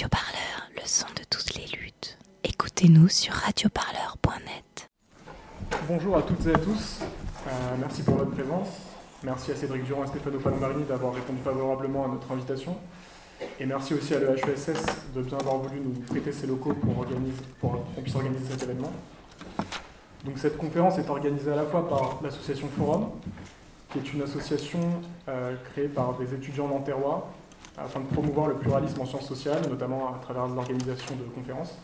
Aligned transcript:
Radio 0.00 0.08
Parleur, 0.08 0.70
le 0.76 0.80
son 0.86 1.08
de 1.08 1.22
toutes 1.28 1.54
les 1.56 1.66
luttes. 1.76 2.16
Écoutez-nous 2.42 3.10
sur 3.10 3.34
radioparleur.net. 3.34 4.88
Bonjour 5.86 6.16
à 6.16 6.22
toutes 6.22 6.46
et 6.46 6.54
à 6.54 6.58
tous. 6.58 7.00
Euh, 7.46 7.50
merci 7.78 8.02
pour 8.02 8.14
votre 8.14 8.30
présence. 8.30 8.68
Merci 9.22 9.52
à 9.52 9.56
Cédric 9.56 9.84
Durand 9.84 10.04
et 10.04 10.06
Stéphano 10.06 10.38
Palmarini 10.38 10.84
d'avoir 10.84 11.12
répondu 11.12 11.40
favorablement 11.44 12.06
à 12.06 12.08
notre 12.08 12.32
invitation. 12.32 12.78
Et 13.58 13.66
merci 13.66 13.92
aussi 13.92 14.14
à 14.14 14.20
l'EHESS 14.20 14.70
de 15.14 15.20
bien 15.20 15.36
avoir 15.36 15.58
voulu 15.58 15.80
nous 15.80 15.92
prêter 16.06 16.32
ses 16.32 16.46
locaux 16.46 16.72
pour, 16.72 17.04
pour 17.60 17.72
qu'on 17.94 18.00
puisse 18.00 18.14
organiser 18.14 18.52
cet 18.52 18.62
événement. 18.62 18.92
Donc 20.24 20.38
cette 20.38 20.56
conférence 20.56 20.96
est 20.96 21.10
organisée 21.10 21.52
à 21.52 21.56
la 21.56 21.64
fois 21.64 21.86
par 21.86 22.20
l'association 22.22 22.68
Forum, 22.68 23.10
qui 23.92 23.98
est 23.98 24.12
une 24.14 24.22
association 24.22 24.80
euh, 25.28 25.56
créée 25.72 25.88
par 25.88 26.16
des 26.16 26.32
étudiants 26.32 26.68
nanterrois 26.68 27.30
afin 27.84 28.00
de 28.00 28.06
promouvoir 28.06 28.48
le 28.48 28.54
pluralisme 28.54 29.00
en 29.00 29.06
sciences 29.06 29.26
sociales, 29.26 29.62
notamment 29.68 30.14
à 30.14 30.18
travers 30.18 30.46
l'organisation 30.46 31.14
de 31.16 31.24
conférences. 31.34 31.76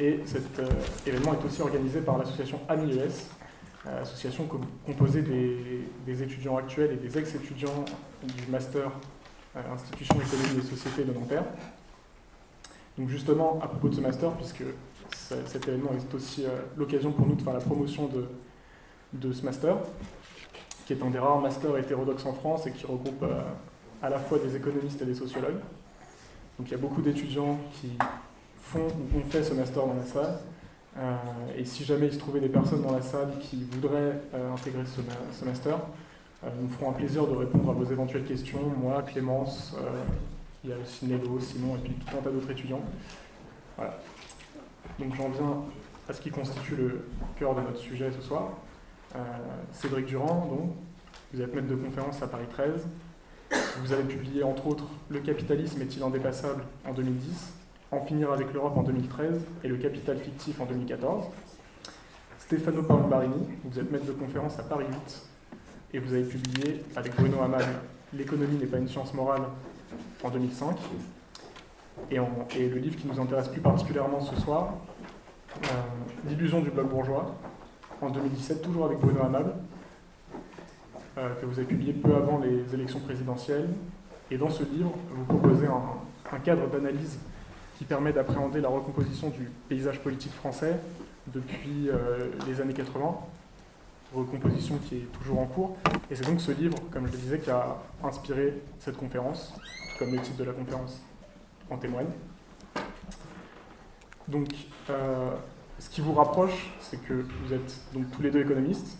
Et 0.00 0.20
cet 0.24 0.58
euh, 0.58 0.68
événement 1.06 1.34
est 1.34 1.44
aussi 1.44 1.60
organisé 1.60 2.00
par 2.00 2.18
l'association 2.18 2.60
AMIES, 2.68 3.26
euh, 3.86 4.02
association 4.02 4.48
composée 4.86 5.22
des, 5.22 6.22
étudiants 6.22 6.56
actuels 6.56 6.92
et 6.92 6.96
des 6.96 7.18
ex-étudiants 7.18 7.84
du 8.22 8.50
master 8.50 8.90
Institution 9.72 10.14
économique 10.14 10.64
et 10.64 10.76
société 10.76 11.02
de 11.02 11.12
Nanterre. 11.12 11.42
Donc 12.96 13.08
justement, 13.08 13.58
à 13.60 13.66
propos 13.66 13.88
de 13.88 13.96
ce 13.96 14.00
master, 14.00 14.30
puisque 14.32 14.62
cet 15.10 15.66
événement 15.66 15.90
est 15.96 16.14
aussi 16.14 16.44
l'occasion 16.76 17.10
pour 17.10 17.26
nous 17.26 17.34
de 17.34 17.42
faire 17.42 17.54
la 17.54 17.60
promotion 17.60 18.06
de, 18.06 18.28
de 19.14 19.32
ce 19.32 19.44
master, 19.44 19.78
qui 20.86 20.92
est 20.94 21.02
un 21.02 21.10
des 21.10 21.18
rares 21.18 21.40
masters 21.40 21.76
hétérodoxes 21.76 22.26
en 22.26 22.32
France 22.32 22.66
et 22.66 22.72
qui 22.72 22.86
regroupe 22.86 23.22
euh, 23.22 23.42
à 24.02 24.08
la 24.08 24.18
fois 24.18 24.38
des 24.38 24.56
économistes 24.56 25.00
et 25.02 25.04
des 25.04 25.14
sociologues. 25.14 25.60
Donc 26.58 26.68
il 26.68 26.72
y 26.72 26.74
a 26.74 26.78
beaucoup 26.78 27.02
d'étudiants 27.02 27.58
qui 27.74 27.92
font 28.60 28.86
ou 28.86 29.18
ont 29.18 29.30
fait 29.30 29.42
ce 29.42 29.54
master 29.54 29.86
dans 29.86 29.94
la 29.94 30.04
salle. 30.04 30.38
Euh, 30.96 31.14
et 31.56 31.64
si 31.64 31.84
jamais 31.84 32.06
il 32.06 32.12
se 32.12 32.18
trouvait 32.18 32.40
des 32.40 32.48
personnes 32.48 32.82
dans 32.82 32.92
la 32.92 33.02
salle 33.02 33.38
qui 33.40 33.64
voudraient 33.64 34.20
euh, 34.34 34.52
intégrer 34.52 34.82
ce, 34.84 35.44
master, 35.44 35.78
nous 36.60 36.68
ferons 36.68 36.90
un 36.90 36.94
plaisir 36.94 37.26
de 37.26 37.34
répondre 37.34 37.70
à 37.70 37.72
vos 37.72 37.84
éventuelles 37.84 38.24
questions. 38.24 38.60
Moi, 38.80 39.02
Clémence, 39.02 39.76
il 40.62 40.70
y 40.70 40.72
a 40.72 40.76
aussi 40.76 41.06
Nello, 41.06 41.38
Simon 41.40 41.76
et 41.76 41.78
puis 41.80 41.92
tout 41.94 42.16
un 42.16 42.20
tas 42.20 42.30
d'autres 42.30 42.50
étudiants. 42.50 42.82
Voilà. 43.76 43.98
Donc 44.98 45.14
j'en 45.16 45.28
viens 45.28 45.62
à 46.08 46.12
ce 46.12 46.20
qui 46.20 46.30
constitue 46.30 46.76
le 46.76 47.04
cœur 47.38 47.54
de 47.54 47.60
notre 47.60 47.78
sujet 47.78 48.10
ce 48.12 48.22
soir. 48.22 48.50
Euh, 49.14 49.18
Cédric 49.72 50.06
Durand, 50.06 50.46
donc, 50.46 50.74
vous 51.32 51.40
êtes 51.40 51.54
maître 51.54 51.68
de 51.68 51.74
conférence 51.74 52.22
à 52.22 52.26
Paris 52.26 52.46
13. 52.50 52.86
Vous 53.82 53.92
avez 53.92 54.02
publié 54.04 54.42
entre 54.42 54.66
autres 54.66 54.86
Le 55.08 55.20
capitalisme 55.20 55.80
est-il 55.82 56.02
indépassable 56.02 56.64
en 56.86 56.92
2010, 56.92 57.52
En 57.90 58.00
finir 58.00 58.32
avec 58.32 58.52
l'Europe 58.52 58.76
en 58.76 58.82
2013 58.82 59.40
et 59.64 59.68
Le 59.68 59.76
capital 59.76 60.18
fictif 60.18 60.60
en 60.60 60.66
2014. 60.66 61.24
Stefano 62.38 62.82
Paolo-Barini, 62.82 63.46
vous 63.64 63.78
êtes 63.78 63.90
maître 63.90 64.06
de 64.06 64.12
conférence 64.12 64.58
à 64.58 64.62
Paris 64.62 64.86
8 64.88 65.22
et 65.94 65.98
vous 65.98 66.12
avez 66.12 66.24
publié 66.24 66.82
avec 66.96 67.14
Bruno 67.16 67.42
Hamal 67.42 67.64
L'économie 68.14 68.56
n'est 68.56 68.66
pas 68.66 68.78
une 68.78 68.88
science 68.88 69.12
morale 69.12 69.42
en 70.24 70.30
2005. 70.30 70.76
Et, 72.10 72.16
le 72.16 72.76
livre 72.76 72.96
qui 72.96 73.06
nous 73.06 73.20
intéresse 73.20 73.48
plus 73.48 73.60
particulièrement 73.60 74.20
ce 74.20 74.34
soir, 74.40 74.74
euh, 75.64 75.66
L'illusion 76.26 76.60
du 76.60 76.70
bloc 76.70 76.88
bourgeois, 76.88 77.34
en 78.00 78.10
2017, 78.10 78.62
toujours 78.62 78.86
avec 78.86 78.98
Bruno 78.98 79.22
Hamab, 79.22 79.48
euh, 79.48 79.52
que 81.40 81.46
vous 81.46 81.58
avez 81.58 81.66
publié 81.66 81.92
peu 81.92 82.14
avant 82.14 82.38
les 82.38 82.74
élections 82.74 83.00
présidentielles. 83.00 83.68
Et 84.30 84.36
dans 84.36 84.50
ce 84.50 84.62
livre, 84.62 84.92
vous 85.10 85.24
proposez 85.24 85.66
un, 85.66 86.38
cadre 86.40 86.68
d'analyse 86.68 87.18
qui 87.78 87.84
permet 87.84 88.12
d'appréhender 88.12 88.60
la 88.60 88.68
recomposition 88.68 89.30
du 89.30 89.50
paysage 89.68 90.00
politique 90.00 90.32
français 90.32 90.78
depuis 91.28 91.88
euh, 91.88 92.28
les 92.46 92.60
années 92.60 92.74
80, 92.74 93.16
recomposition 94.14 94.78
qui 94.78 94.96
est 94.96 95.12
toujours 95.18 95.40
en 95.40 95.46
cours. 95.46 95.76
Et 96.10 96.16
c'est 96.16 96.26
donc 96.26 96.40
ce 96.40 96.52
livre, 96.52 96.76
comme 96.90 97.06
je 97.06 97.12
le 97.12 97.18
disais, 97.18 97.38
qui 97.38 97.50
a 97.50 97.78
inspiré 98.04 98.54
cette 98.78 98.96
conférence, 98.96 99.54
comme 99.98 100.12
le 100.12 100.20
titre 100.20 100.36
de 100.36 100.44
la 100.44 100.52
conférence 100.52 101.00
en 101.70 101.76
témoigne. 101.76 102.08
Donc, 104.26 104.48
euh, 104.90 105.30
ce 105.78 105.88
qui 105.88 106.00
vous 106.00 106.12
rapproche, 106.12 106.70
c'est 106.80 107.00
que 107.02 107.24
vous 107.42 107.54
êtes 107.54 107.80
donc 107.94 108.10
tous 108.10 108.20
les 108.20 108.30
deux 108.30 108.40
économistes, 108.40 108.98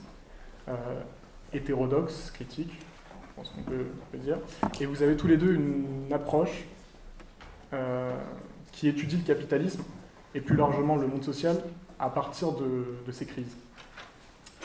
euh, 0.68 0.72
hétérodoxes, 1.52 2.30
critiques, 2.32 2.72
je 2.72 3.26
pense 3.36 3.50
qu'on 3.50 3.62
peut, 3.62 3.86
dire, 4.14 4.38
et 4.80 4.86
vous 4.86 5.02
avez 5.02 5.16
tous 5.16 5.28
les 5.28 5.36
deux 5.36 5.54
une 5.54 6.12
approche 6.12 6.64
euh, 7.72 8.16
qui 8.72 8.88
étudie 8.88 9.16
le 9.16 9.22
capitalisme 9.22 9.82
et 10.34 10.40
plus 10.40 10.56
largement 10.56 10.96
le 10.96 11.06
monde 11.06 11.22
social 11.22 11.56
à 11.98 12.10
partir 12.10 12.52
de, 12.52 13.12
ces 13.12 13.26
crises. 13.26 13.56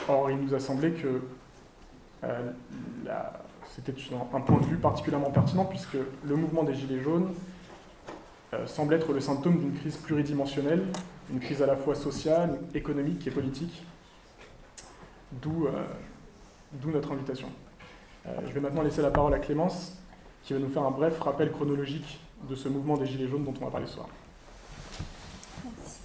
Or, 0.08 0.30
il 0.30 0.38
nous 0.38 0.54
a 0.54 0.60
semblé 0.60 0.92
que 0.92 1.22
euh, 2.24 2.50
c'était 3.74 3.94
un 4.34 4.40
point 4.40 4.60
de 4.60 4.66
vue 4.66 4.76
particulièrement 4.76 5.30
pertinent 5.30 5.64
puisque 5.64 5.96
le 6.24 6.36
mouvement 6.36 6.62
des 6.62 6.74
Gilets 6.74 7.00
jaunes 7.00 7.32
semble 8.66 8.94
être 8.94 9.12
le 9.12 9.20
symptôme 9.20 9.58
d'une 9.58 9.74
crise 9.74 9.96
pluridimensionnelle 9.96 10.84
une 11.30 11.40
crise 11.40 11.62
à 11.62 11.66
la 11.66 11.76
fois 11.76 11.94
sociale, 11.94 12.58
économique 12.74 13.26
et 13.26 13.30
politique, 13.30 13.82
d'où 15.32 15.66
euh, 16.74 16.92
notre 16.92 17.12
invitation. 17.12 17.48
Euh, 18.26 18.30
je 18.46 18.52
vais 18.52 18.60
maintenant 18.60 18.82
laisser 18.82 19.02
la 19.02 19.10
parole 19.10 19.34
à 19.34 19.38
Clémence, 19.38 19.98
qui 20.42 20.52
va 20.52 20.58
nous 20.58 20.68
faire 20.68 20.82
un 20.82 20.90
bref 20.90 21.20
rappel 21.20 21.50
chronologique 21.52 22.20
de 22.48 22.54
ce 22.54 22.68
mouvement 22.68 22.96
des 22.96 23.06
Gilets 23.06 23.28
jaunes 23.28 23.44
dont 23.44 23.54
on 23.60 23.64
va 23.64 23.70
parler 23.70 23.86
ce 23.86 23.94
soir. 23.94 24.08
Merci. 25.64 26.00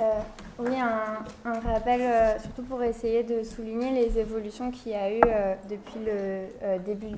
Euh, 0.00 0.20
oui, 0.58 0.76
un, 0.80 1.60
rappel, 1.60 2.40
surtout 2.40 2.62
pour 2.62 2.82
essayer 2.82 3.24
de 3.24 3.42
souligner 3.42 3.90
les 3.90 4.18
évolutions 4.18 4.70
qu'il 4.70 4.92
y 4.92 4.94
a 4.94 5.12
eu 5.12 5.20
depuis 5.68 6.00
le 6.06 6.78
début 6.78 7.16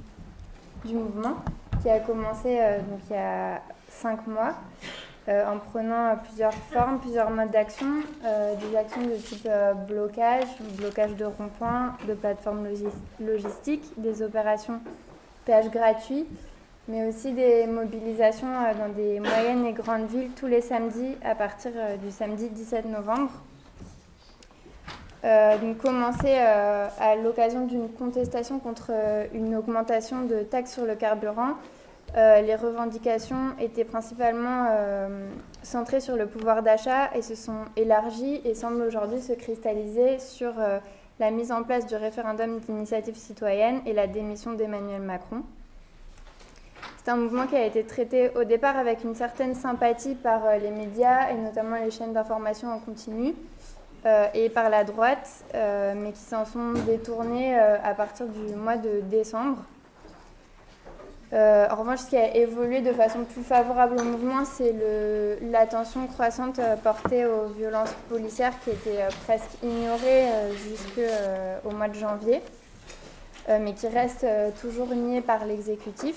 du 0.84 0.94
mouvement, 0.94 1.36
qui 1.82 1.90
a 1.90 2.00
commencé 2.00 2.58
donc, 2.88 3.00
il 3.10 3.14
y 3.14 3.18
a 3.18 3.60
cinq 3.88 4.26
mois. 4.26 4.54
Euh, 5.28 5.44
en 5.46 5.58
prenant 5.58 6.16
plusieurs 6.16 6.54
formes, 6.54 6.98
plusieurs 6.98 7.28
modes 7.30 7.50
d'action, 7.50 7.86
euh, 8.24 8.54
des 8.56 8.74
actions 8.74 9.02
de 9.02 9.16
type 9.16 9.46
euh, 9.46 9.74
blocage, 9.74 10.46
blocage 10.78 11.14
de 11.14 11.26
ronds-points, 11.26 11.94
de 12.08 12.14
plateformes 12.14 12.66
logistiques, 13.20 13.84
des 13.98 14.22
opérations 14.22 14.80
péage 15.44 15.70
gratuit, 15.70 16.26
mais 16.88 17.06
aussi 17.06 17.32
des 17.32 17.66
mobilisations 17.66 18.48
dans 18.78 18.88
des 18.88 19.20
moyennes 19.20 19.66
et 19.66 19.72
grandes 19.72 20.06
villes 20.06 20.30
tous 20.36 20.46
les 20.46 20.62
samedis 20.62 21.16
à 21.22 21.34
partir 21.34 21.72
du 22.02 22.10
samedi 22.10 22.48
17 22.48 22.86
novembre. 22.86 23.30
donc 25.62 25.78
commencer 25.78 26.34
à 26.34 27.16
l'occasion 27.16 27.66
d'une 27.66 27.88
contestation 27.88 28.58
contre 28.58 28.90
une 29.32 29.56
augmentation 29.56 30.22
de 30.22 30.40
taxes 30.40 30.74
sur 30.74 30.84
le 30.84 30.94
carburant 30.94 31.54
euh, 32.16 32.40
les 32.40 32.56
revendications 32.56 33.54
étaient 33.60 33.84
principalement 33.84 34.66
euh, 34.70 35.28
centrées 35.62 36.00
sur 36.00 36.16
le 36.16 36.26
pouvoir 36.26 36.62
d'achat 36.62 37.14
et 37.14 37.22
se 37.22 37.36
sont 37.36 37.64
élargies 37.76 38.40
et 38.44 38.54
semblent 38.54 38.82
aujourd'hui 38.82 39.20
se 39.20 39.32
cristalliser 39.32 40.18
sur 40.18 40.52
euh, 40.58 40.80
la 41.20 41.30
mise 41.30 41.52
en 41.52 41.62
place 41.62 41.86
du 41.86 41.94
référendum 41.94 42.58
d'initiative 42.60 43.14
citoyenne 43.16 43.80
et 43.86 43.92
la 43.92 44.08
démission 44.08 44.54
d'Emmanuel 44.54 45.02
Macron. 45.02 45.42
C'est 46.98 47.12
un 47.12 47.16
mouvement 47.16 47.46
qui 47.46 47.54
a 47.54 47.64
été 47.64 47.84
traité 47.84 48.30
au 48.34 48.42
départ 48.42 48.76
avec 48.76 49.04
une 49.04 49.14
certaine 49.14 49.54
sympathie 49.54 50.16
par 50.16 50.42
les 50.60 50.70
médias 50.70 51.30
et 51.30 51.34
notamment 51.34 51.76
les 51.76 51.90
chaînes 51.90 52.12
d'information 52.12 52.72
en 52.72 52.78
continu 52.78 53.34
et 54.34 54.50
par 54.50 54.68
la 54.68 54.84
droite, 54.84 55.44
mais 55.54 56.12
qui 56.12 56.20
s'en 56.20 56.44
sont 56.44 56.72
détournés 56.86 57.58
à 57.58 57.94
partir 57.94 58.26
du 58.26 58.54
mois 58.54 58.76
de 58.76 59.00
décembre. 59.00 59.64
Euh, 61.32 61.68
en 61.70 61.76
revanche, 61.76 62.00
ce 62.00 62.06
qui 62.08 62.16
a 62.16 62.36
évolué 62.36 62.80
de 62.80 62.92
façon 62.92 63.24
plus 63.24 63.42
favorable 63.42 64.00
au 64.00 64.04
mouvement, 64.04 64.44
c'est 64.44 64.74
l'attention 65.50 66.06
croissante 66.08 66.58
euh, 66.58 66.74
portée 66.74 67.24
aux 67.24 67.46
violences 67.56 67.94
policières 68.08 68.52
qui 68.64 68.70
étaient 68.70 69.02
euh, 69.02 69.08
presque 69.26 69.50
ignorées 69.62 70.26
jusqu'au 70.68 71.70
mois 71.70 71.88
de 71.88 71.94
janvier, 71.94 72.40
mais 73.48 73.74
qui 73.74 73.86
restent 73.88 74.26
toujours 74.60 74.88
niées 74.88 75.20
par 75.20 75.44
l'exécutif. 75.44 76.16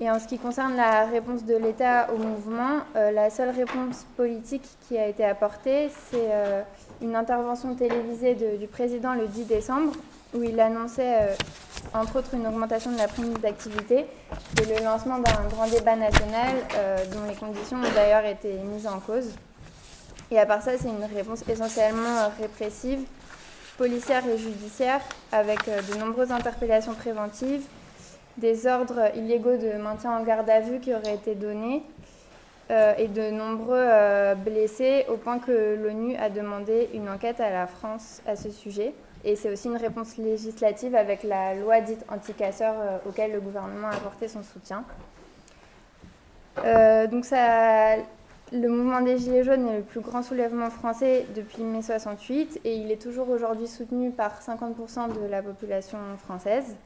Et 0.00 0.10
en 0.10 0.18
ce 0.18 0.26
qui 0.26 0.38
concerne 0.38 0.76
la 0.76 1.06
réponse 1.06 1.44
de 1.44 1.56
l'État 1.56 2.08
au 2.12 2.18
mouvement, 2.18 2.80
la 2.94 3.30
seule 3.30 3.50
réponse 3.50 4.06
politique 4.16 4.66
qui 4.88 4.98
a 4.98 5.06
été 5.06 5.24
apportée, 5.24 5.88
c'est 6.10 6.30
une 7.00 7.14
intervention 7.14 7.74
télévisée 7.74 8.34
du 8.34 8.66
président 8.66 9.14
le 9.14 9.26
10 9.26 9.44
décembre, 9.46 9.92
où 10.34 10.42
il 10.42 10.58
annonçait 10.58 11.36
entre 11.92 12.18
autres 12.18 12.34
une 12.34 12.46
augmentation 12.46 12.92
de 12.92 12.98
la 12.98 13.08
prime 13.08 13.34
d'activité 13.38 13.98
et 13.98 14.64
le 14.66 14.84
lancement 14.84 15.18
d'un 15.18 15.48
grand 15.50 15.66
débat 15.68 15.96
national 15.96 16.56
euh, 16.76 17.04
dont 17.12 17.28
les 17.28 17.34
conditions 17.34 17.78
ont 17.78 17.94
d'ailleurs 17.94 18.24
été 18.24 18.52
mises 18.52 18.86
en 18.86 19.00
cause. 19.00 19.30
Et 20.30 20.38
à 20.38 20.46
part 20.46 20.62
ça, 20.62 20.72
c'est 20.78 20.88
une 20.88 21.04
réponse 21.04 21.42
essentiellement 21.48 22.30
répressive, 22.40 23.00
policière 23.76 24.26
et 24.26 24.38
judiciaire, 24.38 25.00
avec 25.32 25.68
euh, 25.68 25.80
de 25.82 25.98
nombreuses 25.98 26.32
interpellations 26.32 26.94
préventives, 26.94 27.62
des 28.36 28.66
ordres 28.66 29.16
illégaux 29.16 29.56
de 29.56 29.76
maintien 29.78 30.18
en 30.18 30.22
garde 30.24 30.48
à 30.50 30.60
vue 30.60 30.80
qui 30.80 30.92
auraient 30.94 31.14
été 31.14 31.34
donnés, 31.34 31.82
et 32.98 33.08
de 33.08 33.30
nombreux 33.30 34.34
blessés 34.36 35.04
au 35.08 35.16
point 35.16 35.38
que 35.38 35.76
l'ONU 35.76 36.16
a 36.16 36.30
demandé 36.30 36.88
une 36.94 37.10
enquête 37.10 37.38
à 37.38 37.50
la 37.50 37.66
France 37.66 38.22
à 38.26 38.36
ce 38.36 38.50
sujet. 38.50 38.94
Et 39.24 39.36
c'est 39.36 39.50
aussi 39.50 39.68
une 39.68 39.76
réponse 39.76 40.16
législative 40.16 40.94
avec 40.94 41.22
la 41.22 41.54
loi 41.54 41.80
dite 41.80 42.04
anti-casseurs 42.08 43.00
auquel 43.08 43.32
le 43.32 43.40
gouvernement 43.40 43.88
a 43.88 43.94
apporté 43.94 44.28
son 44.28 44.42
soutien. 44.42 44.84
donc 47.10 47.24
ça, 47.24 47.96
le 48.52 48.68
mouvement 48.68 49.00
des 49.00 49.18
Gilets 49.18 49.42
jaunes 49.42 49.68
est 49.68 49.78
le 49.78 49.82
plus 49.82 50.00
grand 50.00 50.22
soulèvement 50.22 50.70
français 50.70 51.26
depuis 51.34 51.62
mai 51.62 51.82
68 51.82 52.60
et 52.64 52.76
il 52.76 52.90
est 52.92 53.00
toujours 53.02 53.28
aujourd'hui 53.30 53.66
soutenu 53.66 54.10
par 54.10 54.40
50% 54.40 55.20
de 55.20 55.26
la 55.28 55.42
population 55.42 55.98
française. 56.22 56.76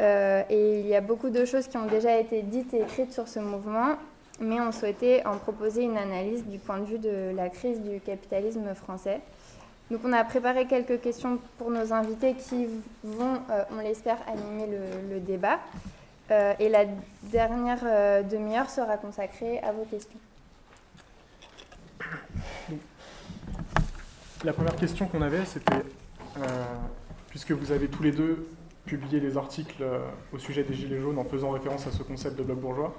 Euh, 0.00 0.42
et 0.48 0.80
il 0.80 0.86
y 0.86 0.94
a 0.94 1.00
beaucoup 1.00 1.28
de 1.28 1.44
choses 1.44 1.66
qui 1.66 1.76
ont 1.76 1.86
déjà 1.86 2.16
été 2.18 2.42
dites 2.42 2.72
et 2.72 2.82
écrites 2.82 3.12
sur 3.12 3.26
ce 3.28 3.40
mouvement, 3.40 3.96
mais 4.40 4.60
on 4.60 4.70
souhaitait 4.70 5.26
en 5.26 5.36
proposer 5.36 5.82
une 5.82 5.98
analyse 5.98 6.46
du 6.46 6.58
point 6.58 6.78
de 6.78 6.84
vue 6.84 6.98
de 6.98 7.34
la 7.34 7.48
crise 7.48 7.80
du 7.80 8.00
capitalisme 8.00 8.72
français. 8.74 9.20
Donc 9.90 10.00
on 10.04 10.12
a 10.12 10.22
préparé 10.24 10.66
quelques 10.66 11.00
questions 11.00 11.38
pour 11.56 11.70
nos 11.70 11.92
invités 11.92 12.34
qui 12.34 12.66
vont, 13.02 13.40
euh, 13.50 13.64
on 13.72 13.80
l'espère, 13.80 14.18
animer 14.28 14.66
le, 15.10 15.20
débat. 15.20 15.60
Euh, 16.30 16.52
et 16.58 16.68
la 16.68 16.84
dernière 17.22 18.24
demi-heure 18.24 18.68
sera 18.68 18.98
consacrée 18.98 19.58
à 19.60 19.72
vos 19.72 19.84
questions. 19.84 20.18
La 24.44 24.52
première 24.52 24.76
question 24.76 25.06
qu'on 25.06 25.22
avait, 25.22 25.44
c'était, 25.44 25.82
euh, 26.38 26.46
puisque 27.28 27.50
vous 27.50 27.72
avez 27.72 27.88
tous 27.88 28.04
les 28.04 28.12
deux 28.12 28.46
publié 28.86 29.18
des 29.18 29.36
articles 29.36 29.82
euh, 29.82 29.98
au 30.32 30.38
sujet 30.38 30.62
des 30.62 30.74
Gilets 30.74 31.00
jaunes 31.00 31.18
en 31.18 31.24
faisant 31.24 31.50
référence 31.50 31.88
à 31.88 31.90
ce 31.90 32.04
concept 32.04 32.38
de 32.38 32.44
bloc 32.44 32.60
bourgeois, 32.60 32.94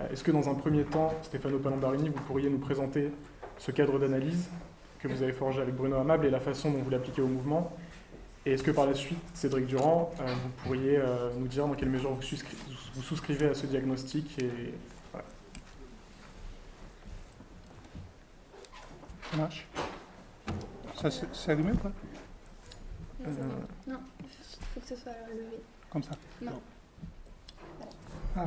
euh, 0.00 0.08
est-ce 0.12 0.24
que 0.24 0.32
dans 0.32 0.48
un 0.48 0.54
premier 0.54 0.82
temps, 0.82 1.14
Stéphano 1.22 1.60
Palambarini, 1.60 2.08
vous 2.08 2.20
pourriez 2.22 2.50
nous 2.50 2.58
présenter 2.58 3.12
ce 3.56 3.70
cadre 3.70 4.00
d'analyse 4.00 4.48
que 5.02 5.08
vous 5.08 5.22
avez 5.22 5.32
forgé 5.32 5.60
avec 5.60 5.74
Bruno 5.74 5.96
Amable 5.96 6.26
et 6.26 6.30
la 6.30 6.40
façon 6.40 6.70
dont 6.70 6.78
vous 6.78 6.90
l'appliquez 6.90 7.22
au 7.22 7.26
mouvement 7.26 7.72
Et 8.46 8.52
est-ce 8.52 8.62
que 8.62 8.70
par 8.70 8.86
la 8.86 8.94
suite, 8.94 9.18
Cédric 9.34 9.66
Durand, 9.66 10.10
vous 10.18 10.48
pourriez 10.64 11.00
nous 11.38 11.48
dire 11.48 11.66
dans 11.66 11.74
quelle 11.74 11.90
mesure 11.90 12.12
vous, 12.12 13.02
souscrivez 13.02 13.48
à 13.48 13.54
ce 13.54 13.66
diagnostic 13.66 14.38
et 14.42 14.74
Ça 19.30 19.36
marche 19.36 19.66
Ça, 20.96 21.08
c'est 21.10 21.52
allumé 21.52 21.72
ou 21.72 21.76
pas? 21.76 21.92
Euh, 23.26 23.30
Non, 23.86 24.00
il 24.20 24.26
faut 24.74 24.80
que 24.80 24.86
ce 24.86 24.96
soit 24.96 25.12
levé. 25.30 25.62
Comme 25.88 26.02
ça 26.02 26.12
Non. 26.42 26.60
Ah. 28.36 28.44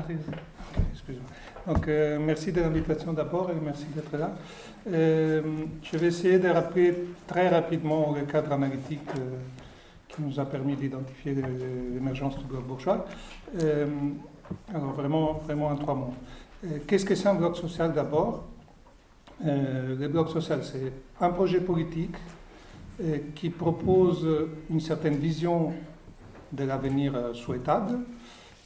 Donc, 1.68 1.88
euh, 1.88 2.18
merci 2.20 2.52
de 2.52 2.62
l'invitation 2.62 3.14
d'abord 3.14 3.50
et 3.52 3.56
merci 3.64 3.86
d'être 3.96 4.18
là. 4.18 4.36
Euh, 4.92 5.42
je 5.82 5.98
vais 5.98 6.08
essayer 6.08 6.40
de 6.40 6.50
rappeler 6.50 6.94
très 7.28 7.50
rapidement 7.50 8.14
le 8.18 8.26
cadre 8.26 8.54
analytique 8.54 9.10
qui 10.08 10.22
nous 10.22 10.40
a 10.40 10.46
permis 10.46 10.76
d'identifier 10.76 11.36
l'émergence 11.94 12.38
du 12.40 12.46
bloc 12.46 12.66
bourgeois. 12.66 13.06
alors, 14.74 14.94
vraiment, 14.94 15.34
vraiment 15.46 15.68
en 15.68 15.76
trois 15.76 15.96
mots. 15.96 16.14
Qu'est-ce 16.88 17.06
que 17.06 17.16
c'est 17.16 17.28
un 17.28 17.36
bloc 17.36 17.58
social 17.58 17.94
d'abord? 17.94 18.46
Euh, 19.46 19.96
le 19.98 20.08
bloc 20.08 20.30
social, 20.30 20.64
c'est 20.64 20.94
un 21.20 21.30
projet 21.30 21.60
politique 21.60 22.16
euh, 23.02 23.18
qui 23.36 23.50
propose 23.50 24.28
une 24.70 24.80
certaine 24.80 25.16
vision 25.16 25.74
de 26.52 26.64
l'avenir 26.64 27.16
euh, 27.16 27.34
souhaitable, 27.34 28.00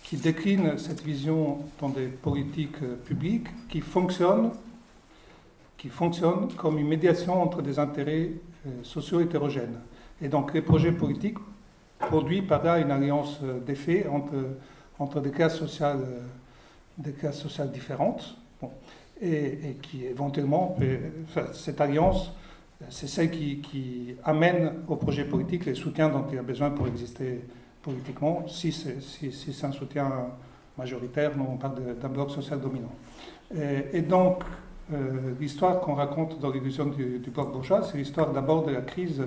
qui 0.08 0.16
décline 0.16 0.78
cette 0.78 1.04
vision 1.04 1.60
dans 1.82 1.90
des 1.90 2.08
politiques 2.08 2.80
publiques 3.04 3.48
qui 3.68 3.82
fonctionnent, 3.82 4.52
qui 5.78 5.90
fonctionnent 5.90 6.48
comme 6.56 6.78
une 6.78 6.88
médiation 6.88 7.42
entre 7.42 7.62
des 7.62 7.78
intérêts 7.78 8.30
sociaux 8.84 9.20
hétérogènes. 9.20 9.80
Et 10.22 10.30
donc 10.30 10.54
les 10.54 10.62
projets 10.62 10.94
politiques 10.94 11.38
produisent 12.00 12.48
par 12.48 12.64
là 12.64 12.80
une 12.80 12.90
alliance 12.90 13.42
d'effets 13.66 14.08
entre, 14.08 14.36
entre 14.98 15.20
des 15.20 15.32
classes 15.32 15.58
sociales, 15.58 16.00
différentes. 17.74 18.38
Et, 19.20 19.76
qui 19.82 20.06
éventuellement, 20.06 20.78
cette 21.52 21.82
alliance, 21.82 22.32
c'est 22.90 23.08
celle 23.08 23.30
qui, 23.30 24.16
amène 24.24 24.72
au 24.88 24.96
projet 24.96 25.26
politique 25.26 25.66
les 25.66 25.76
soutiens 25.76 26.08
dont 26.08 26.26
il 26.32 26.38
a 26.38 26.44
besoin 26.44 26.70
pour 26.70 26.88
exister 26.88 27.42
politiquement, 27.88 28.46
si 28.50 28.74
c'est 28.74 29.66
un 29.66 29.72
soutien 29.72 30.12
majoritaire, 30.78 31.38
non, 31.38 31.52
on 31.54 31.56
parle 31.58 31.96
d'un 31.96 32.10
bloc 32.10 32.32
social 32.32 32.60
dominant. 32.60 32.92
Et, 33.94 34.02
donc, 34.02 34.44
euh, 34.92 35.34
l'histoire 35.40 35.80
qu'on 35.80 35.96
raconte 35.96 36.38
dans 36.42 36.52
l'illusion 36.52 36.88
du, 36.88 37.22
bloc 37.34 37.54
bourgeois, 37.54 37.84
c'est 37.84 37.98
l'histoire 37.98 38.34
d'abord 38.34 38.66
de 38.66 38.72
la 38.72 38.82
crise 38.82 39.24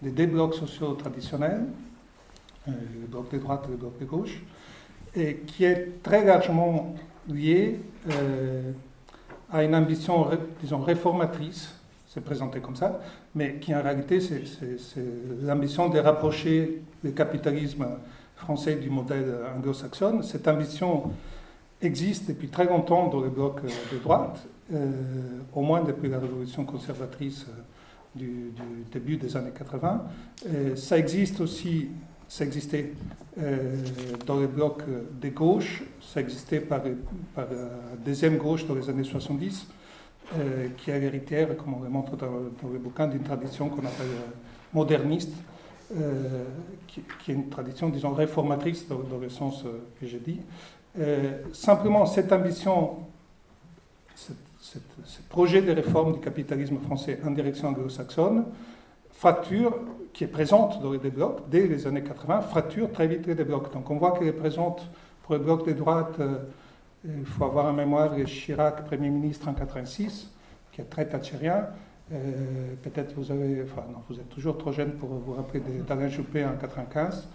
des 0.00 0.12
deux 0.12 0.26
blocs 0.26 0.54
sociaux 0.54 0.92
traditionnels, 0.92 1.64
euh, 2.68 2.70
le 3.00 3.06
bloc 3.08 3.32
de 3.32 3.38
droite 3.38 3.64
et 3.66 3.72
le 3.72 3.76
bloc 3.76 3.98
de 3.98 4.04
gauche, 4.04 4.44
et 5.16 5.38
qui 5.38 5.64
est 5.64 6.00
très 6.00 6.24
largement 6.24 6.94
liée 7.28 7.80
euh, 8.10 8.70
a 9.52 9.64
une 9.64 9.74
ambition, 9.74 10.30
disons, 10.60 10.82
réformatrice, 10.82 11.77
présenté 12.20 12.60
comme 12.60 12.76
ça, 12.76 13.00
mais 13.34 13.56
qui 13.60 13.74
en 13.74 13.82
réalité, 13.82 14.20
c'est 14.20 14.42
l'ambition 15.42 15.88
de 15.88 15.98
rapprocher 15.98 16.82
le 17.02 17.10
capitalisme 17.10 17.86
français 18.36 18.76
du 18.76 18.90
modèle 18.90 19.34
anglo-saxon. 19.56 20.22
Cette 20.22 20.46
ambition 20.48 21.10
existe 21.80 22.28
depuis 22.28 22.48
très 22.48 22.64
longtemps 22.64 23.08
dans 23.08 23.20
le 23.20 23.28
bloc 23.28 23.60
de 23.62 23.98
droite, 23.98 24.46
euh, 24.72 24.90
au 25.54 25.62
moins 25.62 25.82
depuis 25.82 26.08
la 26.08 26.18
révolution 26.18 26.64
conservatrice 26.64 27.46
du, 28.14 28.52
début 28.92 29.16
des 29.16 29.36
années 29.36 29.52
80. 29.56 30.02
ça 30.74 30.98
existe 30.98 31.40
aussi 31.40 31.88
ça 32.28 32.44
existait 32.44 32.92
euh, 33.38 33.76
dans 34.26 34.36
le 34.36 34.46
bloc 34.46 34.82
de 35.20 35.28
gauche, 35.30 35.82
ça 36.00 36.20
existait 36.20 36.60
par, 36.60 36.82
par 37.34 37.46
la 37.50 37.96
deuxième 38.04 38.36
gauche 38.36 38.66
dans 38.66 38.74
les 38.74 38.88
années 38.90 39.04
70, 39.04 39.66
euh, 40.36 40.68
qui 40.76 40.90
est 40.90 41.00
l'héritière, 41.00 41.56
comme 41.56 41.74
on 41.74 41.82
le 41.82 41.88
montre 41.88 42.16
dans, 42.16 42.26
le 42.70 42.78
bouquin, 42.78 43.06
d'une 43.06 43.22
tradition 43.22 43.68
qu'on 43.68 43.78
appelle 43.78 44.06
euh, 44.06 44.30
moderniste, 44.74 45.32
qui, 46.86 47.00
est 47.30 47.34
une 47.34 47.48
tradition, 47.48 47.88
disons, 47.88 48.12
réformatrice 48.12 48.86
dans, 48.88 49.00
le 49.18 49.30
sens 49.30 49.64
que 49.98 50.06
j'ai 50.06 50.18
dit. 50.18 50.38
simplement, 51.54 52.04
cette 52.04 52.30
ambition, 52.30 52.98
ce 54.14 55.22
projet 55.30 55.62
de 55.62 55.72
réforme 55.72 56.12
du 56.12 56.20
capitalisme 56.20 56.76
français 56.80 57.18
en 57.24 57.30
direction 57.30 57.68
anglo-saxonne, 57.68 58.44
fracture 59.12 59.74
qui 60.12 60.24
est 60.24 60.28
présente 60.28 60.82
dans 60.82 60.92
les 60.92 60.98
blocs 60.98 61.48
dès 61.48 61.66
les 61.66 61.86
années 61.86 62.02
80, 62.02 62.42
fracture 62.42 62.92
très 62.92 63.06
vite 63.06 63.26
les 63.26 63.34
blocs. 63.34 63.72
Donc 63.72 63.90
on 63.90 63.96
voit 63.96 64.12
qu'elle 64.12 64.28
est 64.28 64.32
présente 64.32 64.86
pour 65.22 65.36
les 65.36 65.40
blocs 65.40 65.66
de 65.66 65.72
droite. 65.72 66.20
Euh, 67.06 67.12
il 67.18 67.26
faut 67.26 67.44
avoir 67.44 67.66
en 67.66 67.72
mémoire 67.72 68.14
Chirac, 68.24 68.84
Premier 68.84 69.10
ministre 69.10 69.48
en 69.48 69.54
86, 69.54 70.30
qui 70.72 70.80
est 70.80 70.84
très 70.84 71.06
thatcherien. 71.06 71.66
Euh, 72.12 72.74
peut-être 72.82 73.14
vous 73.14 73.30
avez, 73.30 73.62
enfin 73.62 73.84
non, 73.90 73.98
vous 74.08 74.18
êtes 74.18 74.28
toujours 74.30 74.56
trop 74.56 74.72
jeune 74.72 74.92
pour 74.92 75.10
vous 75.10 75.34
rappeler 75.34 75.60
d'Alain 75.86 76.08
Juppé 76.08 76.44
en 76.44 76.56
95, 76.56 77.28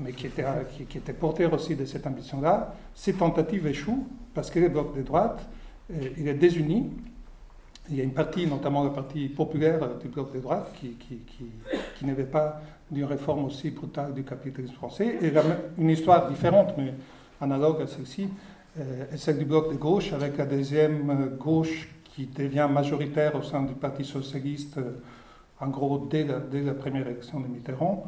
mais 0.00 0.12
qui 0.12 0.26
était, 0.26 0.44
qui, 0.88 0.98
était 0.98 1.12
porteur 1.12 1.52
aussi 1.52 1.76
de 1.76 1.84
cette 1.84 2.06
ambition-là. 2.06 2.74
Ces 2.94 3.12
tentatives 3.14 3.66
échouent 3.66 4.06
parce 4.32 4.50
que 4.50 4.58
les 4.58 4.68
blocs 4.68 4.96
de 4.96 5.02
droite, 5.02 5.46
euh, 5.92 6.08
il 6.16 6.26
est 6.26 6.34
désuni 6.34 6.90
il 7.90 7.96
y 7.96 8.00
a 8.00 8.04
une 8.04 8.14
partie, 8.14 8.46
notamment 8.46 8.84
la 8.84 8.90
partie 8.90 9.28
populaire 9.28 9.98
du 9.98 10.08
bloc 10.08 10.32
de 10.32 10.40
droite, 10.40 10.72
qui, 10.80 10.92
qui, 10.92 11.20
qui, 11.98 12.06
n'avait 12.06 12.24
pas 12.24 12.60
d'une 12.90 13.04
réforme 13.04 13.44
aussi 13.44 13.70
brutale 13.70 14.14
du 14.14 14.24
capitalisme 14.24 14.74
français. 14.74 15.18
Et 15.20 15.32
une 15.78 15.90
histoire 15.90 16.28
différente, 16.30 16.74
mais 16.78 16.94
analogue 17.40 17.82
à 17.82 17.86
celle-ci, 17.86 18.24
euh, 18.24 18.28
celle 19.16 19.38
du 19.38 19.44
bloc 19.44 19.72
de 19.72 19.76
gauche, 19.76 20.12
avec 20.12 20.36
la 20.36 20.46
deuxième 20.46 21.10
euh, 21.10 21.36
gauche 21.36 21.88
qui 22.04 22.26
devient 22.26 22.68
majoritaire 22.70 23.34
au 23.34 23.42
sein 23.42 23.62
du 23.62 23.74
Parti 23.74 24.04
socialiste, 24.04 24.78
euh, 24.78 25.00
en 25.60 25.68
gros, 25.68 26.06
dès 26.10 26.24
la, 26.24 26.74
première 26.74 27.06
élection 27.06 27.40
de 27.40 27.46
Mitterrand, 27.46 28.06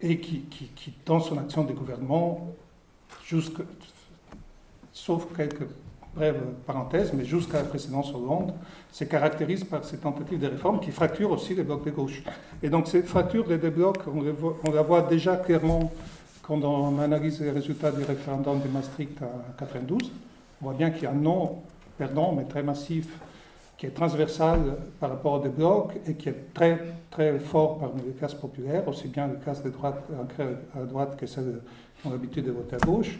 et 0.00 0.18
qui, 0.18 0.44
dans 1.06 1.20
son 1.20 1.38
action 1.38 1.64
de 1.64 1.72
gouvernement, 1.72 2.54
jusque, 3.24 3.60
sauf 4.92 5.26
quelques 5.36 5.66
brève 6.14 6.42
parenthèse, 6.66 7.12
mais 7.12 7.24
jusqu'à 7.24 7.58
la 7.58 7.64
précédence 7.64 8.12
Hollande, 8.12 8.52
se 8.90 9.04
caractérise 9.04 9.64
par 9.64 9.84
ces 9.84 9.98
tentatives 9.98 10.40
de 10.40 10.48
réforme 10.48 10.80
qui 10.80 10.90
fracturent 10.90 11.30
aussi 11.30 11.54
les 11.54 11.62
blocs 11.62 11.84
de 11.84 11.90
gauche. 11.90 12.22
Et 12.62 12.68
donc 12.68 12.88
cette 12.88 13.06
fracture 13.06 13.46
des 13.46 13.58
deux 13.58 13.70
blocs, 13.70 14.02
on, 14.06 14.70
la 14.70 14.82
voit 14.82 15.02
déjà 15.02 15.36
clairement 15.36 15.92
quand 16.48 16.64
on 16.64 16.98
analyse 16.98 17.40
les 17.42 17.50
résultats 17.50 17.92
du 17.92 18.02
référendum 18.02 18.58
de 18.62 18.68
Maastricht 18.68 19.20
en 19.20 19.52
92. 19.58 20.10
On 20.62 20.64
voit 20.64 20.72
bien 20.72 20.90
qu'il 20.90 21.02
y 21.02 21.06
a 21.06 21.10
un 21.10 21.14
non 21.14 21.58
perdant, 21.98 22.32
mais 22.32 22.44
très 22.44 22.62
massif, 22.62 23.18
qui 23.76 23.84
est 23.84 23.90
transversal 23.90 24.78
par 24.98 25.10
rapport 25.10 25.34
aux 25.34 25.40
deux 25.40 25.50
blocs 25.50 25.92
et 26.06 26.14
qui 26.14 26.30
est 26.30 26.54
très, 26.54 26.80
très 27.10 27.38
fort 27.38 27.78
parmi 27.78 28.00
les 28.00 28.12
classes 28.12 28.32
populaires, 28.32 28.88
aussi 28.88 29.08
bien 29.08 29.28
les 29.28 29.36
classes 29.36 29.62
de 29.62 29.68
droite, 29.68 30.02
à 30.74 30.84
droite 30.84 31.18
que 31.18 31.26
celles 31.26 31.60
qui 32.00 32.08
ont 32.08 32.12
l'habitude 32.12 32.46
de 32.46 32.52
voter 32.52 32.76
à 32.76 32.78
gauche. 32.78 33.18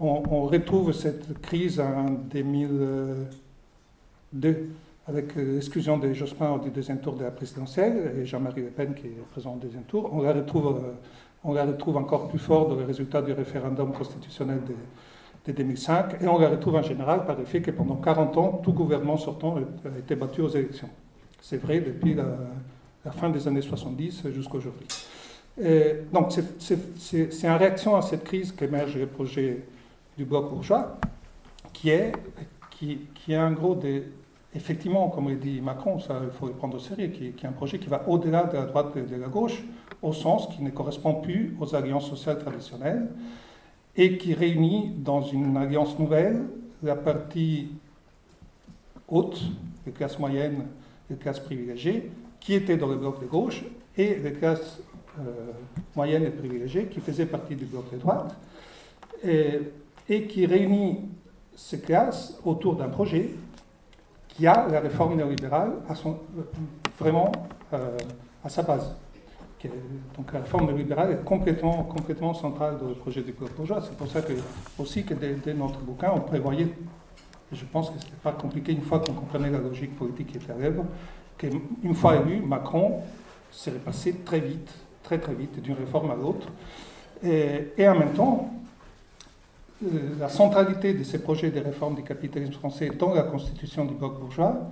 on, 0.00 0.42
retrouve 0.42 0.90
cette 0.92 1.40
crise 1.40 1.78
en 1.78 2.10
2002 2.10 4.70
avec 5.06 5.36
l'exclusion 5.36 5.98
de 5.98 6.12
Jospin 6.12 6.58
du 6.58 6.70
deuxième 6.70 6.98
tour 6.98 7.14
de 7.14 7.24
la 7.24 7.30
présidentielle 7.30 8.14
et 8.18 8.24
Jean-Marie 8.24 8.62
Le 8.62 8.70
Pen 8.70 8.94
qui 8.94 9.06
est 9.06 9.24
présent 9.30 9.54
au 9.54 9.58
deuxième 9.58 9.82
tour. 9.82 10.08
On 10.12 10.22
la 10.22 10.32
retrouve, 10.32 10.80
on 11.44 11.52
la 11.52 11.64
retrouve 11.64 11.96
encore 11.96 12.28
plus 12.28 12.38
fort 12.38 12.68
dans 12.68 12.74
le 12.74 12.84
résultat 12.84 13.22
du 13.22 13.32
référendum 13.32 13.92
constitutionnel 13.92 14.60
de, 14.66 15.52
de 15.52 15.56
2005 15.56 16.22
et 16.22 16.26
on 16.26 16.38
la 16.38 16.48
retrouve 16.48 16.76
en 16.76 16.82
général 16.82 17.26
par 17.26 17.36
le 17.36 17.44
fait 17.44 17.60
que 17.60 17.70
pendant 17.70 17.96
40 17.96 18.36
ans, 18.38 18.60
tout 18.62 18.72
gouvernement 18.72 19.16
sortant 19.16 19.56
a 19.56 19.98
été 19.98 20.16
battu 20.16 20.40
aux 20.40 20.48
élections. 20.48 20.88
C'est 21.40 21.58
vrai 21.58 21.80
depuis 21.80 22.14
la, 22.14 23.12
fin 23.12 23.28
des 23.28 23.46
années 23.46 23.60
70 23.60 24.28
jusqu'à 24.30 24.56
aujourd'hui. 24.56 24.86
donc 26.10 26.32
c'est 26.58 27.48
en 27.48 27.58
réaction 27.58 27.96
à 27.96 28.02
cette 28.02 28.24
crise 28.24 28.50
qu'émerge 28.52 28.96
le 28.96 29.06
projet 29.06 29.62
du 30.16 30.24
bloc 30.24 30.48
bourgeois, 30.48 30.98
qui 31.74 31.90
est, 31.90 32.12
qui 32.70 32.98
est 33.28 33.36
en 33.38 33.52
gros 33.52 33.74
des, 33.74 34.04
effectivement, 34.54 35.08
comme 35.08 35.28
le 35.28 35.36
dit 35.36 35.60
Macron, 35.60 35.98
ça 35.98 36.20
il 36.24 36.30
faut 36.30 36.46
le 36.46 36.52
prendre 36.52 36.76
au 36.76 36.80
sérieux, 36.80 37.08
qui, 37.08 37.26
est 37.26 37.44
un 37.44 37.52
projet 37.52 37.78
qui 37.78 37.88
va 37.88 38.08
au-delà 38.08 38.44
de 38.44 38.56
la 38.56 38.64
droite 38.66 38.96
et 38.96 39.02
de 39.02 39.16
la 39.16 39.28
gauche, 39.28 39.62
au 40.02 40.12
sens 40.12 40.48
qui 40.54 40.62
ne 40.62 40.70
correspond 40.70 41.14
plus 41.14 41.56
aux 41.60 41.74
alliances 41.74 42.08
sociales 42.08 42.38
traditionnelles, 42.38 43.08
et 43.96 44.16
qui 44.16 44.34
réunit 44.34 44.92
dans 44.96 45.22
une 45.22 45.56
alliance 45.56 45.98
nouvelle 45.98 46.44
la 46.82 46.96
partie 46.96 47.68
haute, 49.08 49.40
les 49.86 49.92
classes 49.92 50.18
moyennes, 50.18 50.66
les 51.10 51.16
classes 51.16 51.40
privilégiées, 51.40 52.10
qui 52.40 52.54
étaient 52.54 52.76
dans 52.76 52.88
le 52.88 52.96
bloc 52.96 53.20
de 53.20 53.26
gauche, 53.26 53.64
et 53.96 54.16
les 54.16 54.32
classes 54.32 54.80
euh, 55.20 55.52
moyennes 55.94 56.24
et 56.24 56.30
privilégiées 56.30 56.86
qui 56.86 57.00
faisaient 57.00 57.26
partie 57.26 57.54
du 57.54 57.64
bloc 57.64 57.84
de 57.92 57.98
droite, 57.98 58.36
et 59.24 60.26
qui 60.26 60.44
réunit 60.44 60.98
ces 61.56 61.80
classes 61.80 62.38
autour 62.44 62.76
d'un 62.76 62.88
projet 62.88 63.30
qui 64.34 64.46
a 64.46 64.66
la 64.68 64.80
réforme 64.80 65.16
néolibérale 65.16 65.72
à 65.88 65.94
son, 65.94 66.18
vraiment 66.98 67.30
euh, 67.72 67.96
à 68.44 68.48
sa 68.48 68.62
base. 68.62 68.94
Donc 70.16 70.32
la 70.32 70.40
réforme 70.40 70.66
néolibérale 70.66 71.12
est 71.12 71.24
complètement, 71.24 71.84
complètement 71.84 72.34
centrale 72.34 72.76
dans 72.78 72.88
le 72.88 72.94
projet 72.94 73.22
du 73.22 73.32
bloc 73.32 73.54
bourgeois. 73.56 73.80
C'est 73.80 73.96
pour 73.96 74.08
ça 74.08 74.20
que, 74.20 74.32
aussi 74.78 75.04
que 75.04 75.14
dès, 75.14 75.54
notre 75.54 75.78
bouquin, 75.80 76.12
on 76.14 76.20
prévoyait, 76.20 76.68
et 77.52 77.56
je 77.56 77.64
pense 77.64 77.90
que 77.90 77.98
ce 77.98 78.04
n'était 78.04 78.16
pas 78.22 78.32
compliqué 78.32 78.72
une 78.72 78.82
fois 78.82 79.00
qu'on 79.00 79.14
comprenait 79.14 79.50
la 79.50 79.60
logique 79.60 79.96
politique 79.96 80.32
qui 80.32 80.36
était 80.36 80.52
à 80.52 80.56
l'œuvre, 80.56 80.84
qu'une 81.38 81.94
fois 81.94 82.16
élu, 82.16 82.40
Macron 82.42 83.00
serait 83.50 83.78
passé 83.78 84.20
très 84.24 84.40
vite, 84.40 84.70
très 85.02 85.18
très 85.18 85.34
vite, 85.34 85.60
d'une 85.62 85.74
réforme 85.74 86.10
à 86.10 86.14
l'autre. 86.14 86.48
Et, 87.22 87.88
en 87.88 87.98
même 87.98 88.12
temps, 88.12 88.50
la 89.82 90.28
centralité 90.28 90.94
de 90.94 91.02
ces 91.02 91.20
projets 91.20 91.50
de 91.50 91.60
réforme 91.60 91.96
du 91.96 92.02
capitalisme 92.02 92.52
français 92.52 92.90
dans 92.98 93.12
la 93.12 93.22
constitution 93.22 93.84
du 93.84 93.94
bloc 93.94 94.20
bourgeois 94.20 94.70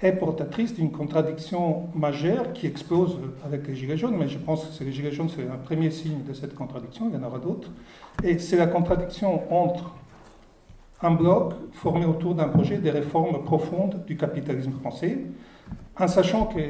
est 0.00 0.12
portatrice 0.12 0.74
d'une 0.74 0.90
contradiction 0.90 1.88
majeure 1.94 2.52
qui 2.52 2.66
explose 2.66 3.18
avec 3.44 3.66
les 3.66 3.74
Gilets 3.74 3.96
jaunes, 3.96 4.16
mais 4.18 4.28
je 4.28 4.38
pense 4.38 4.78
que 4.78 4.84
les 4.84 4.92
Gilets 4.92 5.12
jaunes, 5.12 5.30
c'est 5.34 5.48
un 5.48 5.56
premier 5.56 5.90
signe 5.90 6.22
de 6.22 6.34
cette 6.34 6.54
contradiction, 6.54 7.08
il 7.08 7.18
y 7.18 7.22
en 7.22 7.26
aura 7.26 7.38
d'autres. 7.38 7.70
Et 8.22 8.38
c'est 8.38 8.56
la 8.56 8.66
contradiction 8.66 9.50
entre 9.52 9.94
un 11.02 11.12
bloc 11.12 11.54
formé 11.72 12.04
autour 12.04 12.34
d'un 12.34 12.48
projet 12.48 12.78
de 12.78 12.90
réforme 12.90 13.42
profonde 13.44 14.04
du 14.06 14.16
capitalisme 14.16 14.72
français, 14.72 15.18
en 15.98 16.08
sachant 16.08 16.46
que 16.46 16.60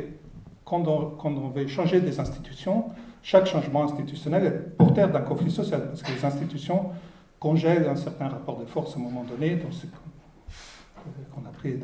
quand 0.65 0.87
on, 0.87 1.11
quand 1.17 1.31
on 1.31 1.49
veut 1.49 1.67
changer 1.67 2.00
des 2.00 2.21
institutions, 2.21 2.87
chaque 3.23 3.47
changement 3.47 3.85
institutionnel 3.85 4.45
est 4.45 4.76
porteur 4.76 5.11
d'un 5.11 5.21
conflit 5.21 5.50
social, 5.50 5.88
parce 5.88 6.03
que 6.03 6.12
les 6.12 6.25
institutions 6.25 6.91
congèle 7.38 7.88
un 7.88 7.97
certain 7.97 8.28
rapport 8.28 8.59
de 8.59 8.64
force 8.64 8.95
à 8.97 8.99
un 8.99 9.02
moment 9.02 9.25
donné, 9.25 9.57
dans 9.57 9.71
ce 9.71 9.87
qu'on 9.87 11.47
appelait 11.47 11.78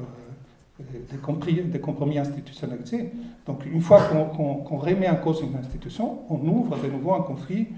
des, 0.80 1.16
compromis, 1.18 1.62
des, 1.62 1.80
compromis, 1.80 2.18
institutionnalisés. 2.18 3.12
Donc 3.46 3.64
une 3.66 3.80
fois 3.80 4.00
qu'on 4.02 4.76
remet 4.76 5.08
en 5.08 5.16
cause 5.16 5.42
une 5.42 5.56
institution, 5.56 6.20
on 6.28 6.38
ouvre 6.46 6.76
de 6.76 6.88
nouveau 6.88 7.14
un 7.14 7.22
conflit 7.22 7.68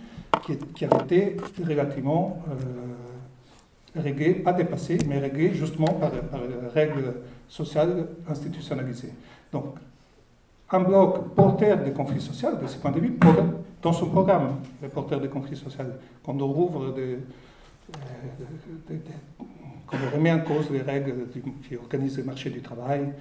qui, 0.75 0.85
avait 0.85 1.05
été 1.05 1.37
relativement 1.67 2.39
euh, 2.49 4.01
réglé, 4.01 4.35
pas 4.35 4.53
dépassé, 4.53 4.99
mais 5.09 5.19
réglé 5.19 5.55
justement 5.55 5.87
par, 5.95 6.11
par 6.11 6.41
règles 6.73 7.15
sociales 7.49 8.09
institutionnalisées. 8.29 9.13
Donc 9.53 9.77
un 10.71 10.81
bloc 10.81 11.35
porteur 11.35 11.79
des 11.79 11.93
conflits 11.93 12.21
sociaux, 12.21 12.57
de 12.61 12.67
ce 12.67 12.79
point 12.79 12.91
de 12.91 13.01
vue, 13.01 13.19
dans 13.83 13.93
son 13.93 14.07
programme, 14.07 14.57
le 14.83 14.89
porteur 14.89 15.21
des 15.21 15.29
conflits 15.29 15.57
sociaux, 15.57 15.85
quand 16.25 16.41
on 16.41 16.51
ouvre 16.51 16.93
des 16.93 17.19
qu'on 19.87 20.17
remet 20.17 20.33
en 20.33 20.41
cause 20.41 20.71
les 20.71 20.83
règles 20.83 21.27
qui 21.69 21.77
organisent 21.77 22.19
le 22.19 22.25
marché 22.25 22.51
du 22.51 22.61
travail, 22.61 23.13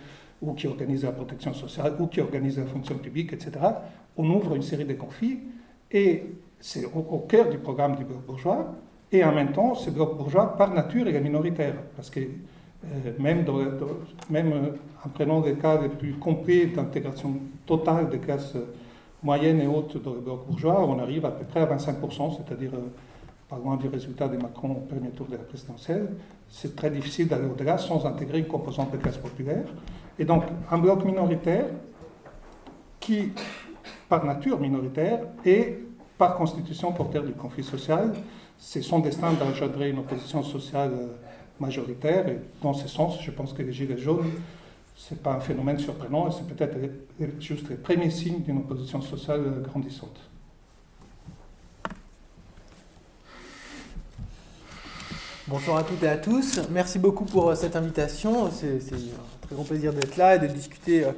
ou 0.42 0.54
qui 0.54 0.68
organisent 0.68 1.04
la 1.04 1.12
protection 1.12 1.54
sociale, 1.54 1.96
ou 2.00 2.08
qui 2.08 2.22
organisent 2.22 2.60
la 2.60 2.66
fonction 2.66 2.96
publique, 2.98 3.34
etc., 3.34 3.52
on 4.18 4.30
ouvre 4.30 4.56
une 4.56 4.62
série 4.62 4.86
de 4.86 4.94
conflits, 4.94 5.40
et 5.92 6.24
c'est 6.60 6.86
au, 6.86 7.26
cœur 7.28 7.50
du 7.50 7.58
programme 7.58 7.96
du 7.96 8.04
bloc 8.04 8.26
bourgeois, 8.26 8.76
et 9.12 9.24
en 9.24 9.34
même 9.34 9.52
temps, 9.52 9.76
ce 9.76 9.90
bloc 9.90 10.18
bourgeois, 10.18 10.58
par 10.58 10.74
nature, 10.74 11.08
est 11.08 11.20
minoritaire, 11.22 11.76
parce 11.96 12.10
que 12.10 12.20
euh, 12.20 13.12
même, 13.20 13.46
euh, 13.48 14.70
en 15.06 15.10
prenant 15.10 15.42
des 15.42 15.54
cas 15.54 15.82
les 15.82 15.90
plus 15.90 16.14
complets 16.14 16.68
d'intégration 16.68 17.36
totale 17.66 18.10
des 18.10 18.20
classes 18.20 18.56
moyennes 19.22 19.62
et 19.62 19.68
hautes 19.68 20.02
dans 20.04 20.14
le 20.14 20.20
bloc 20.20 20.48
bourgeois, 20.48 20.86
on 20.86 21.00
arrive 21.00 21.26
à 21.26 21.32
peu 21.32 21.46
près 21.46 21.62
à 21.62 21.66
25%, 21.66 22.38
c'est-à-dire 22.38 22.72
euh, 22.74 22.90
loin 23.58 23.78
du 23.78 23.88
résultat 23.88 24.28
de 24.28 24.38
Macron 24.38 24.72
au 24.72 24.82
premier 24.82 25.10
tour 25.10 25.28
de 25.28 25.34
la 25.34 25.44
présidentielle, 25.44 26.10
c'est 26.50 26.76
très 26.76 26.90
difficile 26.90 27.28
d'aller 27.28 27.46
au-delà 27.46 27.78
sans 27.78 28.06
intégrer 28.06 28.40
une 28.40 28.48
composante 28.48 28.92
de 28.92 28.98
classe 28.98 29.18
populaire. 29.18 29.66
Et 30.20 30.26
donc, 30.26 30.44
un 30.70 30.78
bloc 30.78 31.04
minoritaire 31.04 31.66
qui, 33.00 33.32
par 34.08 34.24
nature 34.26 34.60
minoritaire, 34.60 35.20
et 35.46 35.80
par 36.18 36.36
constitution 36.36 36.92
porteur 36.92 37.24
du 37.24 37.34
conflit 37.34 37.64
social, 37.64 38.14
c'est 38.58 38.82
son 38.82 39.00
destin 39.00 39.34
d'engendrer 39.34 39.90
une 39.90 40.00
opposition 40.00 40.44
sociale 40.44 40.92
majoritaire. 41.60 42.28
Et 42.30 42.40
dans 42.62 42.74
ce 42.74 42.88
sens, 42.88 43.20
je 43.22 43.32
pense 43.32 43.54
que 43.54 43.62
les 43.62 43.74
Gilets 43.74 43.98
jaunes, 43.98 44.32
ce 44.96 45.14
n'est 45.14 45.20
pas 45.20 45.34
un 45.34 45.40
phénomène 45.40 45.80
surprenant, 45.80 46.28
et 46.28 46.32
c'est 46.32 46.48
peut-être 46.48 46.78
juste 47.40 47.70
le 47.70 47.78
premier 47.78 48.10
signe 48.10 48.42
d'une 48.42 48.58
opposition 48.58 49.02
sociale 49.02 49.62
grandissante. 49.64 50.30
Bonsoir 55.50 55.76
à 55.76 55.84
toutes 55.84 56.02
et 56.04 56.08
à 56.08 56.16
tous. 56.16 56.62
Merci 56.72 57.00
beaucoup 57.00 57.26
pour 57.26 57.50
euh, 57.50 57.56
cette 57.56 57.76
invitation. 57.76 58.50
C'est 58.50 58.78
un 58.94 59.42
très 59.42 59.56
grand 59.56 59.66
plaisir 59.66 59.92
d'être 59.92 60.16
là 60.16 60.38
et 60.38 60.40
de 60.40 60.48
discuter 60.48 61.04
euh, 61.04 61.12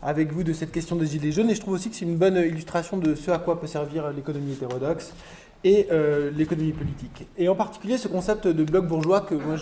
avec 0.00 0.32
vous 0.32 0.44
de 0.44 0.52
cette 0.52 0.70
question 0.70 0.94
des 0.94 1.06
Gilets 1.06 1.32
jaunes. 1.32 1.50
Et 1.50 1.56
je 1.56 1.60
trouve 1.60 1.74
aussi 1.74 1.90
que 1.90 1.96
c'est 1.96 2.04
une 2.04 2.16
bonne 2.16 2.36
illustration 2.36 2.96
de 2.96 3.16
ce 3.16 3.32
à 3.32 3.40
quoi 3.40 3.60
peut 3.60 3.66
servir 3.66 4.12
l'économie 4.12 4.52
hétérodoxe 4.52 5.12
et 5.64 5.88
euh, 5.90 6.30
l'économie 6.30 6.70
politique. 6.70 7.26
Et 7.36 7.48
en 7.48 7.56
particulier 7.56 7.98
ce 7.98 8.06
concept 8.06 8.46
de 8.46 8.62
bloc 8.62 8.86
bourgeois 8.86 9.22
que 9.22 9.34
moi 9.34 9.56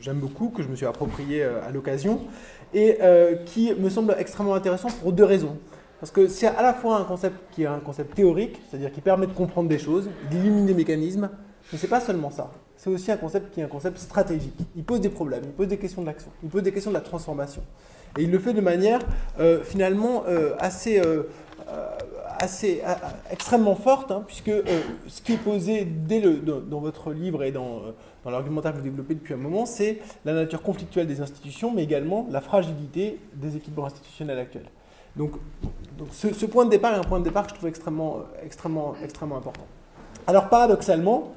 j'aime 0.00 0.20
beaucoup, 0.20 0.50
que 0.50 0.62
je 0.62 0.68
me 0.68 0.76
suis 0.76 0.86
approprié 0.86 1.42
à 1.42 1.72
l'occasion, 1.72 2.20
et 2.72 2.98
qui 3.46 3.74
me 3.74 3.90
semble 3.90 4.14
extrêmement 4.16 4.54
intéressant 4.54 4.90
pour 5.02 5.12
deux 5.12 5.24
raisons. 5.24 5.58
Parce 5.98 6.12
que 6.12 6.28
c'est 6.28 6.46
à 6.46 6.62
la 6.62 6.72
fois 6.72 6.98
un 6.98 7.04
concept 7.04 7.36
qui 7.50 7.64
est 7.64 7.66
un 7.66 7.80
concept 7.80 8.14
théorique, 8.14 8.60
c'est-à-dire 8.70 8.92
qui 8.92 9.00
permet 9.00 9.26
de 9.26 9.32
comprendre 9.32 9.68
des 9.68 9.78
choses, 9.78 10.08
d'éliminer 10.30 10.68
des 10.68 10.74
mécanismes, 10.74 11.30
mais 11.72 11.78
c'est 11.78 11.88
pas 11.88 12.00
seulement 12.00 12.30
ça 12.30 12.52
c'est 12.78 12.90
aussi 12.90 13.10
un 13.10 13.16
concept 13.16 13.52
qui 13.52 13.60
est 13.60 13.64
un 13.64 13.68
concept 13.68 13.98
stratégique. 13.98 14.56
Il 14.76 14.84
pose 14.84 15.00
des 15.00 15.08
problèmes, 15.08 15.42
il 15.44 15.50
pose 15.50 15.66
des 15.66 15.78
questions 15.78 16.00
de 16.00 16.06
l'action, 16.06 16.30
il 16.44 16.48
pose 16.48 16.62
des 16.62 16.72
questions 16.72 16.92
de 16.92 16.96
la 16.96 17.02
transformation. 17.02 17.62
Et 18.16 18.22
il 18.22 18.30
le 18.30 18.38
fait 18.38 18.54
de 18.54 18.60
manière 18.60 19.00
euh, 19.40 19.62
finalement 19.64 20.22
euh, 20.28 20.54
assez, 20.60 21.00
euh, 21.00 21.24
assez 22.38 22.80
extrêmement 23.32 23.74
forte, 23.74 24.12
hein, 24.12 24.22
puisque 24.24 24.52
ce 25.08 25.20
qui 25.22 25.34
est 25.34 25.38
posé 25.38 25.84
dès 25.84 26.20
le, 26.20 26.36
dans, 26.36 26.78
votre 26.78 27.12
livre 27.12 27.42
et 27.42 27.50
dans, 27.50 27.82
dans 28.24 28.30
l'argumentaire 28.30 28.70
que 28.72 28.78
vous 28.78 28.84
développez 28.84 29.14
depuis 29.14 29.34
un 29.34 29.38
moment, 29.38 29.66
c'est 29.66 29.98
la 30.24 30.32
nature 30.32 30.62
conflictuelle 30.62 31.08
des 31.08 31.20
institutions, 31.20 31.72
mais 31.74 31.82
également 31.82 32.28
la 32.30 32.40
fragilité 32.40 33.18
des 33.34 33.56
équipements 33.56 33.86
institutionnels 33.86 34.38
actuels. 34.38 34.70
Donc, 35.16 35.32
donc 35.98 36.08
ce, 36.12 36.32
ce, 36.32 36.46
point 36.46 36.64
de 36.64 36.70
départ 36.70 36.94
est 36.94 36.98
un 36.98 37.02
point 37.02 37.18
de 37.18 37.24
départ 37.24 37.42
que 37.42 37.50
je 37.50 37.54
trouve 37.56 37.68
extrêmement, 37.68 38.20
extrêmement, 38.44 38.94
extrêmement 39.02 39.36
important. 39.36 39.66
Alors 40.28 40.48
paradoxalement, 40.48 41.34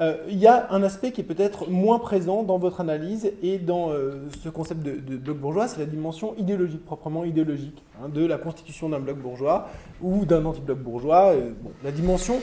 euh, 0.00 0.16
il 0.28 0.38
y 0.38 0.48
a 0.48 0.66
un 0.72 0.82
aspect 0.82 1.12
qui 1.12 1.20
est 1.20 1.24
peut-être 1.24 1.70
moins 1.70 2.00
présent 2.00 2.42
dans 2.42 2.58
votre 2.58 2.80
analyse 2.80 3.32
et 3.42 3.58
dans 3.58 3.90
euh, 3.92 4.28
ce 4.42 4.48
concept 4.48 4.82
de, 4.82 5.16
bloc 5.16 5.38
bourgeois, 5.38 5.68
c'est 5.68 5.78
la 5.78 5.86
dimension 5.86 6.34
idéologique, 6.36 6.84
proprement 6.84 7.24
idéologique, 7.24 7.80
hein, 8.02 8.08
de 8.08 8.26
la 8.26 8.36
constitution 8.36 8.88
d'un 8.88 8.98
bloc 8.98 9.18
bourgeois 9.18 9.68
ou 10.02 10.24
d'un 10.24 10.44
anti-bloc 10.46 10.78
bourgeois. 10.78 11.34
Euh, 11.34 11.52
la 11.84 11.92
dimension, 11.92 12.40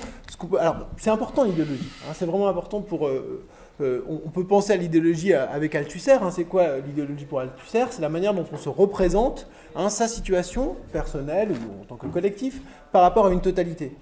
alors 0.60 0.88
c'est 0.96 1.10
important 1.10 1.44
l'idéologie, 1.44 1.90
hein, 2.08 2.14
c'est 2.14 2.26
vraiment 2.26 2.48
important 2.48 2.82
pour... 2.82 3.10
On, 3.84 4.30
peut 4.30 4.46
penser 4.46 4.74
à 4.74 4.76
l'idéologie 4.76 5.34
avec 5.34 5.74
Althusser. 5.74 6.12
Hein, 6.12 6.30
c'est 6.30 6.44
quoi 6.44 6.78
l'idéologie 6.86 7.26
pour 7.26 7.40
Althusser? 7.40 7.86
C'est 7.90 8.04
la 8.04 8.10
manière 8.10 8.32
dont 8.32 8.46
on 8.54 8.58
se 8.58 8.70
représente 8.70 9.48
sa 9.90 10.08
situation 10.08 10.76
personnelle 10.94 11.50
ou 11.50 11.82
en 11.82 11.86
tant 11.86 11.96
que 11.96 12.06
collectif 12.06 12.62
par 12.92 13.02
rapport 13.02 13.26
à 13.26 13.32
une 13.32 13.42
totalité. 13.42 13.98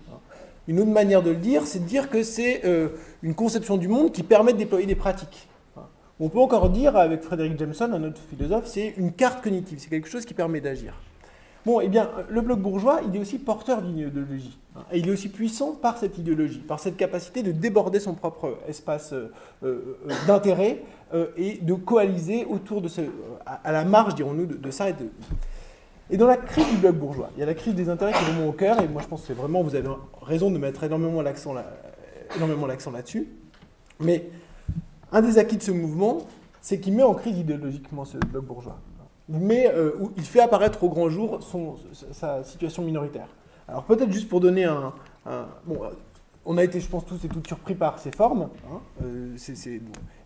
Une 0.69 0.79
autre 0.79 0.91
manière 0.91 1.23
de 1.23 1.31
le 1.31 1.35
dire, 1.35 1.65
c'est 1.65 1.79
de 1.79 1.85
dire 1.85 2.11
que 2.11 2.21
c'est 2.21 2.63
euh, 2.63 2.89
une 3.23 3.33
conception 3.33 3.75
du 3.75 3.87
monde 3.87 4.11
qui 4.11 4.21
permet 4.21 4.53
de 4.53 4.59
déployer 4.59 4.85
des 4.85 4.93
pratiques. 4.93 5.47
On 6.19 6.29
peut 6.29 6.37
encore 6.37 6.69
dire, 6.69 6.95
avec 6.95 7.23
Frédéric 7.23 7.57
Jameson, 7.57 7.91
un 7.91 8.03
autre 8.03 8.21
philosophe, 8.29 8.67
c'est 8.67 8.93
une 8.97 9.11
carte 9.11 9.43
cognitive, 9.43 9.79
c'est 9.79 9.89
quelque 9.89 10.07
chose 10.07 10.25
qui 10.25 10.35
permet 10.35 10.61
d'agir. 10.61 10.93
Bon, 11.65 11.81
eh 11.81 11.87
bien, 11.87 12.11
le 12.29 12.41
bloc 12.41 12.59
bourgeois, 12.59 13.01
il 13.07 13.15
est 13.15 13.19
aussi 13.19 13.39
porteur 13.39 13.81
d'une 13.81 13.97
idéologie. 13.97 14.59
Et 14.91 14.99
il 14.99 15.07
est 15.07 15.11
aussi 15.11 15.29
puissant 15.29 15.71
par 15.71 15.97
cette 15.97 16.19
idéologie, 16.19 16.59
par 16.59 16.79
cette 16.79 16.97
capacité 16.97 17.41
de 17.41 17.51
déborder 17.51 17.99
son 17.99 18.13
propre 18.13 18.59
espace 18.67 19.11
euh, 19.13 19.31
euh, 19.63 19.97
d'intérêt 20.27 20.83
et 21.35 21.57
de 21.63 21.73
coaliser 21.73 22.45
autour 22.45 22.83
de 22.83 22.87
ce, 22.87 23.01
à, 23.43 23.71
la 23.71 23.83
marge, 23.85 24.13
dirons-nous, 24.13 24.45
de, 24.45 24.69
ça 24.69 24.89
et 24.89 24.93
de, 24.93 25.09
et 26.09 26.17
dans 26.17 26.27
la 26.27 26.37
crise 26.37 26.67
du 26.69 26.77
bloc 26.77 26.95
bourgeois, 26.95 27.29
il 27.35 27.39
y 27.39 27.43
a 27.43 27.45
la 27.45 27.53
crise 27.53 27.75
des 27.75 27.89
intérêts 27.89 28.13
qui 28.13 28.19
est 28.19 28.31
vraiment 28.31 28.47
au 28.47 28.51
cœur, 28.51 28.81
et 28.81 28.87
moi 28.87 29.01
je 29.01 29.07
pense 29.07 29.21
que 29.21 29.27
c'est 29.27 29.33
vraiment, 29.33 29.61
vous 29.61 29.75
avez 29.75 29.89
raison 30.21 30.49
de 30.51 30.57
mettre 30.57 30.83
énormément 30.83 31.21
l'accent 31.21 31.53
là-dessus. 31.53 33.27
Mais 33.99 34.29
un 35.11 35.21
des 35.21 35.37
acquis 35.37 35.57
de 35.57 35.63
ce 35.63 35.71
mouvement, 35.71 36.19
c'est 36.61 36.79
qu'il 36.79 36.93
met 36.93 37.03
en 37.03 37.13
crise 37.13 37.37
idéologiquement 37.37 38.05
ce 38.05 38.17
bloc 38.17 38.45
bourgeois. 38.45 38.79
Il, 39.29 39.37
euh, 39.51 39.91
il 40.17 40.23
fait 40.23 40.39
apparaître 40.39 40.83
au 40.83 40.89
grand 40.89 41.09
jour 41.09 41.43
son, 41.43 41.75
sa 42.11 42.43
situation 42.43 42.83
minoritaire. 42.83 43.27
Alors 43.67 43.83
peut-être 43.83 44.11
juste 44.11 44.27
pour 44.27 44.39
donner 44.39 44.63
un, 44.65 44.93
bon, 45.65 45.79
on 46.49 46.57
a 46.57 46.63
été, 46.63 46.79
je 46.79 46.87
pense, 46.87 47.05
tous 47.05 47.23
et 47.23 47.27
toutes 47.27 47.45
surpris 47.45 47.75
par 47.75 47.99
ces 47.99 48.11
formes. 48.11 48.49
Hein. 48.67 48.81
Euh, 49.03 49.37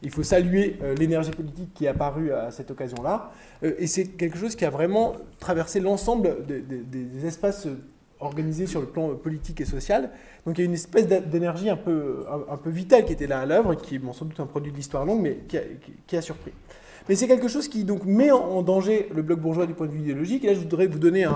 il 0.02 0.10
faut 0.10 0.24
saluer 0.24 0.78
euh, 0.82 0.96
l'énergie 0.96 1.32
politique 1.32 1.74
qui 1.74 1.84
est 1.84 1.90
apparue 1.90 2.32
à 2.32 2.50
cette 2.50 2.72
occasion-là. 2.72 3.34
Euh, 3.62 3.76
et 3.78 3.88
c'est 3.88 4.06
quelque 4.06 4.38
chose 4.38 4.56
qui 4.56 4.64
a 4.64 4.70
vraiment 4.70 5.18
traversé 5.40 5.82
l'ensemble 5.82 6.38
des 6.48 7.26
espaces 7.26 7.68
organisés 8.22 8.68
sur 8.68 8.80
le 8.80 8.88
plan 8.88 9.14
politique 9.16 9.60
et 9.60 9.66
social. 9.66 10.12
Donc 10.46 10.58
il 10.58 10.62
y 10.62 10.64
a 10.64 10.66
une 10.66 10.76
espèce 10.76 11.08
d'énergie 11.08 11.70
un 11.70 11.76
peu, 11.76 12.26
un, 12.50 12.56
peu 12.56 12.70
vitale 12.70 13.04
qui 13.04 13.12
était 13.12 13.28
là 13.28 13.42
à 13.42 13.46
l'œuvre, 13.46 13.76
qui 13.76 13.96
est 13.96 14.14
sans 14.14 14.24
doute 14.24 14.40
un 14.40 14.46
produit 14.46 14.72
de 14.72 14.78
l'histoire 14.78 15.04
longue, 15.04 15.20
mais 15.20 15.40
qui 16.08 16.16
a 16.16 16.22
surpris. 16.22 16.54
Mais 17.10 17.16
c'est 17.16 17.28
quelque 17.28 17.50
chose 17.50 17.68
qui 17.68 17.84
donc 17.84 18.06
met 18.06 18.32
en 18.32 18.62
danger 18.62 19.10
le 19.14 19.22
bloc 19.22 19.40
bourgeois 19.40 19.66
du 19.66 19.74
point 19.74 19.88
de 19.88 19.92
vue 19.92 20.00
idéologique. 20.00 20.46
Et 20.46 20.48
là, 20.48 20.54
je 20.54 20.60
voudrais 20.60 20.88
vous 20.88 21.00
donner 21.00 21.28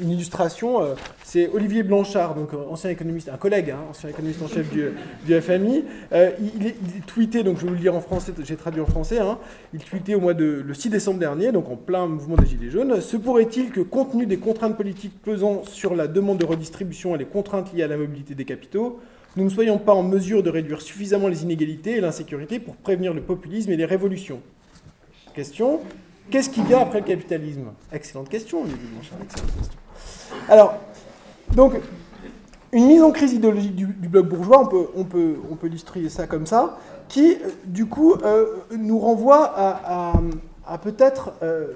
une 0.00 0.10
illustration. 0.10 0.82
Euh, 0.82 0.94
c'est 1.24 1.48
Olivier 1.48 1.82
Blanchard, 1.82 2.36
donc 2.36 2.54
euh, 2.54 2.58
ancien 2.70 2.90
économiste, 2.90 3.28
un 3.28 3.36
collègue, 3.36 3.70
hein, 3.70 3.80
ancien 3.90 4.10
économiste 4.10 4.42
en 4.42 4.48
chef 4.48 4.70
du, 4.70 5.40
FMI. 5.40 5.84
Euh, 6.12 6.30
il, 6.40 7.02
tweetait, 7.02 7.42
donc 7.42 7.56
je 7.56 7.62
vais 7.62 7.68
vous 7.68 7.74
le 7.74 7.80
lire 7.80 7.96
en 7.96 8.00
français, 8.00 8.32
j'ai 8.44 8.56
traduit 8.56 8.80
en 8.80 8.86
français. 8.86 9.18
Hein, 9.18 9.38
il 9.74 9.80
tweetait 9.80 10.14
au 10.14 10.20
mois 10.20 10.34
de 10.34 10.62
le 10.64 10.74
6 10.74 10.88
décembre 10.90 11.18
dernier, 11.18 11.50
donc 11.50 11.68
en 11.68 11.76
plein 11.76 12.06
mouvement 12.06 12.36
des 12.36 12.46
Gilets 12.46 12.70
jaunes. 12.70 13.00
Se 13.00 13.16
pourrait-il 13.16 13.70
que, 13.70 13.80
compte 13.80 14.12
tenu 14.12 14.26
des 14.26 14.38
contraintes 14.38 14.76
politiques 14.76 15.20
pesant 15.20 15.64
sur 15.64 15.96
la 15.96 16.06
demande 16.06 16.38
de 16.38 16.44
redistribution 16.44 17.16
et 17.16 17.18
les 17.18 17.24
contraintes 17.24 17.72
liées 17.74 17.82
à 17.82 17.88
la 17.88 17.96
mobilité 17.96 18.36
des 18.36 18.44
capitaux, 18.44 19.00
nous 19.36 19.44
ne 19.44 19.50
soyons 19.50 19.78
pas 19.78 19.92
en 19.92 20.02
mesure 20.02 20.42
de 20.44 20.48
réduire 20.48 20.80
suffisamment 20.80 21.28
les 21.28 21.42
inégalités 21.42 21.96
et 21.96 22.00
l'insécurité 22.00 22.60
pour 22.60 22.76
prévenir 22.76 23.12
le 23.12 23.20
populisme 23.20 23.72
et 23.72 23.76
les 23.76 23.84
révolutions 23.84 24.40
question. 25.36 25.80
Qu'est-ce 26.30 26.50
qui 26.50 26.62
vient 26.62 26.80
après 26.80 27.00
le 27.00 27.06
capitalisme? 27.06 27.66
Excellente 27.92 28.28
question, 28.28 28.64
excellente 28.64 29.28
question. 29.28 29.78
Alors, 30.48 30.74
donc, 31.54 31.74
une 32.72 32.86
mise 32.86 33.02
en 33.02 33.12
crise 33.12 33.32
idéologique 33.32 33.76
du, 33.76 33.86
bloc 33.86 34.28
bourgeois, 34.28 34.62
on 34.62 34.66
peut, 34.66 34.86
on, 34.96 35.04
peut, 35.04 35.36
on 35.50 35.54
peut 35.54 35.70
ça 36.08 36.26
comme 36.26 36.46
ça, 36.46 36.78
qui, 37.08 37.34
euh, 37.34 37.50
du 37.64 37.86
coup, 37.86 38.14
euh, 38.14 38.56
nous 38.76 38.98
renvoie 38.98 39.52
à, 39.54 40.78
peut-être... 40.78 41.32
Euh, 41.42 41.74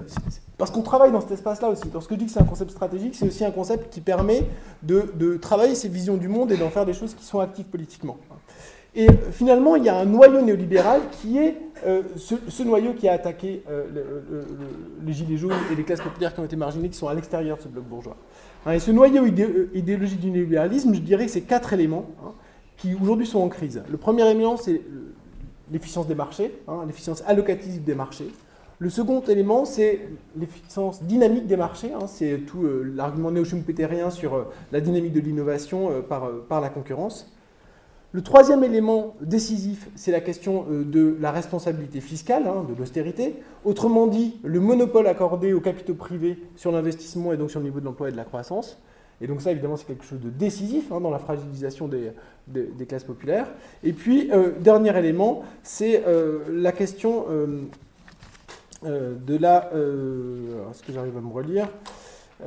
parce 0.57 0.69
qu'on 0.69 0.83
travaille 0.83 1.11
dans 1.11 1.21
cet 1.21 1.31
espace-là 1.31 1.69
aussi. 1.69 1.85
Lorsque 1.91 2.11
je 2.11 2.17
dis 2.17 2.25
que 2.25 2.31
c'est 2.31 2.41
un 2.41 2.45
concept 2.45 2.71
stratégique, 2.71 3.15
c'est 3.15 3.25
aussi 3.25 3.43
un 3.43 3.51
concept 3.51 3.91
qui 3.91 3.99
permet 3.99 4.45
de, 4.83 5.11
de 5.15 5.37
travailler 5.37 5.73
ses 5.73 5.87
visions 5.87 6.17
du 6.17 6.27
monde 6.27 6.51
et 6.51 6.57
d'en 6.57 6.69
faire 6.69 6.85
des 6.85 6.93
choses 6.93 7.15
qui 7.15 7.23
sont 7.23 7.39
actives 7.39 7.65
politiquement. 7.65 8.17
Et 8.93 9.07
finalement, 9.31 9.77
il 9.77 9.85
y 9.85 9.89
a 9.89 9.97
un 9.97 10.05
noyau 10.05 10.41
néolibéral 10.41 11.01
qui 11.21 11.37
est 11.37 11.55
euh, 11.85 12.01
ce, 12.17 12.63
noyau 12.63 12.93
qui 12.93 13.07
a 13.07 13.13
attaqué 13.13 13.63
euh, 13.69 13.85
les 15.05 15.13
gilets 15.13 15.37
jaunes 15.37 15.53
et 15.71 15.75
les 15.75 15.83
classes 15.83 16.01
populaires 16.01 16.33
qui 16.33 16.41
ont 16.41 16.45
été 16.45 16.57
marginées, 16.57 16.89
qui 16.89 16.97
sont 16.97 17.07
à 17.07 17.13
l'extérieur 17.13 17.57
de 17.57 17.63
ce 17.63 17.67
bloc 17.69 17.85
bourgeois. 17.85 18.17
Hein, 18.65 18.73
et 18.73 18.79
ce 18.79 18.91
noyau 18.91 19.25
euh, 19.25 19.69
idéologique 19.73 20.19
du 20.19 20.29
néolibéralisme, 20.29 20.93
je 20.93 20.99
dirais 20.99 21.25
que 21.25 21.31
c'est 21.31 21.41
quatre 21.41 21.71
éléments 21.71 22.05
hein, 22.21 22.31
qui 22.75 22.93
aujourd'hui 22.93 23.25
sont 23.25 23.39
en 23.39 23.47
crise. 23.47 23.81
Le 23.89 23.97
premier 23.97 24.29
élément, 24.29 24.57
c'est 24.57 24.81
l'efficience 25.71 26.07
des 26.07 26.15
marchés, 26.15 26.51
hein, 26.67 26.83
l'efficience 26.85 27.23
allocative 27.25 27.85
des 27.85 27.95
marchés. 27.95 28.27
Le 28.79 28.89
second 28.89 29.21
élément, 29.21 29.63
c'est 29.63 30.01
l'efficience 30.35 31.01
dynamique 31.03 31.47
des 31.47 31.55
marchés. 31.55 31.91
c'est 32.07 32.39
tout 32.47 32.67
l'argument 32.95 33.31
néo-schumpeterien 33.31 34.09
sur 34.09 34.47
la 34.71 34.81
dynamique 34.81 35.13
de 35.13 35.19
l'innovation 35.19 36.01
par, 36.09 36.27
par 36.49 36.61
la 36.61 36.69
concurrence. 36.69 37.31
Le 38.13 38.21
troisième 38.21 38.61
élément 38.65 39.15
décisif, 39.21 39.87
c'est 39.95 40.11
la 40.11 40.19
question 40.19 40.65
euh, 40.69 40.83
de 40.83 41.15
la 41.21 41.31
responsabilité 41.31 42.01
fiscale, 42.01 42.45
hein, 42.45 42.65
de 42.67 42.77
l'austérité. 42.77 43.35
Autrement 43.63 44.07
dit, 44.07 44.37
le 44.43 44.59
monopole 44.59 45.07
accordé 45.07 45.53
aux 45.53 45.61
capitaux 45.61 45.93
privés 45.93 46.37
sur 46.57 46.73
l'investissement 46.73 47.31
et 47.31 47.37
donc 47.37 47.51
sur 47.51 47.61
le 47.61 47.67
niveau 47.67 47.79
de 47.79 47.85
l'emploi 47.85 48.09
et 48.09 48.11
de 48.11 48.17
la 48.17 48.25
croissance. 48.25 48.77
Et 49.21 49.27
donc 49.27 49.41
ça, 49.41 49.51
évidemment, 49.51 49.77
c'est 49.77 49.85
quelque 49.85 50.03
chose 50.03 50.19
de 50.19 50.29
décisif 50.29 50.91
hein, 50.91 50.99
dans 50.99 51.09
la 51.09 51.19
fragilisation 51.19 51.87
des, 51.87 52.85
classes 52.85 53.05
populaires. 53.05 53.47
Et 53.81 53.93
puis, 53.93 54.29
euh, 54.33 54.51
dernier 54.59 54.97
élément, 54.97 55.43
c'est 55.63 56.03
euh, 56.05 56.39
la 56.51 56.73
question 56.73 57.27
de 58.83 59.37
la... 59.37 59.69
Est-ce 59.71 60.83
que 60.83 60.91
j'arrive 60.91 61.15
à 61.15 61.21
me 61.21 61.31
relire? 61.31 61.69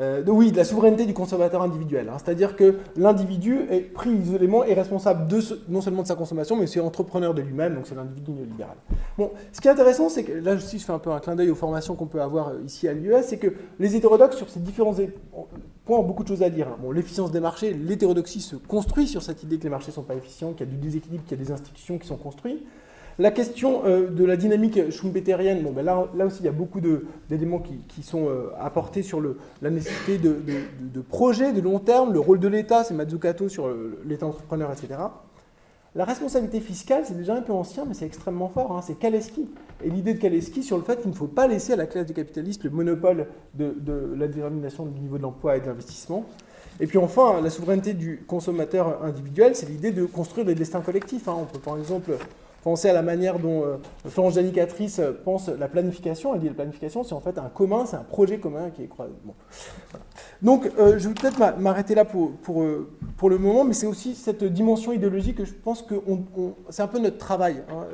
Euh, 0.00 0.22
oui, 0.26 0.50
de 0.50 0.56
la 0.56 0.64
souveraineté 0.64 1.06
du 1.06 1.14
consommateur 1.14 1.62
individuel. 1.62 2.08
Hein. 2.08 2.16
C'est-à-dire 2.22 2.56
que 2.56 2.78
l'individu 2.96 3.60
est 3.70 3.80
pris 3.80 4.10
isolément 4.10 4.64
et 4.64 4.74
responsable 4.74 5.28
de 5.28 5.40
non 5.68 5.80
seulement 5.80 6.02
de 6.02 6.08
sa 6.08 6.16
consommation, 6.16 6.56
mais 6.56 6.64
aussi 6.64 6.80
entrepreneur 6.80 7.34
de 7.34 7.42
lui-même, 7.42 7.76
donc 7.76 7.86
c'est 7.86 7.94
l'individu 7.94 8.32
néolibéral. 8.32 8.76
Bon, 9.16 9.30
ce 9.52 9.60
qui 9.60 9.68
est 9.68 9.70
intéressant, 9.70 10.08
c'est 10.08 10.24
que 10.24 10.32
là 10.32 10.54
aussi 10.54 10.78
je 10.78 10.84
fais 10.84 10.92
un 10.92 10.98
peu 10.98 11.10
un 11.10 11.20
clin 11.20 11.36
d'œil 11.36 11.50
aux 11.50 11.54
formations 11.54 11.94
qu'on 11.94 12.06
peut 12.06 12.22
avoir 12.22 12.48
euh, 12.48 12.62
ici 12.64 12.88
à 12.88 12.92
l'US, 12.92 13.24
c'est 13.24 13.38
que 13.38 13.54
les 13.78 13.94
hétérodoxes 13.94 14.36
sur 14.36 14.48
ces 14.48 14.60
différents 14.60 14.94
points 15.84 15.98
ont 15.98 16.02
beaucoup 16.02 16.24
de 16.24 16.28
choses 16.28 16.42
à 16.42 16.50
dire. 16.50 16.68
Hein. 16.68 16.76
Bon, 16.80 16.90
l'efficience 16.90 17.30
des 17.30 17.40
marchés, 17.40 17.72
l'hétérodoxie 17.72 18.40
se 18.40 18.56
construit 18.56 19.06
sur 19.06 19.22
cette 19.22 19.42
idée 19.42 19.58
que 19.58 19.64
les 19.64 19.70
marchés 19.70 19.88
ne 19.88 19.94
sont 19.94 20.02
pas 20.02 20.16
efficients, 20.16 20.52
qu'il 20.52 20.66
y 20.66 20.70
a 20.70 20.72
du 20.72 20.78
déséquilibre, 20.78 21.22
qu'il 21.24 21.38
y 21.38 21.40
a 21.40 21.44
des 21.44 21.52
institutions 21.52 21.98
qui 21.98 22.08
sont 22.08 22.16
construites. 22.16 22.64
La 23.18 23.30
question 23.30 23.82
euh, 23.84 24.08
de 24.08 24.24
la 24.24 24.36
dynamique 24.36 24.90
schumpeterienne, 24.90 25.62
bon, 25.62 25.70
ben 25.70 25.84
là, 25.84 26.08
là, 26.16 26.26
aussi 26.26 26.40
il 26.40 26.46
y 26.46 26.48
a 26.48 26.52
beaucoup 26.52 26.80
d'éléments 27.28 27.62
qui, 27.88 28.02
sont 28.02 28.28
euh, 28.28 28.50
apportés 28.58 29.02
sur 29.02 29.20
le, 29.20 29.38
la 29.62 29.70
nécessité 29.70 30.18
de, 30.18 31.00
projets 31.00 31.52
de 31.52 31.60
long 31.60 31.78
terme, 31.78 32.12
le 32.12 32.20
rôle 32.20 32.40
de 32.40 32.48
l'État, 32.48 32.82
c'est 32.82 32.94
Mazzucato 32.94 33.48
sur 33.48 33.72
l'État 34.04 34.26
entrepreneur, 34.26 34.72
etc. 34.72 34.98
La 35.96 36.04
responsabilité 36.04 36.58
fiscale, 36.58 37.04
c'est 37.06 37.16
déjà 37.16 37.36
un 37.36 37.40
peu 37.42 37.52
ancien, 37.52 37.84
mais 37.84 37.94
c'est 37.94 38.06
extrêmement 38.06 38.48
fort. 38.48 38.76
Hein, 38.76 38.82
c'est 38.84 38.98
Kaleski. 38.98 39.48
Et 39.84 39.90
l'idée 39.90 40.14
de 40.14 40.18
Kaleski 40.18 40.64
sur 40.64 40.76
le 40.76 40.82
fait 40.82 41.00
qu'il 41.00 41.10
ne 41.10 41.14
faut 41.14 41.28
pas 41.28 41.46
laisser 41.46 41.74
à 41.74 41.76
la 41.76 41.86
classe 41.86 42.06
du 42.06 42.12
capitalisme 42.12 42.62
le 42.64 42.70
monopole 42.70 43.28
de, 43.54 43.76
la 44.16 44.26
détermination 44.26 44.86
du 44.86 44.98
niveau 44.98 45.18
de 45.18 45.22
l'emploi 45.22 45.56
et 45.56 45.60
de 45.60 45.66
l'investissement. 45.66 46.24
Et 46.80 46.88
puis 46.88 46.98
enfin, 46.98 47.40
la 47.40 47.48
souveraineté 47.48 47.94
du 47.94 48.24
consommateur 48.26 49.04
individuel, 49.04 49.54
c'est 49.54 49.68
l'idée 49.68 49.92
de 49.92 50.04
construire 50.04 50.44
des 50.44 50.56
destins 50.56 50.80
collectifs. 50.80 51.28
Hein. 51.28 51.36
On 51.42 51.44
peut 51.44 51.60
par 51.60 51.78
exemple 51.78 52.10
Pensez 52.64 52.88
à 52.88 52.94
la 52.94 53.02
manière 53.02 53.38
dont 53.38 53.62
euh, 53.62 53.76
Florence 54.08 54.36
Janicatrice 54.36 54.98
euh, 54.98 55.12
pense 55.22 55.50
la 55.50 55.68
planification. 55.68 56.34
Elle 56.34 56.40
dit 56.40 56.48
la 56.48 56.54
planification, 56.54 57.04
c'est 57.04 57.12
en 57.12 57.20
fait 57.20 57.36
un 57.36 57.50
commun, 57.50 57.84
c'est 57.84 57.96
un 57.96 58.04
projet 58.04 58.38
commun 58.38 58.70
qui 58.70 58.84
est 58.84 58.88
bon. 59.22 59.34
Donc, 60.40 60.70
euh, 60.78 60.98
je 60.98 61.08
vais 61.08 61.14
peut-être 61.14 61.58
m'arrêter 61.58 61.94
là 61.94 62.06
pour, 62.06 62.32
le 62.62 63.38
moment, 63.38 63.64
mais 63.64 63.74
c'est 63.74 63.86
aussi 63.86 64.14
cette 64.14 64.44
dimension 64.44 64.92
idéologique 64.92 65.36
que 65.36 65.44
je 65.44 65.52
pense 65.52 65.82
que 65.82 65.94
c'est 66.70 66.80
un 66.80 66.86
peu 66.86 66.98
notre 66.98 67.18
travail. 67.18 67.62
Hein. 67.70 67.84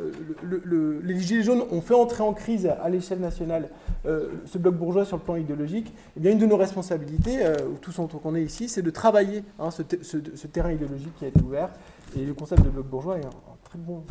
les 1.02 1.18
Gilets 1.18 1.42
jaunes 1.42 1.64
ont 1.72 1.80
fait 1.80 1.94
entrer 1.94 2.22
en 2.22 2.32
crise 2.32 2.66
à 2.66 2.88
l'échelle 2.88 3.20
nationale 3.20 3.70
ce 4.04 4.58
bloc 4.58 4.76
bourgeois 4.76 5.04
sur 5.04 5.16
le 5.16 5.22
plan 5.22 5.34
idéologique. 5.34 5.92
Eh 6.16 6.20
bien, 6.20 6.30
une 6.30 6.38
de 6.38 6.46
nos 6.46 6.56
responsabilités, 6.56 7.40
tous 7.80 7.98
en 7.98 8.06
tant 8.06 8.18
qu'on 8.18 8.36
est 8.36 8.42
ici, 8.42 8.68
c'est 8.68 8.82
de 8.82 8.90
travailler 8.90 9.42
hein, 9.58 9.70
ce, 9.70 10.46
terrain 10.46 10.70
idéologique 10.70 11.14
qui 11.18 11.24
a 11.24 11.28
été 11.28 11.40
ouvert. 11.40 11.70
Et 12.16 12.24
le 12.24 12.34
concept 12.34 12.62
de 12.62 12.70
bloc 12.70 12.86
bourgeois 12.86 13.18
est 13.18 13.24
un 13.24 13.56
très 13.64 13.78
bon 13.78 14.04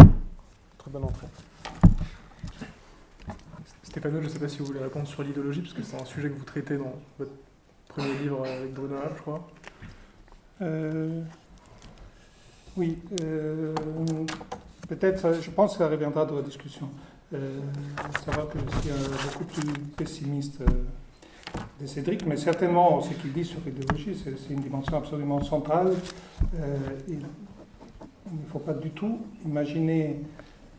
Très 0.89 0.99
bonne 0.99 1.09
entrée. 1.09 1.27
Stéphano, 3.83 4.21
je 4.21 4.25
ne 4.25 4.29
sais 4.29 4.39
pas 4.39 4.47
si 4.47 4.57
vous 4.57 4.65
voulez 4.65 4.79
répondre 4.79 5.07
sur 5.07 5.21
l'idéologie, 5.21 5.61
parce 5.61 5.73
que 5.73 5.83
c'est 5.83 6.01
un 6.01 6.05
sujet 6.05 6.29
que 6.29 6.35
vous 6.35 6.45
traitez 6.45 6.77
dans 6.77 6.95
votre 7.19 7.31
premier 7.89 8.17
livre 8.17 8.43
avec 8.43 8.73
Bruno 8.73 8.95
je 9.15 9.21
crois. 9.21 9.47
Euh, 10.61 11.21
oui, 12.75 12.97
euh, 13.21 13.75
peut-être, 14.87 15.39
je 15.39 15.51
pense 15.51 15.73
que 15.73 15.77
ça 15.79 15.87
reviendra 15.87 16.25
dans 16.25 16.37
la 16.37 16.41
discussion. 16.41 16.89
Euh, 17.35 17.59
ça 18.25 18.31
va 18.31 18.43
que 18.47 18.57
je 18.57 18.79
suis 18.79 18.91
beaucoup 19.27 19.43
plus 19.43 19.73
pessimiste 19.95 20.63
de 21.79 21.85
Cédric, 21.85 22.25
mais 22.25 22.37
certainement 22.37 22.99
ce 23.01 23.13
qu'il 23.13 23.31
dit 23.31 23.45
sur 23.45 23.59
l'idéologie, 23.63 24.19
c'est 24.23 24.53
une 24.53 24.61
dimension 24.61 24.97
absolument 24.97 25.43
centrale. 25.43 25.93
il 27.07 27.19
ne 27.19 28.47
faut 28.51 28.59
pas 28.59 28.73
du 28.73 28.89
tout 28.89 29.19
imaginer 29.45 30.21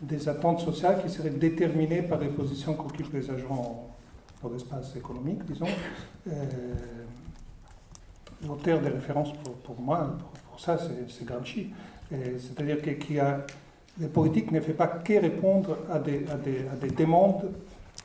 des 0.00 0.28
attentes 0.28 0.60
sociales 0.60 1.02
qui 1.02 1.10
seraient 1.10 1.30
déterminées 1.30 2.02
par 2.02 2.18
les 2.18 2.28
positions 2.28 2.74
qu'occupent 2.74 3.12
les 3.12 3.30
agents 3.30 3.88
dans 4.42 4.48
l'espace 4.48 4.96
économique, 4.96 5.44
disons. 5.44 5.66
Euh, 6.28 6.32
L'auteur 8.46 8.80
des 8.80 8.88
références 8.88 9.32
pour, 9.64 9.78
moi, 9.78 10.16
pour, 10.50 10.58
ça, 10.58 10.78
c'est 11.08 11.26
Gramsci. 11.26 11.66
C'est-à-dire 12.10 12.80
que 12.80 13.18
a, 13.18 13.44
la 14.00 14.08
politique 14.08 14.50
ne 14.50 14.60
fait 14.60 14.72
pas 14.72 14.86
que 14.86 15.12
répondre 15.20 15.76
à 15.90 15.98
des, 15.98 16.26
à, 16.26 16.36
des, 16.36 16.66
à 16.72 16.76
des, 16.76 16.88
demandes 16.88 17.50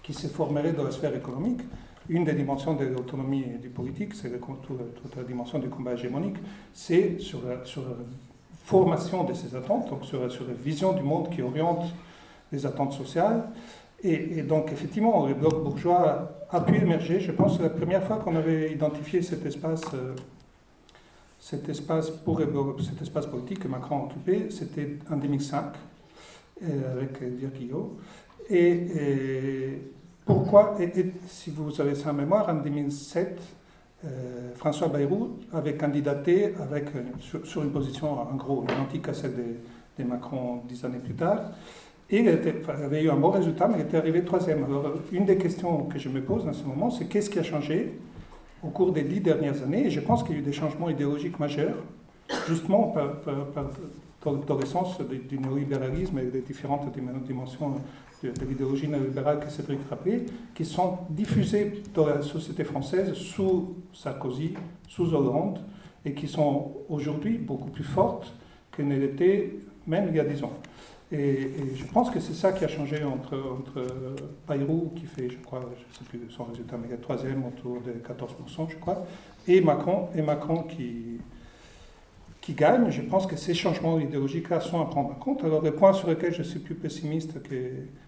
qui 0.03 0.13
se 0.13 0.27
formeraient 0.27 0.73
dans 0.73 0.83
la 0.83 0.91
sphère 0.91 1.15
économique. 1.15 1.61
Une 2.09 2.25
des 2.25 2.33
dimensions 2.33 2.73
de 2.73 2.83
l'autonomie 2.83 3.45
du 3.61 3.69
politique, 3.69 4.13
c'est 4.13 4.29
toute 4.39 5.15
la 5.15 5.23
dimension 5.23 5.57
du 5.57 5.69
combat 5.69 5.93
hégémonique, 5.93 6.35
c'est 6.73 7.17
sur 7.17 7.39
sur 7.63 7.83
formation 8.65 9.23
de 9.23 9.33
ces 9.33 9.55
attentes, 9.55 9.89
donc 9.89 10.03
sur, 10.05 10.31
sur 10.31 10.43
vision 10.45 10.93
du 10.93 11.03
monde 11.03 11.29
qui 11.29 11.41
oriente 11.41 11.85
les 12.51 12.65
attentes 12.65 12.93
sociales. 12.93 13.43
Et, 14.03 14.43
donc, 14.43 14.71
effectivement, 14.71 15.25
le 15.25 15.33
bloc 15.33 15.63
bourgeois 15.63 16.45
a 16.51 16.61
pu 16.61 16.75
émerger. 16.75 17.19
Je 17.19 17.31
pense 17.31 17.57
que 17.57 17.63
la 17.63 17.69
première 17.69 18.03
fois 18.03 18.17
qu'on 18.17 18.35
avait 18.35 18.71
identifié 18.71 19.21
cet 19.23 19.45
espace, 19.45 19.81
euh, 19.95 20.13
cet 21.39 21.69
espace, 21.69 22.11
pour, 22.11 22.39
cet 22.39 23.01
espace 23.01 23.25
politique 23.25 23.59
que 23.59 23.67
Macron 23.67 24.01
a 24.01 24.03
occupé, 24.05 24.47
c'était 24.51 24.97
en 25.11 25.17
2005, 25.17 25.65
euh, 26.61 26.91
avec 26.93 27.37
Dirk 27.37 27.53
Et, 28.49 28.69
et, 28.69 29.81
pourquoi, 30.23 30.75
et, 30.79 30.91
si 31.27 31.49
vous 31.49 31.81
avez 31.81 31.95
ça 31.95 32.11
en 32.11 32.13
mémoire, 32.13 32.49
en 32.49 32.55
2007, 32.55 33.27
euh, 33.27 33.64
François 34.55 34.87
Bayrou 34.87 35.37
avait 35.53 35.75
candidaté 35.75 36.53
avec, 36.61 36.85
sur, 37.43 37.63
une 37.63 37.71
position 37.71 38.13
en 38.13 38.35
gros 38.35 38.63
identique 38.63 39.07
à 39.09 39.13
celle 39.13 39.33
de, 39.35 40.03
Macron 40.03 40.61
dix 40.67 40.83
années 40.83 40.99
plus 40.99 41.13
tard. 41.13 41.51
Il, 42.09 42.27
avait 42.29 43.03
eu 43.03 43.09
un 43.09 43.15
bon 43.15 43.31
résultat, 43.31 43.67
mais 43.67 43.79
il 43.79 43.81
était 43.81 43.97
arrivé 43.97 44.23
troisième. 44.23 44.63
Alors, 44.63 44.91
une 45.11 45.25
des 45.25 45.37
questions 45.37 45.85
que 45.85 45.97
je 45.97 46.09
me 46.09 46.21
pose 46.21 46.47
en 46.47 46.53
ce 46.53 46.63
moment, 46.63 46.91
c'est 46.91 47.05
qu'est-ce 47.05 47.29
qui 47.29 47.39
a 47.39 47.43
changé 47.43 47.97
au 48.63 48.67
cours 48.69 48.91
des 48.91 49.03
dix 49.03 49.21
dernières 49.21 49.61
années 49.63 49.87
Et 49.87 49.89
je 49.89 49.99
pense 49.99 50.23
qu'il 50.23 50.33
y 50.33 50.35
a 50.35 50.41
eu 50.41 50.43
des 50.43 50.53
changements 50.53 50.89
idéologiques 50.89 51.39
majeurs, 51.39 51.77
justement 52.47 52.93
par, 52.93 54.33
dans 54.33 54.57
le 54.57 54.65
sens 54.65 54.99
du 55.01 55.39
néolibéralisme 55.39 56.17
et 56.19 56.25
des 56.25 56.41
différentes 56.41 56.87
dimensions 57.25 57.75
de, 58.31 58.45
l'idéologie 58.45 58.87
néolibérale 58.87 59.39
que 59.39 59.49
Cédric 59.49 59.79
rappelait, 59.89 60.25
qui 60.53 60.65
sont 60.65 60.99
diffusées 61.09 61.83
dans 61.93 62.07
la 62.07 62.21
société 62.21 62.63
française 62.63 63.13
sous 63.13 63.75
Sarkozy, 63.93 64.53
sous 64.87 65.13
Hollande, 65.13 65.59
et 66.03 66.13
qui 66.13 66.27
sont 66.27 66.73
aujourd'hui 66.89 67.37
beaucoup 67.37 67.69
plus 67.69 67.83
fortes 67.83 68.33
qu'elles 68.71 68.87
ne 68.87 68.97
l'étaient 68.97 69.53
même 69.87 70.07
il 70.09 70.15
y 70.15 70.19
a 70.19 70.23
dix 70.23 70.43
ans. 70.43 70.53
Et, 71.11 71.51
je 71.75 71.85
pense 71.85 72.09
que 72.09 72.19
c'est 72.19 72.33
ça 72.33 72.51
qui 72.51 72.65
a 72.65 72.67
changé 72.67 73.03
entre, 73.03 73.37
entre 73.37 73.85
Bayrou, 74.47 74.91
qui 74.95 75.05
fait, 75.05 75.29
je 75.29 75.37
crois, 75.37 75.61
je 75.61 75.65
ne 75.65 75.93
sais 75.93 76.03
plus 76.09 76.31
son 76.31 76.45
résultat, 76.45 76.77
mais 76.77 76.87
il 76.89 76.93
est 76.93 76.97
troisième 76.97 77.45
autour 77.45 77.79
de 77.81 77.91
14%, 77.91 78.69
je 78.69 78.75
crois, 78.77 79.05
et 79.47 79.61
Macron, 79.61 80.09
et 80.15 80.21
Macron 80.21 80.63
qui, 80.63 81.19
qui 82.45 82.53
gagne. 82.53 82.91
Je 82.91 83.01
pense 83.01 83.25
que 83.25 83.35
ces 83.35 83.55
changements 83.55 83.99
idéologiques-là 83.99 84.59
sont 84.59 84.79
à 84.79 84.85
prendre 84.85 85.09
en 85.09 85.15
compte. 85.15 85.43
Alors, 85.43 85.63
le 85.63 85.71
point 85.71 85.93
sur 85.93 86.07
lequel 86.07 86.31
je 86.31 86.43
suis 86.43 86.59
plus 86.59 86.75
pessimiste 86.75 87.41
que 87.41 87.55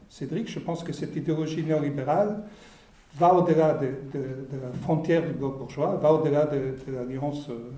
Cédric, 0.10 0.48
je 0.48 0.60
pense 0.60 0.84
que 0.84 0.94
cette 0.94 1.16
idéologie 1.16 1.64
néolibérale 1.64 2.44
va 3.16 3.34
au-delà 3.34 3.74
de, 3.74 3.88
la 4.14 4.72
frontière 4.80 5.26
du 5.26 5.34
bloc 5.34 5.58
bourgeois, 5.58 5.96
va 5.96 6.14
au-delà 6.14 6.46
de, 6.46 6.76
l'alliance. 6.88 7.50
Euh, 7.50 7.72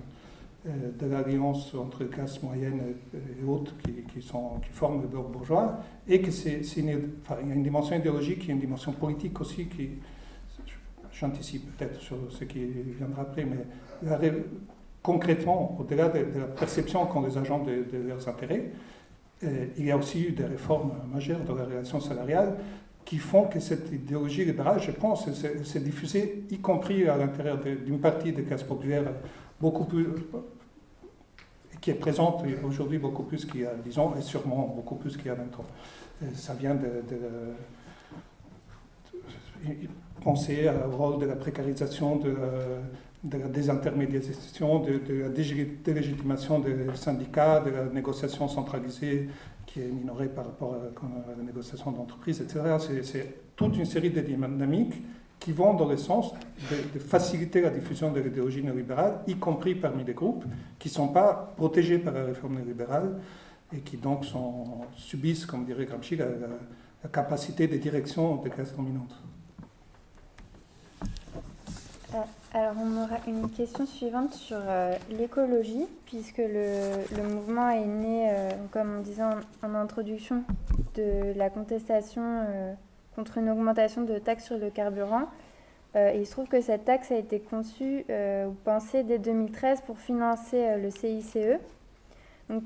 euh, 0.68 0.90
de 0.98 1.06
l'alliance 1.06 1.74
entre 1.74 2.04
classes 2.04 2.42
moyennes 2.42 2.82
et 3.14 3.42
hautes 3.48 3.74
qui, 3.82 3.92
qui 4.12 4.20
forment 4.20 5.00
le 5.00 5.08
bloc 5.08 5.32
bourgeois, 5.32 5.78
et 6.06 6.20
que 6.20 6.30
c'est, 6.30 6.60
une, 6.76 6.88
il 7.40 7.48
y 7.48 7.50
a 7.50 7.54
une 7.54 7.62
dimension 7.62 7.96
idéologique, 7.96 8.46
a 8.46 8.52
une 8.52 8.60
dimension 8.60 8.92
politique 8.92 9.40
aussi 9.40 9.68
qui, 9.68 9.92
j'anticipe 11.14 11.74
peut-être 11.78 11.98
sur 11.98 12.16
ce 12.28 12.44
qui 12.44 12.66
viendra 12.98 13.22
après, 13.22 13.46
mais 13.46 13.64
concrètement, 15.02 15.76
au-delà 15.80 16.08
de, 16.08 16.18
la 16.38 16.46
perception 16.46 17.06
qu'ont 17.06 17.22
les 17.22 17.38
agents 17.38 17.64
de, 17.64 17.84
leurs 18.06 18.28
intérêts, 18.28 18.70
euh, 19.42 19.66
il 19.78 19.86
y 19.86 19.90
a 19.90 19.96
aussi 19.96 20.24
eu 20.24 20.32
des 20.32 20.44
réformes 20.44 20.92
majeures 21.12 21.40
dans 21.40 21.54
la 21.54 21.64
relation 21.64 22.00
salariale 22.00 22.56
qui 23.04 23.16
font 23.16 23.44
que 23.44 23.58
cette 23.58 23.90
idéologie 23.90 24.44
libérale, 24.44 24.80
je 24.80 24.90
pense, 24.90 25.28
s'est 25.32 25.80
diffusée, 25.80 26.44
y 26.50 26.58
compris 26.58 27.08
à 27.08 27.16
l'intérieur 27.16 27.58
d'une 27.58 27.98
partie 27.98 28.32
des 28.32 28.42
classes 28.42 28.62
populaires 28.62 29.10
beaucoup 29.60 29.84
plus, 29.84 30.06
qui 31.80 31.90
est 31.90 31.94
présente 31.94 32.44
aujourd'hui 32.62 32.98
beaucoup 32.98 33.22
plus 33.22 33.46
qu'il 33.46 33.62
y 33.62 33.66
a 33.66 33.74
10 33.74 33.98
ans, 33.98 34.14
et 34.18 34.22
sûrement 34.22 34.72
beaucoup 34.76 34.96
plus 34.96 35.16
qu'il 35.16 35.26
y 35.26 35.30
a 35.30 35.34
20 35.34 35.42
ans. 35.42 35.64
ça 36.34 36.54
vient 36.54 36.74
de, 36.74 37.02
penser 40.22 40.70
au 40.86 40.96
rôle 40.96 41.18
de 41.20 41.26
la 41.26 41.36
précarisation, 41.36 42.16
de, 42.16 42.36
la 43.28 43.48
désintermédiation, 43.48 44.80
de, 44.80 45.00
la 45.22 45.28
délégitimation 45.28 46.58
des 46.58 46.74
syndicats, 46.94 47.60
de 47.60 47.70
la 47.70 47.84
négociation 47.84 48.48
centralisée 48.48 49.28
qui 49.66 49.80
est 49.80 49.88
minorée 49.88 50.28
par 50.28 50.46
rapport 50.46 50.74
à, 50.74 51.36
la 51.36 51.42
négociation 51.44 51.92
d'entreprise, 51.92 52.40
etc. 52.40 52.60
C'est 53.02 53.34
toute 53.54 53.76
une 53.76 53.84
série 53.84 54.10
de 54.10 54.20
dynamiques 54.20 54.94
qui 55.38 55.52
vont 55.52 55.74
dans 55.74 55.88
le 55.88 55.96
sens 55.96 56.34
de, 56.70 56.98
faciliter 56.98 57.60
la 57.60 57.70
diffusion 57.70 58.10
de 58.12 58.20
l'idéologie 58.20 58.62
néolibérale, 58.62 59.20
y 59.26 59.36
compris 59.36 59.74
parmi 59.74 60.04
des 60.04 60.14
groupes 60.14 60.44
qui 60.78 60.88
ne 60.88 60.94
sont 60.94 61.08
pas 61.08 61.52
protégés 61.56 61.98
par 61.98 62.12
la 62.12 62.24
réforme 62.24 62.56
néolibérale 62.56 63.20
et 63.72 63.80
qui 63.80 63.96
donc 63.96 64.24
subissent, 64.96 65.46
comme 65.46 65.64
dirait 65.64 65.86
Gramsci, 65.86 66.16
la, 66.16 66.28
capacité 67.10 67.66
de 67.66 67.78
direction 67.78 68.36
des 68.36 68.50
classes 68.50 68.74
dominantes. 68.76 69.16
Euh, 72.12 72.18
alors, 72.52 72.74
on 72.82 73.02
aura 73.02 73.16
une 73.28 73.48
question 73.48 73.86
suivante 73.86 74.34
sur 74.34 74.58
euh, 74.60 74.96
l'écologie, 75.10 75.86
puisque 76.06 76.38
le, 76.38 77.22
mouvement 77.22 77.70
est 77.70 77.86
né, 77.86 78.28
euh, 78.32 78.50
comme 78.72 78.96
on 78.98 79.00
disait 79.02 79.22
en, 79.62 79.74
introduction, 79.74 80.42
de 80.96 81.32
la 81.36 81.48
contestation 81.48 82.44
contre 83.14 83.38
une 83.38 83.50
augmentation 83.50 84.02
de 84.02 84.18
taxes 84.18 84.46
sur 84.46 84.58
le 84.58 84.70
carburant. 84.70 85.28
Euh, 85.96 86.12
il 86.14 86.24
se 86.24 86.32
trouve 86.32 86.46
que 86.46 86.60
cette 86.60 86.84
taxe 86.84 87.10
a 87.10 87.16
été 87.16 87.40
conçue 87.40 88.04
euh, 88.10 88.46
ou 88.46 88.52
pensée 88.52 89.02
dès 89.02 89.18
2013 89.18 89.80
pour 89.82 89.98
financer 89.98 90.64
euh, 90.64 90.76
le 90.76 90.90
CICE. 90.90 91.58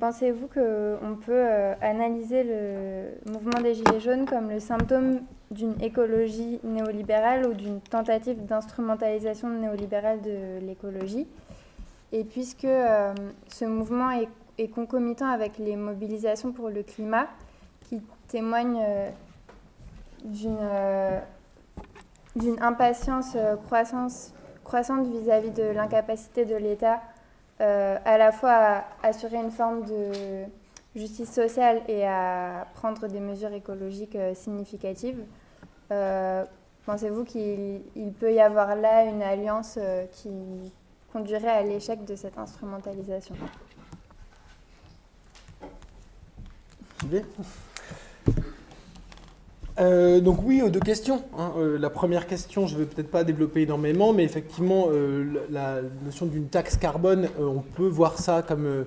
Pensez-vous 0.01 0.47
qu'on 0.49 1.17
peut 1.17 1.47
analyser 1.83 2.43
le 2.43 3.31
mouvement 3.31 3.61
des 3.63 3.75
Gilets 3.75 4.01
jaunes 4.01 4.25
comme 4.25 4.49
le 4.49 4.59
symptôme 4.59 5.21
d'une 5.51 5.81
écologie 5.83 6.59
néolibérale 6.65 7.47
ou 7.47 7.53
d'une 7.53 7.81
tentative 7.81 8.47
d'instrumentalisation 8.47 9.49
néolibérale 9.49 10.23
de 10.23 10.65
l'écologie? 10.67 11.27
Et 12.13 12.25
puisque 12.25 12.69
ce 13.49 13.65
mouvement 13.65 14.11
est, 14.11 14.69
concomitant 14.69 15.27
avec 15.27 15.59
les 15.59 15.75
mobilisations 15.75 16.53
pour 16.53 16.71
le 16.71 16.85
climat 16.85 17.27
qui 17.89 18.01
témoignent 18.29 18.81
euh, 20.25 21.21
d'une 22.37 22.63
impatience 22.63 23.35
euh, 23.35 23.57
croissante 23.57 25.07
vis-à-vis 25.09 25.51
de 25.51 25.65
l'incapacité 25.65 26.45
de 26.45 26.55
l'État 26.55 27.01
euh, 27.61 27.99
à 28.05 28.19
la 28.19 28.33
fois 28.33 28.53
à 28.53 28.85
assurer 29.03 29.37
une 29.37 29.51
forme 29.51 29.85
de 29.85 30.45
justice 30.97 31.33
sociale 31.33 31.83
et 31.89 32.07
à 32.07 32.67
prendre 32.75 33.07
des 33.09 33.21
mesures 33.21 33.53
écologiques 33.53 34.17
significatives. 34.35 35.25
Pensez-vous 36.87 37.25
qu'il 37.25 38.13
peut 38.21 38.33
y 38.33 38.41
avoir 38.41 38.77
là 38.77 39.05
une 39.05 39.23
alliance 39.23 39.79
qui 40.13 40.31
conduirait 41.13 41.49
à 41.49 41.63
l'échec 41.63 42.05
de 42.05 42.15
cette 42.15 42.39
instrumentalisation? 42.39 43.35
Euh, 49.79 50.21
donc 50.21 50.39
oui, 50.45 50.63
deux 50.71 50.81
questions. 50.81 51.23
Hein. 51.37 51.53
Euh, 51.59 51.79
la 51.79 51.91
première 51.91 52.27
question, 52.27 52.67
je 52.67 52.75
ne 52.75 52.81
vais 52.81 52.87
peut-être 52.87 53.11
pas 53.11 53.25
développer 53.25 53.63
énormément, 53.63 54.13
mais 54.13 54.25
effectivement, 54.25 54.87
euh, 54.91 55.25
la 55.51 55.81
notion 56.05 56.27
d'une 56.27 56.49
taxe 56.49 56.77
carbone, 56.77 57.29
on 57.39 57.61
peut 57.61 57.89
voir 57.89 58.19
ça 58.19 58.43
comme 58.47 58.85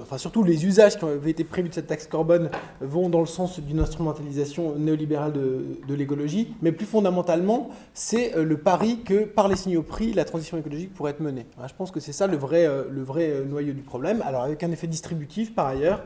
enfin 0.00 0.18
surtout 0.18 0.42
les 0.42 0.66
usages 0.66 0.98
qui 0.98 1.04
avaient 1.04 1.30
été 1.30 1.44
prévus 1.44 1.68
de 1.68 1.74
cette 1.74 1.86
taxe 1.86 2.06
carbone 2.06 2.50
vont 2.80 3.08
dans 3.08 3.20
le 3.20 3.26
sens 3.26 3.60
d'une 3.60 3.80
instrumentalisation 3.80 4.76
néolibérale 4.76 5.32
de, 5.32 5.94
l'écologie, 5.94 6.54
mais 6.62 6.72
plus 6.72 6.86
fondamentalement, 6.86 7.70
c'est 7.94 8.36
euh, 8.36 8.44
le 8.44 8.56
pari 8.56 9.00
que 9.04 9.24
par 9.24 9.48
les 9.48 9.56
signaux 9.56 9.82
prix, 9.82 10.12
la 10.12 10.24
transition 10.24 10.56
écologique 10.56 10.94
pourrait 10.94 11.10
être 11.10 11.20
menée. 11.20 11.46
Je 11.66 11.74
pense 11.74 11.90
que 11.90 12.00
c'est 12.00 12.12
ça 12.12 12.26
le 12.26 12.36
vrai, 12.36 12.64
euh, 12.66 12.84
euh, 12.88 13.44
noyau 13.44 13.72
du 13.72 13.82
problème, 13.82 14.22
alors 14.24 14.42
avec 14.42 14.62
un 14.62 14.70
effet 14.70 14.86
distributif 14.86 15.54
par 15.54 15.66
ailleurs, 15.66 16.02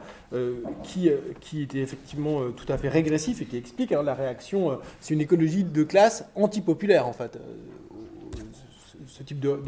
qui, 0.82 1.08
qui 1.40 1.62
était 1.62 1.78
effectivement 1.78 2.40
tout 2.56 2.64
à 2.72 2.76
fait 2.76 2.88
régressif 2.88 3.40
et 3.40 3.44
qui 3.44 3.56
explique 3.56 3.92
hein, 3.92 4.02
la 4.02 4.14
réaction, 4.14 4.78
c'est 5.00 5.14
une 5.14 5.20
écologie 5.20 5.62
de 5.62 5.84
classe 5.84 6.24
antipopulaire 6.34 7.06
en 7.06 7.12
fait 7.12 7.38
ce 9.06 9.22
type 9.22 9.40
de, 9.40 9.60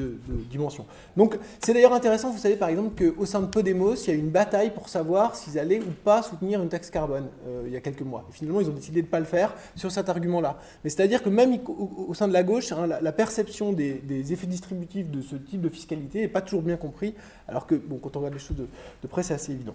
dimension. 0.51 0.87
Donc 1.17 1.39
c'est 1.61 1.73
d'ailleurs 1.73 1.93
intéressant, 1.93 2.31
vous 2.31 2.39
savez 2.39 2.57
par 2.57 2.69
exemple 2.69 3.05
qu'au 3.05 3.27
sein 3.27 3.41
de 3.41 3.47
Podemos, 3.47 3.95
il 3.95 4.09
y 4.09 4.11
a 4.11 4.15
eu 4.15 4.19
une 4.19 4.31
bataille 4.31 4.71
pour 4.71 4.89
savoir 4.89 5.37
s'ils 5.37 5.59
allaient 5.59 5.81
ou 5.81 5.93
pas 6.05 6.23
soutenir 6.23 6.63
une 6.63 6.69
taxe 6.69 6.91
carbone 6.91 7.29
euh, 7.47 7.65
il 7.67 7.73
y 7.73 7.77
a 7.77 7.81
quelques 7.81 8.03
mois. 8.03 8.25
Et 8.31 8.33
finalement, 8.33 8.61
ils 8.61 8.69
ont 8.69 8.73
décidé 8.75 9.03
de 9.03 9.07
ne 9.07 9.11
pas 9.11 9.21
le 9.21 9.27
faire 9.27 9.55
sur 9.75 9.91
cet 9.91 10.09
argument-là. 10.09 10.59
Mais 10.85 10.91
c'est-à-dire 10.91 11.23
que 11.23 11.29
même 11.29 11.59
au, 11.67 12.15
sein 12.15 12.29
de 12.29 12.33
la 12.33 12.43
gauche, 12.43 12.73
hein, 12.73 12.87
la, 12.87 13.13
perception 13.13 13.73
des, 13.73 14.33
effets 14.33 14.47
distributifs 14.47 15.11
de 15.11 15.21
ce 15.23 15.37
type 15.37 15.61
de 15.61 15.69
fiscalité 15.69 16.21
n'est 16.21 16.29
pas 16.29 16.41
toujours 16.41 16.63
bien 16.63 16.77
compris, 16.77 17.15
alors 17.49 17.67
que 17.67 17.75
bon, 17.75 17.99
quand 17.99 18.17
on 18.17 18.21
regarde 18.21 18.35
les 18.35 18.41
choses 18.41 18.57
de, 18.57 19.09
près, 19.09 19.23
c'est 19.23 19.35
assez 19.35 19.53
évident. 19.53 19.75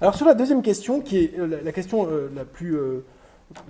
Alors 0.00 0.14
sur 0.14 0.26
la 0.26 0.34
deuxième 0.34 0.62
question, 0.62 1.00
qui 1.00 1.18
est 1.18 1.38
euh, 1.38 1.60
la, 1.62 1.72
question 1.72 2.08
la 2.34 2.44
plus 2.44 2.76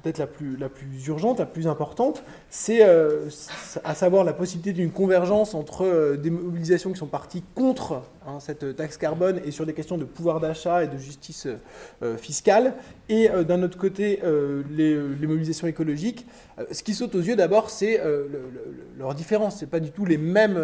peut-être 0.03 0.19
la 0.19 0.27
plus, 0.27 0.57
la 0.57 0.69
plus 0.69 1.07
urgente, 1.07 1.39
la 1.39 1.47
plus 1.47 1.67
importante, 1.67 2.23
c'est 2.51 2.85
euh, 2.85 3.29
à 3.85 3.95
savoir 3.95 4.25
la 4.25 4.33
possibilité 4.33 4.73
d'une 4.73 4.91
convergence 4.91 5.55
entre 5.55 5.85
euh, 5.85 6.17
des 6.17 6.31
mobilisations 6.31 6.93
qui 6.93 6.99
sont 6.99 7.07
parties 7.07 7.43
contre 7.55 8.03
hein, 8.27 8.39
cette 8.41 8.77
taxe 8.77 8.97
carbone 8.97 9.41
et 9.45 9.51
sur 9.51 9.67
des 9.67 9.75
questions 9.75 9.99
de 9.99 10.05
pouvoir 10.05 10.41
d'achat 10.41 10.85
et 10.85 10.89
de 10.89 10.97
justice 10.97 11.47
euh, 12.03 12.17
fiscale, 12.17 12.75
et 13.09 13.29
d'un 13.47 13.63
autre 13.63 13.77
côté 13.77 14.21
les, 14.71 14.97
mobilisations 15.27 15.67
écologiques. 15.67 16.27
ce 16.71 16.83
qui 16.83 16.95
saute 16.95 17.15
aux 17.15 17.21
yeux 17.21 17.37
d'abord, 17.37 17.69
c'est 17.69 18.01
leur 18.97 19.15
différence. 19.15 19.59
Ce 19.61 19.67
pas 19.67 19.81
du 19.81 19.91
tout 19.91 20.07
les 20.07 20.17
mêmes, 20.17 20.59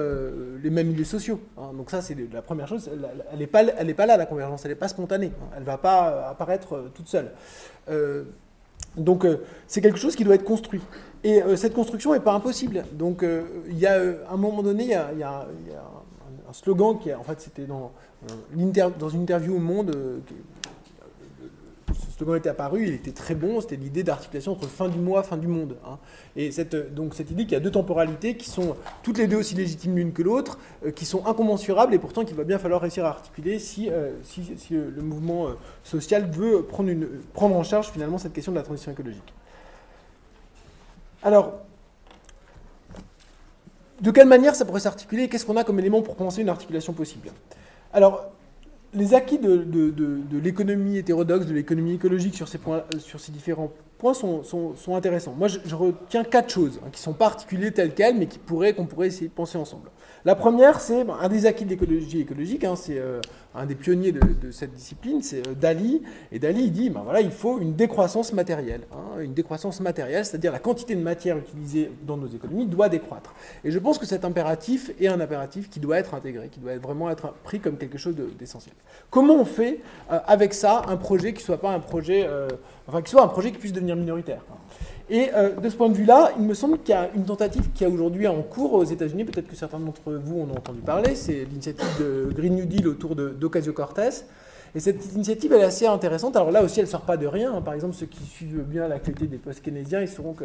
les 0.62 0.70
mêmes 0.70 0.88
milieux 0.88 1.04
sociaux. 1.04 1.40
Hein. 1.58 1.72
Donc 1.76 1.90
ça, 1.90 2.00
c'est 2.00 2.16
la 2.32 2.40
première 2.40 2.66
chose. 2.66 2.90
Elle 3.32 3.38
n'est 3.38 3.46
pas, 3.46 3.64
pas 3.64 4.06
là, 4.06 4.16
la 4.16 4.24
convergence, 4.24 4.64
elle 4.64 4.70
n'est 4.70 4.76
pas 4.76 4.88
spontanée. 4.88 5.30
Elle 5.54 5.62
ne 5.62 5.66
va 5.66 5.76
pas 5.76 6.28
apparaître 6.30 6.90
toute 6.94 7.08
seule. 7.08 7.32
Donc 8.96 9.24
euh, 9.24 9.44
c'est 9.66 9.80
quelque 9.80 9.98
chose 9.98 10.16
qui 10.16 10.24
doit 10.24 10.34
être 10.34 10.44
construit. 10.44 10.80
Et 11.24 11.42
euh, 11.42 11.56
cette 11.56 11.74
construction 11.74 12.12
n'est 12.12 12.20
pas 12.20 12.32
impossible. 12.32 12.84
Donc 12.92 13.22
euh, 13.22 13.42
il 13.68 13.78
y 13.78 13.86
a 13.86 13.94
à 14.28 14.34
un 14.34 14.36
moment 14.36 14.62
donné, 14.62 14.84
il 14.84 15.18
y 15.18 15.22
a, 15.22 15.46
un, 16.48 16.52
slogan 16.52 16.98
qui, 16.98 17.12
en 17.12 17.22
fait, 17.22 17.40
c'était 17.40 17.66
dans, 17.66 17.92
dans 18.98 19.08
une 19.08 19.22
interview 19.22 19.56
au 19.56 19.60
Monde 19.60 19.94
slogan 22.18 22.36
était 22.36 22.48
apparu, 22.48 22.82
il 22.82 22.94
était 22.94 23.12
très 23.12 23.36
bon, 23.36 23.60
c'était 23.60 23.76
l'idée 23.76 24.02
d'articulation 24.02 24.52
entre 24.52 24.66
fin 24.66 24.88
du 24.88 24.98
mois, 24.98 25.22
fin 25.22 25.36
du 25.36 25.46
monde. 25.46 25.76
Hein. 25.86 25.98
Et 26.34 26.50
cette, 26.50 26.92
donc 26.92 27.14
cette 27.14 27.30
idée 27.30 27.44
qu'il 27.44 27.52
y 27.52 27.56
a 27.56 27.60
deux 27.60 27.70
temporalités 27.70 28.36
qui 28.36 28.50
sont 28.50 28.76
toutes 29.04 29.18
les 29.18 29.28
deux 29.28 29.36
aussi 29.36 29.54
légitimes 29.54 29.96
l'une 29.96 30.12
que 30.12 30.22
l'autre, 30.22 30.58
euh, 30.84 30.90
qui 30.90 31.04
sont 31.06 31.24
incommensurables 31.26 31.94
et 31.94 31.98
pourtant 31.98 32.24
qu'il 32.24 32.36
va 32.36 32.42
bien 32.42 32.58
falloir 32.58 32.80
réussir 32.80 33.04
à 33.04 33.10
articuler 33.10 33.60
si, 33.60 33.88
euh, 33.88 34.10
euh, 34.72 34.90
le 34.94 35.02
mouvement 35.02 35.50
social 35.84 36.28
veut 36.28 36.64
prendre, 36.64 36.90
prendre 37.34 37.56
en 37.56 37.62
charge 37.62 37.90
finalement 37.90 38.18
cette 38.18 38.32
question 38.32 38.50
de 38.50 38.56
la 38.56 38.64
transition 38.64 38.90
écologique. 38.90 39.32
Alors, 41.22 41.60
de 44.00 44.10
quelle 44.10 44.28
manière 44.28 44.56
ça 44.56 44.64
pourrait 44.64 44.80
s'articuler 44.80 45.28
Qu'est-ce 45.28 45.46
qu'on 45.46 45.56
a 45.56 45.64
comme 45.64 45.78
élément 45.78 46.02
pour 46.02 46.16
penser 46.16 46.42
une 46.42 46.48
articulation 46.48 46.92
possible? 46.92 47.30
Alors, 47.92 48.32
les 48.94 49.14
acquis 49.14 49.38
de, 49.38 50.38
l'économie 50.42 50.98
hétérodoxe, 50.98 51.46
de 51.46 51.54
l'économie 51.54 51.94
écologique 51.94 52.34
sur 52.34 52.48
ces, 52.48 52.58
euh, 52.66 52.82
différents 53.30 53.72
points 53.98 54.14
sont, 54.14 54.42
intéressants. 54.94 55.34
Moi, 55.36 55.48
je, 55.48 55.74
retiens 55.74 56.24
quatre 56.24 56.50
choses 56.50 56.80
hein, 56.84 56.88
qui 56.92 57.00
sont 57.00 57.12
pas 57.12 57.26
articulées 57.26 57.72
telles 57.72 57.94
quelles, 57.94 58.16
mais 58.16 58.26
qui 58.26 58.38
pourraient, 58.38 58.72
qu'on 58.72 58.86
pourrait 58.86 59.08
essayer 59.08 59.28
de 59.28 59.32
penser 59.32 59.58
ensemble. 59.58 59.90
La 60.28 60.34
première, 60.34 60.78
c'est 60.78 61.06
un 61.08 61.28
des 61.30 61.46
acquis 61.46 61.64
de 61.64 61.70
l'écologie 61.70 62.20
écologique, 62.20 62.62
hein, 62.62 62.76
c'est 62.76 62.98
euh, 62.98 63.18
un 63.54 63.64
des 63.64 63.74
pionniers 63.74 64.12
de, 64.12 64.50
cette 64.50 64.74
discipline, 64.74 65.22
c'est 65.22 65.38
euh, 65.48 65.54
Dali. 65.54 66.02
Et 66.32 66.38
Dali, 66.38 66.70
dit, 66.70 66.90
ben 66.90 67.00
voilà, 67.02 67.22
il 67.22 67.30
faut 67.30 67.58
une 67.58 67.72
décroissance 67.72 68.34
matérielle. 68.34 68.82
Hein, 68.92 69.20
une 69.22 69.32
décroissance 69.32 69.80
matérielle, 69.80 70.26
c'est-à-dire 70.26 70.52
la 70.52 70.58
quantité 70.58 70.94
de 70.94 71.00
matière 71.00 71.38
utilisée 71.38 71.90
dans 72.06 72.18
nos 72.18 72.26
économies 72.26 72.66
doit 72.66 72.90
décroître. 72.90 73.32
Et 73.64 73.70
je 73.70 73.78
pense 73.78 73.96
que 73.96 74.04
cet 74.04 74.22
impératif 74.26 74.90
est 75.00 75.08
un 75.08 75.18
impératif 75.18 75.70
qui 75.70 75.80
doit 75.80 75.96
être 75.96 76.12
intégré, 76.12 76.50
qui 76.50 76.60
doit 76.60 76.76
vraiment 76.76 77.08
être 77.08 77.32
pris 77.42 77.58
comme 77.58 77.78
quelque 77.78 77.96
chose 77.96 78.14
d'essentiel. 78.38 78.74
Comment 79.08 79.36
on 79.36 79.46
fait 79.46 79.80
euh, 80.12 80.18
avec 80.26 80.52
ça 80.52 80.82
un 80.88 80.98
projet 80.98 81.32
qui 81.32 81.42
soit 81.42 81.56
pas 81.56 81.70
un 81.70 81.80
projet, 81.80 82.28
enfin 82.86 83.00
qui 83.00 83.10
soit 83.10 83.22
un 83.22 83.28
projet 83.28 83.50
qui 83.50 83.56
puisse 83.56 83.72
devenir 83.72 83.96
minoritaire 83.96 84.42
hein? 84.52 84.56
Et 85.10 85.30
euh, 85.34 85.50
de 85.56 85.68
ce 85.68 85.76
point 85.76 85.88
de 85.88 85.94
vue-là, 85.94 86.32
il 86.38 86.44
me 86.44 86.54
semble 86.54 86.78
qu'il 86.78 86.90
y 86.90 86.98
a 86.98 87.08
une 87.14 87.24
tentative 87.24 87.70
qui 87.74 87.84
a 87.84 87.88
aujourd'hui 87.88 88.26
en 88.26 88.42
cours 88.42 88.74
aux 88.74 88.84
États-Unis, 88.84 89.24
peut-être 89.24 89.48
que 89.48 89.56
certains 89.56 89.78
d'entre 89.78 90.12
vous 90.12 90.40
en 90.40 90.50
ont 90.50 90.56
entendu 90.58 90.80
parler, 90.80 91.14
c'est 91.14 91.44
l'initiative 91.44 91.86
de 91.98 92.30
Green 92.34 92.54
New 92.54 92.66
Deal 92.66 92.86
autour 92.88 93.16
d'Ocasio-Cortez. 93.16 94.24
Et 94.74 94.80
cette 94.80 95.14
initiative, 95.14 95.52
elle 95.54 95.62
est 95.62 95.64
assez 95.64 95.86
intéressante. 95.86 96.36
Alors 96.36 96.50
là 96.50 96.62
aussi, 96.62 96.80
elle 96.80 96.86
ne 96.86 96.90
sort 96.90 97.02
pas 97.02 97.16
de 97.16 97.26
rien. 97.26 97.60
Par 97.62 97.72
exemple, 97.72 97.94
ceux 97.94 98.04
qui 98.04 98.22
suivent 98.24 98.64
bien 98.64 98.86
l'actualité 98.86 99.26
des 99.26 99.38
postes 99.38 99.62
keynésiens, 99.62 100.02
ils 100.02 100.08
sauront 100.08 100.34
que 100.34 100.44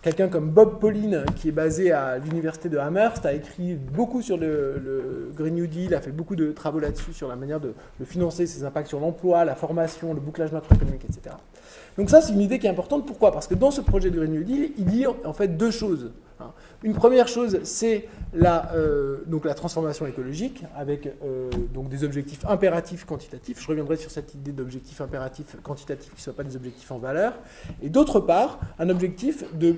quelqu'un 0.00 0.28
comme 0.28 0.50
Bob 0.50 0.78
Pauline, 0.78 1.24
qui 1.34 1.48
est 1.48 1.52
basé 1.52 1.90
à 1.90 2.18
l'université 2.18 2.68
de 2.68 2.78
Amherst, 2.78 3.26
a 3.26 3.32
écrit 3.32 3.74
beaucoup 3.74 4.22
sur 4.22 4.36
le, 4.36 5.32
Green 5.36 5.54
New 5.54 5.66
Deal, 5.66 5.92
a 5.92 6.00
fait 6.00 6.12
beaucoup 6.12 6.36
de 6.36 6.52
travaux 6.52 6.78
là-dessus, 6.78 7.12
sur 7.12 7.26
la 7.26 7.34
manière 7.34 7.58
de, 7.58 7.74
de 7.98 8.04
financer 8.04 8.46
ses 8.46 8.62
impacts 8.62 8.88
sur 8.88 9.00
l'emploi, 9.00 9.44
la 9.44 9.56
formation, 9.56 10.14
le 10.14 10.20
bouclage 10.20 10.52
macroéconomique, 10.52 11.04
etc. 11.04 11.34
Donc 11.96 12.10
ça, 12.10 12.20
c'est 12.20 12.32
une 12.32 12.40
idée 12.40 12.58
qui 12.58 12.66
est 12.66 12.70
importante. 12.70 13.06
Pourquoi? 13.06 13.32
Parce 13.32 13.46
que 13.46 13.54
dans 13.54 13.70
ce 13.70 13.80
projet 13.80 14.10
de 14.10 14.18
Green 14.18 14.42
Deal, 14.42 14.72
il 14.76 14.84
dit 14.84 15.06
en 15.06 15.32
fait 15.32 15.48
deux 15.48 15.70
choses. 15.70 16.10
Hein. 16.40 16.50
Une 16.82 16.94
première 16.94 17.28
chose, 17.28 17.60
c'est 17.62 18.08
la, 18.32 18.72
euh, 18.74 19.18
transformation 19.54 20.06
écologique 20.06 20.64
avec 20.76 21.08
euh, 21.24 21.50
des 21.88 22.04
objectifs 22.04 22.44
impératifs 22.46 23.04
quantitatifs. 23.04 23.60
Je 23.60 23.68
reviendrai 23.68 23.96
sur 23.96 24.10
cette 24.10 24.34
idée 24.34 24.52
d'objectifs 24.52 25.00
impératifs 25.00 25.56
quantitatifs 25.62 26.10
qui 26.10 26.18
ne 26.18 26.22
soient 26.22 26.32
pas 26.32 26.44
des 26.44 26.56
objectifs 26.56 26.90
en 26.90 26.98
valeur. 26.98 27.34
Et 27.82 27.88
d'autre 27.88 28.20
part, 28.20 28.58
un 28.78 28.88
objectif 28.88 29.44
de, 29.54 29.76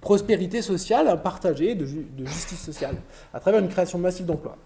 prospérité 0.00 0.62
sociale 0.62 1.20
partagée, 1.22 1.74
de 1.74 1.84
justice 2.24 2.60
sociale, 2.60 2.96
à 3.34 3.40
travers 3.40 3.60
une 3.60 3.68
création 3.68 3.98
massive 3.98 4.26
d'emplois. 4.26 4.56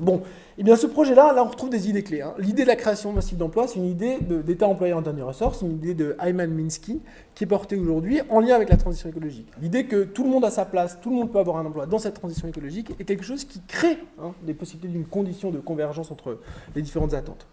Bon, 0.00 0.22
eh 0.58 0.62
bien 0.62 0.76
ce 0.76 0.86
projet-là, 0.86 1.32
là 1.32 1.42
on 1.42 1.48
retrouve 1.48 1.70
des 1.70 1.88
idées 1.88 2.04
clés. 2.04 2.22
Hein. 2.22 2.32
L'idée 2.38 2.62
de 2.62 2.68
la 2.68 2.76
création 2.76 3.12
massive 3.12 3.36
d'emplois, 3.36 3.66
c'est 3.66 3.80
une 3.80 3.86
idée 3.86 4.18
d'État 4.20 4.68
employé 4.68 4.92
en 4.92 5.02
dernier 5.02 5.22
ressort, 5.22 5.56
c'est 5.56 5.66
une 5.66 5.72
idée 5.72 5.94
de 5.94 6.16
Ayman 6.20 6.48
Minsky 6.48 7.00
qui 7.34 7.42
est 7.42 7.48
portée 7.48 7.74
aujourd'hui 7.74 8.20
en 8.30 8.38
lien 8.38 8.54
avec 8.54 8.68
la 8.68 8.76
transition 8.76 9.08
écologique. 9.08 9.48
L'idée 9.60 9.86
que 9.86 10.04
tout 10.04 10.22
le 10.22 10.30
monde 10.30 10.44
a 10.44 10.52
sa 10.52 10.64
place, 10.64 11.00
tout 11.00 11.10
le 11.10 11.16
monde 11.16 11.32
peut 11.32 11.40
avoir 11.40 11.56
un 11.56 11.66
emploi 11.66 11.86
dans 11.86 11.98
cette 11.98 12.14
transition 12.14 12.46
écologique 12.46 12.92
est 13.00 13.04
quelque 13.04 13.24
chose 13.24 13.44
qui 13.44 13.60
crée 13.66 13.98
hein, 14.22 14.34
les 14.46 14.54
possibilités 14.54 14.92
d'une 14.92 15.06
condition 15.06 15.50
de 15.50 15.58
convergence 15.58 16.12
entre 16.12 16.38
les 16.76 16.82
différentes 16.82 17.14
attentes. 17.14 17.48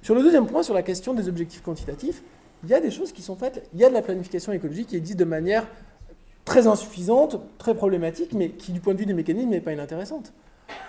Sur 0.00 0.14
le 0.14 0.22
deuxième 0.22 0.46
point, 0.46 0.62
sur 0.62 0.74
la 0.74 0.82
question 0.82 1.12
des 1.12 1.28
objectifs 1.28 1.60
quantitatifs, 1.60 2.22
il 2.64 2.70
y 2.70 2.74
a 2.74 2.80
des 2.80 2.90
choses 2.90 3.12
qui 3.12 3.20
sont 3.20 3.36
faites, 3.36 3.68
il 3.74 3.80
y 3.80 3.84
a 3.84 3.90
de 3.90 3.94
la 3.94 4.02
planification 4.02 4.52
écologique 4.52 4.88
qui 4.88 4.96
existe 4.96 5.18
de 5.18 5.24
manière 5.24 5.66
très 6.46 6.66
insuffisante, 6.66 7.38
très 7.58 7.74
problématique, 7.74 8.32
mais 8.32 8.50
qui 8.50 8.72
du 8.72 8.80
point 8.80 8.94
de 8.94 8.98
vue 8.98 9.06
des 9.06 9.12
mécanismes 9.12 9.50
n'est 9.50 9.60
pas 9.60 9.74
inintéressante. 9.74 10.32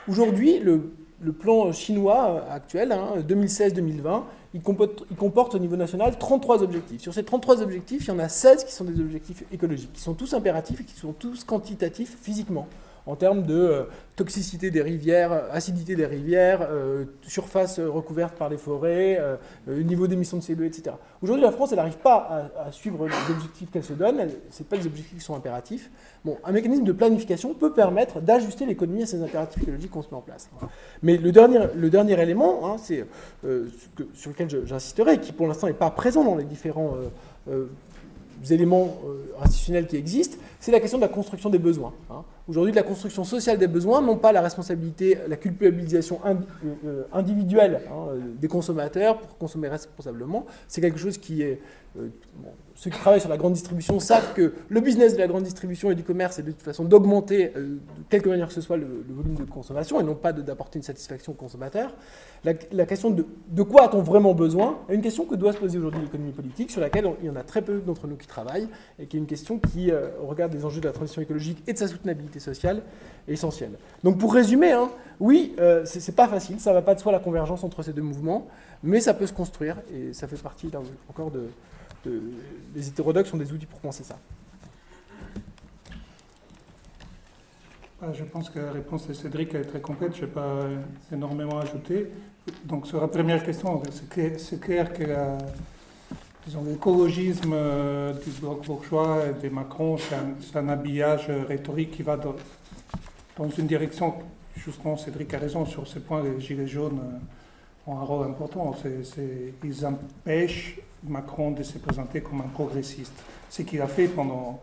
Aujourd'hui, 0.08 0.60
le, 0.60 0.91
plan 1.32 1.72
chinois 1.72 2.46
actuel, 2.50 2.96
2016-2020, 3.28 4.08
hein, 4.08 4.24
il 4.54 4.62
comporte, 4.62 5.04
il 5.10 5.15
comporte, 5.15 5.56
au 5.56 5.60
niveau 5.60 5.76
national 5.76 6.17
33 6.17 6.63
objectifs. 6.63 7.02
Sur 7.02 7.13
ces 7.13 7.24
33 7.24 7.62
objectifs, 7.62 8.06
il 8.06 8.08
y 8.10 8.12
en 8.12 8.20
a 8.20 8.28
16 8.28 8.65
qui 8.65 8.74
sont 8.74 8.84
des 8.84 9.00
objectifs 9.00 9.44
écologiques, 9.52 9.94
qui 9.94 10.02
sont 10.02 10.13
tous 10.13 10.34
impératifs 10.34 10.82
et 10.82 10.84
qui 10.84 10.96
sont 10.96 11.13
tous 11.13 11.44
quantitatifs 11.44 12.17
physiquement 12.22 12.67
en 13.06 13.16
termes 13.16 13.44
de 13.44 13.56
euh, 13.56 13.84
toxicité 14.16 14.70
des 14.72 14.82
rivières, 14.82 15.46
acidité 15.52 15.96
des 15.96 16.06
rivières, 16.06 16.68
euh, 16.70 17.06
surface 17.24 17.80
recouverte 17.80 18.36
par 18.36 18.50
les 18.50 18.58
forêts, 18.58 19.18
euh, 19.20 19.38
niveau 19.84 20.08
d'émissions 20.08 20.38
de 20.38 20.44
CO2, 20.44 20.66
etc. 20.66 20.96
Aujourd'hui, 21.22 21.44
la 21.44 21.52
France, 21.52 21.72
elle 21.72 21.78
n'arrive 21.78 21.98
pas 21.98 22.52
à, 22.60 22.72
suivre 22.72 23.08
les 23.08 23.34
objectifs 23.34 23.72
qu'elle 23.72 23.84
se 23.84 23.94
donne, 23.94 24.28
ce 24.50 24.64
pas 24.64 24.78
des 24.78 24.86
objectifs 24.86 25.18
qui 25.18 25.24
sont 25.24 25.36
impératifs. 25.36 25.90
Bon, 26.24 26.38
un 26.44 26.52
mécanisme 26.52 26.84
de 26.84 26.92
planification 26.92 27.54
peut 27.54 27.74
permettre 27.74 28.22
d'ajuster 28.22 28.66
l'économie 28.66 29.04
à 29.04 29.06
ces 29.06 29.22
impératifs 29.22 29.64
écologiques 29.64 29.92
qu'on 29.92 30.04
se 30.04 30.10
met 30.10 30.18
en 30.18 30.22
place. 30.22 30.50
Mais 31.02 31.18
le 31.18 31.32
dernier, 31.32 32.22
élément, 32.22 32.62
hein, 32.66 32.78
sur 32.78 34.30
lequel 34.30 34.50
j'insisterai, 34.66 35.20
qui 35.20 35.32
pour 35.32 35.48
l'instant 35.48 35.68
n'est 35.68 35.74
pas 35.74 35.90
présent 35.90 36.24
dans 36.24 36.36
les 36.36 36.44
différents 36.44 36.96
éléments 38.50 38.98
institutionnels 39.42 39.88
qui 39.88 39.98
existent, 39.98 40.38
c'est 40.60 40.72
la 40.72 40.80
question 40.80 40.98
de 40.98 41.04
la 41.04 41.10
construction 41.10 41.50
des 41.50 41.60
besoins. 41.60 41.94
Hein. 42.10 42.24
Aujourd'hui, 42.47 42.71
de 42.71 42.77
la 42.77 42.84
construction 42.84 43.23
sociale 43.23 43.58
des 43.58 43.67
besoins, 43.67 44.01
non 44.01 44.17
pas 44.17 44.32
la 44.32 44.41
responsabilité, 44.41 45.17
la 45.27 45.38
culpabilisation 45.38 46.19
euh, 46.25 46.34
euh, 46.86 47.04
individuelle 47.13 47.82
hein, 47.89 48.17
des 48.39 48.47
consommateurs 48.47 49.19
pour 49.19 49.38
consommer 49.38 49.67
responsablement. 49.67 50.45
C'est 50.67 50.82
quelque 50.82 50.97
chose 50.99 51.17
qui 51.17 51.43
est 51.43 51.60
euh, 51.99 52.08
ceux 52.76 52.90
qui 52.90 53.00
travaillent 53.00 53.22
sur 53.22 53.30
la 53.30 53.38
grande 53.38 53.54
distribution 53.54 54.00
savent 54.00 54.34
que 54.34 54.54
le 54.70 54.82
business 54.82 55.14
de 55.14 55.20
la 55.20 55.28
grande 55.28 55.44
distribution 55.44 55.92
et 55.92 55.96
du 55.96 56.04
commerce 56.04 56.40
est 56.40 56.44
de 56.44 56.52
toute 56.52 56.62
façon 56.62 56.84
d'augmenter, 56.84 57.52
euh, 57.56 57.78
de 57.78 57.80
quelque 58.10 58.30
manière 58.30 58.48
que 58.48 58.54
ce 58.54 58.62
soit, 58.62 58.78
le, 58.78 59.06
volume 59.10 59.36
de 59.36 59.44
consommation 59.44 60.00
et 60.00 60.04
non 60.04 60.16
pas 60.16 60.34
d'apporter 60.34 60.80
une 60.80 60.84
satisfaction 60.84 61.34
au 61.34 61.36
consommateur. 61.36 61.94
La, 62.44 62.86
question 62.86 63.12
de, 63.12 63.64
quoi 63.64 63.84
a-t-on 63.84 64.02
vraiment 64.02 64.34
besoin 64.34 64.80
est 64.90 64.96
une 64.96 65.02
question 65.02 65.26
que 65.26 65.36
doit 65.36 65.54
se 65.54 65.60
poser 65.60 65.78
aujourd'hui 65.78 66.02
l'économie 66.02 66.32
politique, 66.32 66.72
sur 66.72 66.82
laquelle 66.82 67.06
il 67.22 67.28
y 67.28 67.30
en 67.30 67.36
a 67.36 67.44
très 67.44 67.62
peu 67.62 67.80
d'entre 67.80 68.08
nous 68.08 68.16
qui 68.16 68.26
travaillent, 68.26 68.68
et 68.98 69.06
qui 69.06 69.18
est 69.18 69.20
une 69.20 69.28
question 69.28 69.60
qui, 69.60 69.92
euh, 69.92 70.08
au 70.24 70.26
regard 70.26 70.50
des 70.50 70.66
enjeux 70.66 70.82
de 70.82 70.88
la 70.88 70.94
transition 70.94 71.22
écologique 71.22 71.62
et 71.68 71.74
de 71.74 71.78
sa 71.78 71.88
soutenabilité 71.88 72.40
sociale, 72.40 72.82
est 73.28 73.34
essentielle. 73.34 73.74
Donc 74.04 74.18
pour 74.18 74.34
résumer, 74.34 74.72
hein, 74.72 74.90
oui, 75.20 75.54
euh, 75.60 75.84
c'est 75.86 76.16
pas 76.16 76.28
facile, 76.28 76.60
ça 76.60 76.74
va 76.74 76.82
pas 76.82 76.96
de 76.96 77.00
soi 77.00 77.12
la 77.12 77.20
convergence 77.20 77.64
entre 77.64 77.84
ces 77.84 77.94
deux 77.94 78.02
mouvements, 78.02 78.48
mais 78.82 79.02
ça 79.02 79.14
peut 79.14 79.28
se 79.28 79.34
construire, 79.34 79.78
et 79.94 80.14
ça 80.14 80.28
fait 80.28 80.42
partie 80.42 80.72
encore 81.10 81.30
de 81.30 81.44
les 82.06 82.88
hétérodoxes 82.88 83.30
sont 83.30 83.38
des 83.38 83.52
outils 83.52 83.66
pour 83.66 83.80
penser 83.80 84.04
ça. 84.04 84.18
Ah, 88.04 88.12
je 88.14 88.24
pense 88.24 88.50
que 88.50 88.58
la 88.58 88.72
réponse 88.72 89.08
de 89.08 89.14
Cédric 89.14 89.54
est 89.54 89.62
très 89.62 89.80
complète, 89.80 90.16
je 90.16 90.22
n'ai 90.22 90.32
pas 90.32 90.62
énormément 91.14 91.60
ajouté. 91.60 92.08
Donc 92.66 92.88
sur 92.88 93.00
la 93.00 93.08
première 93.08 93.44
question, 93.44 93.80
c'est 94.38 94.60
clair 94.60 94.92
que 94.92 95.04
l'écologisme 96.68 97.54
euh, 97.54 98.14
du 98.14 98.32
bloc 98.40 98.66
bourgeois 98.66 99.20
et 99.28 99.48
de 99.48 99.54
Macron, 99.54 99.98
c'est 100.00 100.58
un, 100.58 100.70
habillage 100.70 101.30
rhétorique 101.30 101.92
qui 101.92 102.02
va 102.02 102.18
dans, 102.18 102.36
dans, 103.38 103.50
une 103.50 103.68
direction, 103.68 104.16
justement 104.58 104.98
Cédric 104.98 105.32
a 105.36 105.38
raison 105.38 105.68
sur 105.68 105.88
ce 105.88 106.00
point, 106.00 106.24
les 106.24 106.42
Gilets 106.42 106.66
jaunes 106.68 107.02
euh, 107.04 107.18
ont 107.88 107.98
un 107.98 108.04
rôle 108.04 108.28
important. 108.28 108.74
ils 109.63 109.86
empêchent 109.86 110.80
Macron 111.04 111.52
de 111.52 111.63
se 111.63 111.78
présenter 111.78 112.22
comme 112.22 112.41
un 112.41 112.50
progressiste. 112.54 113.24
Ce 113.50 113.63
qu'il 113.63 113.82
a 113.82 113.88
fait 113.88 114.08
pendant 114.08 114.60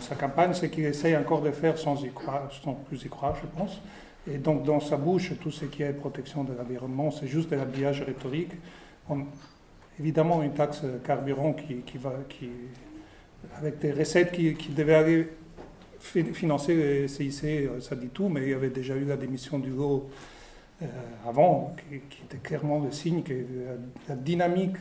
sa 0.00 0.14
campagne, 0.14 0.52
c'est 0.52 0.70
qu'il 0.70 0.84
essaye 0.84 1.16
encore 1.16 1.42
de 1.42 1.50
faire 1.50 1.78
sans, 1.78 1.94
plus 1.94 3.04
y 3.04 3.08
croire, 3.08 3.36
je 3.36 3.46
pense. 3.58 3.80
Et 4.30 4.38
donc, 4.38 4.64
dans 4.64 4.80
sa 4.80 4.96
bouche, 4.96 5.32
tout 5.40 5.50
ce 5.50 5.66
qui 5.66 5.82
est 5.82 5.92
protection 5.92 6.44
de 6.44 6.54
l'environnement, 6.54 7.10
c'est 7.10 7.26
juste 7.26 7.50
de 7.50 7.56
l'habillage 7.56 8.02
rhétorique. 8.02 8.52
évidemment, 9.98 10.42
une 10.42 10.54
taxe 10.54 10.82
carburant 11.04 11.52
qui, 11.52 11.82
avec 13.58 13.78
des 13.78 13.92
recettes 13.92 14.32
qui, 14.32 14.54
devaient 14.70 14.94
aller 14.94 15.28
financer 16.00 16.74
les 16.74 17.08
CIC, 17.08 17.68
ça 17.80 17.94
dit 17.94 18.08
tout, 18.08 18.28
mais 18.28 18.42
il 18.42 18.48
y 18.50 18.54
avait 18.54 18.70
déjà 18.70 18.96
eu 18.96 19.04
la 19.04 19.16
démission 19.16 19.58
du 19.58 19.70
lot 19.70 20.10
avant, 21.26 21.74
qui, 21.88 22.22
était 22.22 22.38
clairement 22.38 22.80
le 22.80 22.92
signe 22.92 23.22
que 23.22 23.32
la 24.08 24.16
dynamique 24.16 24.76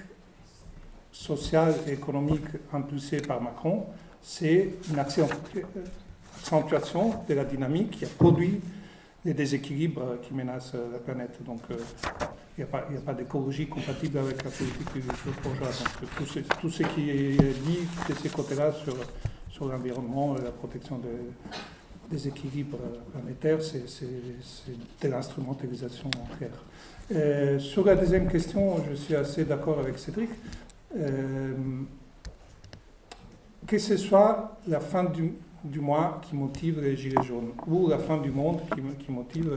sociale 1.12 1.76
et 1.88 1.94
économique 1.94 2.46
impulsée 2.74 3.22
par 3.22 3.42
Macron 3.42 3.86
c'est 4.24 4.70
une 4.90 4.98
accentuation 5.00 7.14
de 7.28 7.34
la 7.34 7.44
dynamique 7.44 7.92
qui 7.92 8.06
a 8.06 8.08
produit 8.08 8.62
des 9.24 9.34
déséquilibres 9.34 10.22
qui 10.22 10.34
menacent 10.34 10.76
la 10.92 11.00
planète. 11.00 11.44
Donc, 11.44 11.62
euh, 11.72 11.78
il 12.58 12.66
n'y 12.66 12.98
a 12.98 13.02
pas, 13.02 13.14
d'écologie 13.14 13.68
compatible 13.68 14.18
avec 14.20 14.44
la 14.44 14.50
politique 14.50 14.94
du 14.94 15.02
bourgeois. 15.44 15.68
Donc, 15.68 16.16
tout 16.62 16.70
ce, 16.70 16.84
qui 16.84 17.10
est 17.10 17.38
dit 17.38 17.80
de 18.10 18.14
ces 18.14 18.30
côtés-là 18.30 18.72
sur, 18.72 18.96
sur 19.50 19.68
l'environnement 19.68 20.38
et 20.38 20.42
la 20.42 20.52
protection 20.52 21.00
des 21.00 21.10
équilibres 22.12 22.78
planétaires, 23.12 23.62
c'est 23.62 24.08
de 25.02 25.08
l'instrumentalisation 25.08 26.10
en 26.20 26.36
clair. 26.38 26.52
Euh, 27.12 27.60
sur 27.60 27.86
la 27.86 27.96
deuxième 27.96 28.28
question, 28.28 28.78
je 28.90 28.96
suis 28.96 29.16
assez 29.16 29.46
d'accord 29.46 29.80
avec 29.80 29.98
Cédric. 29.98 30.30
Euh, 30.96 31.54
que 33.68 33.78
ce 33.78 33.98
soit 33.98 34.58
la 34.68 34.80
fin 34.80 35.06
du, 35.06 35.34
mois 35.80 36.22
qui 36.24 36.36
motive 36.36 36.82
les 36.82 36.96
Gilets 36.96 37.24
jaunes 37.24 37.52
ou 37.68 37.88
la 37.88 37.98
fin 37.98 38.18
du 38.18 38.32
monde 38.32 38.62
qui, 39.00 39.12
motive 39.12 39.52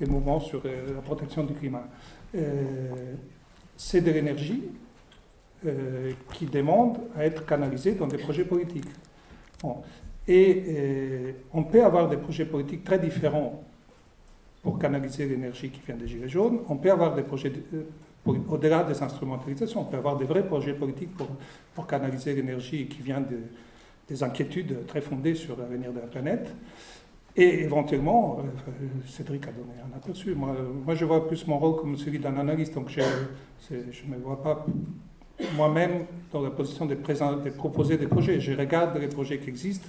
les, 0.00 0.06
mouvements 0.06 0.40
sur 0.40 0.62
euh, 0.64 0.94
la 0.94 1.00
protection 1.00 1.44
du 1.44 1.54
climat. 1.54 1.84
Euh, 2.34 3.14
c'est 3.76 4.00
de 4.00 4.10
l'énergie 4.10 4.62
euh, 5.66 6.12
qui 6.34 6.46
demande 6.46 6.98
à 7.16 7.24
être 7.24 7.44
canalisée 7.46 7.92
dans 7.92 8.06
des 8.06 8.18
projets 8.18 8.44
politiques. 8.44 8.88
Et 10.32 11.34
on 11.52 11.64
peut 11.64 11.84
avoir 11.84 12.08
des 12.08 12.16
projets 12.16 12.44
politiques 12.44 12.84
très 12.84 13.00
différents 13.00 13.64
pour 14.62 14.78
canaliser 14.78 15.26
l'énergie 15.26 15.70
qui 15.70 15.80
vient 15.84 15.96
des 15.96 16.06
Gilets 16.06 16.28
jaunes. 16.28 16.60
On 16.68 16.76
peut 16.76 16.92
avoir 16.92 17.16
des 17.16 17.22
projets 17.22 17.52
au-delà 18.24 18.84
des 18.84 19.02
instrumentalisations. 19.02 19.80
On 19.80 19.84
peut 19.86 19.96
avoir 19.96 20.16
des 20.16 20.26
vrais 20.26 20.46
projets 20.46 20.74
politiques 20.74 21.10
pour, 21.74 21.86
canaliser 21.88 22.32
l'énergie 22.34 22.86
qui 22.86 23.02
vient 23.02 23.20
de, 23.20 23.38
des 24.08 24.22
inquiétudes 24.22 24.86
très 24.86 25.00
fondées 25.00 25.34
sur 25.34 25.58
l'avenir 25.58 25.92
de 25.92 25.98
la 25.98 26.06
planète. 26.06 26.54
Et 27.34 27.64
éventuellement, 27.64 28.38
euh, 28.38 28.86
Cédric 29.08 29.48
a 29.48 29.50
donné 29.50 29.72
un 29.82 29.96
aperçu. 29.96 30.36
Moi, 30.36 30.94
je 30.94 31.04
vois 31.06 31.26
plus 31.26 31.44
mon 31.48 31.58
rôle 31.58 31.80
comme 31.80 31.96
celui 31.96 32.20
d'un 32.20 32.36
analyste, 32.36 32.74
donc 32.74 32.90
je 32.90 33.74
ne 33.74 34.14
me 34.14 34.20
vois 34.22 34.40
pas 34.40 34.64
moi-même 35.56 36.04
dans 36.32 36.42
la 36.42 36.50
position 36.50 36.86
de, 36.86 36.94
proposer 36.94 37.96
des 37.96 38.06
projets. 38.06 38.40
Je 38.40 38.52
regarde 38.52 38.96
les 38.98 39.08
projets 39.08 39.38
qui 39.38 39.48
existent. 39.48 39.88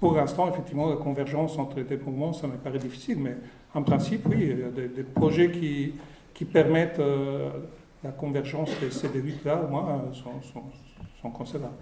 Pour 0.00 0.14
l'instant, 0.14 0.48
effectivement, 0.48 0.90
la 0.90 0.96
convergence 0.96 1.58
entre 1.58 1.76
les 1.76 1.84
deux 1.84 1.98
mouvements, 2.04 2.32
ça 2.32 2.46
me 2.46 2.56
paraît 2.56 2.78
difficile, 2.78 3.18
mais 3.18 3.36
en 3.74 3.82
principe, 3.82 4.26
oui, 4.26 4.36
il 4.40 4.58
y 4.58 4.62
a 4.62 4.68
des, 4.68 4.88
des 4.88 5.02
projets 5.02 5.50
qui, 5.50 5.94
qui 6.34 6.44
permettent 6.44 6.98
euh, 6.98 7.50
la 8.04 8.10
convergence 8.10 8.70
de 8.82 8.90
ces 8.90 9.08
deux 9.08 9.20
luttes-là, 9.20 9.62
au 9.64 9.68
moins, 9.68 9.88
euh, 9.88 10.12
sont, 10.12 10.42
sont, 10.42 10.64
sont 11.22 11.30
concevables. 11.30 11.72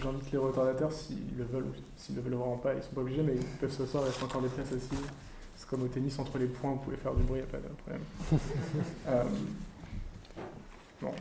J'invite 0.00 0.32
les 0.32 0.38
retardataires, 0.38 0.92
s'ils 0.92 1.36
le 1.36 1.44
veulent 1.44 1.64
ou 1.64 1.72
s'ils 1.96 2.14
ne 2.14 2.20
le 2.20 2.28
veulent 2.28 2.38
vraiment 2.38 2.56
pas, 2.56 2.72
ils 2.72 2.76
ne 2.76 2.82
sont 2.82 2.94
pas 2.94 3.00
obligés, 3.00 3.22
mais 3.22 3.34
ils 3.34 3.58
peuvent 3.58 3.72
s'asseoir, 3.72 4.04
il 4.04 4.06
reste 4.06 4.22
encore 4.22 4.42
des 4.42 4.48
places 4.48 4.72
assises. 4.72 5.08
C'est 5.56 5.68
comme 5.68 5.82
au 5.82 5.88
tennis, 5.88 6.18
entre 6.18 6.38
les 6.38 6.46
points, 6.46 6.72
vous 6.72 6.78
pouvez 6.78 6.96
faire 6.96 7.14
du 7.14 7.22
bruit, 7.22 7.40
il 7.40 7.44
n'y 7.44 7.48
a 7.48 7.52
pas 7.52 7.58
de 7.58 7.74
problème. 7.74 8.02
euh, 9.08 9.24
bon. 11.00 11.12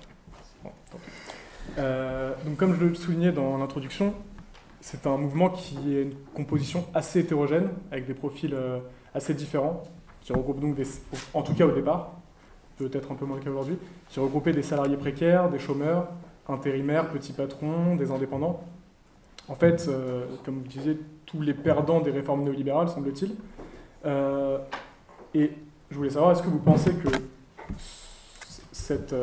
bon 0.63 0.71
tant 0.91 0.97
pis. 0.97 1.40
Euh, 1.77 2.33
donc 2.45 2.57
comme 2.57 2.75
je 2.75 2.85
le 2.85 2.95
soulignais 2.95 3.31
dans 3.31 3.57
l'introduction, 3.57 4.13
c'est 4.81 5.05
un 5.07 5.17
mouvement 5.17 5.49
qui 5.49 5.95
est 5.95 6.03
une 6.03 6.15
composition 6.33 6.85
assez 6.93 7.19
hétérogène, 7.19 7.69
avec 7.91 8.07
des 8.07 8.13
profils 8.13 8.53
euh, 8.53 8.79
assez 9.13 9.33
différents, 9.33 9.83
qui 10.21 10.33
regroupe 10.33 10.59
donc, 10.59 10.75
en 11.33 11.41
tout 11.41 11.53
cas 11.53 11.65
au 11.65 11.71
départ, 11.71 12.13
peut-être 12.77 13.11
un 13.11 13.15
peu 13.15 13.25
moins 13.25 13.39
qu'aujourd'hui, 13.39 13.77
qui 14.09 14.19
regroupait 14.19 14.53
des 14.53 14.63
salariés 14.63 14.97
précaires, 14.97 15.49
des 15.49 15.59
chômeurs, 15.59 16.07
intérimaires, 16.47 17.09
petits 17.09 17.33
patrons, 17.33 17.95
des 17.95 18.11
indépendants. 18.11 18.61
En 19.47 19.55
fait, 19.55 19.87
euh, 19.87 20.25
comme 20.43 20.59
vous 20.59 20.67
disiez, 20.67 20.99
tous 21.25 21.41
les 21.41 21.53
perdants 21.53 22.01
des 22.01 22.11
réformes 22.11 22.43
néolibérales, 22.43 22.89
semble-t-il. 22.89 23.35
Et 25.33 25.51
je 25.89 25.95
voulais 25.95 26.09
savoir, 26.09 26.31
est-ce 26.33 26.43
que 26.43 26.49
vous 26.49 26.59
pensez 26.59 26.93
que 26.93 27.07
cette, 28.71 29.15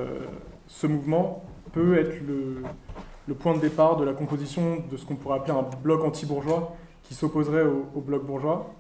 ce 0.69 0.87
mouvement 0.87 1.45
peut 1.73 1.99
être 1.99 2.21
le, 2.27 3.35
point 3.35 3.55
de 3.55 3.61
départ 3.61 3.97
de 3.97 4.05
la 4.05 4.13
composition 4.13 4.83
de 4.91 4.97
ce 4.97 5.05
qu'on 5.05 5.17
pourrait 5.17 5.37
appeler 5.37 5.53
un 5.53 5.67
bloc 5.83 6.03
anti-bourgeois 6.03 6.77
qui 7.03 7.15
s'opposerait 7.15 7.65
au, 7.95 8.01
bloc 8.01 8.25
bourgeois. 8.25 8.75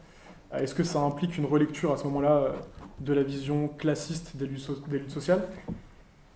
Euh, 0.53 0.59
est-ce 0.59 0.75
que 0.75 0.85
ça 0.85 1.01
implique 1.01 1.37
une 1.39 1.47
relecture 1.47 1.93
à 1.93 1.97
ce 1.97 2.05
moment-là 2.05 2.37
euh, 2.37 2.53
de 3.01 3.13
la 3.13 3.23
vision 3.23 3.69
classiste 3.69 4.37
des 4.37 4.47
luttes, 4.47 5.11
sociales? 5.11 5.43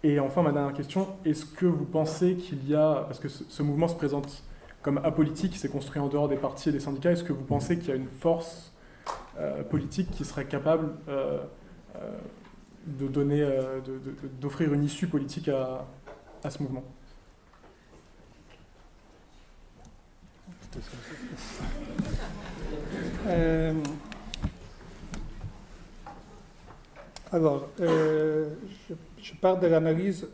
Et 0.03 0.19
enfin, 0.19 0.43
ma 0.43 0.53
dernière 0.53 0.75
question, 0.75 1.09
est-ce 1.25 1.45
que 1.45 1.67
vous 1.67 1.85
pensez 1.85 2.35
qu'il 2.35 2.69
y 2.69 2.75
a, 2.75 3.05
parce 3.07 3.21
que 3.21 3.29
ce, 3.29 3.63
mouvement 3.63 3.89
se 3.89 3.95
présente 3.95 4.43
comme 4.83 4.99
apolitique, 4.99 5.57
c'est 5.57 5.71
construit 5.71 6.01
en 6.01 6.09
dehors 6.09 6.29
des 6.29 6.37
partis 6.37 6.71
et 6.71 6.73
des 6.73 6.81
syndicats, 6.81 7.13
est-ce 7.13 7.23
que 7.23 7.33
vous 7.33 7.45
pensez 7.45 7.79
qu'il 7.79 7.91
y 7.91 7.93
a 7.93 7.97
une 7.97 8.09
force 8.09 8.73
euh, 9.39 9.63
politique 9.63 10.11
qui 10.11 10.25
serait 10.25 10.47
capable 10.47 10.91
de 12.87 13.07
donner, 13.07 13.47
d'offrir 14.41 14.73
une 14.73 14.83
issue 14.83 15.07
politique 15.07 15.49
à 15.49 15.87
ce 16.51 16.63
mouvement 16.63 16.85
Euh, 23.27 23.75
alors, 27.31 27.69
euh, 27.81 28.51
je, 29.21 29.35
pars 29.35 29.59
de 29.59 29.67
l'analyse 29.67 30.27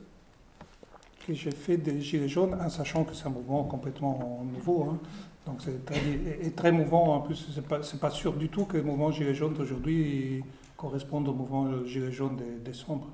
que 1.27 1.35
j'ai 1.35 1.51
fait 1.51 1.77
des 1.77 2.01
Gilets 2.01 2.29
jaunes 2.29 2.55
en 2.55 2.69
sachant 2.71 3.05
que 3.05 3.15
c'est 3.15 3.27
un 3.27 3.31
mouvement 3.31 3.65
complètement 3.65 4.45
nouveau. 4.53 4.85
Hein. 4.85 4.99
Donc 5.47 5.61
c'est 5.61 5.85
très, 5.85 6.51
très 6.57 6.73
mouvant. 6.73 7.15
En 7.15 7.21
plus, 7.21 7.37
ce 7.37 7.61
n'est 7.61 7.67
pas, 7.67 7.81
pas, 8.01 8.11
sûr 8.11 8.33
du 8.35 8.49
tout 8.49 8.65
que 8.65 8.77
le 8.77 8.83
mouvement 8.83 9.11
Gilets 9.11 9.35
jaunes 9.35 9.55
d'aujourd'hui 9.55 10.43
corresponde 10.77 11.29
au 11.29 11.35
mouvement 11.35 11.85
Gilets 11.85 12.13
jaunes 12.13 12.37
de 12.37 12.65
décembre. 12.65 13.09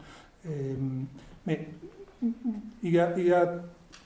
mais 1.47 1.69
il 2.83 2.93
y 2.93 2.99
a, 2.99 3.55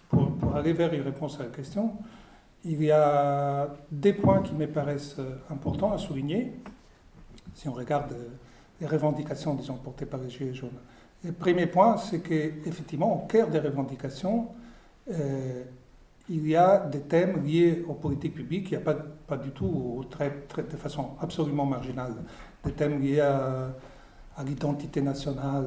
pour, 0.08 0.30
pour, 0.32 0.56
aller 0.56 0.72
vers 0.72 0.92
une 0.92 1.02
réponse 1.02 1.38
à 1.40 1.44
la 1.44 1.50
question, 1.50 1.92
il 2.64 2.82
y 2.82 2.90
a 2.90 3.68
des 3.90 4.12
points 4.12 4.42
qui 4.42 4.54
me 4.54 4.66
paraissent 4.66 5.16
euh, 5.18 5.36
importants 5.50 5.92
à 5.92 5.98
souligner, 5.98 6.52
si 7.54 7.68
on 7.68 7.72
regarde 7.72 8.12
euh, 8.12 8.28
les 8.80 8.86
revendications, 8.86 9.54
disons, 9.54 9.74
portées 9.74 10.06
par 10.06 10.20
les 10.20 10.30
Gilets 10.30 10.54
jaunes. 10.54 10.70
Le 11.24 11.32
premier 11.32 11.66
point, 11.66 11.96
c'est 11.96 12.20
qu'effectivement, 12.20 13.24
au 13.24 13.26
cœur 13.26 13.48
des 13.48 13.58
revendications, 13.58 14.48
euh, 15.10 15.64
il 16.28 16.46
y 16.46 16.54
a 16.54 16.80
des 16.80 17.00
thèmes 17.00 17.44
liés 17.44 17.84
aux 17.88 17.94
politiques 17.94 18.34
publiques, 18.34 18.68
il 18.70 18.76
n'y 18.76 18.82
a 18.82 18.84
pas, 18.84 18.94
pas 19.26 19.36
du 19.36 19.50
tout, 19.50 20.04
de 20.10 20.76
façon 20.76 21.10
absolument 21.20 21.64
marginale, 21.64 22.14
des 22.64 22.72
thèmes 22.72 23.00
liés 23.00 23.20
à, 23.20 23.70
l'identité 24.44 25.00
nationale, 25.00 25.64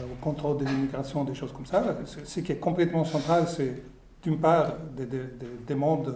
au 0.00 0.22
contrôle 0.22 0.58
de 0.58 0.64
l'immigration, 0.64 1.24
des 1.24 1.34
choses 1.34 1.52
comme 1.52 1.66
ça. 1.66 1.82
Ce 2.24 2.40
qui 2.40 2.52
est 2.52 2.58
complètement 2.58 3.04
central, 3.04 3.46
c'est 3.48 3.82
d'une 4.22 4.38
part, 4.38 4.74
des, 4.96 5.06
des, 5.06 5.18
des 5.18 5.46
demandes, 5.66 6.14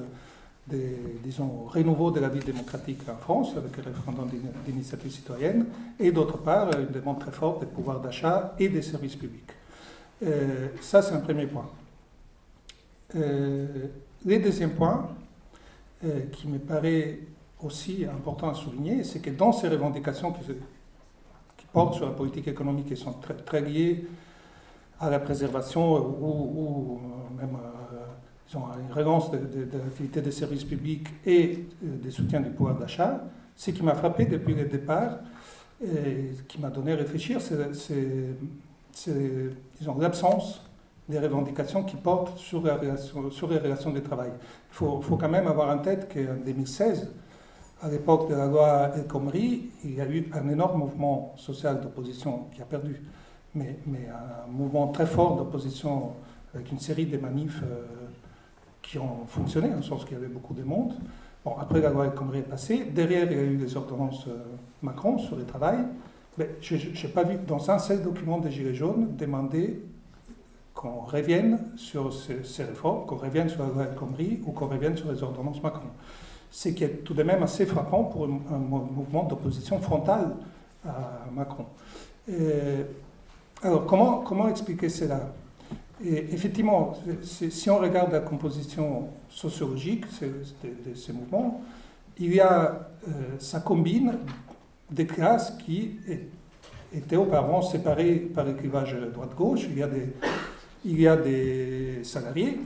des, 0.67 0.97
disons, 1.23 1.65
renouveau 1.67 2.11
de 2.11 2.21
la 2.21 2.29
vie 2.29 2.41
démocratique 2.41 3.01
en 3.09 3.17
France 3.17 3.57
avec 3.57 3.77
le 3.77 3.83
référendum 3.83 4.29
d'initiative 4.67 5.11
citoyenne, 5.11 5.67
et 5.99 6.11
d'autre 6.13 6.39
part, 6.39 6.71
une 6.79 6.91
demande 6.93 7.21
très 7.21 7.33
forte 7.33 7.61
des 7.61 7.67
pouvoirs 7.67 8.01
d'achat 8.01 8.55
et 8.59 8.69
des 8.69 8.83
services 8.83 9.17
publics. 9.17 9.51
Euh, 10.23 10.69
ça, 10.81 11.03
c'est 11.03 11.15
un 11.15 11.21
premier 11.21 11.47
point. 11.47 11.69
Euh, 13.17 13.67
le 14.25 14.39
deuxième 14.39 14.71
point, 14.71 15.09
euh, 16.05 16.23
qui 16.33 16.49
me 16.49 16.59
paraît 16.59 17.21
aussi 17.63 18.05
important 18.05 18.51
à 18.51 18.55
souligner, 18.55 19.05
c'est 19.05 19.21
que 19.21 19.31
dans 19.31 19.53
ces 19.53 19.69
revendications 19.69 20.33
qui, 20.33 20.41
portent 21.73 21.95
sur 21.95 22.07
la 22.07 22.13
politique 22.13 22.49
économique 22.49 22.91
et 22.93 22.97
sont 22.97 23.13
très, 23.15 23.35
très 23.35 23.61
liées 23.61 24.07
à 25.01 25.11
la 25.11 25.21
préservation 25.21 25.97
ou, 25.97 26.61
ou 26.61 27.01
même 27.39 27.57
à, 27.57 28.57
à 28.57 28.79
une 28.81 28.93
relance 28.93 29.31
de, 29.31 29.39
de, 29.39 29.79
l'activité 29.79 30.21
des 30.21 30.33
services 30.33 30.65
publics 30.65 31.07
et 31.27 31.67
des 31.83 32.11
soutiens 32.11 32.41
du 32.41 32.51
pouvoir 32.51 32.77
d'achat, 32.77 33.25
ce 33.55 33.71
qui 33.71 33.83
m'a 33.83 33.95
frappé 33.95 34.25
depuis 34.25 34.55
le 34.55 34.65
départ 34.65 35.19
et 35.85 36.31
qui 36.49 36.61
m'a 36.61 36.71
donné 36.71 36.93
à 36.93 36.97
réfléchir, 36.97 37.41
c'est 37.41 37.57
l'absence 39.99 40.63
des 41.09 41.19
revendications 41.19 41.85
qui 41.85 41.97
portent 41.97 42.39
sur 42.39 42.63
les 42.63 43.59
relations 43.59 43.91
de 43.93 44.01
travail. 44.01 44.31
Il 44.37 44.75
faut, 44.75 45.01
faut, 45.01 45.17
quand 45.17 45.29
même 45.29 45.47
avoir 45.47 45.75
en 45.75 45.79
tête 45.79 46.13
qu'en 46.13 46.45
2016, 46.45 47.09
à 47.83 47.89
l'époque 47.89 48.29
de 48.29 48.35
la 48.35 48.47
loi 48.47 48.91
El 48.97 49.07
Khomri, 49.07 49.71
il 49.85 49.95
y 49.95 50.01
a 50.01 50.09
eu 50.09 50.29
un 50.33 50.49
énorme 50.49 50.81
mouvement 50.81 51.35
social 51.37 51.81
d'opposition 51.81 52.47
qui 52.55 52.61
a 52.61 52.65
perdu, 52.65 53.03
mais, 53.55 53.79
un 53.89 54.51
mouvement 54.51 54.89
très 54.89 55.07
fort 55.07 55.37
d'opposition 55.37 56.13
avec 56.55 56.73
une 56.73 56.81
série 56.81 57.07
de 57.07 57.19
manifs 57.19 57.63
euh, 57.63 57.85
qui 58.83 58.99
ont 58.99 59.27
fonctionné, 59.29 59.73
en 59.75 59.83
sens 59.83 60.05
qu'il 60.05 60.15
y 60.15 60.17
avait 60.17 60.29
beaucoup 60.29 60.55
de 60.55 60.63
monde. 60.63 60.95
Bon, 61.45 61.57
après 61.59 61.81
la 61.81 61.91
loi 61.91 62.07
El 62.07 62.13
Khomri 62.13 62.39
est 62.39 62.43
passée, 62.43 62.85
derrière 62.85 63.31
il 63.31 63.37
y 63.37 63.41
a 63.41 63.45
eu 63.45 63.57
les 63.57 63.77
ordonnances 63.77 64.27
euh, 64.27 64.43
Macron 64.83 65.19
sur 65.19 65.37
le 65.37 65.45
travail, 65.45 65.79
mais 66.37 66.51
je 66.61 66.77
n'ai 66.77 67.13
pas 67.13 67.23
vu 67.23 67.37
dans 67.47 67.71
un 67.71 67.79
seul 67.79 68.03
document 68.03 68.39
des 68.39 68.51
Gilets 68.51 68.75
jaunes 68.75 69.15
demander 69.17 69.85
qu'on 70.75 71.01
revienne 71.01 71.59
sur 71.77 72.13
ces, 72.13 72.45
ces 72.45 72.65
réformes, 72.65 73.07
qu'on 73.07 73.17
revienne 73.17 73.49
sur 73.49 73.63
la 73.63 73.69
loi 73.69 73.85
El 73.85 73.95
Khomri 73.95 74.41
ou 74.47 74.53
qu'on 74.53 74.67
revienne 74.67 74.97
sur 74.97 75.13
les 75.13 75.23
ordonnances 75.23 75.63
Macron. 75.63 75.91
Ce 76.51 76.71
qui 76.71 76.85
est 76.85 77.05
tout 77.05 77.15
de 77.15 77.23
même 77.23 77.43
assez 77.43 77.67
frappant 77.67 78.05
pour 78.05 78.25
un, 78.25 78.59
mouvement 78.59 79.25
d'opposition 79.25 79.81
frontale 79.81 80.35
à 80.87 81.27
Macron. 81.33 81.67
Alors, 83.63 83.87
comment, 83.87 84.19
comment 84.21 84.49
expliquer 84.49 84.89
cela? 84.89 85.33
Effectivement, 86.05 86.95
si 87.23 87.69
on 87.71 87.79
regarde 87.79 88.13
la 88.13 88.21
composition 88.21 89.09
sociologique 89.29 90.05
de, 90.23 90.95
ces 90.95 91.13
mouvements, 91.13 91.61
il 92.21 92.35
y 92.35 92.41
a, 92.41 92.89
euh, 93.09 93.11
ça 93.39 93.61
combine 93.61 94.15
des 94.91 95.07
classes 95.07 95.57
qui 95.65 95.97
étaient 96.93 97.17
auparavant 97.17 97.63
séparées 97.63 98.15
par 98.15 98.45
le 98.45 98.53
clivage 98.55 98.97
droite-gauche. 99.13 99.67
Il, 99.75 99.85
il 100.85 101.01
y 101.01 101.09
a 101.09 101.17
des 101.17 102.05
salariés, 102.05 102.61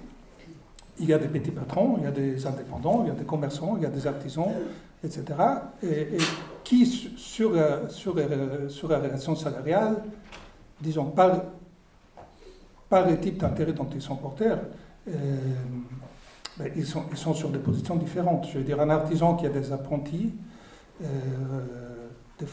il 0.99 1.07
y 1.07 1.13
a 1.13 1.19
des 1.19 1.29
petits 1.29 1.51
patrons, 1.51 1.97
il 1.99 2.05
y 2.05 2.07
a 2.07 2.11
des 2.11 2.47
indépendants, 2.47 3.03
il 3.05 3.09
y 3.09 3.11
a 3.11 3.15
des 3.15 3.25
commerçants, 3.25 3.75
il 3.77 3.83
y 3.83 3.87
a 3.87 3.91
des 3.91 4.07
artisans, 4.07 4.53
etc. 5.05 5.25
Et, 5.83 6.19
qui, 6.65 6.87
sur, 6.87 7.53
sur, 7.89 8.15
sur, 8.69 8.89
la 8.89 8.99
relation 8.99 9.35
salariale, 9.35 9.97
disons, 10.81 11.07
par, 11.07 11.43
par 12.89 13.09
le 13.09 13.19
type 13.19 13.39
d'intérêt 13.39 13.73
dont 13.73 13.89
ils 13.95 14.03
sont 14.03 14.17
porteurs, 14.17 14.61
euh, 15.09 15.37
ben, 16.59 16.71
ils, 16.77 16.87
sont, 16.87 17.05
ils 17.11 17.17
sont 17.17 17.35
sur 17.35 17.49
des 17.49 17.59
positions 17.59 17.97
différentes. 17.97 18.47
Je 18.53 18.59
veux 18.59 18.65
dire, 18.65 18.81
un 18.81 18.91
artisan 18.91 19.37
qui 19.37 19.47
a 19.47 19.49
des 19.49 19.73
apprentis, 19.73 20.35
euh, 21.03 21.07
des, 22.39 22.47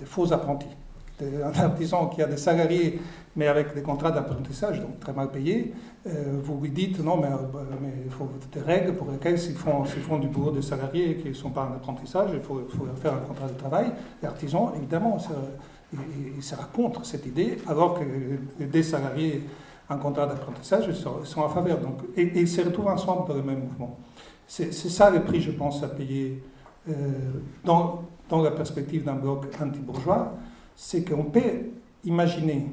des, 0.00 0.04
faux, 0.04 0.32
apprentis. 0.32 0.76
Un 1.22 1.58
artisan 1.58 2.08
qui 2.08 2.22
a 2.22 2.26
des 2.26 2.36
salariés, 2.36 3.00
mais 3.36 3.48
avec 3.48 3.74
des 3.74 3.82
contrats 3.82 4.10
d'apprentissage, 4.10 4.80
donc 4.80 5.00
très 5.00 5.12
mal 5.12 5.30
payés, 5.30 5.72
euh, 6.06 6.38
vous 6.42 6.60
lui 6.60 6.70
dites 6.70 7.02
non, 7.02 7.16
mais, 7.16 7.28
mais, 7.80 7.92
il 8.04 8.10
faut 8.10 8.28
des 8.52 8.60
règles 8.60 8.94
pour 8.94 9.10
lesquelles 9.10 9.38
s'ils 9.38 9.56
font, 9.56 9.84
du 10.18 10.28
boulot 10.28 10.50
des 10.50 10.62
salariés 10.62 11.10
et 11.10 11.16
qu'ils 11.16 11.30
ne 11.30 11.36
sont 11.36 11.50
pas 11.50 11.62
en 11.62 11.74
apprentissage, 11.74 12.30
il 12.34 12.40
faut, 12.40 12.60
faut, 12.68 12.86
faire 13.00 13.14
un 13.14 13.20
contrat 13.20 13.48
de 13.48 13.54
travail. 13.54 13.92
L'artisan, 14.22 14.72
évidemment, 14.76 15.18
il, 16.36 16.42
sera 16.42 16.64
contre 16.64 17.04
cette 17.06 17.26
idée, 17.26 17.58
alors 17.66 17.98
que 17.98 18.64
des 18.64 18.82
salariés 18.82 19.42
en 19.88 19.98
contrat 19.98 20.26
d'apprentissage 20.26 20.92
sont, 20.92 21.40
en 21.40 21.48
faveur. 21.48 21.78
Donc, 21.78 22.00
et, 22.16 22.30
ils 22.34 22.48
se 22.48 22.60
retrouvent 22.60 22.88
ensemble 22.88 23.28
dans 23.28 23.34
le 23.34 23.42
même 23.42 23.60
mouvement. 23.60 23.98
C'est 24.46 24.72
ça 24.72 25.10
le 25.10 25.22
prix, 25.22 25.40
je 25.40 25.50
pense, 25.50 25.82
à 25.82 25.88
payer 25.88 26.42
euh, 26.88 26.92
dans, 27.64 28.04
la 28.30 28.50
perspective 28.52 29.04
d'un 29.04 29.14
bloc 29.14 29.46
anti-bourgeois, 29.60 30.34
c'est 30.76 31.02
qu'on 31.08 31.24
peut 31.24 31.70
imaginer, 32.04 32.66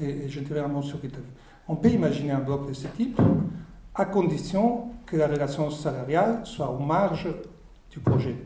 et, 0.00 0.28
je 0.28 0.40
dirais 0.40 0.60
un 0.60 0.68
mot 0.68 0.82
sur 0.82 0.98
l'Italie, 1.02 1.24
on 1.68 1.76
peut 1.76 1.90
imaginer 1.90 2.32
un 2.32 2.40
bloc 2.40 2.68
de 2.68 2.72
ce 2.72 2.88
type 2.88 3.20
à 3.94 4.04
condition 4.06 4.88
que 5.04 5.16
la 5.16 5.26
relation 5.26 5.70
salariale 5.70 6.40
soit 6.44 6.70
aux 6.70 6.78
marges 6.78 7.28
du 7.90 8.00
projet. 8.00 8.36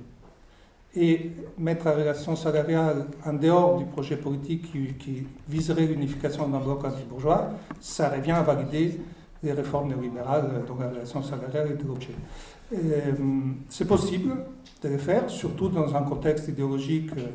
Et 0.94 1.30
mettre 1.57 1.84
la 1.84 1.92
relation 1.92 2.34
salariale 2.34 3.07
en 3.24 3.32
dehors 3.34 3.78
du 3.78 3.84
projet 3.84 4.16
politique 4.16 4.72
qui, 4.98 5.26
viserait 5.48 5.86
l'unification 5.86 6.48
d'un 6.48 6.59
bloc 6.59 6.84
anti-bourgeois, 6.84 7.51
ça 7.80 8.09
revient 8.09 8.32
à 8.32 8.42
valider 8.42 9.01
les 9.42 9.53
réformes 9.53 9.88
néolibérales 9.88 10.64
dont 10.66 10.76
la 10.78 10.88
relation 10.88 11.22
salariale 11.22 11.72
est 11.72 11.84
l'objet. 11.84 12.14
C'est 13.68 13.86
possible 13.86 14.36
de 14.82 14.88
le 14.88 14.98
faire, 14.98 15.30
surtout 15.30 15.68
dans 15.68 15.94
un 15.94 16.03
contexte 16.03 16.48
idéologique 16.48 17.11
euh, 17.18 17.26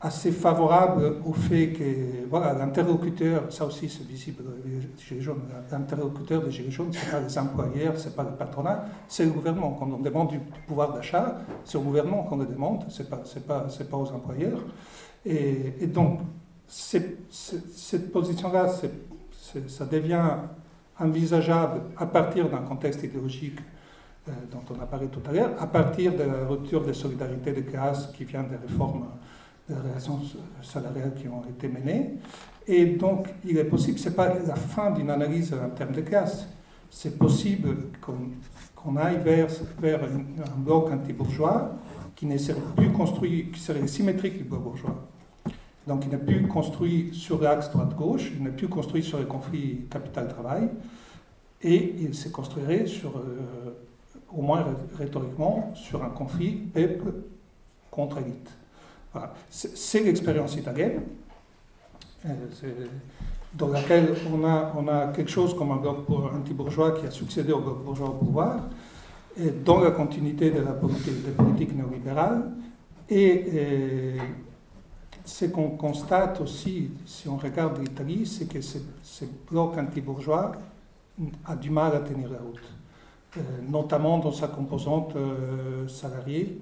assez 0.00 0.32
favorable 0.32 1.16
au 1.26 1.32
fait 1.34 1.72
que 1.72 2.28
voilà, 2.28 2.54
l'interlocuteur, 2.54 3.52
ça 3.52 3.66
aussi 3.66 3.88
c'est 3.88 4.06
visible 4.06 4.44
Gilets 4.98 5.20
jaunes, 5.20 5.42
l'interlocuteur 5.70 6.42
des 6.42 6.50
Gilets 6.50 6.70
jaunes, 6.70 6.92
ce 6.92 7.04
n'est 7.04 7.10
pas 7.10 7.20
les 7.20 7.38
employeurs, 7.38 7.98
ce 7.98 8.08
n'est 8.08 8.14
pas 8.14 8.22
le 8.22 8.30
patronat, 8.30 8.86
c'est 9.08 9.26
le 9.26 9.30
gouvernement. 9.30 9.76
Quand 9.78 9.90
on 9.92 9.98
demande 9.98 10.30
du 10.30 10.38
pouvoir 10.66 10.94
d'achat, 10.94 11.36
c'est 11.64 11.76
au 11.76 11.82
gouvernement 11.82 12.22
qu'on 12.22 12.38
le 12.38 12.46
demande, 12.46 12.84
ce 12.88 13.02
n'est 13.02 13.08
pas, 13.10 13.22
pas, 13.46 13.66
pas 13.90 13.96
aux 13.96 14.10
employeurs. 14.10 14.60
Et, 15.26 15.86
donc, 15.86 16.20
cette 16.66 18.10
position-là, 18.10 18.68
ça 19.68 19.84
devient 19.84 20.30
envisageable 20.98 21.82
à 21.98 22.06
partir 22.06 22.48
d'un 22.48 22.58
contexte 22.62 23.02
idéologique 23.02 23.58
euh, 23.58 23.62
dont 24.26 24.62
on 24.76 24.80
a 24.80 24.86
parlé 24.86 25.08
tout 25.08 25.22
à 25.28 25.32
l'heure, 25.32 25.50
à 25.58 25.66
partir 25.66 26.12
de 26.12 26.22
la 26.22 26.46
rupture 26.46 26.84
des 26.84 26.92
solidarités 26.92 27.52
de 27.52 27.62
classe 27.62 28.08
qui 28.16 28.24
vient 28.24 28.42
des 28.42 28.56
réformes 28.56 29.06
des 29.70 29.76
relations 29.76 30.20
salariales 30.62 31.14
qui 31.14 31.28
ont 31.28 31.42
été 31.48 31.68
menées. 31.68 32.14
Et 32.66 32.84
donc, 32.86 33.28
il 33.44 33.56
est 33.58 33.64
possible, 33.64 33.98
ce 33.98 34.08
n'est 34.08 34.14
pas 34.14 34.34
la 34.46 34.56
fin 34.56 34.90
d'une 34.90 35.10
analyse 35.10 35.54
en 35.54 35.70
termes 35.70 35.92
de 35.92 36.02
classe, 36.02 36.46
c'est 36.90 37.16
possible 37.18 37.76
qu'on 38.00 38.12
qu 38.76 38.98
aille 38.98 39.20
vers, 39.22 39.48
vers 39.80 40.00
un, 40.04 40.60
bloc 40.60 40.90
anti-bourgeois 40.90 41.76
qui 42.16 42.26
ne 42.26 42.36
serait 42.36 42.60
plus 42.76 42.90
construit, 42.90 43.50
qui 43.52 43.60
serait 43.60 43.86
symétrique 43.86 44.38
du 44.38 44.44
bloc 44.44 44.62
bourgeois. 44.62 45.08
Donc, 45.86 46.04
il 46.04 46.10
n'est 46.10 46.18
plus 46.18 46.46
construit 46.46 47.10
sur 47.12 47.40
l'axe 47.40 47.70
droite-gauche, 47.70 48.32
il 48.36 48.42
n'est 48.42 48.50
plus 48.50 48.68
construit 48.68 49.02
sur 49.02 49.18
le 49.18 49.24
conflit 49.24 49.86
capital-travail, 49.90 50.68
et 51.62 51.94
il 52.00 52.14
se 52.14 52.28
construirait 52.28 52.86
sur, 52.86 53.16
euh, 53.16 53.72
au 54.36 54.42
moins 54.42 54.64
rhétoriquement, 54.98 55.72
sur 55.74 56.02
un 56.04 56.10
conflit 56.10 56.52
peuple 56.52 57.12
contre 57.90 58.18
élite. 58.18 58.50
C'est 59.50 60.04
l'expérience 60.04 60.54
italienne, 60.56 61.02
euh, 62.26 62.30
dans 63.54 63.68
laquelle 63.68 64.14
on 64.32 64.44
a, 64.88 65.08
quelque 65.08 65.30
chose 65.30 65.56
comme 65.56 65.72
un 65.72 65.76
bloc 65.76 66.08
anti-bourgeois 66.08 66.92
qui 66.92 67.06
a 67.06 67.10
succédé 67.10 67.52
au 67.52 67.60
bloc 67.60 67.82
bourgeois 67.82 68.10
au 68.10 68.24
pouvoir, 68.24 68.68
dans 69.64 69.80
la 69.80 69.90
continuité 69.90 70.50
de 70.50 70.60
la 70.60 70.72
politique, 70.72 71.24
des 71.24 71.32
politiques 71.32 71.74
néolibérales. 71.74 72.52
Et, 73.08 74.16
ce 75.24 75.44
qu'on 75.46 75.70
constate 75.70 76.40
aussi, 76.40 76.90
si 77.06 77.28
on 77.28 77.36
regarde 77.36 77.78
l'Italie, 77.78 78.26
c'est 78.26 78.46
que 78.46 78.60
ce, 78.60 78.78
bloc 79.50 79.76
anti-bourgeois 79.76 80.52
a 81.44 81.56
du 81.56 81.70
mal 81.70 81.94
à 81.94 82.00
tenir 82.00 82.30
la 82.30 82.38
route, 82.38 82.60
notamment 83.68 84.18
dans 84.18 84.32
sa 84.32 84.48
composante 84.48 85.14
euh, 85.16 85.86
salariée 85.88 86.60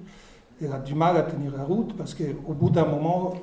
elle 0.63 0.73
a 0.73 0.79
du 0.79 0.95
mal 0.95 1.17
à 1.17 1.23
tenir 1.23 1.57
la 1.57 1.65
route 1.65 1.97
parce 1.97 2.15
qu'au 2.15 2.53
bout 2.53 2.71
d'un 2.71 2.85
moment, 2.85 3.35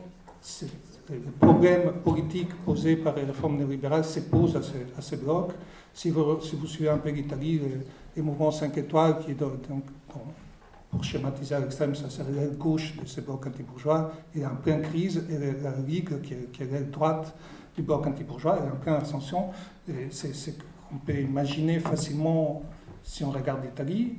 le 1.09 1.31
problème 1.39 1.93
politique 2.03 2.53
posé 2.65 2.95
par 2.97 3.15
les 3.15 3.23
réformes 3.23 3.57
néolibérales 3.57 4.03
se 4.03 4.19
pose 4.19 4.55
à 4.55 4.61
ce, 4.61 5.13
à 5.13 5.17
bloc. 5.17 5.51
Si 5.93 6.09
vous, 6.09 6.37
suivez 6.65 6.89
un 6.89 6.97
peu 6.97 7.09
l'Italie, 7.09 7.59
le, 7.59 7.85
le, 8.17 8.23
mouvement 8.23 8.51
5 8.51 8.77
étoiles, 8.77 9.19
qui 9.19 9.33
pour 9.33 11.03
schématiser 11.03 11.55
à 11.55 11.59
l'extrême, 11.59 11.95
ça 11.95 12.09
serait 12.09 12.31
l'aile 12.31 12.57
gauche 12.57 12.95
de 12.97 13.05
ce 13.05 13.21
bloc 13.21 13.47
anti-bourgeois, 13.47 14.11
est 14.35 14.45
en 14.45 14.55
pleine 14.55 14.81
crise, 14.81 15.23
et 15.29 15.37
la, 15.37 15.71
la 15.71 15.77
Ligue, 15.77 16.21
qui 16.21 16.33
est, 16.33 16.61
est 16.61 16.71
l'aile 16.71 16.89
droite 16.89 17.33
du 17.75 17.81
bloc 17.81 18.05
anti-bourgeois, 18.07 18.57
est 18.57 18.71
en 18.71 18.75
pleine 18.75 18.95
ascension. 18.95 19.49
Qu'on 19.87 20.97
peut 20.97 21.19
imaginer 21.19 21.79
facilement 21.79 22.61
si 23.05 23.23
on 23.23 23.31
regarde 23.31 23.63
l'Italie. 23.63 24.17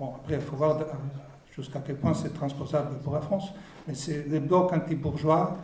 Bon, 0.00 0.14
après, 0.16 0.34
il 0.34 0.40
faut 0.40 0.56
voir 0.56 0.78
jusqu'à 1.54 1.78
quel 1.86 1.96
point 1.96 2.14
c'est 2.14 2.34
transposable 2.34 2.98
pour 3.04 3.14
la 3.14 3.20
France. 3.20 3.52
Mais 3.86 3.94
c'est 3.94 4.24
les 4.26 4.40
blocs 4.40 4.72
anti-bourgeois 4.72 5.56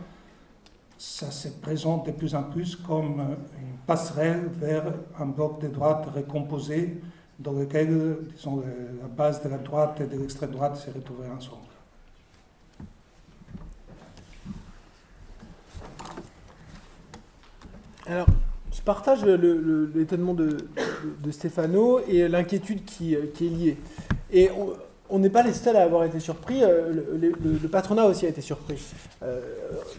ça 1.01 1.31
se 1.31 1.47
présente 1.47 2.05
de 2.05 2.11
plus 2.11 2.35
en 2.35 2.43
plus 2.43 2.75
comme 2.75 3.19
une 3.59 3.77
passerelle 3.87 4.51
vers 4.53 4.83
un 5.19 5.25
bloc 5.25 5.59
de 5.59 5.67
droite 5.67 6.05
recomposé 6.13 7.01
dans 7.39 7.53
lequel, 7.53 8.17
disons, 8.35 8.63
la 9.01 9.07
base 9.07 9.41
de 9.41 9.49
la 9.49 9.57
droite 9.57 9.99
et 9.99 10.05
de 10.05 10.15
l'extrême 10.15 10.51
droite 10.51 10.75
se 10.75 10.91
retrouveraient 10.91 11.31
ensemble. 11.31 11.63
Alors, 18.05 18.27
je 18.71 18.81
partage 18.83 19.25
l'étonnement 19.25 20.35
de, 20.35 20.69
de, 21.23 21.31
Stéphano 21.31 21.99
et 22.07 22.27
l'inquiétude 22.27 22.85
qui, 22.85 23.15
qui, 23.33 23.47
est 23.47 23.49
liée. 23.49 23.77
Et 24.31 24.49
on 25.11 25.19
n'est 25.19 25.29
pas 25.29 25.43
les 25.43 25.53
seuls 25.53 25.75
à 25.75 25.83
avoir 25.83 26.05
été 26.05 26.19
surpris, 26.19 26.63
euh, 26.63 26.93
le, 27.19 27.67
patronat 27.67 28.05
aussi 28.05 28.25
a 28.25 28.29
été 28.29 28.41
surpris. 28.41 28.81
Euh, 29.23 29.41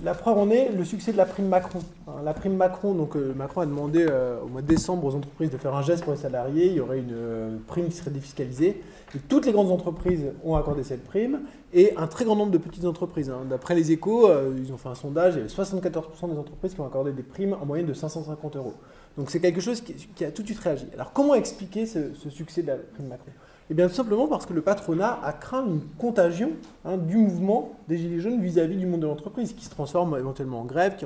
la 0.02 0.14
preuve 0.14 0.38
en 0.38 0.50
est 0.50 0.70
le 0.72 0.84
succès 0.84 1.12
de 1.12 1.18
la 1.18 1.26
prime 1.26 1.48
Macron. 1.48 1.80
Hein, 2.08 2.22
la 2.24 2.32
prime 2.32 2.56
Macron, 2.56 2.94
donc 2.94 3.14
euh, 3.14 3.34
Macron 3.36 3.60
a 3.60 3.66
demandé 3.66 4.06
au 4.42 4.48
mois 4.48 4.62
de 4.62 4.66
décembre 4.66 5.04
aux 5.04 5.14
entreprises 5.14 5.50
de 5.50 5.58
faire 5.58 5.74
un 5.74 5.82
geste 5.82 6.04
pour 6.04 6.14
les 6.14 6.18
salariés, 6.18 6.66
il 6.66 6.74
y 6.74 6.80
aurait 6.80 6.98
une 6.98 7.60
prime 7.66 7.88
qui 7.88 7.96
serait 7.96 8.10
défiscalisée. 8.10 8.82
Et 9.14 9.18
toutes 9.28 9.44
les 9.44 9.52
grandes 9.52 9.70
entreprises 9.70 10.24
ont 10.42 10.56
accordé 10.56 10.82
cette 10.82 11.04
prime, 11.04 11.40
et 11.74 11.94
un 11.98 12.06
très 12.06 12.24
grand 12.24 12.36
nombre 12.36 12.50
de 12.50 12.58
petites 12.58 12.86
entreprises. 12.86 13.28
Hein. 13.28 13.42
D'après 13.48 13.74
les 13.74 13.92
échos, 13.92 14.30
ils 14.56 14.72
ont 14.72 14.78
fait 14.78 14.88
un 14.88 14.94
sondage, 14.94 15.34
il 15.34 15.38
y 15.38 15.40
avait 15.40 15.50
74% 15.50 16.30
des 16.30 16.38
entreprises 16.38 16.72
qui 16.72 16.80
ont 16.80 16.86
accordé 16.86 17.12
des 17.12 17.22
primes 17.22 17.54
en 17.60 17.66
moyenne 17.66 17.86
de 17.86 17.92
550 17.92 18.56
euros. 18.56 18.74
Donc 19.16 19.30
c'est 19.30 19.40
quelque 19.40 19.60
chose 19.60 19.82
qui, 19.82 20.24
a 20.24 20.30
tout 20.30 20.42
de 20.42 20.46
suite 20.46 20.60
réagi. 20.60 20.86
Alors 20.94 21.12
comment 21.12 21.34
expliquer 21.34 21.86
ce, 21.86 22.12
succès 22.30 22.62
de 22.62 22.68
la 22.68 22.76
prime 22.76 23.08
Macron? 23.08 23.30
Eh 23.70 23.74
bien, 23.74 23.88
tout 23.88 23.94
simplement 23.94 24.26
parce 24.26 24.44
que 24.44 24.52
le 24.52 24.60
patronat 24.60 25.20
a 25.22 25.32
craint 25.32 25.64
une 25.64 25.80
contagion 25.98 26.52
hein, 26.84 26.96
du 26.96 27.16
mouvement 27.16 27.74
des 27.88 27.96
Gilets 27.96 28.20
jaunes 28.20 28.40
vis-à-vis 28.40 28.76
du 28.76 28.86
monde 28.86 29.00
de 29.00 29.06
l'entreprise, 29.06 29.54
qui 29.54 29.64
se 29.64 29.70
transforme 29.70 30.16
éventuellement 30.18 30.60
en 30.60 30.64
grève. 30.64 30.96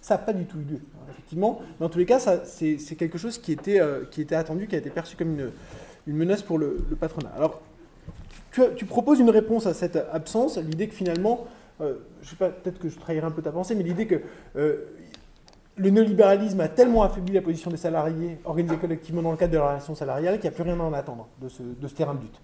Ça 0.00 0.14
n'a 0.14 0.18
pas 0.18 0.32
du 0.32 0.44
tout 0.44 0.58
eu 0.58 0.62
lieu, 0.62 0.80
hein, 0.94 1.06
effectivement. 1.10 1.60
Mais 1.80 1.86
en 1.86 1.88
tous 1.88 1.98
les 1.98 2.06
cas, 2.06 2.20
c'est 2.44 2.96
quelque 2.96 3.18
chose 3.18 3.38
qui 3.38 3.50
était, 3.50 3.80
euh, 3.80 4.04
qui 4.10 4.20
était 4.20 4.36
attendu, 4.36 4.68
qui 4.68 4.76
a 4.76 4.78
été 4.78 4.90
perçu 4.90 5.16
comme 5.16 5.38
une, 5.38 5.50
une 6.06 6.16
menace 6.16 6.42
pour 6.42 6.58
le, 6.58 6.76
patronat. 6.98 7.32
Alors, 7.34 7.60
tu, 8.52 8.84
proposes 8.84 9.18
une 9.18 9.30
réponse 9.30 9.66
à 9.66 9.74
cette 9.74 9.96
absence, 10.12 10.58
l'idée 10.58 10.88
que 10.88 10.94
finalement, 10.94 11.46
euh, 11.80 11.96
je 12.22 12.30
sais 12.30 12.36
pas, 12.36 12.48
peut-être 12.48 12.78
que 12.78 12.88
je 12.88 12.98
trahirai 12.98 13.26
un 13.26 13.30
peu 13.30 13.42
ta 13.42 13.52
pensée, 13.52 13.74
mais 13.74 13.82
l'idée 13.82 14.06
que 14.06 14.20
euh, 14.56 14.86
le 15.76 15.90
néolibéralisme 15.90 16.60
a 16.60 16.68
tellement 16.68 17.02
affaibli 17.02 17.34
la 17.34 17.42
position 17.42 17.70
des 17.70 17.76
salariés 17.76 18.38
organisés 18.44 18.76
collectivement 18.76 19.22
dans 19.22 19.30
le 19.30 19.36
cadre 19.36 19.52
de 19.52 19.58
la 19.58 19.68
relation 19.68 19.94
salariale 19.94 20.34
qu'il 20.36 20.48
n'y 20.48 20.54
a 20.54 20.58
plus 20.58 20.62
rien 20.62 20.80
à 20.80 20.82
en 20.82 20.92
attendre 20.92 21.28
de 21.40 21.48
ce, 21.48 21.94
terrain 21.94 22.14
de 22.14 22.20
lutte. 22.20 22.40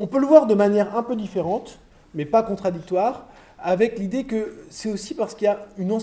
On 0.00 0.08
peut 0.08 0.18
le 0.18 0.26
voir 0.26 0.46
de 0.46 0.54
manière 0.54 0.96
un 0.96 1.04
peu 1.04 1.14
différente, 1.14 1.78
mais 2.14 2.24
pas 2.24 2.42
contradictoire, 2.42 3.26
avec 3.60 3.98
l'idée 3.98 4.24
que 4.24 4.64
c'est 4.70 4.90
aussi 4.90 5.14
parce 5.14 5.34
qu'il 5.34 5.44
y 5.44 5.48
a 5.48 5.66
une, 5.78 5.96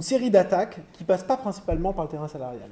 série 0.00 0.30
d'attaques 0.30 0.80
qui 0.94 1.04
ne 1.04 1.06
passent 1.06 1.24
pas 1.24 1.36
principalement 1.36 1.92
par 1.92 2.06
le 2.06 2.10
terrain 2.10 2.28
salarial. 2.28 2.70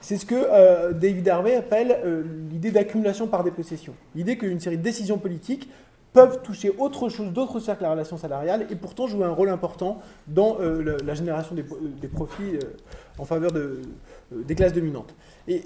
C'est 0.00 0.16
ce 0.16 0.26
que 0.26 0.34
euh, 0.34 0.92
David 0.92 1.28
Harvey 1.28 1.54
appelle 1.54 1.98
euh, 2.04 2.22
l'idée 2.50 2.70
d'accumulation 2.70 3.26
par 3.26 3.42
dépossession. 3.44 3.94
L'idée 4.14 4.36
qu'une 4.36 4.60
série 4.60 4.76
de 4.76 4.82
décisions 4.82 5.16
politiques 5.16 5.68
peuvent 6.14 6.40
toucher 6.42 6.72
autre 6.78 7.10
chose, 7.10 7.32
d'autres 7.32 7.60
cercles 7.60 7.84
à 7.84 7.88
la 7.88 7.92
relation 7.92 8.16
salariale 8.16 8.66
et 8.70 8.76
pourtant 8.76 9.06
jouer 9.06 9.24
un 9.24 9.32
rôle 9.32 9.50
important 9.50 10.00
dans 10.28 10.56
euh, 10.60 10.96
la, 11.04 11.14
génération 11.14 11.54
des, 11.54 12.08
profits 12.08 12.54
euh, 12.54 12.60
en 13.18 13.24
faveur 13.24 13.50
de, 13.52 13.82
euh, 14.32 14.42
des 14.44 14.54
classes 14.54 14.72
dominantes. 14.72 15.14
Et, 15.46 15.62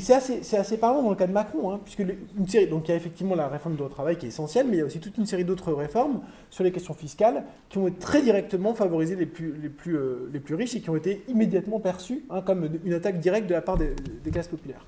c'est 0.00 0.14
assez, 0.56 0.76
parlant 0.78 1.00
dans 1.00 1.10
le 1.10 1.16
cas 1.16 1.28
de 1.28 1.32
Macron, 1.32 1.70
hein, 1.70 1.80
puisque 1.84 2.02
donc 2.02 2.88
il 2.88 2.90
y 2.90 2.92
a 2.92 2.96
effectivement 2.96 3.36
la 3.36 3.46
réforme 3.46 3.74
du 3.74 3.78
droit 3.78 3.88
travail 3.88 4.16
qui 4.16 4.26
est 4.26 4.30
essentielle, 4.30 4.66
mais 4.68 4.78
il 4.78 4.78
y 4.80 4.82
a 4.82 4.84
aussi 4.84 4.98
toute 4.98 5.16
une 5.16 5.26
série 5.26 5.44
d'autres 5.44 5.72
réformes 5.72 6.22
sur 6.50 6.64
les 6.64 6.72
questions 6.72 6.92
fiscales 6.92 7.44
qui 7.68 7.78
ont 7.78 7.88
très 8.00 8.20
directement 8.20 8.74
favorisé 8.74 9.14
les 9.14 9.26
plus, 9.26 9.54
riches 10.56 10.74
et 10.74 10.80
qui 10.80 10.90
ont 10.90 10.96
été 10.96 11.22
immédiatement 11.28 11.78
perçues 11.78 12.24
hein, 12.30 12.42
comme 12.42 12.68
une 12.84 12.94
attaque 12.94 13.20
directe 13.20 13.46
de 13.46 13.54
la 13.54 13.62
part 13.62 13.78
des 13.78 14.30
classes 14.32 14.48
populaires. 14.48 14.84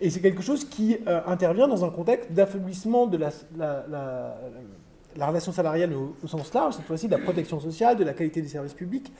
Et 0.00 0.10
c'est 0.10 0.20
quelque 0.20 0.42
chose 0.42 0.64
qui 0.64 0.98
euh, 1.06 1.20
intervient 1.26 1.68
dans 1.68 1.84
un 1.84 1.90
contexte 1.90 2.32
d'affaiblissement 2.32 3.06
de 3.06 3.16
la, 3.16 3.30
la, 3.56 5.26
relation 5.26 5.52
salariale 5.52 5.92
au, 5.94 6.26
sens 6.26 6.52
large, 6.52 6.74
cette 6.74 6.84
fois-ci 6.84 7.06
de 7.06 7.12
la 7.12 7.18
protection 7.18 7.60
sociale, 7.60 7.96
de 7.96 8.04
la 8.04 8.12
qualité 8.12 8.42
des 8.42 8.48
services 8.48 8.74
publics. 8.74 9.12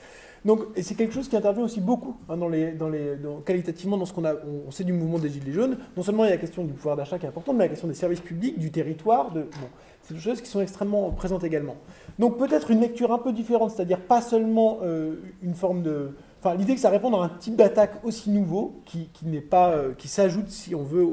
Donc, 0.45 0.61
et 0.77 0.83
c'est 0.83 0.95
quelque 0.95 1.15
chose 1.15 1.29
qui 1.29 1.37
intervient 1.37 1.65
aussi 1.65 1.81
beaucoup 1.81 2.17
hein, 2.29 2.37
dans 2.37 2.49
les, 2.49 2.73
dans 2.73 2.91
les, 2.91 3.17
qualitativement 3.47 3.97
dans 3.97 4.05
ce 4.05 4.13
qu'on 4.13 4.27
a, 4.27 4.35
on, 4.67 4.71
sait 4.71 4.85
du 4.85 4.93
mouvement 4.93 5.19
des 5.19 5.31
Gilets 5.31 5.53
jaunes. 5.53 5.79
Non 5.97 6.03
seulement 6.03 6.25
il 6.25 6.27
y 6.27 6.31
a 6.31 6.35
la 6.35 6.41
question 6.41 6.65
du 6.65 6.75
pouvoir 6.75 6.97
d'achat 6.97 7.19
qui 7.19 7.25
est 7.25 7.29
importante, 7.29 7.57
mais 7.57 7.65
la 7.65 7.69
question 7.69 7.89
des 7.89 7.95
services 7.95 8.21
publics, 8.21 8.59
du 8.59 8.71
territoire. 8.71 9.33
De, 9.33 9.43
bon, 9.43 9.69
c'est 10.03 10.13
des 10.13 10.21
choses 10.21 10.43
qui 10.43 10.49
sont 10.49 10.61
extrêmement 10.61 11.11
présentes 11.13 11.45
également. 11.45 11.77
Donc 12.19 12.37
peut-être 12.37 12.71
une 12.71 12.81
lecture 12.81 13.11
un 13.13 13.19
peu 13.19 13.33
différente, 13.33 13.71
c'est-à-dire 13.71 14.01
pas 14.01 14.21
seulement 14.21 14.81
euh, 14.83 15.15
une 15.43 15.55
forme 15.55 15.83
de, 15.83 16.11
l'idée 16.53 16.75
que 16.75 16.81
ça 16.81 16.91
réponde 16.91 17.15
à 17.15 17.19
un 17.19 17.29
type 17.29 17.57
d'attaque 17.57 18.05
aussi 18.05 18.31
nouveau, 18.31 18.83
qui, 18.85 19.09
n'est 19.23 19.41
pas, 19.41 19.71
euh, 19.71 19.95
qui 19.97 20.09
s'ajoute, 20.09 20.51
si 20.51 20.75
on 20.75 20.83
veut, 20.83 21.07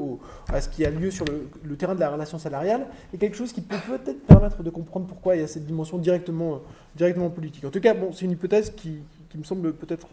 à 0.48 0.60
ce 0.60 0.68
qui 0.68 0.84
a 0.84 0.90
lieu 0.90 1.10
sur 1.10 1.24
le, 1.62 1.76
terrain 1.76 1.94
de 1.94 2.00
la 2.00 2.10
relation 2.10 2.38
salariale, 2.38 2.86
est 3.14 3.18
quelque 3.18 3.36
chose 3.36 3.52
qui 3.52 3.62
peut 3.62 3.76
peut-être 3.88 4.26
permettre 4.26 4.62
de 4.62 4.70
comprendre 4.70 5.06
pourquoi 5.06 5.36
il 5.36 5.40
y 5.40 5.44
a 5.44 5.48
cette 5.48 5.64
dimension 5.64 5.96
directement, 5.96 6.60
directement 6.94 7.30
politique. 7.30 7.64
En 7.64 7.70
tout 7.70 7.80
cas, 7.80 7.94
bon, 7.94 8.12
c'est 8.12 8.26
une 8.26 8.32
hypothèse 8.32 8.72
qui, 8.76 8.98
me 9.34 9.44
semble 9.44 9.72
peut-être 9.72 10.08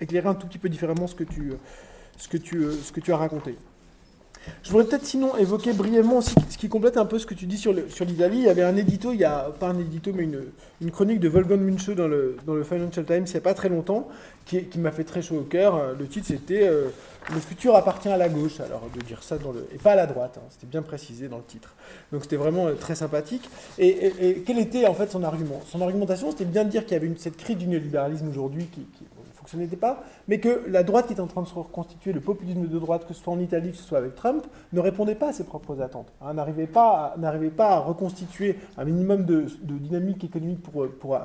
éclairer 0.00 0.28
un 0.28 0.34
tout 0.34 0.46
petit 0.46 0.58
peu 0.58 0.70
différemment 0.70 1.06
ce 1.06 1.14
que 1.14 1.24
tu, 1.24 1.52
ce 2.16 2.26
que 2.26 2.38
tu, 2.38 2.72
ce 2.72 2.90
que 2.90 3.00
tu 3.00 3.12
as 3.12 3.18
raconté. 3.18 3.58
Je 4.62 4.70
voudrais 4.70 4.86
peut-être 4.86 5.04
sinon 5.04 5.36
évoquer 5.36 5.72
brièvement 5.72 6.18
aussi 6.18 6.34
ce 6.48 6.56
qui 6.56 6.68
complète 6.68 6.96
un 6.96 7.04
peu 7.04 7.18
ce 7.18 7.26
que 7.26 7.34
tu 7.34 7.46
dis 7.46 7.58
sur 7.58 7.72
l'Italie. 7.72 8.38
il 8.38 8.44
y 8.44 8.48
avait 8.48 8.62
un 8.62 8.76
édito, 8.76 9.12
il 9.12 9.20
y 9.20 9.24
a 9.24 9.50
pas 9.58 9.68
un 9.68 9.78
édito, 9.78 10.12
mais 10.14 10.24
une, 10.24 10.44
une 10.80 10.90
chronique 10.90 11.20
de 11.20 11.28
Wolfgang 11.28 11.60
Munche 11.60 11.90
dans 11.90 12.08
le, 12.08 12.36
dans 12.46 12.54
le 12.54 12.64
Financial 12.64 13.04
Times 13.04 13.24
il 13.26 13.30
n'y 13.30 13.36
a 13.36 13.40
pas 13.40 13.54
très 13.54 13.68
longtemps, 13.68 14.08
qui, 14.46 14.64
qui 14.64 14.78
m'a 14.78 14.92
fait 14.92 15.04
très 15.04 15.22
chaud 15.22 15.36
au 15.36 15.42
cœur. 15.42 15.94
Le 15.98 16.06
titre 16.06 16.26
c'était 16.28 16.66
euh, 16.66 16.88
Le 17.32 17.40
futur 17.40 17.74
appartient 17.74 18.08
à 18.08 18.16
la 18.16 18.28
gauche. 18.28 18.60
Alors 18.60 18.88
de 18.94 19.00
dire 19.02 19.22
ça 19.22 19.36
dans 19.38 19.52
le. 19.52 19.66
et 19.74 19.78
pas 19.78 19.92
à 19.92 19.96
la 19.96 20.06
droite, 20.06 20.38
hein, 20.38 20.46
c'était 20.50 20.66
bien 20.66 20.82
précisé 20.82 21.28
dans 21.28 21.38
le 21.38 21.44
titre. 21.44 21.74
Donc 22.12 22.22
c'était 22.22 22.36
vraiment 22.36 22.66
euh, 22.66 22.74
très 22.74 22.94
sympathique. 22.94 23.48
Et, 23.78 24.42
quel 24.46 24.58
était 24.58 24.86
en 24.86 24.94
fait 24.94 25.10
son 25.10 25.22
argument? 25.22 25.60
Son 25.66 25.82
argumentation 25.82 26.30
c'était 26.30 26.44
bien 26.44 26.64
de 26.64 26.70
dire 26.70 26.84
qu'il 26.84 26.94
y 26.94 26.96
avait 26.96 27.12
cette 27.18 27.36
crise 27.36 27.56
du 27.56 27.66
néolibéralisme 27.66 28.28
aujourd'hui 28.28 28.66
qui 28.66 28.86
ce 29.50 29.56
n'était 29.56 29.76
pas, 29.76 30.04
mais 30.28 30.38
que 30.38 30.62
la 30.68 30.82
droite 30.82 31.06
qui 31.08 31.14
est 31.14 31.20
en 31.20 31.26
train 31.26 31.42
de 31.42 31.46
se 31.48 31.54
reconstituer, 31.54 32.12
le 32.12 32.20
populisme 32.20 32.66
de 32.66 32.78
droite, 32.78 33.06
que 33.06 33.14
ce 33.14 33.22
soit 33.22 33.32
en 33.32 33.40
Italie, 33.40 33.72
que 33.72 33.76
ce 33.76 33.82
soit 33.82 33.98
avec 33.98 34.14
Trump, 34.14 34.46
ne 34.72 34.80
répondait 34.80 35.14
pas 35.14 35.28
à 35.28 35.32
ses 35.32 35.44
propres 35.44 35.80
attentes, 35.80 36.12
hein, 36.20 36.34
n'arrivait 36.34 36.66
pas, 36.66 37.16
pas, 37.56 37.70
à 37.70 37.78
reconstituer 37.80 38.56
un 38.78 38.84
minimum 38.84 39.24
de, 39.24 39.46
dynamique 39.62 40.24
économique 40.24 40.62
pour, 40.62 41.14
euh, 41.14 41.18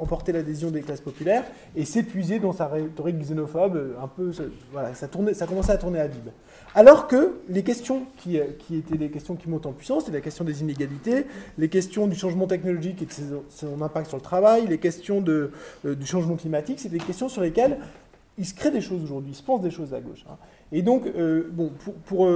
emporter 0.00 0.32
l'adhésion 0.32 0.70
des 0.70 0.80
classes 0.80 1.00
populaires 1.00 1.44
et 1.76 1.84
s'épuiser 1.84 2.38
dans 2.38 2.52
sa 2.52 2.66
rhétorique 2.66 3.18
xénophobe, 3.18 3.94
un 4.02 4.08
peu, 4.08 4.32
voilà, 4.72 4.94
ça, 4.94 5.06
tournait, 5.06 5.34
ça 5.34 5.46
commençait 5.46 5.72
à 5.72 5.78
tourner 5.78 6.00
à 6.00 6.06
vide. 6.06 6.32
Alors 6.74 7.06
que 7.06 7.38
les 7.48 7.62
questions 7.62 8.02
qui, 8.18 8.38
euh, 8.38 8.44
qui, 8.58 8.76
étaient 8.76 8.98
des 8.98 9.10
questions 9.10 9.36
qui 9.36 9.48
montent 9.48 9.66
en 9.66 9.72
puissance, 9.72 10.04
c'est 10.06 10.12
la 10.12 10.20
question 10.20 10.44
des 10.44 10.62
inégalités, 10.62 11.26
les 11.56 11.68
questions 11.68 12.06
du 12.06 12.14
changement 12.14 12.46
technologique 12.46 13.02
et 13.02 13.06
de 13.06 13.40
son 13.48 13.82
impact 13.82 14.08
sur 14.08 14.16
le 14.16 14.22
travail, 14.22 14.66
les 14.66 14.78
questions 14.78 15.20
de, 15.20 15.50
euh, 15.84 15.94
du 15.94 16.06
changement 16.06 16.36
climatique, 16.36 16.80
c'est 16.80 16.88
des 16.88 16.98
questions 16.98 17.28
sur 17.28 17.42
lesquelles 17.42 17.67
il 18.38 18.46
se 18.46 18.54
crée 18.54 18.70
des 18.70 18.80
choses 18.80 19.02
aujourd'hui, 19.02 19.32
il 19.32 19.36
se 19.36 19.42
pense 19.42 19.60
des 19.60 19.70
choses 19.70 19.92
à 19.92 20.00
gauche. 20.00 20.24
Hein. 20.30 20.36
Et 20.70 20.82
donc, 20.82 21.06
euh, 21.06 21.48
bon, 21.50 21.72
pour, 22.06 22.28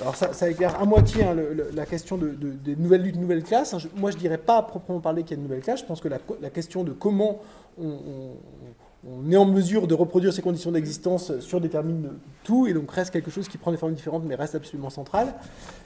alors 0.00 0.14
ça, 0.14 0.48
éclaire 0.48 0.80
à 0.80 0.84
moitié 0.84 1.24
hein, 1.24 1.36
la 1.74 1.86
question 1.86 2.16
de, 2.16 2.28
des 2.30 2.76
nouvelles 2.76 3.02
luttes, 3.02 3.16
nouvelles 3.16 3.42
classes. 3.42 3.74
Hein. 3.74 3.78
moi, 3.96 4.10
je 4.10 4.16
ne 4.16 4.20
dirais 4.20 4.38
pas 4.38 4.58
à 4.58 4.62
proprement 4.62 5.00
parler 5.00 5.22
qu'il 5.22 5.32
y 5.32 5.34
a 5.34 5.38
une 5.38 5.48
nouvelle 5.48 5.62
classe. 5.62 5.80
Je 5.80 5.86
pense 5.86 6.00
que 6.00 6.08
la, 6.08 6.50
question 6.50 6.84
de 6.84 6.92
comment 6.92 7.40
on, 7.80 9.30
est 9.30 9.36
en 9.36 9.46
mesure 9.46 9.86
de 9.88 9.94
reproduire 9.94 10.32
ces 10.32 10.42
conditions 10.42 10.72
d'existence 10.72 11.38
surdétermine 11.40 12.10
tout, 12.44 12.66
et 12.66 12.74
donc 12.74 12.90
reste 12.90 13.10
quelque 13.10 13.30
chose 13.30 13.48
qui 13.48 13.58
prend 13.58 13.70
des 13.70 13.78
formes 13.78 13.94
différentes, 13.94 14.24
mais 14.24 14.34
reste 14.34 14.54
absolument 14.54 14.90
central. 14.90 15.34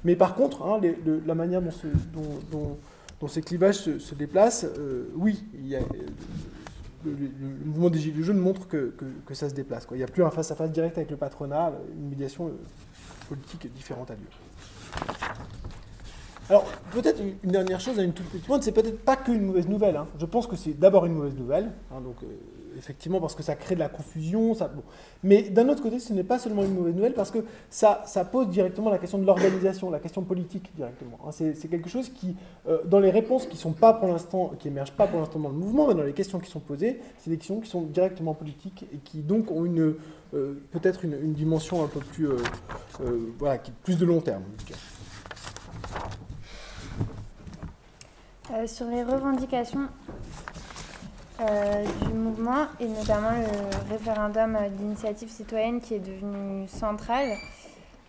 Mais 0.05 0.17
par 0.17 0.35
contre, 0.35 0.63
hein, 0.63 0.81
la 1.25 1.35
manière 1.35 1.63
dont, 1.63 3.29
ces 3.29 3.41
clivages 3.41 3.77
se, 3.99 4.15
déplacent, 4.15 4.67
euh, 4.79 5.09
oui, 5.17 5.43
il 5.55 5.79
le, 7.05 7.67
mouvement 7.67 7.91
des 7.91 7.99
Gilets 7.99 8.23
jaunes 8.23 8.39
montre 8.39 8.67
que, 8.67 8.93
ça 9.33 9.49
se 9.49 9.55
déplace. 9.55 9.87
Il 9.93 9.99
n'y 9.99 10.03
a 10.03 10.07
plus 10.07 10.25
un 10.25 10.31
face-à-face 10.31 10.71
direct 10.71 10.97
avec 10.97 11.11
le 11.11 11.17
patronat, 11.17 11.73
une 11.97 12.09
médiation 12.09 12.49
euh, 12.49 12.51
politique 13.29 13.73
différente 13.73 14.11
a 14.11 14.15
lieu. 14.15 14.21
Alors, 16.51 16.65
peut-être 16.93 17.21
une 17.43 17.51
dernière 17.51 17.81
chose 17.81 17.99
à 17.99 18.03
une 18.03 18.13
toute 18.13 18.27
petite 18.27 18.47
pointe, 18.47 18.63
c'est 18.63 18.73
peut-être 18.73 19.03
pas 19.03 19.17
qu'une 19.17 19.47
mauvaise 19.47 19.67
nouvelle. 19.67 19.97
Hein. 19.97 20.07
Je 20.19 20.27
pense 20.27 20.47
que 20.47 20.57
c'est 20.57 20.79
d'abord 20.79 21.07
une 21.07 21.15
mauvaise 21.15 21.37
nouvelle. 21.37 21.73
Hein, 21.91 22.01
donc, 22.03 22.17
euh, 22.23 22.27
effectivement, 22.77 23.21
parce 23.21 23.35
que 23.35 23.43
ça 23.43 23.55
crée 23.55 23.75
de 23.75 23.81
la 23.81 23.89
confusion. 23.89 24.55
Mais 25.23 25.43
d'un 25.43 25.69
autre 25.69 25.83
côté, 25.83 25.99
ce 25.99 26.13
n'est 26.13 26.25
pas 26.25 26.39
seulement 26.39 26.65
une 26.65 26.75
mauvaise 26.75 26.95
nouvelle, 26.95 27.15
parce 27.15 27.31
que 27.31 27.45
ça, 27.71 28.05
pose 28.31 28.49
directement 28.49 28.91
la 28.91 28.99
question 28.99 29.19
de 29.19 29.25
l'organisation, 29.25 29.91
la 29.91 30.01
question 30.01 30.23
politique 30.23 30.71
directement. 30.77 31.19
Hein. 31.27 31.31
C'est 31.33 31.69
quelque 31.69 31.89
chose 31.89 32.09
qui, 32.09 32.37
euh, 32.69 32.79
dans 32.85 33.01
les 33.01 33.11
réponses 33.11 33.47
qui 33.47 33.57
sont 33.57 33.73
pas 33.73 33.93
pour 33.93 34.09
l'instant, 34.09 34.53
qui 34.59 34.69
émergent 34.69 34.93
pas 34.93 35.07
pour 35.07 35.21
l'instant 35.21 35.39
dans 35.39 35.51
le 35.51 35.57
mouvement, 35.57 35.89
mais 35.89 35.95
dans 35.95 36.03
les 36.03 36.13
questions 36.13 36.39
qui 36.39 36.51
sont 36.51 36.61
posées, 36.61 37.01
c'est 37.19 37.31
des 37.31 37.37
questions 37.37 37.61
qui 37.61 37.69
sont 37.69 37.83
directement 37.83 38.35
politiques 38.35 38.87
et 38.93 38.99
qui 38.99 39.19
donc 39.19 39.51
ont 39.51 39.65
une 39.65 39.95
euh, 40.35 40.61
peut-être 40.73 41.05
une, 41.05 41.33
dimension 41.33 41.85
un 41.85 41.87
peu 41.87 42.01
plus, 42.01 42.29
euh, 42.29 42.37
voilà, 43.39 43.61
plus 43.85 43.99
de 43.99 44.05
long 44.05 44.21
terme. 44.21 44.43
sur 48.67 48.87
les 48.87 49.03
revendications, 49.03 49.89
du 51.39 52.13
mouvement 52.15 52.67
et 52.79 52.87
notamment 52.87 53.31
le 53.31 53.93
référendum 53.93 54.57
d'initiative 54.79 55.29
citoyenne 55.29 55.81
qui 55.81 55.95
est 55.95 55.99
devenu 55.99 56.69
central. 56.69 57.27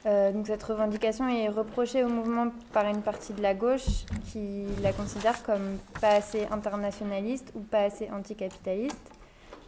donc 0.06 0.46
cette 0.46 0.62
revendication 0.64 1.28
est 1.28 1.50
reprochée 1.50 2.04
au 2.04 2.08
mouvement 2.08 2.52
par 2.72 2.86
une 2.86 3.02
partie 3.02 3.34
de 3.34 3.42
la 3.42 3.56
gauche 3.56 4.06
qui 4.32 4.66
la 4.84 4.94
considère 4.94 5.42
comme 5.44 5.80
pas 6.00 6.16
assez 6.16 6.46
internationaliste 6.52 7.52
ou 7.56 7.62
pas 7.62 7.86
assez 7.86 8.10
anticapitaliste. 8.12 9.12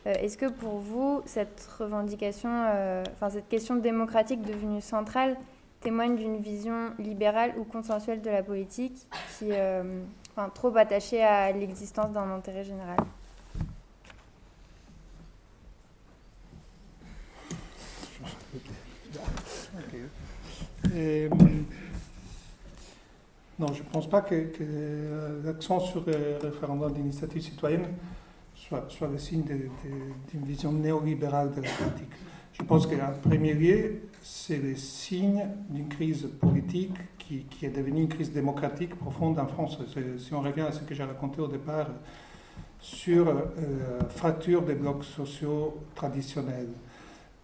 Est-ce 0.06 0.38
que 0.38 0.46
pour 0.46 0.78
vous, 0.78 1.22
cette 1.26 1.68
revendication, 1.80 2.50
enfin 3.14 3.30
cette 3.32 3.50
question 3.50 3.76
démocratique 3.76 4.42
devenue 4.44 4.82
centrale, 4.82 5.36
témoigne 5.82 6.16
d'une 6.16 6.38
vision 6.38 6.92
libérale 7.00 7.54
ou 7.58 7.64
consensuelle 7.64 8.22
de 8.22 8.30
la 8.30 8.44
politique 8.44 9.08
qui 9.38 9.50
euh, 9.52 10.02
trop 10.54 10.76
attachée 10.76 11.24
à 11.24 11.52
l'existence 11.52 12.12
d'un 12.12 12.30
intérêt 12.32 12.64
général? 12.64 12.98
Euh, 20.96 21.30
non, 23.60 23.68
je 23.74 23.82
ne 23.82 23.88
pense 23.92 24.10
pas 24.10 24.22
que, 24.22 24.52
l'accent 25.44 25.80
sur 25.80 26.04
le 26.06 26.38
référendum 26.42 26.94
d'initiative 26.94 27.42
citoyenne 27.42 27.88
soit, 28.54 28.86
soit 28.90 29.08
le 29.08 29.18
signe 29.18 29.44
d'une 29.44 30.44
vision 30.44 30.72
néolibérale 30.72 31.52
de 31.52 31.62
la 31.62 31.70
politique. 31.70 32.14
Je 32.54 32.64
pense 32.64 32.88
qu'en 32.88 33.14
premier 33.24 33.54
lieu, 33.54 34.02
c'est 34.22 34.58
le 34.58 34.76
signe 34.76 35.46
d'une 35.70 35.88
crise 35.88 36.28
politique 36.40 36.98
qui, 37.20 37.66
est 37.66 37.70
devenue 37.70 38.02
une 38.02 38.08
crise 38.08 38.32
démocratique 38.32 38.96
profonde 38.96 39.38
en 39.38 39.48
France. 39.48 39.78
Si 40.18 40.34
on 40.34 40.42
revient 40.42 40.62
à 40.62 40.72
ce 40.72 40.82
que 40.82 40.96
j'ai 40.96 41.04
raconté 41.04 41.42
au 41.42 41.48
départ 41.48 41.88
sur 42.80 43.26
la 43.26 43.32
euh, 43.32 44.00
fracture 44.10 44.62
des 44.62 44.76
blocs 44.76 45.04
sociaux 45.04 45.78
traditionnels, 45.96 46.70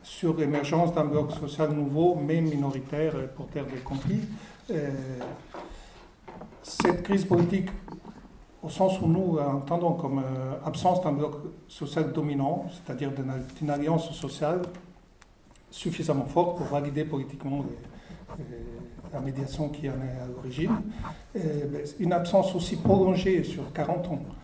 sur 0.03 0.35
l'émergence 0.37 0.93
d'un 0.93 1.05
bloc 1.05 1.31
social 1.31 1.71
nouveau, 1.71 2.15
mais 2.15 2.41
minoritaire, 2.41 3.13
porteur 3.35 3.65
de 3.65 3.79
conflits, 3.83 4.21
euh, 4.69 4.91
cette 6.61 7.03
crise 7.03 7.25
politique, 7.25 7.69
au 8.61 8.69
sens 8.69 8.99
où 9.01 9.07
nous 9.07 9.39
entendons 9.39 9.93
comme 9.93 10.19
euh, 10.19 10.53
absence 10.65 11.01
d'un 11.01 11.13
bloc 11.13 11.35
social 11.67 12.11
dominant, 12.11 12.65
c'est-à-dire 12.69 13.11
d'une 13.57 13.69
alliance 13.69 14.11
sociale 14.11 14.61
suffisamment 15.71 16.25
fort 16.25 16.55
pour 16.55 16.67
valider 16.67 17.03
politiquement 17.03 17.65
la 19.11 19.19
médiation 19.19 19.69
qui 19.69 19.89
en 19.89 19.93
est 19.93 20.21
à 20.21 20.27
l'origine. 20.27 20.75
Une 21.99 22.13
absence 22.13 22.53
aussi 22.53 22.75
prolongée 22.75 23.43
sur 23.43 23.73
40 23.73 24.07
ans 24.07 24.19
euh, 24.21 24.42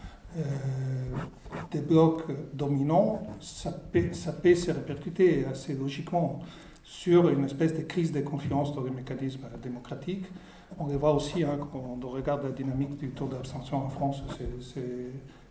des 1.71 1.81
blocs 1.81 2.23
dominants, 2.53 3.21
ça 3.41 3.71
peut, 3.71 4.13
ça 4.13 4.31
peut, 4.31 4.55
se 4.55 4.71
répercuter 4.71 5.45
assez 5.45 5.73
logiquement 5.73 6.39
sur 6.83 7.29
une 7.29 7.45
espèce 7.45 7.75
de 7.75 7.83
crise 7.83 8.11
de 8.11 8.21
confiance 8.21 8.73
dans 8.75 8.83
les 8.83 8.91
mécanismes 8.91 9.47
démocratiques. 9.61 10.25
On 10.77 10.87
le 10.87 10.97
voit 10.97 11.13
aussi 11.13 11.43
hein, 11.43 11.57
quand 11.71 11.99
on 12.01 12.07
regarde 12.07 12.43
la 12.43 12.51
dynamique 12.51 12.97
du 12.97 13.09
taux 13.09 13.27
d'abstention 13.27 13.77
en 13.77 13.89
France, 13.89 14.23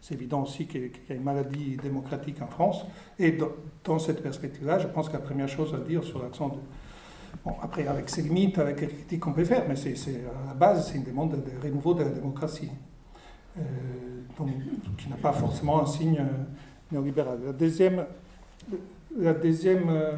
c'est 0.00 0.14
évident 0.14 0.42
aussi 0.42 0.66
qu'il 0.66 0.90
y 1.08 1.12
a 1.12 1.14
une 1.14 1.22
maladie 1.22 1.76
démocratique 1.76 2.40
en 2.42 2.46
France. 2.46 2.84
Et 3.18 3.36
dans, 3.84 3.98
cette 3.98 4.22
perspective-là, 4.22 4.78
je 4.78 4.86
pense 4.86 5.08
que 5.08 5.14
la 5.14 5.20
première 5.20 5.48
chose 5.48 5.74
à 5.74 5.78
dire 5.78 6.04
sur 6.04 6.22
l'accent 6.22 6.48
de. 6.48 6.58
Bon, 7.44 7.54
après, 7.62 7.86
avec 7.86 8.08
ses 8.08 8.22
limites, 8.22 8.58
avec 8.58 8.80
les 8.80 8.88
critiques 8.88 9.20
qu'on 9.20 9.32
peut 9.32 9.44
faire, 9.44 9.64
mais 9.68 9.76
c'est, 9.76 9.94
à 9.94 10.48
la 10.48 10.54
base, 10.54 10.88
c'est 10.88 10.96
une 10.96 11.04
demande 11.04 11.32
de 11.32 11.62
renouveau 11.62 11.94
de 11.94 12.02
la 12.02 12.10
démocratie, 12.10 12.70
euh, 12.70 12.87
donc, 14.38 14.48
qui 14.96 15.08
n'a 15.08 15.16
pas 15.16 15.32
forcément 15.32 15.82
un 15.82 15.86
signe 15.86 16.18
euh, 16.18 16.92
néolibéral. 16.92 17.38
La 17.44 17.52
deuxième, 17.52 18.04
la 19.16 19.34
deuxième 19.34 19.88
euh, 19.88 20.12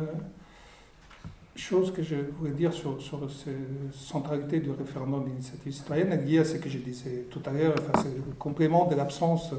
chose 1.57 1.93
que 1.93 2.03
je 2.03 2.17
voulais 2.39 2.53
dire 2.53 2.73
sur, 2.73 3.01
sur 3.01 3.31
cette 3.31 3.93
centralité 3.93 4.61
du 4.61 4.71
référendum 4.71 5.25
d'initiative 5.25 5.73
citoyenne 5.73 6.13
est 6.13 6.25
liée 6.25 6.39
à 6.39 6.45
ce 6.45 6.57
que 6.57 6.69
je 6.69 6.79
disais 6.79 7.27
tout 7.31 7.43
à 7.45 7.51
l'heure, 7.51 7.75
enfin, 7.79 8.03
c'est 8.03 8.15
le 8.15 8.35
complément 8.39 8.87
de 8.87 8.95
l'absence 8.95 9.53
euh, 9.53 9.57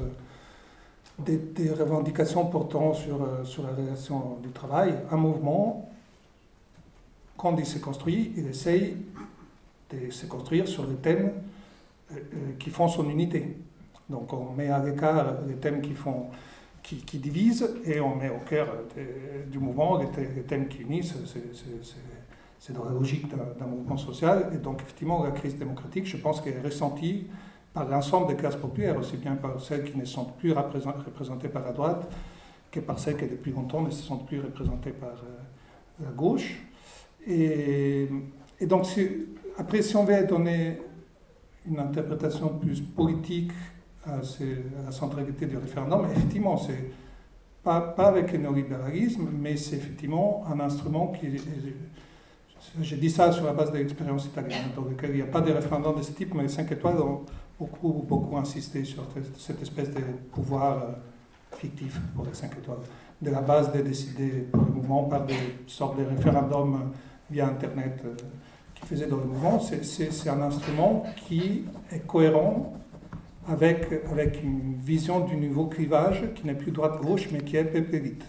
des, 1.18 1.70
revendications 1.70 2.46
portant 2.46 2.94
sur, 2.94 3.22
euh, 3.22 3.44
sur 3.44 3.62
la 3.62 3.70
relation 3.70 4.38
du 4.42 4.50
travail. 4.50 4.94
Un 5.10 5.16
mouvement, 5.16 5.90
quand 7.36 7.56
il 7.56 7.66
se 7.66 7.78
construit, 7.78 8.32
il 8.36 8.46
essaye 8.46 8.96
de 9.90 10.10
se 10.10 10.26
construire 10.26 10.66
sur 10.66 10.86
des 10.86 10.96
thèmes 10.96 11.32
euh, 12.12 12.16
qui 12.58 12.70
font 12.70 12.88
son 12.88 13.08
unité. 13.08 13.56
Donc 14.08 14.32
on 14.32 14.52
met 14.52 14.68
à 14.68 14.82
l'écart 14.82 15.38
les 15.46 15.54
thèmes 15.54 15.80
qui 15.80 15.94
font 15.94 16.30
qui, 16.82 17.18
divise 17.18 17.68
et 17.84 18.00
on 18.00 18.16
met 18.16 18.28
au 18.28 18.40
cœur 18.48 18.68
du 19.50 19.58
mouvement 19.58 19.98
les, 19.98 20.42
thèmes 20.42 20.68
qui 20.68 20.82
unissent. 20.82 21.14
C'est 22.58 22.72
dans 22.72 22.84
la 22.84 22.92
logique 22.92 23.26
d'un 23.28 23.66
mouvement 23.66 23.96
social. 23.96 24.50
Et 24.54 24.58
donc, 24.58 24.82
effectivement, 24.82 25.24
la 25.24 25.30
crise 25.30 25.56
démocratique, 25.56 26.06
je 26.06 26.16
pense 26.16 26.40
qu'elle 26.40 26.56
est 26.56 26.62
ressentie 26.62 27.26
par 27.72 27.88
l'ensemble 27.88 28.28
des 28.28 28.36
classes 28.36 28.56
populaires, 28.56 28.98
aussi 28.98 29.16
bien 29.16 29.34
par 29.34 29.60
celles 29.60 29.84
qui 29.84 29.96
ne 29.96 30.04
sont 30.04 30.24
plus 30.24 30.52
représentées 30.52 31.48
par 31.48 31.62
la 31.64 31.72
droite 31.72 32.08
que 32.70 32.80
par 32.80 32.98
celles 32.98 33.16
qui, 33.16 33.26
depuis 33.26 33.52
longtemps, 33.52 33.82
ne 33.82 33.90
se 33.90 34.02
sentent 34.02 34.26
plus 34.26 34.40
représentées 34.40 34.92
par 34.92 35.10
euh, 35.10 36.04
la 36.04 36.10
gauche. 36.10 36.60
Et, 37.26 38.08
et 38.60 38.66
donc, 38.66 38.86
après, 39.58 39.82
si 39.82 39.96
on 39.96 40.04
veut 40.04 40.24
donner 40.24 40.78
une 41.66 41.78
interprétation 41.78 42.48
plus 42.48 42.80
politique 42.80 43.52
à, 44.06 44.16
la 44.84 44.92
centralité 44.92 45.46
du 45.46 45.56
référendum. 45.56 46.06
Effectivement, 46.10 46.56
c'est 46.56 46.90
pas, 47.62 47.80
pas 47.80 48.08
avec 48.08 48.32
le 48.32 48.38
néolibéralisme, 48.38 49.28
mais 49.32 49.56
c'est 49.56 49.76
effectivement 49.76 50.44
un 50.52 50.60
instrument 50.60 51.08
qui. 51.08 51.28
J'ai 52.80 52.96
dit 52.96 53.10
ça 53.10 53.32
sur 53.32 53.44
la 53.44 53.52
base 53.52 53.72
de 53.72 53.78
l'expérience 53.78 54.26
italienne, 54.26 54.70
dans 54.76 54.84
laquelle 54.84 55.10
il 55.10 55.16
n'y 55.16 55.22
a 55.22 55.26
pas 55.26 55.40
de 55.40 55.52
référendum 55.52 55.96
de 55.96 56.02
ce 56.02 56.12
type, 56.12 56.32
mais 56.34 56.44
les 56.44 56.48
5 56.48 56.70
étoiles 56.72 57.00
ont 57.00 57.22
beaucoup, 57.58 58.04
beaucoup 58.06 58.36
insisté 58.36 58.84
sur 58.84 59.04
cette 59.36 59.60
espèce 59.62 59.90
de 59.90 60.00
pouvoir 60.32 60.78
euh, 60.78 61.56
fictif 61.56 62.00
pour 62.14 62.24
les 62.24 62.34
5 62.34 62.52
étoiles. 62.58 62.78
De 63.20 63.30
la 63.30 63.40
base 63.40 63.72
de 63.72 63.80
décider 63.80 64.46
pour 64.50 64.62
le 64.62 64.70
mouvement 64.72 65.04
par 65.04 65.26
des 65.26 65.34
sortes 65.66 65.98
de 65.98 66.04
référendums 66.04 66.92
via 67.30 67.46
Internet 67.48 68.00
euh, 68.04 68.14
qui 68.74 68.86
faisaient 68.86 69.06
dans 69.06 69.18
le 69.18 69.24
mouvement, 69.24 69.58
c'est 69.60 70.28
un 70.28 70.42
instrument 70.42 71.04
qui 71.26 71.64
est 71.90 72.06
cohérent 72.06 72.74
avec, 73.48 73.88
avec 74.10 74.42
une 74.42 74.74
vision 74.74 75.20
du 75.20 75.36
nouveau 75.36 75.66
clivage 75.66 76.22
qui 76.34 76.46
n'est 76.46 76.54
plus 76.54 76.70
droite-gauche, 76.70 77.28
mais 77.32 77.40
qui 77.40 77.56
est 77.56 77.64
peuple-élite. 77.64 78.24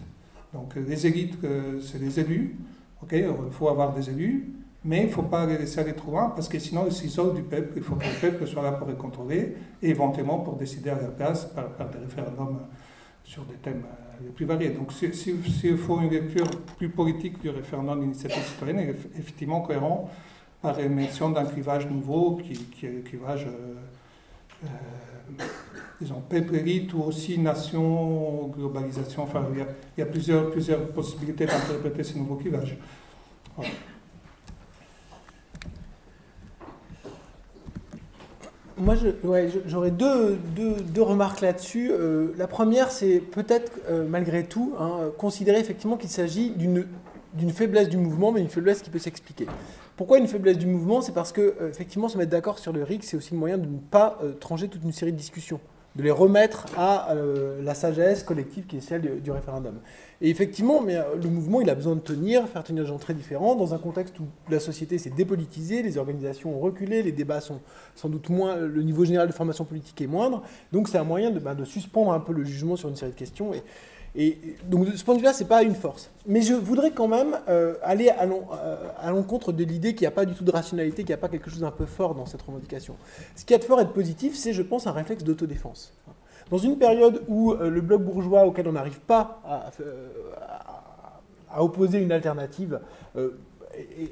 Donc 0.54 0.76
les 0.76 1.08
élites, 1.08 1.38
euh, 1.44 1.80
c'est 1.82 2.00
les 2.00 2.20
élus, 2.20 2.56
ok, 3.02 3.12
il 3.14 3.52
faut 3.52 3.70
avoir 3.70 3.94
des 3.94 4.10
élus, 4.10 4.54
mais 4.86 5.02
il 5.02 5.06
ne 5.08 5.12
faut 5.12 5.24
pas 5.24 5.46
les 5.46 5.58
laisser 5.58 5.80
aller 5.80 5.94
trop 5.94 6.12
loin, 6.12 6.30
parce 6.30 6.50
que 6.50 6.60
sinon 6.60 6.86
ils 6.88 6.94
s'isolent 6.94 7.34
du 7.34 7.44
peuple, 7.44 7.74
il 7.78 7.84
faut 7.84 7.96
que 7.96 8.06
le 8.06 8.20
peuple 8.30 8.48
soit 8.48 8.64
là 8.64 8.74
pour 8.74 8.88
les 8.88 8.96
contrôler, 8.96 9.56
et 9.82 9.90
éventuellement 9.90 10.40
pour 10.40 10.56
décider 10.56 10.90
à 10.90 11.00
leur 11.00 11.12
place 11.12 11.46
par, 11.46 11.90
des 11.90 12.00
référendums 12.00 12.60
sur 13.24 13.44
des 13.46 13.56
thèmes 13.56 13.84
euh, 13.86 14.26
les 14.26 14.32
plus 14.32 14.46
variés. 14.46 14.70
Donc 14.70 14.92
s'il 14.92 15.78
faut 15.78 16.02
une 16.02 16.10
lecture 16.10 16.50
plus 16.78 16.90
politique 16.90 17.42
du 17.42 17.50
référendum 17.50 18.02
d'initiative 18.02 18.44
citoyenne, 18.44 18.94
effectivement 19.18 19.62
cohérent 19.62 20.10
par 20.62 20.78
l'émission 20.78 21.30
d'un 21.30 21.46
clivage 21.46 21.90
nouveau 21.90 22.38
qui, 22.38 22.54
qui, 22.54 22.86
est 22.86 22.92
le 22.92 23.02
clivage... 23.02 23.48
Euh, 23.48 23.76
euh, 24.66 24.68
disons, 26.02 26.24
élite 26.32 26.94
ou 26.94 27.02
aussi 27.04 27.38
nation, 27.38 28.48
globalisation. 28.48 29.24
Enfin, 29.24 29.46
il 29.54 29.66
y 29.98 30.02
a, 30.02 30.06
plusieurs, 30.06 30.52
plusieurs 30.52 30.88
possibilités 30.90 31.46
d'interpréter 31.46 32.04
ce 32.04 32.18
nouveau 32.18 32.36
clivage. 32.36 32.78
Moi, 38.78 38.96
j'aurais 39.66 39.92
deux, 39.92 40.38
deux, 40.56 41.02
remarques 41.02 41.42
là-dessus. 41.42 41.92
Euh, 41.92 42.34
la 42.38 42.48
première, 42.48 42.92
c'est 42.92 43.20
peut-être, 43.20 43.72
euh, 43.88 44.06
malgré 44.08 44.44
tout, 44.46 44.74
hein, 44.80 45.12
considérer 45.18 45.60
effectivement 45.60 45.96
qu'il 45.96 46.10
s'agit 46.10 46.50
d'une 46.50 47.52
faiblesse 47.52 47.88
du 47.88 47.98
mouvement, 47.98 48.32
mais 48.32 48.42
une 48.42 48.50
faiblesse 48.50 48.82
qui 48.82 48.90
peut 48.90 49.00
s'expliquer. 49.00 49.46
Pourquoi 49.96 50.18
une 50.18 50.28
faiblesse 50.28 50.58
du 50.58 50.66
mouvement? 50.66 51.02
C'est 51.02 51.12
parce 51.12 51.32
que, 51.32 51.56
euh, 51.62 51.70
effectivement, 51.70 52.10
se 52.10 52.18
mettre 52.18 52.32
d'accord 52.32 52.58
sur 52.58 52.74
le 52.74 52.84
RIC, 52.84 53.04
c'est 53.04 53.16
aussi 53.16 53.34
le 53.34 53.40
moyen 53.40 53.60
de 53.60 53.68
ne 53.68 53.78
pas 53.78 54.18
euh, 54.24 54.34
trancher 54.34 54.68
toute 54.68 54.84
une 54.84 54.92
série 54.92 55.12
de 55.12 55.18
discussions, 55.18 55.60
de 55.96 56.02
les 56.02 56.10
remettre 56.10 56.66
à 56.76 57.12
euh, 57.12 57.62
la 57.62 57.76
sagesse 57.76 58.24
collective 58.24 58.66
qui 58.66 58.78
est 58.78 58.82
celle 58.82 59.22
du, 59.22 59.30
référendum. 59.30 59.76
Et 60.20 60.32
effectivement, 60.32 60.82
mais, 60.82 60.98
le 61.22 61.30
mouvement, 61.30 61.62
il 61.62 61.70
a 61.70 61.76
besoin 61.76 61.94
de 61.94 62.00
tenir, 62.00 62.48
faire 62.48 62.64
tenir 62.64 62.84
des 62.84 62.90
gens 62.90 62.98
très 62.98 63.14
différents, 63.14 63.54
dans 63.54 63.76
un 63.76 63.78
contexte 63.78 64.20
où 64.20 64.24
la 64.50 64.60
société 64.60 64.98
s'est 64.98 65.12
dépolitisée, 65.12 65.84
les 65.84 66.00
organisations 66.00 66.56
ont 66.56 66.60
reculé, 66.60 67.04
les 67.04 67.12
débats 67.12 67.42
sont 67.42 67.60
sans 67.94 68.10
doute 68.10 68.30
moins, 68.30 68.56
le 68.56 68.82
niveau 68.82 69.06
général 69.06 69.28
de 69.28 69.34
formation 69.34 69.64
politique 69.64 70.02
est 70.02 70.08
moindre. 70.08 70.42
Donc 70.72 70.88
c'est 70.88 70.98
un 70.98 71.04
moyen 71.04 71.30
de, 71.30 71.40
ben, 71.40 71.54
de, 71.54 71.66
suspendre 71.66 72.14
un 72.14 72.20
peu 72.20 72.34
le 72.34 72.44
jugement 72.44 72.76
sur 72.78 72.90
une 72.90 72.96
série 72.96 73.12
de 73.12 73.18
questions. 73.18 73.54
Et, 73.54 73.62
et 74.16 74.38
donc 74.66 74.86
de 74.92 74.96
ce 74.96 75.04
point 75.04 75.16
de 75.16 75.20
vue-là, 75.20 75.34
ce 75.34 75.44
n'est 75.44 75.50
pas 75.50 75.64
une 75.64 75.74
force. 75.74 76.12
Mais 76.28 76.42
je 76.42 76.54
voudrais 76.54 76.92
quand 76.92 77.08
même 77.08 77.40
euh, 77.50 77.76
aller 77.82 78.10
euh, 78.10 78.76
à 79.00 79.12
l'encontre 79.12 79.52
de 79.52 79.64
l'idée 79.64 79.96
qu'il 79.96 80.02
n'y 80.02 80.08
a 80.08 80.12
pas 80.12 80.26
du 80.26 80.36
tout 80.36 80.44
de 80.44 80.52
rationalité, 80.52 81.04
qu'il 81.04 81.10
n'y 81.10 81.14
a 81.14 81.18
pas 81.18 81.30
quelque 81.30 81.50
chose 81.50 81.62
d'un 81.62 81.72
peu 81.72 81.86
fort 81.86 82.14
dans 82.14 82.26
cette 82.26 82.42
revendication. 82.44 82.96
Ce 83.36 83.44
qui 83.44 83.54
a 83.54 83.58
de 83.58 83.64
fort 83.64 83.82
et 83.82 83.86
de 83.86 83.90
positif, 83.90 84.36
c'est, 84.36 84.54
je 84.54 84.62
pense, 84.62 84.86
un 84.86 84.92
réflexe 84.92 85.24
d'autodéfense. 85.24 85.94
Dans 86.52 86.60
une 86.60 86.78
période 86.78 87.24
où 87.28 87.54
le 87.54 87.82
bloc 87.82 88.04
bourgeois, 88.04 88.46
auquel 88.46 88.68
on 88.68 88.74
n'arrive 88.74 89.00
pas 89.00 89.42
à, 89.46 89.72
à, 91.50 91.64
opposer 91.64 92.00
une 92.00 92.12
alternative, 92.12 92.80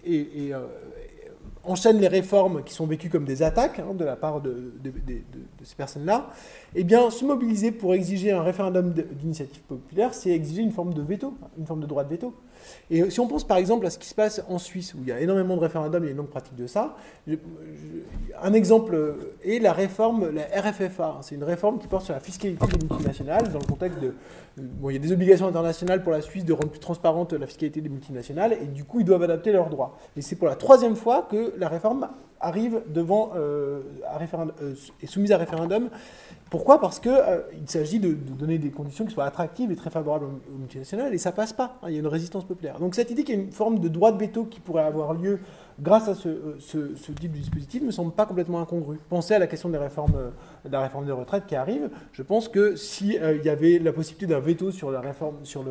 et, 0.06 0.54
enchaîne 1.64 2.00
les 2.00 2.08
réformes 2.08 2.64
qui 2.64 2.74
sont 2.74 2.88
vécues 2.88 3.10
comme 3.10 3.26
des 3.26 3.44
attaques 3.44 3.80
hein, 3.80 3.94
de 3.94 4.04
la 4.04 4.16
part 4.16 4.42
de, 4.42 4.74
ces 5.64 5.76
personnes-là, 5.76 6.30
eh 6.76 6.84
bien, 6.84 7.10
se 7.10 7.26
mobiliser 7.26 7.72
pour 7.72 7.94
exiger 7.94 8.32
un 8.32 8.42
référendum 8.42 8.92
d'initiative 8.94 9.62
populaire, 9.64 10.14
c'est 10.14 10.32
exiger 10.32 10.62
une 10.62 10.72
forme 10.72 10.94
de 10.94 11.02
veto, 11.02 11.36
une 11.58 11.66
forme 11.66 11.82
de 11.82 11.88
droit 11.88 12.04
de 12.04 12.10
veto. 12.10 12.34
Et 12.90 13.10
si 13.10 13.20
on 13.20 13.28
pense 13.28 13.46
par 13.46 13.58
exemple 13.58 13.86
à 13.86 13.90
ce 13.90 13.98
qui 13.98 14.08
se 14.08 14.16
passe 14.16 14.44
en 14.48 14.58
Suisse, 14.58 14.94
où 14.94 15.00
il 15.02 15.08
y 15.08 15.12
a 15.12 15.20
énormément 15.20 15.56
de 15.56 15.62
référendums, 15.62 16.04
il 16.04 16.08
y 16.08 16.10
a 16.10 16.12
une 16.12 16.18
longue 16.18 16.30
pratique 16.30 16.56
de 16.56 16.68
ça, 16.68 16.96
un 18.42 18.54
exemple 18.54 19.16
est 19.44 19.60
la 19.60 19.74
réforme, 19.74 20.30
la 20.30 20.44
RFFA. 20.62 21.20
C'est 21.22 21.36
une 21.36 21.44
réforme 21.44 21.80
qui 21.80 21.88
porte 21.88 22.06
sur 22.06 22.14
la 22.14 22.20
fiscalité 22.20 22.66
des 22.66 22.88
multinationales, 22.88 23.52
dans 23.52 23.60
le 23.60 23.66
contexte 23.66 24.00
de... 24.00 24.14
Bon, 24.58 24.90
il 24.90 24.94
y 24.94 24.96
a 24.98 25.00
des 25.00 25.12
obligations 25.12 25.48
internationales 25.48 26.04
pour 26.04 26.12
la 26.12 26.22
Suisse 26.22 26.44
de 26.44 26.54
rendre 26.54 26.70
plus 26.70 26.80
transparente 26.80 27.34
la 27.34 27.48
fiscalité 27.48 27.82
des 27.82 27.90
multinationales, 27.90 28.54
et 28.54 28.66
du 28.66 28.84
coup, 28.84 29.00
ils 29.00 29.06
doivent 29.06 29.24
adapter 29.24 29.52
leurs 29.52 29.70
droits. 29.70 29.98
Et 30.16 30.22
c'est 30.22 30.36
pour 30.36 30.48
la 30.48 30.56
troisième 30.56 30.96
fois 30.96 31.28
que 31.30 31.54
la 31.58 31.70
réforme 31.70 32.10
arrive 32.40 32.82
devant, 32.88 33.32
euh, 33.36 33.82
euh, 34.62 34.74
est 35.02 35.06
soumise 35.06 35.32
à 35.32 35.38
référendum 35.38 35.90
pourquoi? 36.52 36.82
Parce 36.82 37.00
qu'il 37.00 37.12
euh, 37.12 37.40
s'agit 37.66 37.98
de, 37.98 38.14
donner 38.14 38.58
des 38.58 38.72
conditions 38.72 39.06
qui 39.06 39.14
soient 39.14 39.24
attractives 39.24 39.72
et 39.72 39.76
très 39.78 39.90
favorables 39.90 40.26
aux, 40.26 40.58
multinationales, 40.58 41.14
et 41.14 41.18
ça 41.18 41.32
passe 41.32 41.54
pas. 41.54 41.78
Hein, 41.82 41.86
il 41.88 41.94
y 41.94 41.96
a 41.96 42.02
une 42.02 42.08
résistance 42.08 42.44
populaire. 42.44 42.78
Donc 42.78 42.94
cette 42.94 43.10
idée 43.10 43.24
qu'il 43.24 43.36
y 43.36 43.38
a 43.40 43.42
une 43.42 43.54
forme 43.54 43.80
de 43.80 43.88
droit 43.88 44.12
de 44.12 44.18
veto 44.18 44.44
qui 44.44 44.60
pourrait 44.60 44.84
avoir 44.84 45.14
lieu 45.14 45.40
grâce 45.80 46.10
à 46.10 46.14
ce, 46.14 46.28
euh, 46.28 46.96
type 47.18 47.32
de 47.32 47.38
dispositif, 47.38 47.82
ne 47.82 47.88
me 47.88 47.92
semble 47.92 48.12
pas 48.12 48.26
complètement 48.26 48.60
incongru. 48.60 49.00
Pensez 49.08 49.34
à 49.34 49.40
la 49.40 49.48
question 49.48 49.70
des 49.70 49.78
réformes, 49.78 50.16
euh, 50.18 50.30
de 50.66 50.72
la 50.72 50.82
réforme 50.82 51.06
des 51.06 51.12
retraites 51.12 51.46
qui 51.46 51.56
arrive. 51.56 51.90
Je 52.14 52.24
pense 52.24 52.48
que 52.48 52.76
s'il 52.76 53.14
y 53.14 53.50
avait 53.50 53.80
la 53.80 53.94
possibilité 53.94 54.28
d'un 54.28 54.40
veto 54.40 54.72
sur, 54.72 54.92
la 54.92 55.02
réforme, 55.02 55.38
sur 55.44 55.64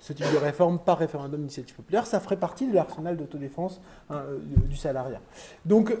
ce 0.00 0.12
type 0.12 0.26
de 0.32 0.38
réforme 0.38 0.78
par 0.78 0.98
référendum 0.98 1.40
d'initiative 1.40 1.74
populaire, 1.74 2.06
ça 2.06 2.20
ferait 2.20 2.36
partie 2.36 2.66
de 2.66 2.74
l'arsenal 2.74 3.16
d'autodéfense 3.16 3.80
hein, 4.10 4.22
du 4.68 4.76
salariat. 4.76 5.20
Donc 5.64 5.96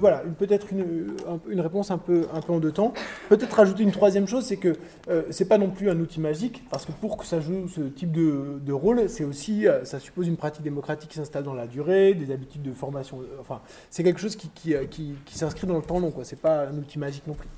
voilà, 0.00 0.22
peut-être 0.38 0.68
une, 0.72 1.60
réponse 1.60 1.90
un 1.90 1.98
peu, 1.98 2.26
un 2.32 2.40
peu 2.40 2.52
en 2.52 2.60
deux 2.60 2.72
temps. 2.72 2.92
Peut-être 3.28 3.52
rajouter 3.52 3.82
une 3.82 3.92
troisième 3.92 4.26
chose, 4.26 4.44
c'est 4.44 4.56
que 4.56 4.76
euh, 5.08 5.22
c'est 5.30 5.46
pas 5.46 5.58
non 5.58 5.70
plus 5.70 5.90
un 5.90 5.98
outil 6.00 6.20
magique, 6.20 6.64
parce 6.70 6.84
que 6.84 6.92
pour 6.92 7.16
que 7.16 7.24
ça 7.24 7.40
joue 7.40 7.68
ce 7.68 7.82
type 7.82 8.12
de, 8.12 8.72
rôle, 8.72 9.08
c'est 9.08 9.24
aussi, 9.24 9.66
euh, 9.66 9.84
ça 9.84 10.00
suppose 10.00 10.26
une 10.26 10.36
pratique 10.36 10.62
démocratique 10.62 11.10
qui 11.10 11.16
s'installe 11.16 11.44
dans 11.44 11.54
la 11.54 11.66
durée, 11.66 12.14
des 12.14 12.32
habitudes 12.32 12.62
de 12.62 12.72
formation. 12.72 13.20
Euh, 13.20 13.40
enfin, 13.40 13.60
c'est 13.90 14.02
quelque 14.02 14.20
chose 14.20 14.36
qui, 14.36 14.50
qui, 14.50 15.14
s'inscrit 15.38 15.66
dans 15.66 15.76
le 15.76 15.82
temps 15.82 16.00
long, 16.00 16.10
quoi. 16.10 16.24
C'est 16.24 16.40
pas 16.40 16.66
un 16.66 16.76
outil 16.76 16.98
magique 16.98 17.26
non 17.26 17.34
plus. 17.34 17.48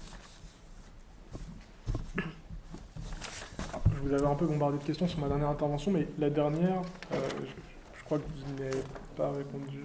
Je 3.75 4.09
vous 4.09 4.15
avais 4.15 4.27
un 4.27 4.35
peu 4.35 4.47
bombardé 4.47 4.79
de 4.79 4.85
questions 4.85 5.09
sur 5.09 5.19
ma 5.21 5.29
dernière 5.29 5.49
intervention, 5.49 5.91
mais 5.91 6.07
la 6.19 6.31
dernière, 6.31 6.83
je, 7.13 8.05
crois 8.05 8.19
que 8.19 8.25
vous 8.25 8.63
n'avez 8.63 8.83
pas 9.17 9.31
répondu. 9.31 9.81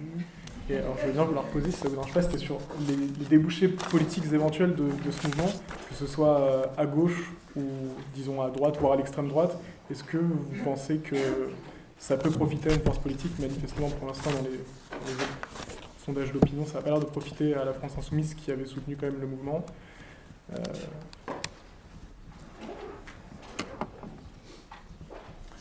Alors, 0.70 0.96
je 1.00 1.06
vais 1.06 1.12
bien 1.12 1.24
vous 1.24 1.34
la 1.34 1.40
reposer 1.40 1.70
si 1.70 1.78
ça 1.78 1.88
vous 1.88 1.96
dérange 1.96 2.12
pas, 2.14 2.22
c'était 2.22 2.38
sur 2.38 2.58
les, 2.86 3.26
débouchés 3.26 3.68
politiques 3.68 4.24
éventuels 4.32 4.74
de, 4.74 5.10
ce 5.10 5.26
mouvement, 5.26 5.50
que 5.88 5.94
ce 5.94 6.06
soit 6.06 6.40
euh, 6.40 6.66
à 6.76 6.86
gauche 6.86 7.32
ou, 7.56 7.62
disons, 8.14 8.40
à 8.40 8.48
droite, 8.48 8.78
voire 8.80 8.94
à 8.94 8.96
l'extrême 8.96 9.28
droite. 9.28 9.58
Est-ce 9.90 10.04
que 10.04 10.16
vous 10.16 10.64
pensez 10.64 10.98
que 10.98 11.16
ça 11.98 12.16
peut 12.16 12.30
profiter 12.30 12.70
à 12.70 12.74
une 12.74 12.80
force 12.80 12.98
politique? 12.98 13.38
Manifestement, 13.38 13.88
pour 13.90 14.08
l'instant, 14.08 14.30
dans 14.30 14.48
les, 14.48 14.60
sondages 16.04 16.32
d'opinion, 16.32 16.64
ça 16.66 16.74
n'a 16.74 16.82
pas 16.82 16.90
l'air 16.90 17.00
de 17.00 17.04
profiter 17.04 17.54
à 17.54 17.64
la 17.64 17.72
France 17.72 17.92
Insoumise 17.98 18.34
qui 18.34 18.50
avait 18.50 18.64
soutenu 18.64 18.96
quand 18.96 19.06
même 19.06 19.20
le 19.20 19.26
mouvement. 19.26 19.64
Euh, 20.52 20.56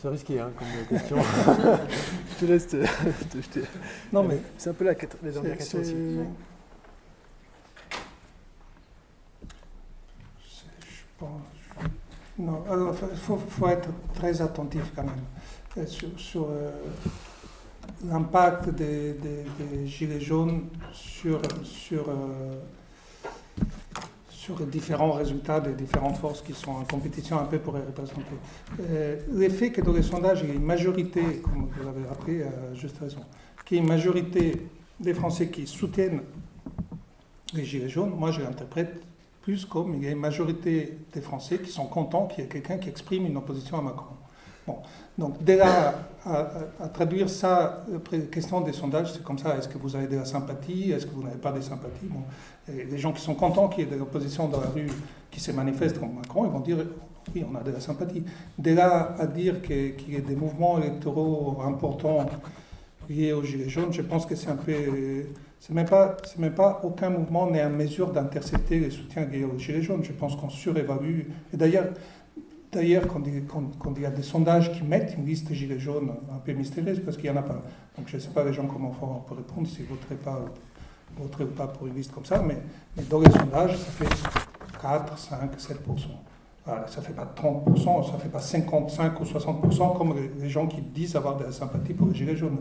C'est 0.01 0.07
risqué 0.07 0.39
hein, 0.39 0.49
comme 0.57 0.67
question. 0.97 1.17
je 1.17 2.39
te 2.39 2.45
laisse 2.45 2.67
te, 2.67 2.77
jeter. 3.37 3.61
Non, 4.11 4.23
mais 4.23 4.39
c'est 4.57 4.71
un 4.71 4.73
peu 4.73 4.85
la, 4.85 4.93
la 4.93 5.31
dernière 5.31 5.57
question 5.57 5.79
aussi. 5.79 5.95
Non, 12.39 12.63
alors 12.67 12.95
il 13.11 13.17
faut, 13.17 13.67
être 13.67 13.89
très 14.15 14.41
attentif 14.41 14.91
quand 14.95 15.03
même 15.03 15.13
euh, 15.77 15.85
sur, 16.17 16.47
euh, 16.49 16.71
l'impact 18.05 18.69
des, 18.69 19.15
gilets 19.85 20.19
jaunes 20.19 20.67
sur, 20.91 21.39
sur 21.63 22.09
euh, 22.09 22.59
sur 24.41 24.57
les 24.57 24.65
différents 24.65 25.11
résultats 25.11 25.59
des 25.59 25.73
différentes 25.73 26.17
forces 26.17 26.41
qui 26.41 26.53
sont 26.53 26.71
en 26.71 26.83
compétition 26.83 27.37
un 27.37 27.43
peu 27.43 27.59
pour 27.59 27.75
les 27.75 27.83
représenter. 27.83 28.21
Euh, 28.79 29.19
L'effet 29.33 29.71
que 29.71 29.81
dans 29.81 29.93
les 29.93 30.01
sondages, 30.01 30.41
il 30.41 30.49
y 30.49 30.51
a 30.51 30.55
une 30.55 30.65
majorité, 30.65 31.21
comme 31.43 31.69
vous 31.71 31.85
l'avez 31.85 32.07
rappelé 32.07 32.41
à 32.41 32.73
juste 32.73 32.97
raison, 32.97 33.19
qu'il 33.63 33.77
y 33.77 33.79
a 33.79 33.83
une 33.83 33.89
majorité 33.89 34.67
des 34.99 35.13
Français 35.13 35.49
qui 35.49 35.67
soutiennent 35.67 36.21
les 37.53 37.63
Gilets 37.63 37.89
jaunes, 37.89 38.15
moi 38.17 38.31
je 38.31 38.41
l'interprète 38.41 39.03
plus 39.43 39.63
comme 39.63 39.93
il 39.93 40.03
y 40.03 40.07
a 40.07 40.11
une 40.11 40.19
majorité 40.19 40.97
des 41.13 41.21
Français 41.21 41.59
qui 41.59 41.69
sont 41.69 41.85
contents 41.85 42.25
qu'il 42.25 42.43
y 42.43 42.47
ait 42.47 42.49
quelqu'un 42.49 42.79
qui 42.79 42.89
exprime 42.89 43.27
une 43.27 43.37
opposition 43.37 43.77
à 43.77 43.83
Macron. 43.83 44.15
Bon. 44.65 44.77
Donc, 45.21 45.35
dès 45.43 45.55
là, 45.55 45.93
à, 46.25 46.87
traduire 46.87 47.29
ça, 47.29 47.85
la 48.11 48.19
question 48.21 48.61
des 48.61 48.73
sondages, 48.73 49.13
c'est 49.13 49.23
comme 49.23 49.37
ça. 49.37 49.55
Est-ce 49.55 49.67
que 49.67 49.77
vous 49.77 49.95
avez 49.95 50.07
de 50.07 50.17
la 50.17 50.25
sympathie 50.25 50.91
Est-ce 50.91 51.05
que 51.05 51.13
vous 51.13 51.21
n'avez 51.21 51.37
pas 51.37 51.51
de 51.51 51.61
sympathie? 51.61 52.07
Bon. 52.07 52.23
Les 52.67 52.97
gens 52.97 53.13
qui 53.13 53.21
sont 53.21 53.35
contents 53.35 53.67
qu'il 53.67 53.83
y 53.83 53.87
ait 53.87 53.91
de 53.91 53.97
l'opposition 53.97 54.47
dans 54.47 54.59
la 54.59 54.69
rue 54.69 54.87
qui 55.29 55.39
se 55.39 55.51
manifeste 55.51 55.99
contre 55.99 56.15
Macron, 56.15 56.45
ils 56.45 56.51
vont 56.51 56.59
dire 56.59 56.77
oui, 57.35 57.45
on 57.47 57.55
a 57.55 57.61
de 57.61 57.69
la 57.69 57.79
sympathie. 57.79 58.23
Dès 58.57 58.73
là, 58.73 59.15
à 59.19 59.27
dire 59.27 59.61
qu'il 59.61 60.09
y 60.09 60.15
ait 60.15 60.21
des 60.21 60.35
mouvements 60.35 60.79
électoraux 60.79 61.61
importants 61.67 62.25
liés 63.07 63.33
aux 63.33 63.43
Gilets 63.43 63.69
jaunes, 63.69 63.93
je 63.93 64.01
pense 64.01 64.25
que 64.25 64.35
c'est 64.35 64.49
un 64.49 64.55
peu. 64.55 64.73
C'est 65.59 65.75
même 65.75 65.87
pas, 65.87 66.17
même 66.39 66.55
pas 66.55 66.81
aucun 66.83 67.11
mouvement 67.11 67.47
n'est 67.51 67.63
en 67.63 67.69
mesure 67.69 68.11
d'intercepter 68.11 68.79
les 68.79 68.89
soutiens 68.89 69.25
liés 69.25 69.43
aux 69.43 69.59
Gilets 69.59 69.83
jaunes. 69.83 70.03
Je 70.03 70.13
pense 70.13 70.35
qu'on 70.35 70.49
surévalue. 70.49 71.25
Et 71.53 71.57
d'ailleurs, 71.57 71.89
D'ailleurs, 72.71 73.03
quand, 73.07 73.21
il 73.25 74.01
y 74.01 74.05
a 74.05 74.11
des 74.11 74.23
sondages 74.23 74.71
qui 74.71 74.83
mettent 74.83 75.15
une 75.17 75.25
liste 75.25 75.51
gilets 75.53 75.79
jaunes 75.79 76.13
un 76.33 76.37
peu 76.37 76.53
mystérieuse, 76.53 77.01
parce 77.03 77.17
qu'il 77.17 77.29
n'y 77.29 77.37
en 77.37 77.41
a 77.41 77.43
pas. 77.43 77.61
Donc 77.97 78.07
je 78.07 78.15
ne 78.15 78.21
sais 78.21 78.29
pas 78.29 78.45
les 78.45 78.53
gens 78.53 78.65
comment 78.65 78.95
on 79.01 79.19
peut 79.27 79.35
répondre 79.35 79.67
s'ils 79.67 79.85
voteraient 79.85 80.15
pas, 80.15 80.39
voteraient 81.17 81.45
pas 81.45 81.67
pour 81.67 81.87
une 81.87 81.95
liste 81.95 82.13
comme 82.13 82.23
ça, 82.23 82.41
mais, 82.41 82.57
dans 83.09 83.19
les 83.19 83.29
sondages, 83.29 83.77
ça 83.77 83.91
fait 83.91 84.07
4, 84.81 85.17
5, 85.17 85.59
7 85.59 85.77
voilà, 86.63 86.85
ça 86.87 87.01
ne 87.01 87.05
fait 87.07 87.13
pas 87.13 87.25
30%, 87.35 88.05
ça 88.05 88.13
ne 88.13 88.19
fait 88.19 88.29
pas 88.29 88.39
55 88.39 89.19
ou 89.19 89.23
60% 89.23 89.97
comme 89.97 90.15
les, 90.39 90.49
gens 90.49 90.67
qui 90.67 90.79
disent 90.79 91.15
avoir 91.15 91.35
de 91.35 91.43
la 91.45 91.51
sympathie 91.51 91.93
pour 91.93 92.07
les 92.07 92.13
gilets 92.13 92.35
jaunes. 92.35 92.59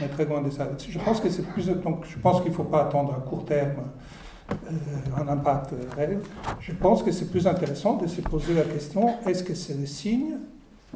On 0.00 0.04
est 0.04 0.08
très 0.08 0.24
loin 0.24 0.40
de 0.40 0.50
ça. 0.50 0.68
Je 0.78 0.98
pense 1.00 1.20
que 1.20 1.28
c'est 1.28 1.42
je 1.56 2.18
pense 2.18 2.40
qu'il 2.42 2.50
ne 2.50 2.56
faut 2.56 2.64
pas 2.64 2.84
attendre 2.84 3.12
à 3.12 3.20
court 3.20 3.44
terme 3.44 3.82
un 5.16 5.28
impact 5.28 5.74
réel. 5.96 6.20
Je 6.60 6.72
pense 6.72 7.02
que 7.02 7.12
c'est 7.12 7.30
plus 7.30 7.46
intéressant 7.46 7.96
de 7.96 8.06
se 8.06 8.20
poser 8.20 8.54
la 8.54 8.62
question 8.62 9.14
est-ce 9.26 9.44
que 9.44 9.54
c'est 9.54 9.74
le 9.74 9.86
signe 9.86 10.36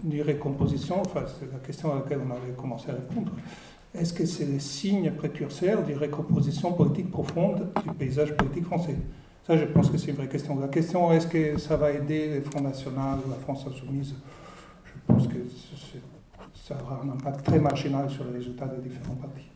d'une 0.03 0.23
récomposition 0.23 1.01
Enfin, 1.01 1.25
c'est 1.39 1.51
la 1.53 1.59
question 1.59 1.93
à 1.93 1.97
laquelle 1.97 2.21
on 2.27 2.31
avait 2.31 2.53
commencé 2.57 2.91
à 2.91 2.95
répondre. 2.95 3.33
Est-ce 3.95 4.13
que 4.13 4.27
c'est 4.27 4.47
le 4.47 4.59
signe 4.59 5.13
précurseur 5.13 5.85
d'une 5.85 5.99
récomposition 5.99 6.73
politique 6.73 7.11
profonde 7.11 7.69
du 7.85 7.91
paysage 7.95 8.37
politique 8.37 8.65
français? 8.65 8.97
Ça, 9.47 9.57
je 9.57 9.65
pense 9.67 9.91
que 9.91 9.99
c'est 9.99 10.11
une 10.11 10.17
vraie 10.17 10.29
question. 10.29 10.59
La 10.59 10.69
question 10.69 11.13
est-ce 11.13 11.27
que 11.27 11.59
ça 11.59 11.77
va 11.77 11.93
aider 11.93 12.29
les 12.29 12.41
Front 12.41 12.63
National, 12.63 13.19
la 13.29 13.37
France 13.37 13.65
Insoumise? 13.69 14.15
Je 14.85 15.13
pense 15.13 15.29
que 15.29 15.37
ça 16.55 16.77
aura 16.83 17.03
un 17.05 17.11
impact 17.11 17.45
très 17.45 17.59
marginal 17.59 18.09
sur 18.11 18.25
les 18.25 18.39
résultats 18.39 18.67
des 18.67 18.89
différents 18.89 19.15
partis. 19.15 19.54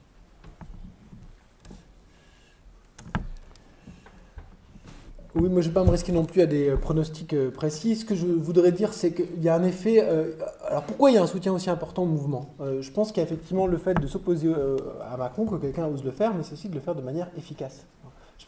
Oui, 5.41 5.49
moi 5.49 5.61
je 5.63 5.69
ne 5.69 5.73
vais 5.73 5.81
pas 5.81 5.85
me 5.85 5.91
risquer 5.91 6.11
non 6.11 6.25
plus 6.25 6.41
à 6.41 6.47
des 6.47 6.71
euh, 6.71 6.77
pronostics 6.77 7.33
euh, 7.33 7.53
précis. 7.53 7.95
Ce 7.95 8.05
que 8.05 8.17
je 8.17 8.27
voudrais 8.27 8.73
dire, 8.73 8.93
c'est 8.93 9.13
qu'il 9.13 9.41
y 9.41 9.49
a 9.49 9.55
un 9.55 9.63
effet. 9.63 10.03
Euh, 10.03 10.33
alors 10.67 10.83
pourquoi 10.83 11.13
il 11.13 11.15
y 11.15 11.17
a 11.17 11.23
un 11.23 11.29
soutien 11.29 11.53
aussi 11.53 11.71
important 11.71 12.03
au 12.03 12.07
mouvement? 12.07 12.57
Je 12.81 12.91
pense 12.91 13.13
qu'il 13.13 13.19
y 13.23 13.25
a 13.25 13.29
effectivement 13.29 13.69
le 13.69 13.77
fait 13.77 13.95
de 13.95 14.07
s'opposer 14.09 14.53
à 15.01 15.17
Macron, 15.17 15.47
que 15.47 15.55
quelqu'un 15.55 15.87
ose 15.87 16.03
le 16.05 16.11
faire, 16.11 16.35
mais 16.35 16.43
c'est 16.43 16.55
aussi 16.55 16.69
de 16.69 16.75
le 16.75 16.81
faire 16.81 16.97
de 16.97 17.03
manière 17.03 17.29
efficace. 17.37 17.87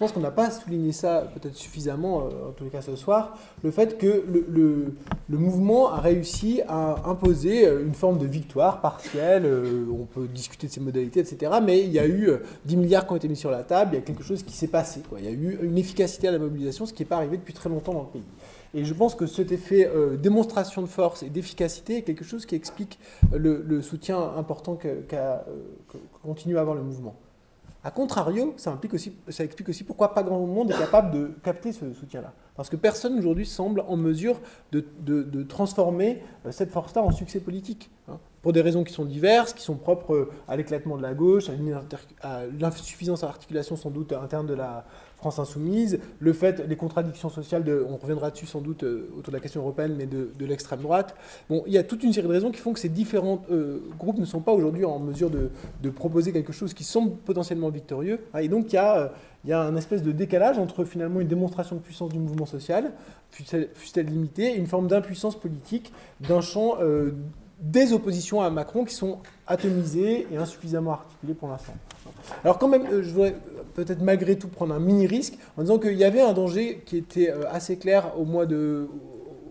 Je 0.00 0.06
pense 0.06 0.12
qu'on 0.12 0.20
n'a 0.20 0.30
pas 0.30 0.50
souligné 0.50 0.92
ça 0.92 1.30
peut-être 1.34 1.56
suffisamment, 1.56 2.22
euh, 2.22 2.48
en 2.48 2.64
les 2.64 2.70
cas 2.70 2.80
ce 2.80 2.96
soir, 2.96 3.36
le 3.62 3.70
fait 3.70 3.98
que 3.98 4.24
le, 4.48 4.94
mouvement 5.28 5.92
a 5.92 6.00
réussi 6.00 6.62
à 6.66 7.06
imposer 7.06 7.66
euh, 7.66 7.84
une 7.84 7.92
forme 7.92 8.16
de 8.16 8.24
victoire 8.24 8.80
partielle, 8.80 9.44
euh, 9.44 9.84
on 9.92 10.06
peut 10.06 10.26
discuter 10.26 10.68
de 10.68 10.72
ses 10.72 10.80
modalités, 10.80 11.20
etc. 11.20 11.52
Mais 11.62 11.80
il 11.80 11.92
y 11.92 11.98
a 11.98 12.06
eu 12.06 12.30
10 12.64 12.78
milliards 12.78 13.06
qui 13.06 13.12
ont 13.12 13.16
été 13.16 13.28
mis 13.28 13.36
sur 13.36 13.50
la 13.50 13.62
table, 13.62 13.90
il 13.92 13.96
y 13.96 13.98
a 13.98 14.00
quelque 14.00 14.22
chose 14.22 14.42
qui 14.42 14.54
s'est 14.54 14.68
passé. 14.68 15.02
Il 15.18 15.24
y 15.26 15.28
a 15.28 15.32
eu 15.32 15.58
une 15.60 15.76
efficacité 15.76 16.28
à 16.28 16.32
la 16.32 16.38
mobilisation, 16.38 16.86
ce 16.86 16.94
qui 16.94 17.02
n'est 17.02 17.08
pas 17.08 17.16
arrivé 17.16 17.36
depuis 17.36 17.52
très 17.52 17.68
longtemps 17.68 17.92
dans 17.92 18.04
le 18.04 18.08
pays. 18.08 18.24
Et 18.72 18.86
je 18.86 18.94
pense 18.94 19.14
que 19.14 19.26
cet 19.26 19.52
effet 19.52 19.86
démonstration 20.18 20.80
de 20.80 20.86
force 20.86 21.22
et 21.24 21.28
d'efficacité 21.28 21.98
est 21.98 22.02
quelque 22.02 22.24
chose 22.24 22.46
qui 22.46 22.54
explique 22.54 22.98
le, 23.34 23.82
soutien 23.82 24.18
important 24.38 24.76
que, 24.76 25.02
continue 26.22 26.56
à 26.56 26.62
avoir 26.62 26.74
le 26.74 26.82
mouvement. 26.82 27.16
A 27.82 27.90
contrario, 27.90 28.54
ça, 28.58 28.78
explique 29.38 29.68
aussi 29.68 29.84
pourquoi 29.84 30.12
pas 30.12 30.22
grand 30.22 30.38
monde 30.46 30.70
est 30.70 30.78
capable 30.78 31.12
de 31.12 31.30
capter 31.42 31.72
ce 31.72 31.92
soutien-là. 31.94 32.34
Parce 32.54 32.68
que 32.68 32.76
personne 32.76 33.18
aujourd'hui 33.18 33.46
semble 33.46 33.82
en 33.88 33.96
mesure 33.96 34.40
de, 34.72 35.42
transformer 35.44 36.22
cette 36.50 36.70
force-là 36.70 37.02
en 37.02 37.10
succès 37.10 37.40
politique. 37.40 37.90
Hein 38.08 38.18
pour 38.42 38.52
des 38.52 38.62
raisons 38.62 38.84
qui 38.84 38.92
sont 38.92 39.04
diverses, 39.04 39.52
qui 39.52 39.62
sont 39.62 39.76
propres 39.76 40.30
à 40.48 40.56
l'éclatement 40.56 40.96
de 40.96 41.02
la 41.02 41.14
gauche, 41.14 41.50
à 42.22 42.42
l'insuffisance 42.58 43.22
à 43.22 43.26
l'articulation 43.26 43.76
sans 43.76 43.90
doute 43.90 44.12
interne 44.12 44.46
de 44.46 44.54
la 44.54 44.86
France 45.20 45.38
insoumise, 45.38 45.98
le 46.18 46.32
fait, 46.32 46.66
les 46.66 46.76
contradictions 46.76 47.28
sociales, 47.28 47.64
on 47.86 47.98
reviendra 47.98 48.30
dessus 48.30 48.46
sans 48.46 48.62
doute 48.62 48.84
euh, 48.84 49.10
autour 49.18 49.32
de 49.32 49.36
la 49.36 49.40
question 49.40 49.60
européenne, 49.60 49.94
mais 49.96 50.06
de, 50.06 50.30
l'extrême 50.46 50.80
droite. 50.80 51.14
Bon, 51.50 51.62
il 51.66 51.74
y 51.74 51.78
a 51.78 51.82
toute 51.82 52.02
une 52.02 52.14
série 52.14 52.26
de 52.26 52.32
raisons 52.32 52.50
qui 52.50 52.58
font 52.58 52.72
que 52.72 52.80
ces 52.80 52.88
différents 52.88 53.42
euh, 53.50 53.80
groupes 53.98 54.18
ne 54.18 54.24
sont 54.24 54.40
pas 54.40 54.52
aujourd'hui 54.52 54.86
en 54.86 54.98
mesure 54.98 55.28
de, 55.30 55.50
proposer 55.90 56.32
quelque 56.32 56.52
chose 56.52 56.72
qui 56.72 56.84
semble 56.84 57.16
potentiellement 57.16 57.68
victorieux. 57.68 58.20
Ah, 58.32 58.42
et 58.42 58.48
donc 58.48 58.72
il 58.72 58.76
y 58.76 58.78
a... 58.78 58.98
Euh, 58.98 59.08
il 59.42 59.48
y 59.48 59.54
a 59.54 59.62
un 59.62 59.74
espèce 59.74 60.02
de 60.02 60.12
décalage 60.12 60.58
entre 60.58 60.84
finalement 60.84 61.18
une 61.18 61.26
démonstration 61.26 61.74
de 61.74 61.80
puissance 61.80 62.10
du 62.10 62.18
mouvement 62.18 62.44
social, 62.44 62.92
fût-elle 63.30 64.04
limitée, 64.04 64.52
et 64.52 64.56
une 64.58 64.66
forme 64.66 64.86
d'impuissance 64.86 65.34
politique 65.34 65.94
d'un 66.20 66.42
champ 66.42 66.76
des 67.60 67.92
oppositions 67.92 68.40
à 68.40 68.50
Macron 68.50 68.84
qui 68.84 68.94
sont 68.94 69.18
atomisées 69.46 70.26
et 70.32 70.36
insuffisamment 70.36 70.92
articulées 70.92 71.34
pour 71.34 71.48
l'instant. 71.48 71.74
Alors 72.44 72.58
quand 72.58 72.68
même, 72.68 72.86
euh, 72.86 73.02
je 73.02 73.10
voudrais 73.10 73.36
peut-être 73.74 74.02
malgré 74.02 74.36
tout 74.36 74.48
prendre 74.48 74.74
un 74.74 74.80
mini 74.80 75.06
risque 75.06 75.34
en 75.56 75.62
disant 75.62 75.78
qu'il 75.78 75.96
y 75.96 76.04
avait 76.04 76.20
un 76.20 76.32
danger 76.32 76.82
qui 76.86 76.96
était 76.96 77.30
euh, 77.30 77.50
assez 77.50 77.76
clair 77.76 78.12
au 78.18 78.24
mois 78.24 78.46
de, 78.46 78.88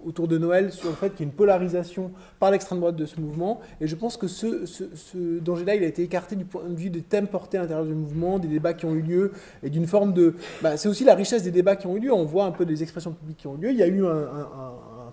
autour 0.05 0.27
de 0.27 0.37
Noël 0.37 0.71
sur 0.71 0.89
le 0.89 0.95
fait 0.95 1.09
qu'il 1.11 1.19
y 1.19 1.23
a 1.23 1.25
une 1.25 1.35
polarisation 1.35 2.11
par 2.39 2.51
l'extrême 2.51 2.79
droite 2.79 2.95
de 2.95 3.05
ce 3.05 3.19
mouvement. 3.19 3.59
Et 3.81 3.87
je 3.87 3.95
pense 3.95 4.17
que 4.17 4.27
ce, 4.27 5.39
danger-là, 5.39 5.75
il 5.75 5.83
a 5.83 5.87
été 5.87 6.01
écarté 6.03 6.35
du 6.35 6.45
point 6.45 6.63
de 6.67 6.75
vue 6.75 6.89
des 6.89 7.01
thèmes 7.01 7.27
portés 7.27 7.57
à 7.57 7.61
l'intérieur 7.61 7.85
du 7.85 7.93
mouvement, 7.93 8.39
des 8.39 8.47
débats 8.47 8.73
qui 8.73 8.85
ont 8.85 8.95
eu 8.95 9.01
lieu, 9.01 9.31
et 9.63 9.69
d'une 9.69 9.87
forme 9.87 10.13
de... 10.13 10.35
Bah, 10.61 10.77
c'est 10.77 10.89
aussi 10.89 11.03
la 11.03 11.15
richesse 11.15 11.43
des 11.43 11.51
débats 11.51 11.75
qui 11.75 11.87
ont 11.87 11.95
eu 11.95 11.99
lieu. 11.99 12.13
On 12.13 12.25
voit 12.25 12.45
un 12.45 12.51
peu 12.51 12.65
des 12.65 12.81
expressions 12.81 13.11
publiques 13.11 13.37
qui 13.37 13.47
ont 13.47 13.55
eu 13.57 13.61
lieu. 13.61 13.71
Il 13.71 13.77
y 13.77 13.83
a 13.83 13.87
eu 13.87 14.05
un 14.05 14.27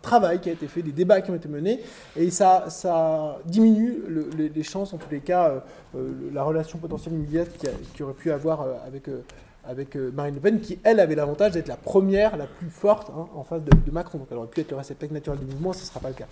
travail 0.07 0.41
qui 0.41 0.49
a 0.49 0.53
été 0.53 0.69
fait, 0.69 0.83
des 0.83 0.93
débats 0.93 1.21
qui 1.21 1.31
ont 1.31 1.35
été 1.35 1.49
menés, 1.49 1.81
et 2.17 2.31
ça, 2.31 2.71
ça 2.71 3.39
diminue 3.45 3.99
les, 4.37 4.63
chances, 4.63 4.93
en 4.95 4.99
tous 4.99 5.11
les 5.11 5.21
cas, 5.21 5.49
euh, 5.49 5.61
euh, 5.97 6.31
la 6.33 6.45
relation 6.45 6.79
potentielle 6.79 7.15
immédiate 7.15 7.51
qui, 7.95 8.03
aurait 8.03 8.15
pu 8.15 8.31
avoir 8.31 8.63
euh, 8.63 8.75
avec, 9.67 9.97
Marine 10.15 10.35
Le 10.37 10.41
Pen, 10.41 10.61
qui, 10.61 10.79
elle, 10.85 11.01
avait 11.01 11.17
l'avantage 11.17 11.53
d'être 11.53 11.67
la 11.69 11.77
première, 11.77 12.37
la 12.37 12.47
plus 12.47 12.71
forte 12.71 13.11
hein, 13.11 13.29
en 13.35 13.43
face 13.43 13.65
de, 13.65 13.91
Macron. 13.91 14.19
Donc 14.19 14.29
elle 14.31 14.37
aurait 14.37 14.47
pu 14.47 14.61
être 14.61 14.71
le 14.71 14.77
réceptacle 14.77 15.13
naturel 15.13 15.41
du 15.41 15.47
mouvement, 15.47 15.73
ce 15.73 15.81
ne 15.81 15.87
sera 15.87 16.01
pas 16.01 16.09
le 16.09 16.15
cas. 16.15 16.29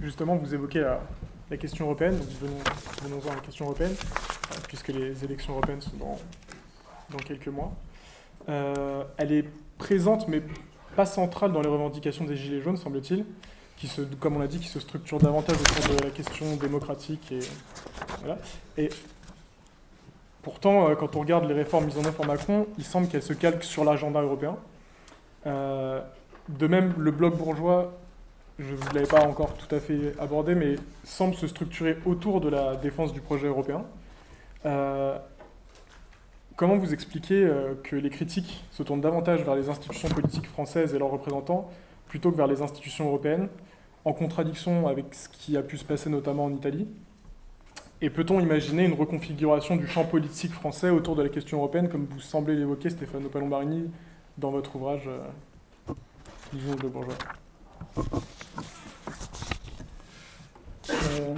Justement, 0.00 0.34
vous 0.34 0.52
évoquez 0.52 0.80
la, 0.80 1.56
question 1.56 1.84
européenne, 1.84 2.16
donc 2.16 2.28
venons, 2.40 2.58
venons 3.04 3.30
à 3.30 3.34
la 3.36 3.40
question 3.40 3.66
européenne, 3.66 3.94
puisque 4.66 4.88
les 4.88 5.22
élections 5.22 5.52
européennes 5.52 5.82
sont 5.82 5.96
dans, 5.96 6.18
dans 7.10 7.18
quelques 7.18 7.48
mois. 7.48 7.72
elle 8.48 9.32
est 9.32 9.44
présente, 9.82 10.28
mais 10.28 10.40
pas 10.94 11.06
centrale 11.06 11.52
dans 11.52 11.60
les 11.60 11.68
revendications 11.68 12.24
des 12.24 12.36
Gilets 12.36 12.60
jaunes, 12.60 12.76
semble-t-il, 12.76 13.24
qui 13.76 13.88
se, 13.88 14.02
comme 14.02 14.36
on 14.36 14.38
l'a 14.38 14.46
dit, 14.46 14.60
qui 14.60 14.68
se 14.68 14.78
structure 14.78 15.18
davantage 15.18 15.56
autour 15.56 15.96
de 15.96 16.04
la 16.04 16.10
question 16.10 16.54
démocratique. 16.54 17.32
Et, 17.32 18.84
et 18.84 18.88
pourtant, 20.42 20.88
euh, 20.88 20.94
quand 20.94 21.16
on 21.16 21.20
regarde 21.20 21.46
les 21.46 21.54
réformes 21.54 21.86
mises 21.86 21.98
en 21.98 22.04
œuvre 22.04 22.14
par 22.14 22.26
Macron, 22.26 22.68
il 22.78 22.84
semble 22.84 23.08
qu'elles 23.08 23.24
se 23.24 23.32
calquent 23.32 23.64
sur 23.64 23.84
l'agenda 23.84 24.20
européen. 24.22 24.56
Euh, 25.46 26.00
de 26.48 26.66
même, 26.68 26.94
le 26.96 27.10
bloc 27.10 27.36
bourgeois, 27.36 27.92
je 28.60 28.74
ne 28.74 28.94
l'avais 28.94 29.08
pas 29.08 29.26
encore 29.26 29.54
tout 29.54 29.74
à 29.74 29.80
fait 29.80 30.14
abordé, 30.20 30.54
mais 30.54 30.76
semble 31.02 31.34
se 31.34 31.48
structurer 31.48 31.96
autour 32.06 32.40
de 32.40 32.48
la 32.48 32.76
défense 32.76 33.12
du 33.12 33.20
projet 33.20 33.48
européen. 33.48 33.84
Euh, 34.64 35.18
Comment 36.56 36.76
vous 36.76 36.92
expliquez 36.92 37.44
euh, 37.44 37.74
que 37.82 37.96
les 37.96 38.10
critiques 38.10 38.64
se 38.72 38.82
tournent 38.82 39.00
davantage 39.00 39.42
vers 39.42 39.54
les 39.54 39.68
institutions 39.68 40.08
politiques 40.08 40.46
françaises 40.46 40.94
et 40.94 40.98
leurs 40.98 41.10
représentants 41.10 41.70
plutôt 42.08 42.30
que 42.30 42.36
vers 42.36 42.46
les 42.46 42.60
institutions 42.60 43.06
européennes, 43.06 43.48
en 44.04 44.12
contradiction 44.12 44.86
avec 44.86 45.14
ce 45.14 45.28
qui 45.28 45.56
a 45.56 45.62
pu 45.62 45.78
se 45.78 45.84
passer 45.84 46.10
notamment 46.10 46.44
en 46.44 46.52
Italie? 46.52 46.86
Et 48.02 48.10
peut-on 48.10 48.40
imaginer 48.40 48.84
une 48.84 48.94
reconfiguration 48.94 49.76
du 49.76 49.86
champ 49.86 50.04
politique 50.04 50.52
français 50.52 50.90
autour 50.90 51.16
de 51.16 51.22
la 51.22 51.28
question 51.28 51.58
européenne, 51.58 51.88
comme 51.88 52.04
vous 52.04 52.20
semblez 52.20 52.54
l'évoquer, 52.54 52.90
Stéphane 52.90 53.22
Palombarini, 53.28 53.90
dans 54.36 54.50
votre 54.50 54.76
ouvrage 54.76 55.08
euh, 55.08 55.94
de 56.52 56.88
bourgeois? 56.88 57.14
Euh, 60.90 61.34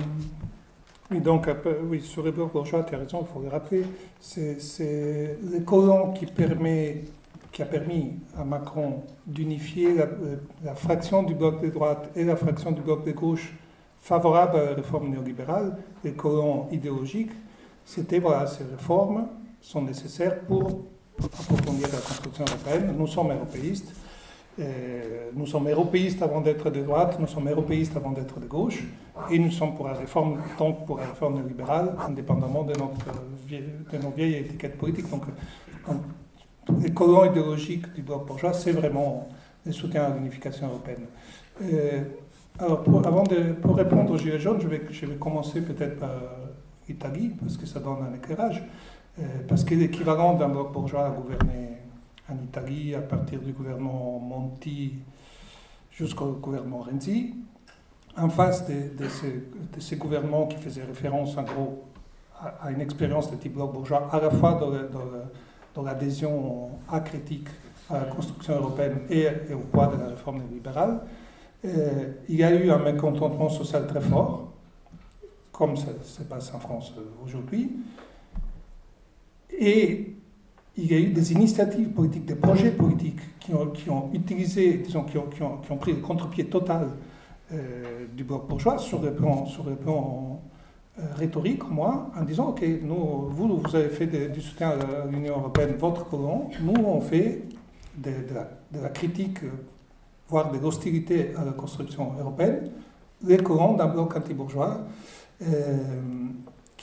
oui, 1.15 1.21
donc, 1.21 1.49
oui, 1.89 2.01
sur 2.01 2.25
blocs 2.33 2.53
bourgeois, 2.53 2.83
tu 2.83 2.95
as 2.95 2.99
raison, 2.99 3.21
il 3.21 3.33
faut 3.33 3.41
le 3.41 3.49
rappeler. 3.49 3.85
C'est 4.21 5.39
le 5.43 5.61
colon 5.61 6.13
qui, 6.13 6.27
a 6.27 7.65
permis 7.67 8.15
à 8.37 8.45
Macron 8.45 9.05
d'unifier 9.27 9.95
la, 10.65 10.75
fraction 10.75 11.23
du 11.23 11.35
bloc 11.35 11.63
de 11.63 11.69
droite 11.69 12.11
et 12.17 12.25
la 12.25 12.35
fraction 12.35 12.73
du 12.73 12.81
bloc 12.81 13.05
de 13.05 13.13
gauche 13.13 13.55
favorable 14.01 14.59
à 14.59 14.65
la 14.65 14.75
réforme 14.75 15.11
néolibérale, 15.11 15.77
les 16.03 16.13
colons 16.13 16.67
idéologiques. 16.73 17.33
C'était, 17.85 18.19
voilà, 18.19 18.47
ces 18.47 18.65
réformes 18.65 19.29
sont 19.61 19.83
nécessaires 19.83 20.41
pour 20.41 20.81
approfondir 21.23 21.89
la 21.93 21.99
construction 21.99 22.45
européenne. 22.45 22.95
Nous 22.99 23.07
sommes 23.07 23.31
européistes. 23.31 23.95
Euh, 24.61 25.31
nous 25.35 25.47
sommes 25.47 25.69
européistes 25.69 26.23
avant 26.23 26.41
d'être 26.41 26.71
de 26.71 26.83
droite, 26.83 27.19
nous 27.19 27.27
sommes 27.27 27.49
européistes 27.49 27.97
avant 27.97 28.13
d'être 28.13 28.39
de 28.39 28.47
gauche, 28.47 28.85
et 29.31 29.39
nous 29.39 29.51
sommes 29.51 29.75
pour 29.75 29.89
la 29.89 29.95
réforme, 29.95 30.39
donc 30.59 30.87
pour 30.87 30.99
la 30.99 31.07
réforme 31.07 31.47
libérale, 31.47 31.97
indépendamment 32.07 32.63
de, 32.63 32.73
notre, 32.79 33.05
de 33.93 33.99
nos 33.99 34.11
vieilles 34.11 34.37
étiquettes 34.37 34.79
politiques. 34.79 35.11
Donc, 35.11 35.25
les 36.81 36.93
colons 36.93 37.25
idéologiques 37.25 37.93
du 37.95 38.03
bloc 38.03 38.27
bourgeois, 38.27 38.53
c'est 38.53 38.73
vraiment 38.73 39.29
le 39.67 39.73
soutien 39.73 40.05
à 40.05 40.15
l'unification 40.15 40.69
européenne. 40.69 41.07
Euh, 41.63 42.05
alors, 42.59 42.85
pour, 42.85 43.05
avant 43.05 43.25
de 43.25 43.53
pour 43.55 43.77
répondre 43.77 44.13
aux 44.13 44.19
Gilets 44.19 44.39
jaunes, 44.39 44.61
je 44.61 44.69
vais, 44.69 44.83
je 44.89 45.07
vais 45.07 45.17
commencer 45.17 45.63
peut-être 45.63 45.99
par 45.99 46.15
l'Italie, 46.89 47.33
parce 47.41 47.57
que 47.57 47.67
ça 47.67 47.81
donne 47.81 48.07
un 48.09 48.15
éclairage, 48.15 48.63
euh, 49.19 49.23
parce 49.49 49.65
que 49.65 49.75
l'équivalent 49.75 50.35
d'un 50.35 50.49
bloc 50.49 50.73
bourgeois 50.73 51.07
à 51.07 51.11
gouverner 51.11 51.74
en 52.29 52.37
Italie, 52.43 52.95
à 52.95 53.01
partir 53.01 53.41
du 53.41 53.53
gouvernement 53.53 54.19
Monti 54.19 54.95
jusqu'au 55.91 56.33
gouvernement 56.33 56.81
Renzi, 56.81 57.35
en 58.17 58.29
face 58.29 58.67
de, 58.67 59.09
ces, 59.79 59.97
gouvernements 59.97 60.47
qui 60.47 60.57
faisaient 60.57 60.85
référence 60.85 61.37
en 61.37 61.43
gros 61.43 61.85
à, 62.41 62.71
une 62.71 62.81
expérience 62.81 63.31
de 63.31 63.37
type 63.37 63.55
bloc 63.55 63.73
bourgeois, 63.73 64.09
à 64.13 64.21
la 64.21 64.31
fois 64.31 64.61
dans, 65.75 65.83
l'adhésion 65.83 66.71
acritique 66.91 67.49
à 67.91 67.99
la 67.99 68.05
construction 68.05 68.55
européenne 68.55 69.01
et, 69.11 69.29
au 69.53 69.59
poids 69.59 69.89
de 69.89 70.01
la 70.01 70.09
réforme 70.09 70.43
libérale, 70.53 71.01
euh, 71.65 72.13
il 72.29 72.37
y 72.37 72.45
a 72.45 72.53
eu 72.53 72.71
un 72.71 72.79
mécontentement 72.79 73.49
social 73.49 73.87
très 73.87 74.01
fort, 74.01 74.53
comme 75.53 75.77
ça 75.77 75.89
se 76.03 76.23
passe 76.23 76.53
en 76.55 76.59
France 76.59 76.93
aujourd'hui. 77.25 77.73
Et 79.51 80.15
il 80.77 80.91
y 80.91 80.95
a 80.95 80.99
eu 80.99 81.11
des 81.11 81.33
initiatives 81.33 81.89
politiques, 81.91 82.27
des 82.27 82.35
projets 82.35 82.71
politiques 82.71 83.21
qui 83.39 83.53
ont, 83.55 84.11
utilisé, 84.13 84.75
disons, 84.79 85.05
qui 85.05 85.19
ont, 85.19 85.77
pris 85.77 85.93
le 85.93 86.01
contre-pied 86.01 86.47
total 86.47 86.89
euh, 87.53 88.07
du 88.13 88.25
bloc 88.25 88.49
bourgeois 88.49 88.79
sur 88.79 89.01
le 89.01 89.13
plan, 89.13 89.47
sur 89.47 89.65
le 89.65 89.77
euh, 89.87 91.03
rhétorique, 91.17 91.69
moi, 91.71 92.11
en 92.19 92.25
disant, 92.25 92.49
OK, 92.49 92.65
nous, 92.83 93.29
vous, 93.29 93.59
vous 93.59 93.77
avez 93.77 93.89
fait 93.89 94.07
du 94.07 94.41
soutien 94.41 94.71
à 94.71 95.07
l'Union 95.11 95.39
européenne, 95.39 95.75
votre 95.79 96.09
colon, 96.09 96.51
nous, 96.61 96.83
on 96.85 97.01
fait 97.01 97.43
de, 97.97 98.11
la, 98.81 98.89
critique, 98.89 99.39
voire 100.29 100.51
de 100.51 100.59
l'hostilité 100.59 101.31
à 101.37 101.45
la 101.45 101.53
construction 101.53 102.13
européenne, 102.19 102.71
les 103.23 103.37
colons 103.37 103.75
d'un 103.75 103.87
bloc 103.87 104.17
anti-bourgeois. 104.17 104.79
Euh, 105.43 105.83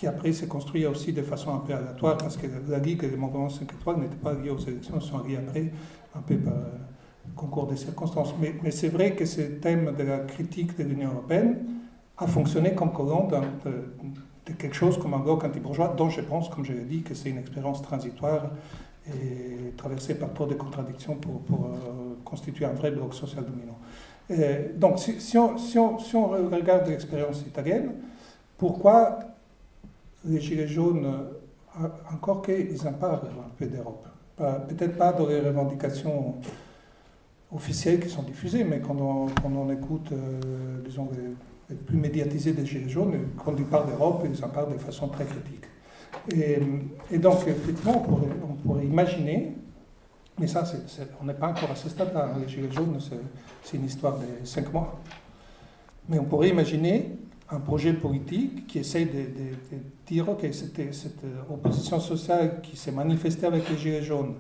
qui 0.01 0.07
après 0.07 0.33
s'est 0.33 0.47
construit 0.47 0.83
aussi 0.87 1.13
de 1.13 1.21
façon 1.21 1.53
un 1.53 1.59
peu 1.59 1.75
aléatoire, 1.75 2.17
parce 2.17 2.35
que 2.35 2.47
la 2.67 2.79
Ligue 2.79 3.03
et 3.03 3.07
le 3.07 3.17
mouvement 3.17 3.47
5 3.49 3.71
étoiles 3.71 3.97
n'étaient 3.97 4.15
pas 4.15 4.33
liés 4.33 4.49
aux 4.49 4.57
élections, 4.57 4.95
ils 4.99 5.07
sont 5.07 5.19
liés 5.19 5.37
après, 5.37 5.71
un 6.15 6.21
peu 6.21 6.37
par 6.37 6.55
concours 7.35 7.67
des 7.67 7.77
circonstances. 7.77 8.33
Mais, 8.63 8.71
c'est 8.71 8.87
vrai 8.89 9.11
que 9.11 9.25
ce 9.25 9.41
thème 9.41 9.93
de 9.95 10.01
la 10.01 10.17
critique 10.21 10.75
de 10.75 10.85
l'Union 10.85 11.11
européenne 11.11 11.55
a 12.17 12.25
fonctionné 12.25 12.73
comme 12.73 12.91
collant 12.91 13.27
de, 13.27 14.53
quelque 14.53 14.75
chose 14.75 14.97
comme 14.97 15.13
un 15.13 15.19
bloc 15.19 15.43
anti-bourgeois, 15.43 15.93
dont 15.95 16.09
je 16.09 16.21
pense, 16.21 16.49
comme 16.49 16.65
je 16.65 16.73
l'ai 16.73 16.85
dit, 16.85 17.03
que 17.03 17.13
c'est 17.13 17.29
une 17.29 17.37
expérience 17.37 17.83
transitoire 17.83 18.49
et 19.07 19.69
traversée 19.77 20.15
par 20.15 20.33
trop 20.33 20.47
de 20.47 20.55
contradictions 20.55 21.13
pour, 21.13 21.41
euh, 21.51 22.15
constituer 22.25 22.65
un 22.65 22.73
vrai 22.73 22.89
bloc 22.89 23.13
social 23.13 23.45
dominant. 23.45 23.77
donc, 24.77 24.97
si, 24.97 25.37
on, 25.37 25.59
si 25.59 25.77
on 25.77 26.27
regarde 26.27 26.87
l'expérience 26.87 27.41
italienne, 27.41 27.91
pourquoi 28.57 29.30
les 30.25 30.39
Gilets 30.39 30.67
jaunes, 30.67 31.05
euh, 31.05 31.87
encore 32.13 32.41
qu'ils 32.41 32.87
en 32.87 32.93
parlent 32.93 33.27
un 33.27 33.49
peu 33.57 33.65
d'Europe. 33.65 34.07
Peut-être 34.37 34.97
pas 34.97 35.13
dans 35.13 35.27
les 35.27 35.39
revendications 35.39 36.35
officielles 37.53 37.99
qui 37.99 38.09
sont 38.09 38.23
diffusées, 38.23 38.63
mais 38.63 38.79
quand 38.79 38.97
on, 38.99 39.71
écoute, 39.71 40.11
euh, 40.11 40.81
disons, 40.83 41.09
les, 41.69 41.75
plus 41.75 41.97
médiatisés 41.97 42.53
des 42.53 42.65
Gilets 42.65 42.89
jaunes, 42.89 43.13
quand 43.43 43.53
ils 43.57 43.65
parlent 43.65 43.87
d'Europe, 43.87 44.25
ils 44.25 44.43
en 44.43 44.49
parlent 44.49 44.73
de 44.73 44.77
façon 44.77 45.07
très 45.07 45.25
critique. 45.25 45.65
Et, 47.11 47.17
donc, 47.17 47.47
effectivement, 47.47 48.05
on 48.49 48.53
pourrait, 48.55 48.85
imaginer, 48.85 49.55
mais 50.39 50.47
ça, 50.47 50.63
on 51.21 51.25
n'est 51.25 51.33
pas 51.33 51.47
encore 51.47 51.71
à 51.71 51.75
ce 51.75 51.87
stade-là. 51.87 52.31
Les 52.39 52.47
Gilets 52.47 52.71
jaunes, 52.71 52.99
c'est 53.63 53.77
une 53.77 53.85
histoire 53.85 54.17
de 54.17 54.45
cinq 54.45 54.71
mois. 54.73 54.99
Mais 56.09 56.19
on 56.19 56.25
pourrait 56.25 56.49
imaginer 56.49 57.17
un 57.51 57.59
projet 57.59 57.93
politique 57.93 58.67
qui 58.67 58.79
essaye 58.79 59.05
de, 59.05 59.25
dire 60.07 60.25
que 60.39 60.51
cette, 60.51 60.93
cette 60.93 61.23
opposition 61.49 61.99
sociale 61.99 62.61
qui 62.61 62.77
s'est 62.77 62.91
manifestée 62.91 63.45
avec 63.45 63.69
les 63.69 63.77
Gilets 63.77 64.03
jaunes, 64.03 64.35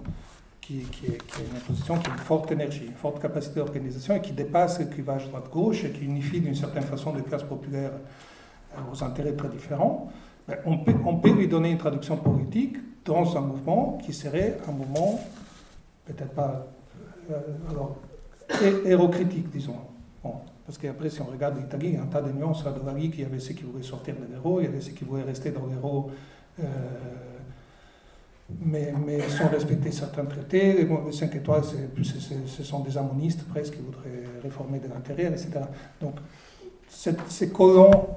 qui, 0.61 0.79
est, 1.05 1.09
une 1.09 1.57
opposition 1.57 1.97
qui 1.97 2.09
a 2.09 2.13
une 2.13 2.19
forte 2.19 2.51
énergie, 2.51 2.85
une 2.85 2.93
forte 2.93 3.21
capacité 3.21 3.55
d'organisation 3.55 4.15
et 4.15 4.21
qui 4.21 4.31
dépasse 4.31 4.79
le 4.79 4.85
clivage 4.85 5.27
droite-gauche 5.27 5.83
et 5.83 5.91
qui 5.91 6.05
unifie 6.05 6.39
d'une 6.39 6.55
certaine 6.55 6.83
façon 6.83 7.11
des 7.13 7.21
classes 7.21 7.43
populaires 7.43 7.91
aux 8.91 9.03
intérêts 9.03 9.33
très 9.33 9.49
différents, 9.49 10.09
ben, 10.47 10.57
on 10.65 11.17
peut, 11.17 11.31
lui 11.31 11.47
donner 11.47 11.71
une 11.71 11.77
traduction 11.77 12.15
politique 12.17 12.77
dans 13.03 13.37
un 13.37 13.41
mouvement 13.41 13.97
qui 14.03 14.13
serait 14.13 14.57
un 14.67 14.71
mouvement 14.71 15.19
peut-être 16.05 16.33
pas 16.33 16.67
euh, 17.29 18.85
hérocritique, 18.85 19.49
disons. 19.49 19.75
Bon, 20.23 20.35
parce 20.65 20.77
qu'après, 20.77 21.09
si 21.09 21.21
on 21.21 21.25
regarde 21.25 21.57
l'Italie, 21.57 21.89
il 21.89 21.93
y 21.95 21.97
a 21.97 22.03
un 22.03 22.07
tas 22.07 22.21
de 22.21 22.31
nuances 22.31 22.65
à 22.65 22.71
Dovali, 22.71 23.11
il 23.13 23.19
y 23.19 23.25
avait 23.25 23.39
ceux 23.39 23.53
qui 23.53 23.63
voulaient 23.63 23.83
sortir 23.83 24.15
de 24.15 24.31
l'euro, 24.33 24.59
il 24.59 24.65
y 24.65 24.67
avait 24.67 24.81
ceux 24.81 24.91
qui 24.91 25.03
voulaient 25.03 25.23
rester 25.23 25.51
dans 25.51 25.65
l'euro, 25.65 26.11
euh, 26.59 26.63
mais, 28.63 28.93
mais, 29.05 29.21
sans 29.29 29.47
respecter 29.47 29.91
certains 29.91 30.25
traités. 30.25 30.73
Les, 30.73 30.85
les 31.05 31.11
5 31.11 31.35
étoiles, 31.35 31.63
ce 31.63 32.63
sont 32.63 32.81
des 32.81 32.97
harmonistes 32.97 33.43
presque 33.47 33.75
qui 33.75 33.81
voudraient 33.81 34.23
réformer 34.43 34.79
de 34.79 34.87
l'intérieur, 34.87 35.31
etc. 35.31 35.61
Donc, 35.99 36.15
ces 36.87 37.49
colons 37.49 38.07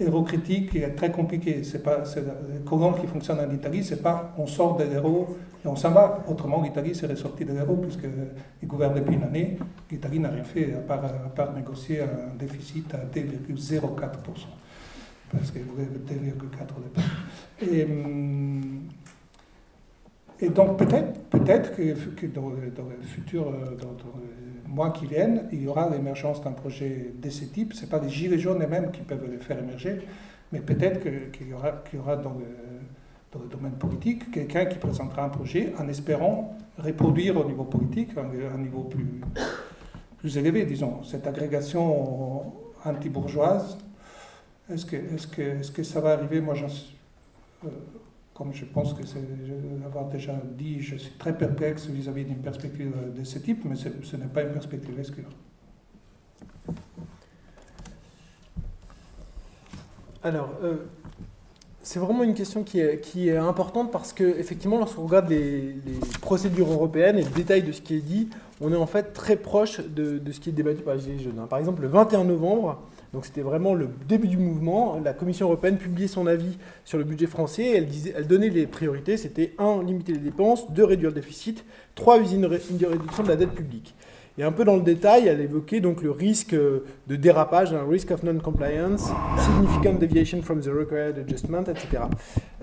hérocritique 0.00 0.76
est 0.76 0.94
très 0.94 1.10
compliqué. 1.10 1.62
C'est 1.64 1.82
pas, 1.82 2.04
le 2.16 2.60
colon 2.60 2.92
qui 2.92 3.06
fonctionne 3.06 3.40
en 3.40 3.50
Italie, 3.52 3.84
c'est 3.84 4.02
pas 4.02 4.34
on 4.38 4.46
sort 4.46 4.76
de 4.76 4.84
l'euro 4.84 5.36
et 5.64 5.68
on 5.68 5.76
s'en 5.76 5.90
va. 5.90 6.24
Autrement, 6.28 6.62
l'Italie 6.62 6.94
serait 6.94 7.16
sortie 7.16 7.44
de 7.44 7.52
l'euro 7.52 7.76
puisqu'il 7.76 8.68
gouverne 8.68 8.94
depuis 8.94 9.14
une 9.14 9.24
année. 9.24 9.58
L'Italie 9.90 10.20
n'a 10.20 10.30
rien 10.30 10.44
fait 10.44 10.74
à 10.74 10.80
part, 10.80 11.52
négocier 11.54 12.02
un 12.02 12.36
déficit 12.38 12.94
à 12.94 12.98
2,04%. 12.98 14.10
Parce 15.30 15.50
qu'il 15.50 15.62
voulait 15.62 15.84
2,4 15.84 16.78
au 16.78 16.82
départ. 16.82 17.04
Et, 17.60 17.84
hum, 17.84 18.88
et 20.40 20.48
donc 20.50 20.78
peut-être 20.78 21.28
peut 21.28 21.40
que, 21.40 22.26
dans, 22.26 22.50
le 22.50 23.02
futur, 23.02 23.48
euh, 23.48 23.76
mois 24.68 24.90
qui 24.90 25.06
viennent, 25.06 25.48
il 25.52 25.62
y 25.62 25.68
aura 25.68 25.88
l'émergence 25.88 26.42
d'un 26.42 26.52
projet 26.52 27.12
de 27.14 27.30
ce 27.30 27.44
type. 27.44 27.72
Ce 27.72 27.86
pas 27.86 27.98
les 27.98 28.08
gilets 28.08 28.38
jaunes 28.38 28.62
eux-mêmes 28.62 28.90
qui 28.90 29.00
peuvent 29.00 29.26
le 29.30 29.38
faire 29.38 29.58
émerger, 29.58 30.00
mais 30.52 30.60
peut-être 30.60 31.00
qu'il 31.32 31.48
y 31.48 31.54
aura, 31.54 31.72
qu'il 31.88 31.98
y 31.98 32.02
aura 32.02 32.16
dans, 32.16 32.34
le, 32.34 32.46
dans, 33.32 33.40
le, 33.40 33.48
domaine 33.48 33.72
politique 33.72 34.30
quelqu'un 34.30 34.66
qui 34.66 34.78
présentera 34.78 35.24
un 35.24 35.28
projet 35.28 35.72
en 35.78 35.88
espérant 35.88 36.56
reproduire 36.78 37.36
au 37.36 37.44
niveau 37.44 37.64
politique 37.64 38.10
un, 38.16 38.58
niveau 38.58 38.82
plus, 38.82 39.20
plus 40.18 40.38
élevé, 40.38 40.64
disons. 40.64 41.02
Cette 41.02 41.26
agrégation 41.26 42.52
anti-bourgeoise, 42.84 43.78
est-ce 44.72 44.86
que, 44.86 44.96
est-ce, 44.96 45.26
que, 45.26 45.42
est-ce 45.42 45.72
que 45.72 45.82
ça 45.82 46.00
va 46.00 46.12
arriver? 46.12 46.40
Moi, 46.40 46.54
j'en 46.54 46.68
suis... 46.68 46.96
Euh, 47.64 47.68
comme 48.38 48.54
je 48.54 48.64
pense 48.64 48.94
que 48.94 49.04
c'est 49.04 49.20
l'avoir 49.82 50.06
déjà 50.06 50.40
dit, 50.56 50.80
je 50.80 50.94
suis 50.94 51.10
très 51.18 51.36
perplexe 51.36 51.86
vis-à-vis 51.86 52.24
d'une 52.24 52.38
perspective 52.38 52.94
de 53.12 53.24
ce 53.24 53.40
type, 53.40 53.64
mais 53.64 53.74
ce, 53.74 54.16
n'est 54.16 54.26
pas 54.26 54.42
une 54.42 54.52
perspective 54.52 54.96
exclue. 54.96 55.24
Alors, 60.22 60.50
euh, 60.62 60.76
c'est 61.82 61.98
vraiment 61.98 62.22
une 62.22 62.34
question 62.34 62.62
qui 62.62 62.78
est, 62.78 63.36
importante 63.36 63.90
parce 63.90 64.12
que, 64.12 64.22
effectivement, 64.22 64.78
lorsqu'on 64.78 65.06
regarde 65.06 65.28
les, 65.30 65.74
procédures 66.20 66.70
européennes 66.70 67.18
et 67.18 67.24
le 67.24 67.30
détail 67.30 67.62
de 67.62 67.72
ce 67.72 67.80
qui 67.80 67.96
est 67.96 68.00
dit, 68.00 68.28
on 68.60 68.72
est 68.72 68.76
en 68.76 68.86
fait 68.86 69.12
très 69.12 69.34
proche 69.34 69.80
de, 69.80 70.20
ce 70.30 70.38
qui 70.38 70.50
est 70.50 70.52
débattu 70.52 70.82
par 70.82 70.94
les 70.94 71.00
Gilets 71.00 71.18
jaunes. 71.18 71.44
Par 71.50 71.58
exemple, 71.58 71.82
le 71.82 71.88
21 71.88 72.22
novembre, 72.22 72.80
donc 73.12 73.24
c'était 73.24 73.40
vraiment 73.40 73.74
le 73.74 73.88
début 74.06 74.28
du 74.28 74.36
mouvement. 74.36 75.00
La 75.02 75.14
Commission 75.14 75.46
européenne 75.46 75.78
publiait 75.78 76.08
son 76.08 76.26
avis 76.26 76.58
sur 76.84 76.98
le 76.98 77.04
budget 77.04 77.26
français. 77.26 77.72
Elle, 77.74 77.86
disait, 77.86 78.12
elle 78.16 78.26
donnait 78.26 78.50
les 78.50 78.66
priorités. 78.66 79.16
C'était 79.16 79.54
1. 79.58 79.82
Limiter 79.82 80.12
les 80.12 80.18
dépenses. 80.18 80.70
2. 80.72 80.84
Réduire 80.84 81.10
le 81.10 81.14
déficit. 81.14 81.64
3. 81.94 82.18
Une 82.32 82.44
réduction 82.46 83.22
de 83.22 83.28
la 83.28 83.36
dette 83.36 83.52
publique. 83.52 83.94
Et 84.38 84.44
un 84.44 84.52
peu 84.52 84.64
dans 84.64 84.76
le 84.76 84.82
détail, 84.82 85.26
elle 85.26 85.40
évoquait 85.40 85.80
donc 85.80 86.00
le 86.00 86.12
risque 86.12 86.54
de 86.54 87.16
dérapage, 87.16 87.74
un 87.74 87.84
risk 87.84 88.12
of 88.12 88.22
non-compliance, 88.22 89.10
significant 89.36 89.94
deviation 89.94 90.42
from 90.42 90.60
the 90.60 90.68
required 90.68 91.18
adjustment, 91.18 91.64
etc. 91.68 92.04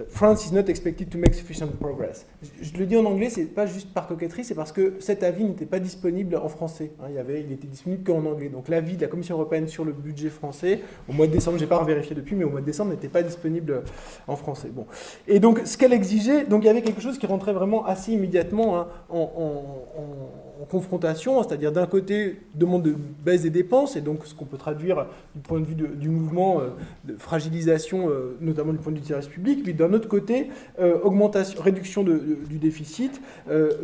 France 0.08 0.46
is 0.48 0.54
not 0.54 0.70
expected 0.70 1.10
to 1.10 1.18
make 1.18 1.34
sufficient 1.34 1.68
progress. 1.78 2.26
Je 2.62 2.78
le 2.78 2.86
dis 2.86 2.96
en 2.96 3.04
anglais, 3.04 3.30
c'est 3.30 3.44
pas 3.44 3.66
juste 3.66 3.94
par 3.94 4.08
coquetterie, 4.08 4.46
c'est 4.46 4.56
parce 4.56 4.72
que 4.72 4.94
cet 5.02 5.22
avis 5.22 5.44
n'était 5.44 5.66
pas 5.66 5.80
disponible 5.80 6.38
en 6.38 6.48
français. 6.48 6.94
Hein. 7.02 7.08
il, 7.10 7.52
y 7.52 7.54
était 7.54 7.68
disponible 7.68 8.04
qu'en 8.04 8.26
anglais. 8.26 8.48
Donc 8.48 8.70
l'avis 8.70 8.96
de 8.96 9.02
la 9.02 9.08
Commission 9.10 9.36
européenne 9.36 9.68
sur 9.68 9.84
le 9.84 9.92
budget 9.92 10.30
français, 10.30 10.80
au 11.10 11.12
mois 11.12 11.28
de 11.28 11.34
décembre, 11.34 11.58
j'ai 11.58 11.68
pas 11.68 11.84
vérifié 11.84 12.16
depuis, 12.16 12.38
mais 12.38 12.46
au 12.46 12.52
mois 12.52 12.62
de 12.62 12.66
décembre 12.66 12.92
n'était 12.92 13.10
pas 13.10 13.22
disponible 13.22 13.84
en 14.30 14.38
français. 14.38 14.70
Bon. 14.74 14.86
Et 15.28 15.42
donc 15.42 15.60
ce 15.66 15.78
qu'elle 15.78 15.92
exigeait, 15.92 16.46
donc 16.46 16.64
il 16.64 16.68
y 16.68 16.70
avait 16.70 16.84
quelque 16.84 17.02
chose 17.02 17.18
qui 17.18 17.26
rentrait 17.26 17.54
vraiment 17.54 17.86
assez 17.86 18.14
immédiatement 18.14 18.80
hein, 18.80 18.88
en 19.10 20.45
confrontation, 20.70 21.44
c'est-à-dire 21.44 21.72
d'un 21.72 21.86
côté 21.86 22.38
demande 22.54 22.84
de 22.84 22.96
baisse 23.24 23.42
des 23.42 23.50
dépenses, 23.50 23.96
et 23.96 24.02
donc 24.02 24.26
ce 24.26 24.34
qu'on 24.34 24.46
peut 24.46 24.58
traduire 24.58 25.08
du 25.34 25.42
point 25.42 25.60
de 25.60 25.66
vue 25.66 25.76
du 25.76 26.10
mouvement 26.10 26.62
euh, 26.62 26.70
de 27.04 27.16
fragilisation, 27.18 28.10
euh, 28.10 28.38
notamment 28.40 28.72
du 28.72 28.80
point 28.80 28.92
de 28.92 28.98
vue 28.98 29.02
du 29.02 29.08
service 29.08 29.28
public, 29.28 29.64
puis 29.64 29.74
d'un 29.74 29.94
autre 29.94 30.08
côté, 30.08 30.50
euh, 30.80 31.00
augmentation, 31.04 31.62
réduction 31.62 32.04
du 32.04 32.58
déficit, 32.60 33.22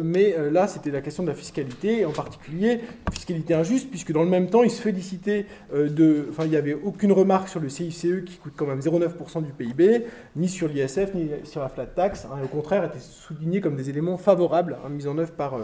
mais 0.02 0.36
là 0.52 0.68
c'était 0.68 0.92
la 0.92 1.02
question 1.02 1.24
de 1.24 1.30
la 1.30 1.34
fiscalité, 1.34 2.06
en 2.06 2.12
particulier 2.12 2.82
fiscalité 3.12 3.54
injuste, 3.54 3.90
puisque 3.90 4.12
dans 4.12 4.24
le 4.24 4.30
même 4.30 4.50
temps 4.50 4.64
il 4.64 4.72
se 4.72 4.82
félicitait 4.82 5.46
de... 5.74 6.28
Enfin 6.30 6.46
il 6.46 6.52
n'y 6.52 6.56
avait 6.56 6.74
aucune 6.74 7.12
remarque 7.12 7.50
sur 7.50 7.60
le 7.60 7.70
CICE 7.70 8.08
qui 8.26 8.38
coûte 8.38 8.54
quand 8.56 8.66
même 8.66 8.80
0,9% 8.80 9.44
du 9.44 9.52
PIB, 9.52 10.06
ni 10.36 10.48
sur 10.48 10.68
l'ISF, 10.68 11.14
ni 11.14 11.30
sur 11.44 11.62
la 11.62 11.70
flat 11.70 11.86
tax, 11.86 12.26
hein, 12.26 12.38
au 12.44 12.48
contraire 12.48 12.84
était 12.86 13.00
souligné 13.00 13.62
comme 13.62 13.76
des 13.76 13.90
éléments 13.90 14.18
favorables 14.18 14.78
mis 14.90 15.08
en 15.08 15.18
œuvre 15.18 15.32
par, 15.32 15.56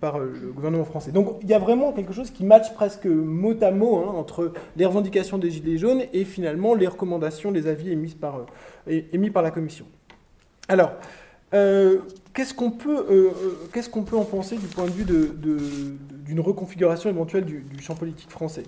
par 0.00 0.18
le 0.18 0.53
gouvernement 0.54 0.84
français. 0.84 1.12
Donc 1.12 1.38
il 1.42 1.48
y 1.48 1.54
a 1.54 1.58
vraiment 1.58 1.92
quelque 1.92 2.12
chose 2.12 2.30
qui 2.30 2.44
matche 2.44 2.72
presque 2.74 3.06
mot 3.06 3.54
à 3.62 3.70
mot 3.70 3.96
hein, 3.98 4.12
entre 4.16 4.52
les 4.76 4.86
revendications 4.86 5.38
des 5.38 5.50
Gilets 5.50 5.78
jaunes 5.78 6.02
et 6.12 6.24
finalement 6.24 6.74
les 6.74 6.86
recommandations, 6.86 7.50
les 7.50 7.66
avis 7.66 7.90
émis 7.90 8.14
par, 8.14 8.46
euh, 8.88 9.42
la 9.42 9.50
Commission. 9.50 9.86
Alors, 10.68 10.92
euh, 11.52 12.00
qu'est-ce 12.32 12.54
qu'on 12.54 12.70
peut, 12.70 13.06
euh, 13.10 13.30
qu'est-ce 13.72 13.90
qu'on 13.90 14.02
peut 14.02 14.16
en 14.16 14.24
penser 14.24 14.56
du 14.56 14.66
point 14.66 14.86
de 14.86 14.90
vue 14.90 15.04
d'une 15.04 16.40
reconfiguration 16.40 17.10
éventuelle 17.10 17.44
du, 17.44 17.64
champ 17.80 17.94
politique 17.94 18.30
français? 18.30 18.64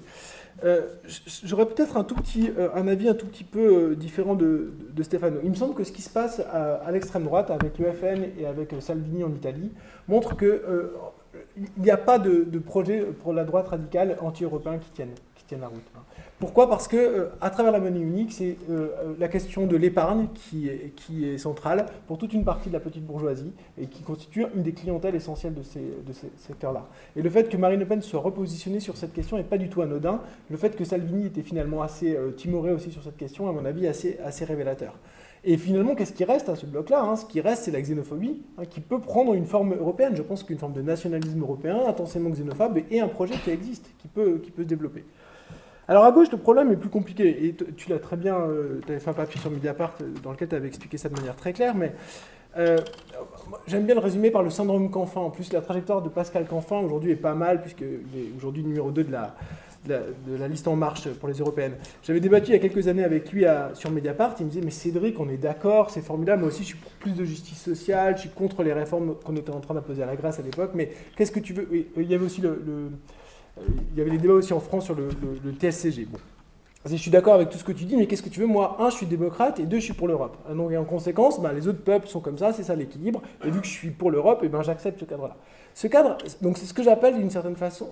J'aurais 1.45 1.66
peut-être 1.66 1.99
un, 1.99 2.05
tout 2.05 2.14
petit, 2.14 2.51
un 2.74 2.89
avis 2.89 3.09
un 3.11 3.14
tout 3.14 3.26
petit 3.26 3.45
peu 3.45 3.95
différent 3.95 4.34
de, 4.34 4.72
de, 4.95 5.03
Stefano. 5.03 5.39
Il 5.43 5.51
me 5.51 5.55
semble 5.55 5.74
que 5.74 5.84
ce 5.84 5.93
qui 5.93 6.01
se 6.01 6.09
passe 6.09 6.41
à, 6.41 6.76
à 6.76 6.91
l'extrême 6.93 7.24
droite, 7.24 7.51
avec 7.51 7.78
le 7.78 7.93
FN 7.93 8.24
et 8.39 8.47
avec 8.47 8.74
Salvini 8.80 9.22
en 9.22 9.30
Italie, 9.34 9.70
montre 10.09 10.34
que 10.34 10.93
il 11.57 11.82
n'y 11.82 11.91
a 11.91 11.97
pas 11.97 12.18
de, 12.18 12.59
projet 12.59 13.01
pour 13.22 13.32
la 13.32 13.45
droite 13.45 13.68
radicale 13.68 14.16
anti-européen 14.20 14.78
qui 14.78 14.91
tienne, 14.91 15.14
qui 15.34 15.45
tienne 15.45 15.61
la 15.61 15.68
route. 15.68 15.82
Hein. 15.97 16.01
Pourquoi? 16.39 16.68
Parce 16.68 16.87
que 16.87 16.97
euh, 16.97 17.28
à 17.41 17.49
travers 17.49 17.72
la 17.72 17.80
monnaie 17.80 18.01
unique, 18.01 18.30
c'est 18.30 18.59
euh, 18.68 19.14
la 19.18 19.28
question 19.28 19.66
de 19.66 19.74
l'épargne 19.74 20.26
qui 20.34 20.68
est, 20.68 21.39
centrale 21.39 21.87
pour 22.07 22.18
toute 22.18 22.32
une 22.34 22.45
partie 22.45 22.68
de 22.68 22.74
la 22.74 22.80
petite 22.80 23.05
bourgeoisie 23.05 23.53
et 23.80 23.87
qui 23.87 24.03
constitue 24.03 24.45
une 24.55 24.62
des 24.62 24.72
clientèles 24.72 25.14
essentielles 25.14 25.55
de 25.55 25.62
ces, 25.62 26.30
secteurs-là. 26.37 26.87
Et 27.14 27.22
le 27.22 27.30
fait 27.30 27.49
que 27.49 27.57
Marine 27.57 27.80
Le 27.80 27.87
Pen 27.87 28.03
soit 28.03 28.20
repositionnée 28.20 28.80
sur 28.80 28.97
cette 28.97 29.14
question 29.14 29.39
n'est 29.39 29.45
pas 29.45 29.59
du 29.59 29.68
tout 29.68 29.80
anodin. 29.80 30.20
Le 30.51 30.57
fait 30.57 30.76
que 30.76 30.84
Salvini 30.84 31.26
était 31.26 31.43
finalement 31.43 31.82
assez 31.82 32.14
euh, 32.14 32.32
timoré 32.32 32.72
aussi 32.72 32.91
sur 32.91 33.03
cette 33.03 33.16
question, 33.16 33.49
à 33.49 33.53
mon 33.53 33.64
avis, 33.64 33.87
assez, 33.87 34.18
assez 34.22 34.45
révélateur. 34.45 34.95
Et 35.49 35.57
finalement, 35.57 35.95
qu'est-ce 35.95 36.13
qui 36.13 36.25
reste 36.25 36.49
à 36.49 36.57
ce 36.57 36.67
bloc-là 36.67 37.01
hein? 37.03 37.15
Ce 37.15 37.25
qui 37.25 37.41
reste, 37.41 37.63
c'est 37.63 37.71
la 37.71 37.81
xénophobie, 37.81 38.43
hein, 38.59 38.65
qui 38.69 38.81
peut 38.81 38.99
prendre 38.99 39.33
une 39.33 39.47
forme 39.47 39.75
européenne. 39.75 40.17
Je 40.17 40.23
pense 40.23 40.43
qu'une 40.43 40.59
forme 40.59 40.73
de 40.73 40.83
nationalisme 40.83 41.41
européen, 41.41 41.79
intensément 41.87 42.31
xénophobe, 42.31 42.79
est 42.91 42.99
un 42.99 43.07
projet 43.07 43.35
qui 43.45 43.51
existe, 43.51 43.89
qui 43.99 44.09
peut, 44.09 44.41
qui 44.43 44.51
peut 44.51 44.65
se 44.65 44.69
développer. 44.69 45.05
Alors 45.87 46.05
à 46.05 46.11
gauche, 46.11 46.33
le 46.33 46.39
problème 46.39 46.73
est 46.73 46.77
plus 46.77 46.89
compliqué. 46.89 47.47
Et 47.47 47.55
tu 47.77 47.91
l'as 47.91 48.01
très 48.01 48.17
bien, 48.17 48.35
euh, 48.35 48.81
tu 48.85 48.91
avais 48.91 49.01
fait 49.01 49.11
un 49.11 49.15
papier 49.15 49.41
sur 49.41 49.53
Mediapart 49.53 49.95
euh, 50.01 50.07
dans 50.21 50.33
lequel 50.33 50.49
tu 50.49 50.57
avais 50.57 50.67
expliqué 50.67 50.99
ça 50.99 51.09
de 51.09 51.15
manière 51.15 51.37
très 51.37 51.53
claire, 51.53 51.77
mais 51.77 51.93
euh, 52.57 52.79
j'aime 53.69 53.85
bien 53.85 53.95
le 53.95 54.01
résumer 54.01 54.33
par 54.33 54.43
le 54.43 54.51
syndrome 54.51 54.91
Canfin. 54.91 55.21
En 55.21 55.31
plus, 55.31 55.53
la 55.53 55.61
trajectoire 55.61 56.03
de 56.03 56.09
Pascal 56.09 56.47
Canfin 56.47 56.81
aujourd'hui 56.81 57.13
est 57.13 57.17
pas 57.17 57.35
mal, 57.35 57.63
puisqu'il 57.63 58.19
est 58.19 58.37
aujourd'hui 58.37 58.65
numéro 58.65 58.91
2 58.91 59.05
de 59.05 59.13
la, 59.13 59.37
de 59.87 60.37
la, 60.39 60.49
liste 60.49 60.68
en 60.68 60.76
marche 60.76 61.09
pour 61.09 61.28
les 61.28 61.39
européennes. 61.39 61.74
J'avais 62.03 62.20
débattu 62.20 62.51
il 62.51 62.53
y 62.53 62.57
a 62.57 62.59
quelques 62.59 62.89
années 62.89 63.05
avec 63.05 63.32
lui 63.32 63.45
sur 63.74 63.91
Mediapart. 63.91 64.34
Il 64.41 64.47
me 64.47 64.51
disait 64.51 64.64
Mais 64.64 64.70
Cédric, 64.70 65.18
on 65.20 65.28
est 65.28 65.37
d'accord, 65.37 65.91
c'est 65.91 66.03
formidable. 66.03 66.41
Moi 66.41 66.49
aussi, 66.49 66.62
je 66.62 66.68
suis 66.68 66.78
pour 66.78 66.93
plus 66.93 67.12
de 67.12 67.24
justice 67.24 67.61
sociale. 67.61 68.16
Je 68.16 68.22
suis 68.22 68.30
contre 68.30 68.62
les 68.62 68.72
réformes 68.72 69.14
qu'on 69.24 69.37
était 69.37 69.51
en 69.51 69.61
train 69.61 69.74
d'imposer 69.74 70.03
à 70.03 70.07
la 70.07 70.16
grâce 70.16 70.39
à 70.39 70.43
l'époque. 70.43 70.72
Mais 70.74 70.91
qu'est-ce 71.16 71.32
que 71.32 71.41
tu 71.41 71.53
veux? 71.53 71.68
Il 71.97 72.11
y 72.11 72.14
avait 72.14 72.24
aussi 72.24 72.41
le, 72.41 72.91
il 73.93 73.99
y 73.99 74.01
avait 74.01 74.11
des 74.11 74.18
débats 74.18 74.34
aussi 74.34 74.53
en 74.53 74.61
France 74.61 74.84
sur 74.84 74.95
le, 74.95 75.09
TSCG. 75.59 76.07
Je 76.89 76.97
suis 76.97 77.11
d'accord 77.11 77.34
avec 77.34 77.51
tout 77.51 77.59
ce 77.59 77.64
que 77.64 77.72
tu 77.72 77.84
dis, 77.84 77.97
mais 77.97 78.07
qu'est-ce 78.07 78.22
que 78.22 78.28
tu 78.28 78.41
veux? 78.41 78.47
Moi, 78.47 78.76
un, 78.78 78.91
je 78.91 78.97
suis 78.97 79.07
démocrate, 79.07 79.59
et 79.59 79.64
deux, 79.64 79.78
je 79.78 79.84
suis 79.84 79.95
pour 79.95 80.09
l'Europe. 80.09 80.37
Donc, 80.55 80.72
en 80.72 80.84
conséquence, 80.84 81.41
bah, 81.41 81.53
les 81.53 81.66
autres 81.68 81.82
peuples 81.82 82.07
sont 82.07 82.20
comme 82.20 82.39
ça, 82.39 82.53
c'est 82.53 82.62
ça 82.62 82.74
l'équilibre. 82.74 83.22
Et 83.45 83.51
vu 83.51 83.61
que 83.61 83.66
je 83.66 83.72
suis 83.72 83.91
pour 83.91 84.11
l'Europe, 84.11 84.43
et 84.45 84.49
ben, 84.49 84.62
j'accepte 84.62 85.01
ce 85.01 85.05
cadre-là. 85.05 85.37
Ce 85.74 85.87
cadre, 85.89 86.16
donc 86.41 86.57
c'est 86.57 86.64
ce 86.64 86.72
que 86.72 86.82
j'appelle 86.82 87.16
d'une 87.16 87.28
certaine 87.28 87.57
façon, 87.57 87.87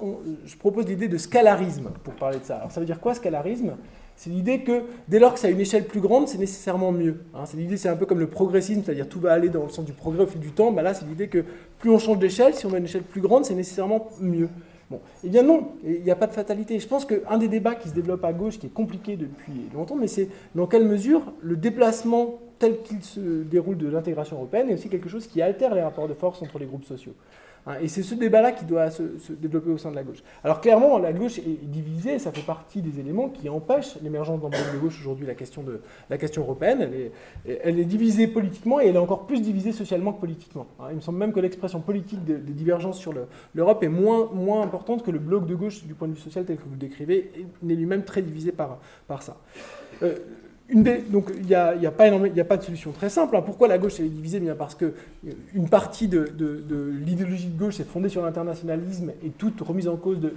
je 0.46 0.56
propose 0.56 0.86
l'idée 0.86 1.06
de 1.06 1.18
scalarisme 1.18 1.90
pour 2.02 2.14
parler 2.14 2.38
de 2.38 2.44
ça. 2.44 2.56
Alors 2.56 2.70
ça 2.70 2.80
veut 2.80 2.86
dire 2.86 2.98
quoi 2.98 3.12
scalarisme? 3.12 3.76
C'est 4.16 4.30
l'idée 4.30 4.60
que 4.62 4.84
dès 5.08 5.18
lors 5.18 5.34
que 5.34 5.40
ça 5.40 5.48
a 5.48 5.50
une 5.50 5.60
échelle 5.60 5.84
plus 5.84 6.00
grande, 6.00 6.26
c'est 6.26 6.38
nécessairement 6.38 6.92
mieux. 6.92 7.20
Hein. 7.34 7.44
c'est 7.44 7.56
l'idée, 7.56 7.76
c'est 7.76 7.90
un 7.90 7.96
peu 7.96 8.06
comme 8.06 8.20
le 8.20 8.28
progressisme, 8.28 8.82
c'est-à-dire 8.84 9.08
tout 9.08 9.20
va 9.20 9.32
aller 9.32 9.50
dans 9.50 9.64
le 9.64 9.68
sens 9.68 9.84
du 9.84 9.92
progrès 9.92 10.22
au 10.22 10.26
fil 10.26 10.40
du 10.40 10.52
temps. 10.52 10.70
Bah 10.72 10.82
là, 10.82 10.94
c'est 10.94 11.04
l'idée 11.04 11.28
que 11.28 11.44
plus 11.78 11.90
on 11.90 11.98
change 11.98 12.18
d'échelle, 12.18 12.54
si 12.54 12.64
on 12.64 12.72
a 12.72 12.78
une 12.78 12.84
échelle 12.84 13.02
plus 13.02 13.20
grande, 13.20 13.44
c'est 13.44 13.54
nécessairement 13.54 14.08
mieux. 14.20 14.48
Eh 15.24 15.28
bien 15.28 15.42
non, 15.42 15.68
il 15.84 16.02
n'y 16.02 16.10
a 16.10 16.16
pas 16.16 16.26
de 16.26 16.32
fatalité. 16.32 16.78
Je 16.78 16.88
pense 16.88 17.04
qu'un 17.04 17.38
des 17.38 17.48
débats 17.48 17.74
qui 17.74 17.88
se 17.88 17.94
développe 17.94 18.24
à 18.24 18.32
gauche, 18.32 18.58
qui 18.58 18.66
est 18.66 18.74
compliqué 18.74 19.16
depuis 19.16 19.68
longtemps, 19.74 19.96
mais 19.96 20.08
c'est 20.08 20.28
dans 20.54 20.66
quelle 20.66 20.84
mesure 20.84 21.32
le 21.40 21.56
déplacement 21.56 22.38
tel 22.58 22.82
qu'il 22.82 23.02
se 23.02 23.42
déroule 23.42 23.76
de 23.76 23.88
l'intégration 23.88 24.36
européenne 24.36 24.70
est 24.70 24.74
aussi 24.74 24.88
quelque 24.88 25.08
chose 25.08 25.26
qui 25.26 25.42
altère 25.42 25.74
les 25.74 25.82
rapports 25.82 26.08
de 26.08 26.14
force 26.14 26.40
entre 26.42 26.58
les 26.58 26.66
groupes 26.66 26.84
sociaux. 26.84 27.14
Hein, 27.66 27.76
et 27.80 27.88
c'est 27.88 28.02
ce 28.02 28.14
débat-là 28.14 28.52
qui 28.52 28.64
doit 28.64 28.90
se, 28.90 29.02
développer 29.32 29.70
au 29.70 29.78
sein 29.78 29.90
de 29.90 29.96
la 29.96 30.02
gauche. 30.02 30.22
Alors 30.42 30.60
clairement, 30.60 30.98
la 30.98 31.12
gauche 31.12 31.38
est 31.38 31.64
divisée, 31.64 32.18
ça 32.18 32.32
fait 32.32 32.42
partie 32.42 32.82
des 32.82 33.00
éléments 33.00 33.28
qui 33.28 33.48
empêchent 33.48 33.96
l'émergence 34.02 34.40
d'un 34.40 34.48
de 34.48 34.78
gauche 34.78 35.00
aujourd'hui, 35.00 35.26
la 35.26 35.34
question, 35.34 35.64
la 36.10 36.18
question 36.18 36.42
européenne. 36.42 36.90
Elle 37.46 37.78
est, 37.78 37.84
divisée 37.84 38.26
politiquement 38.26 38.80
et 38.80 38.86
elle 38.86 38.96
est 38.96 38.98
encore 38.98 39.26
plus 39.26 39.40
divisée 39.40 39.72
socialement 39.72 40.12
que 40.12 40.20
politiquement. 40.20 40.66
Hein. 40.80 40.86
Il 40.90 40.96
me 40.96 41.00
semble 41.00 41.18
même 41.18 41.32
que 41.32 41.40
l'expression 41.40 41.80
politique 41.80 42.24
des 42.24 42.34
de 42.34 42.52
divergences 42.52 42.98
sur 42.98 43.14
l'Europe 43.54 43.82
est 43.82 43.88
moins, 43.88 44.30
moins 44.32 44.62
importante 44.62 45.02
que 45.02 45.10
le 45.10 45.18
bloc 45.18 45.46
de 45.46 45.54
gauche 45.54 45.84
du 45.84 45.94
point 45.94 46.08
de 46.08 46.14
vue 46.14 46.20
social 46.20 46.44
tel 46.44 46.56
que 46.56 46.64
vous 46.64 46.72
le 46.72 46.76
décrivez, 46.76 47.30
n'est 47.62 47.74
lui-même 47.74 48.04
très 48.04 48.22
divisé 48.22 48.52
par, 48.52 48.78
par 49.06 49.22
ça. 49.22 49.36
Euh, 50.02 50.16
donc 50.72 51.30
il 51.36 51.44
n'y 51.44 51.54
a, 51.54 51.90
pas 51.90 52.56
de 52.56 52.62
solution 52.62 52.92
très 52.92 53.10
simple. 53.10 53.36
Hein. 53.36 53.42
Pourquoi 53.42 53.68
la 53.68 53.76
gauche 53.76 54.00
est 54.00 54.04
divisée? 54.04 54.40
Bien 54.40 54.54
parce 54.54 54.74
que 54.74 54.86
euh, 54.86 55.30
une 55.54 55.68
partie 55.68 56.08
de, 56.08 56.32
l'idéologie 57.04 57.48
de 57.48 57.58
gauche 57.58 57.80
est 57.80 57.84
fondée 57.84 58.08
sur 58.08 58.22
l'internationalisme 58.22 59.12
et 59.22 59.30
toute 59.30 59.60
remise 59.60 59.88
en 59.88 59.96
cause 59.96 60.20
de, 60.20 60.32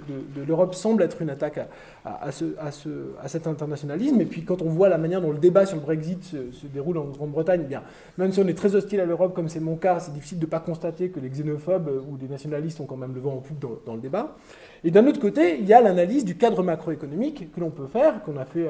l'Europe 0.46 0.74
semble 0.74 1.02
être 1.02 1.22
une 1.22 1.30
attaque 1.30 1.58
à, 2.04 2.30
ce, 2.30 2.44
à, 2.60 3.28
cet 3.28 3.46
internationalisme. 3.46 4.20
Et 4.20 4.26
puis 4.26 4.44
quand 4.44 4.60
on 4.60 4.68
voit 4.68 4.90
la 4.90 4.98
manière 4.98 5.22
dont 5.22 5.32
le 5.32 5.38
débat 5.38 5.64
sur 5.64 5.76
le 5.76 5.82
Brexit 5.82 6.22
se, 6.24 6.66
déroule 6.66 6.98
en 6.98 7.04
Grande-Bretagne, 7.04 7.62
eh 7.64 7.68
bien 7.68 7.82
même 8.18 8.32
si 8.32 8.40
on 8.40 8.48
est 8.48 8.54
très 8.54 8.74
hostile 8.74 9.00
à 9.00 9.06
l'Europe, 9.06 9.34
comme 9.34 9.48
c'est 9.48 9.60
mon 9.60 9.76
cas, 9.76 9.98
c'est 10.00 10.12
difficile 10.12 10.38
de 10.38 10.46
ne 10.46 10.50
pas 10.50 10.60
constater 10.60 11.08
que 11.08 11.20
les 11.20 11.30
xénophobes 11.30 11.90
ou 12.08 12.18
des 12.18 12.28
nationalistes 12.28 12.80
ont 12.80 12.86
quand 12.86 12.96
même 12.96 13.14
le 13.14 13.20
vent 13.20 13.32
en 13.32 13.38
poupe 13.38 13.58
dans, 13.58 13.78
dans 13.86 13.94
le 13.94 14.00
débat. 14.00 14.36
Et 14.84 14.90
d'un 14.90 15.06
autre 15.06 15.20
côté, 15.20 15.58
il 15.58 15.66
y 15.66 15.72
a 15.72 15.80
l'analyse 15.80 16.24
du 16.24 16.36
cadre 16.36 16.62
macroéconomique 16.62 17.50
que 17.52 17.60
l'on 17.60 17.70
peut 17.70 17.86
faire, 17.86 18.22
qu'on 18.22 18.36
a 18.36 18.44
fait 18.44 18.68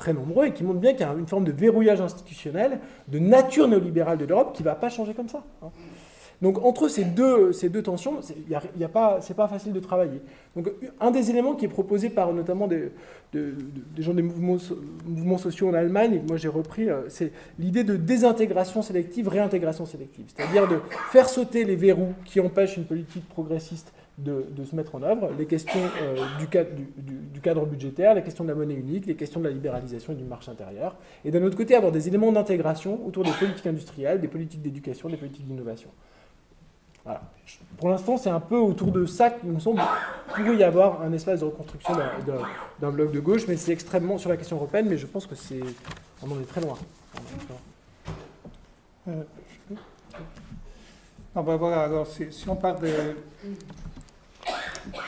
très 0.00 0.14
nombreux 0.14 0.46
et 0.46 0.52
qui 0.52 0.64
montrent 0.64 0.80
bien 0.80 0.92
qu'il 0.92 1.02
y 1.02 1.08
a 1.08 1.12
une 1.12 1.26
forme 1.26 1.44
de 1.44 1.52
verrouillage 1.52 2.00
institutionnel, 2.00 2.80
de 3.08 3.18
nature 3.18 3.68
néolibérale 3.68 4.18
de 4.18 4.24
l'Europe 4.24 4.54
qui 4.54 4.62
ne 4.62 4.68
va 4.68 4.74
pas 4.74 4.88
changer 4.88 5.12
comme 5.14 5.28
ça. 5.28 5.44
Hein. 5.62 5.68
Donc 6.42 6.64
entre 6.64 6.88
ces 6.88 7.04
deux, 7.04 7.52
ces 7.52 7.68
deux 7.68 7.82
tensions, 7.82 8.22
ce 8.22 8.32
n'est 8.32 8.88
pas, 8.88 9.20
pas 9.36 9.48
facile 9.48 9.74
de 9.74 9.80
travailler. 9.80 10.22
Donc 10.56 10.70
un 10.98 11.10
des 11.10 11.28
éléments 11.30 11.54
qui 11.54 11.66
est 11.66 11.68
proposé 11.68 12.08
par 12.08 12.32
notamment 12.32 12.66
des, 12.66 12.92
des 13.34 13.52
gens 13.98 14.14
des 14.14 14.22
mouvements, 14.22 14.56
mouvements, 15.04 15.36
sociaux 15.36 15.68
en 15.68 15.74
Allemagne, 15.74 16.14
et 16.14 16.22
moi 16.26 16.38
j'ai 16.38 16.48
repris, 16.48 16.88
euh, 16.88 17.02
c'est 17.08 17.32
l'idée 17.58 17.84
de 17.84 17.96
désintégration 17.96 18.80
sélective, 18.80 19.28
réintégration 19.28 19.84
sélective. 19.84 20.24
C'est-à-dire 20.34 20.66
de 20.66 20.80
faire 21.10 21.28
sauter 21.28 21.64
les 21.64 21.76
verrous 21.76 22.14
qui 22.24 22.40
empêchent 22.40 22.78
une 22.78 22.86
politique 22.86 23.28
progressiste 23.28 23.92
de, 24.18 24.64
se 24.64 24.76
mettre 24.76 24.94
en 24.94 25.02
œuvre, 25.02 25.30
les 25.38 25.46
questions 25.46 25.80
euh, 26.02 26.16
du, 26.38 27.40
cadre, 27.40 27.64
budgétaire, 27.66 28.14
les 28.14 28.22
questions 28.22 28.44
de 28.44 28.50
la 28.50 28.54
monnaie 28.54 28.74
unique, 28.74 29.06
les 29.06 29.16
questions 29.16 29.40
de 29.40 29.46
la 29.46 29.50
libéralisation 29.50 30.12
et 30.12 30.16
du 30.16 30.24
marché 30.24 30.50
intérieur, 30.50 30.96
et 31.24 31.30
d'un 31.30 31.42
autre 31.42 31.56
côté 31.56 31.74
avoir 31.74 31.92
des 31.92 32.06
éléments 32.08 32.30
d'intégration 32.32 33.00
autour 33.06 33.24
des 33.24 33.32
politiques 33.32 33.66
industrielles, 33.66 34.20
des 34.20 34.28
politiques 34.28 34.62
d'éducation, 34.62 35.08
des 35.08 35.16
politiques 35.16 35.46
d'innovation. 35.46 35.90
Voilà. 37.04 37.22
Pour 37.78 37.88
l'instant, 37.88 38.18
c'est 38.18 38.28
un 38.28 38.40
peu 38.40 38.58
autour 38.58 38.92
de 38.92 39.06
ça 39.06 39.30
qu'il 39.30 39.50
me 39.50 39.58
semble 39.58 39.80
pourrait 40.28 40.56
y 40.56 40.62
avoir 40.62 41.00
un 41.00 41.12
espace 41.12 41.40
de 41.40 41.46
reconstruction 41.46 41.94
d'un 42.80 42.90
bloc 42.90 43.10
de 43.10 43.20
gauche, 43.20 43.48
mais 43.48 43.56
c'est 43.56 43.72
extrêmement 43.72 44.18
sur 44.18 44.28
la 44.28 44.36
question 44.36 44.56
européenne, 44.56 44.86
mais 44.88 44.98
je 44.98 45.06
pense 45.06 45.26
que 45.26 45.34
c'est 45.34 45.60
on 46.22 46.30
en 46.30 46.40
est 46.40 46.44
très 46.44 46.60
loin. 46.60 46.76
Euh, 49.08 49.22
voilà, 51.34 51.84
alors 51.84 52.06
si, 52.06 52.30
si 52.30 52.48
on 52.48 52.56
parle 52.56 52.80
de 52.82 52.88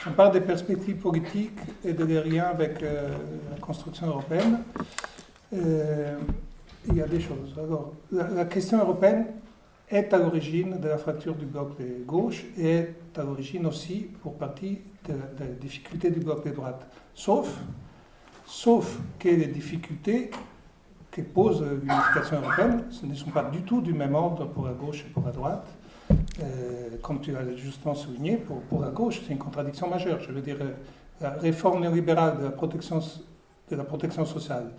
on 0.07 0.13
parle 0.13 0.33
des 0.33 0.41
perspectives 0.41 0.97
politiques 0.97 1.59
et 1.85 1.93
de 1.93 2.05
liens 2.05 2.45
avec 2.45 2.83
euh, 2.83 3.09
la 3.51 3.59
construction 3.59 4.07
européenne. 4.07 4.61
Euh, 5.55 6.17
il 6.89 6.97
y 6.97 7.03
a 7.03 7.07
des 7.07 7.21
choses. 7.21 7.55
Alors, 7.57 7.93
la, 8.11 8.45
question 8.47 8.79
européenne 8.81 9.27
est 9.89 10.13
à 10.13 10.19
l'origine 10.19 10.81
de 10.81 10.89
la 10.89 10.99
fracture 10.99 11.35
du 11.35 11.45
bloc 11.45 11.79
de 11.79 12.05
gauche 12.05 12.45
et 12.59 12.69
est 12.69 12.95
à 13.17 13.23
l'origine 13.23 13.67
aussi, 13.67 14.09
pour 14.23 14.35
partie, 14.35 14.79
de, 15.09 15.15
la 15.39 15.47
difficulté 15.47 16.11
du 16.11 16.21
bloc 16.21 16.45
de 16.45 16.51
droite. 16.51 16.87
Sauf, 17.15 17.61
sauf 18.47 18.99
que 19.19 19.29
les 19.29 19.47
difficultés 19.47 20.31
que 21.11 21.21
pose 21.21 21.63
l'unification 21.63 22.39
européenne, 22.39 22.85
ce 22.91 23.07
ne 23.07 23.15
sont 23.15 23.31
pas 23.31 23.45
du 23.45 23.63
tout 23.63 23.81
du 23.81 23.93
même 23.93 24.15
ordre 24.15 24.47
pour 24.47 24.67
la 24.67 24.73
gauche 24.73 25.05
et 25.07 25.11
pour 25.11 25.25
la 25.25 25.33
droite. 25.33 25.67
Euh, 26.43 26.97
comme 27.03 27.21
tu 27.21 27.33
l'as 27.33 27.55
justement 27.57 27.95
souligné, 27.95 28.37
pour, 28.37 28.61
pour 28.63 28.81
la 28.81 28.91
gauche, 28.91 29.21
c'est 29.27 29.33
une 29.33 29.39
contradiction 29.39 29.89
majeure. 29.89 30.21
Je 30.21 30.33
veux 30.33 30.41
dire, 30.41 30.57
la 31.21 31.31
réforme 31.31 31.81
néolibérale 31.81 32.39
de 32.39 32.45
la 32.45 32.51
protection, 32.51 34.25
sociale 34.25 34.71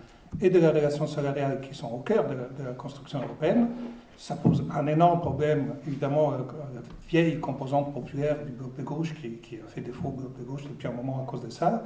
et 0.42 0.50
de 0.50 0.60
la 0.60 0.72
relation 0.72 1.08
salariale 1.08 1.62
qui 1.62 1.76
sont 1.76 1.88
au 1.88 2.00
cœur 2.00 2.28
de 2.28 2.36
la, 2.64 2.72
construction 2.72 3.22
européenne, 3.22 3.70
ça 4.18 4.36
pose 4.36 4.64
un 4.74 4.88
énorme 4.88 5.20
problème, 5.20 5.76
évidemment, 5.88 6.32
la 6.32 6.82
vieille 7.10 7.40
composante 7.40 7.94
populaire 7.94 8.38
du 8.46 8.52
bloc 8.52 8.76
de 8.76 8.84
gauche 8.84 9.14
qui, 9.16 9.38
qui, 9.38 9.56
a 9.56 9.68
fait 9.68 9.82
défaut 9.82 10.10
au 10.10 10.12
bloc 10.12 10.38
de 10.38 10.44
gauche 10.44 10.64
depuis 10.64 10.88
un 10.88 10.92
moment 10.92 11.24
à 11.24 11.30
cause 11.30 11.44
de 11.44 11.50
ça. 11.50 11.84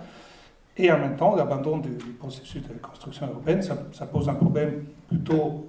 Et 0.75 0.91
en 0.91 0.99
même 0.99 1.15
temps, 1.15 1.35
l'abandon 1.35 1.77
du, 1.77 1.89
processus 2.19 2.61
de 2.61 2.73
construction 2.73 3.27
européenne, 3.27 3.61
ça, 3.61 3.77
ça, 3.93 4.05
pose 4.05 4.29
un 4.29 4.35
problème 4.35 4.85
plutôt 5.07 5.67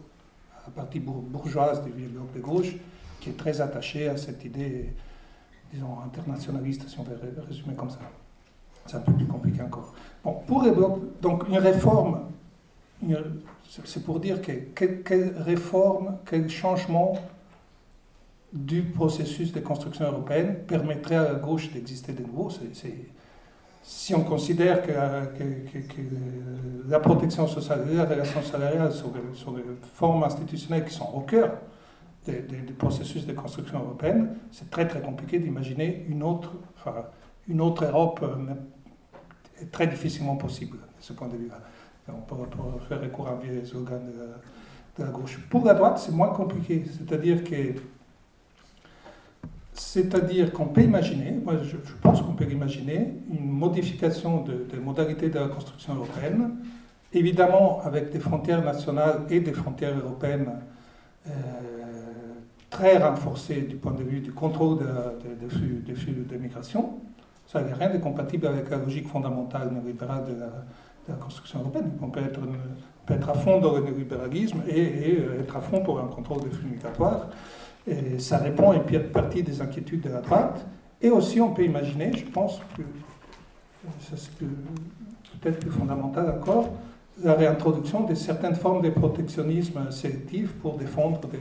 à 0.59 0.66
la 0.66 0.72
partie 0.72 1.01
bourgeoise 1.01 1.83
du 1.85 1.91
bloc 1.91 2.33
de 2.35 2.41
gauche, 2.41 2.74
qui 3.20 3.30
est 3.30 3.36
très 3.36 3.60
attaché 3.60 4.08
à 4.08 4.16
cette 4.16 4.44
idée, 4.44 4.92
disons, 5.72 6.00
internationaliste, 6.04 6.88
si 6.88 6.98
on 6.98 7.02
veut 7.02 7.18
résumer 7.48 7.74
comme 7.74 7.90
ça. 7.90 7.98
C'est 8.86 8.96
un 8.96 9.00
peu 9.00 9.12
plus 9.12 9.26
compliqué 9.26 9.62
encore. 9.62 9.94
Bon, 10.24 10.40
pour 10.46 10.64
donc 11.20 11.48
une 11.48 11.58
réforme, 11.58 12.20
c'est 13.84 14.04
pour 14.04 14.20
dire 14.20 14.40
que 14.40 14.52
quelle 14.74 15.34
réforme, 15.38 16.18
quel 16.24 16.48
changement 16.48 17.18
du 18.52 18.82
processus 18.82 19.52
de 19.52 19.60
construction 19.60 20.06
européenne 20.06 20.56
permettrait 20.66 21.16
à 21.16 21.32
la 21.32 21.34
gauche 21.34 21.70
d'exister 21.70 22.12
de 22.12 22.22
nouveau? 22.22 22.50
si 23.82 24.14
on 24.14 24.22
considère 24.22 24.82
que, 24.82 24.92
la 26.88 27.00
protection 27.00 27.46
sociale 27.46 27.86
et 27.90 27.94
la 27.94 28.04
relation 28.04 28.42
salariale 28.42 28.92
sont 28.92 29.52
des 29.52 29.62
formes 29.94 30.24
institutionnelles 30.24 30.84
qui 30.84 30.94
sont 30.94 31.10
au 31.14 31.20
cœur 31.20 31.52
du 32.33 32.72
processus 32.74 33.26
de 33.26 33.33
construction 33.33 33.79
européenne, 33.81 34.37
c'est 34.51 34.70
très 34.70 34.87
très 34.87 35.01
compliqué 35.01 35.39
d'imaginer 35.39 36.05
une 36.09 36.22
autre, 36.22 36.53
enfin, 36.76 37.07
une 37.49 37.61
autre 37.61 37.85
Europe 37.85 38.20
euh, 38.22 39.64
très 39.72 39.87
difficilement 39.87 40.37
possible 40.37 40.79
de 40.79 41.03
ce 41.03 41.13
point 41.13 41.29
de 41.29 41.37
vue-là. 41.37 41.61
On 42.09 42.21
peut, 42.21 42.37
faire 42.88 43.00
recours 43.00 43.29
à 43.29 43.34
vieux 43.34 43.64
slogan 43.64 44.00
de, 44.99 45.05
la 45.05 45.11
gauche. 45.11 45.38
Pour 45.49 45.64
la 45.64 45.75
droite, 45.75 45.99
c'est 45.99 46.13
moins 46.13 46.30
compliqué, 46.30 46.84
c'est-à-dire 46.91 47.45
que 47.45 47.75
c'est-à-dire 49.75 50.53
qu'on 50.53 50.67
peut 50.67 50.83
imaginer, 50.83 51.38
moi 51.45 51.55
je, 51.63 51.76
pense 52.03 52.21
qu'on 52.21 52.33
peut 52.33 52.50
imaginer 52.50 53.14
une 53.30 53.49
modification 53.49 54.45
des 54.45 54.79
modalités 54.79 55.29
de 55.29 55.38
la 55.38 55.46
construction 55.46 55.95
européenne, 55.95 56.57
évidemment 57.13 57.80
avec 57.83 58.11
des 58.11 58.18
frontières 58.18 58.64
nationales 58.64 59.21
et 59.30 59.38
des 59.38 59.53
frontières 59.53 59.96
européennes 59.96 60.50
euh, 61.29 61.30
très 62.70 62.99
renforcé 62.99 63.62
du 63.62 63.76
point 63.76 63.92
de 63.92 64.03
vue 64.03 64.20
du 64.20 64.32
contrôle 64.32 64.78
des 64.78 65.49
flux, 65.49 65.84
de 65.86 65.95
flux 65.95 66.26
de 66.28 66.36
migration. 66.36 67.00
Ça 67.46 67.62
n'a 67.62 67.74
rien 67.74 67.90
de 67.90 67.99
compatible 67.99 68.46
avec 68.46 68.68
la 68.68 68.76
logique 68.76 69.08
fondamentale 69.08 69.70
néolibérale 69.72 70.24
de 70.26 70.40
la, 70.40 70.46
de 70.46 71.08
la 71.08 71.14
construction 71.14 71.61
européenne. 71.61 71.92
On 72.03 72.11
peut 72.11 72.20
être, 72.20 72.40
peut 73.07 73.14
être, 73.14 73.30
à 73.30 73.34
fond 73.34 73.61
dans 73.61 73.74
le 73.74 73.84
néolibéralisme 73.84 74.62
et, 74.68 75.18
être 75.40 75.57
à 75.57 75.61
fond 75.61 75.82
pour 75.82 75.99
un 75.99 76.08
contrôle 76.08 76.42
des 76.42 76.50
flux 76.50 76.68
migratoires. 76.68 77.28
Et 77.86 78.18
ça 78.18 78.36
répond 78.36 78.72
à 78.72 78.76
une 78.76 79.03
partie 79.04 79.42
des 79.42 79.62
inquiétudes 79.62 80.03
de 80.03 80.11
la 80.11 80.20
droite. 80.20 80.66
Et 81.00 81.08
aussi, 81.08 81.40
on 81.40 81.53
peut 81.53 81.64
imaginer, 81.64 82.12
je 82.12 82.26
pense 82.26 82.61
que 82.76 82.82
c'est 84.14 84.30
peut-être 85.40 85.61
plus 85.61 85.70
fondamental 85.70 86.28
encore, 86.28 86.68
la 87.22 87.34
réintroduction 87.34 88.04
de 88.04 88.14
certaines 88.14 88.54
formes 88.54 88.82
de 88.82 88.90
protectionnisme 88.90 89.90
sélectif 89.90 90.53
pour 90.54 90.76
défendre 90.76 91.20
des, 91.28 91.40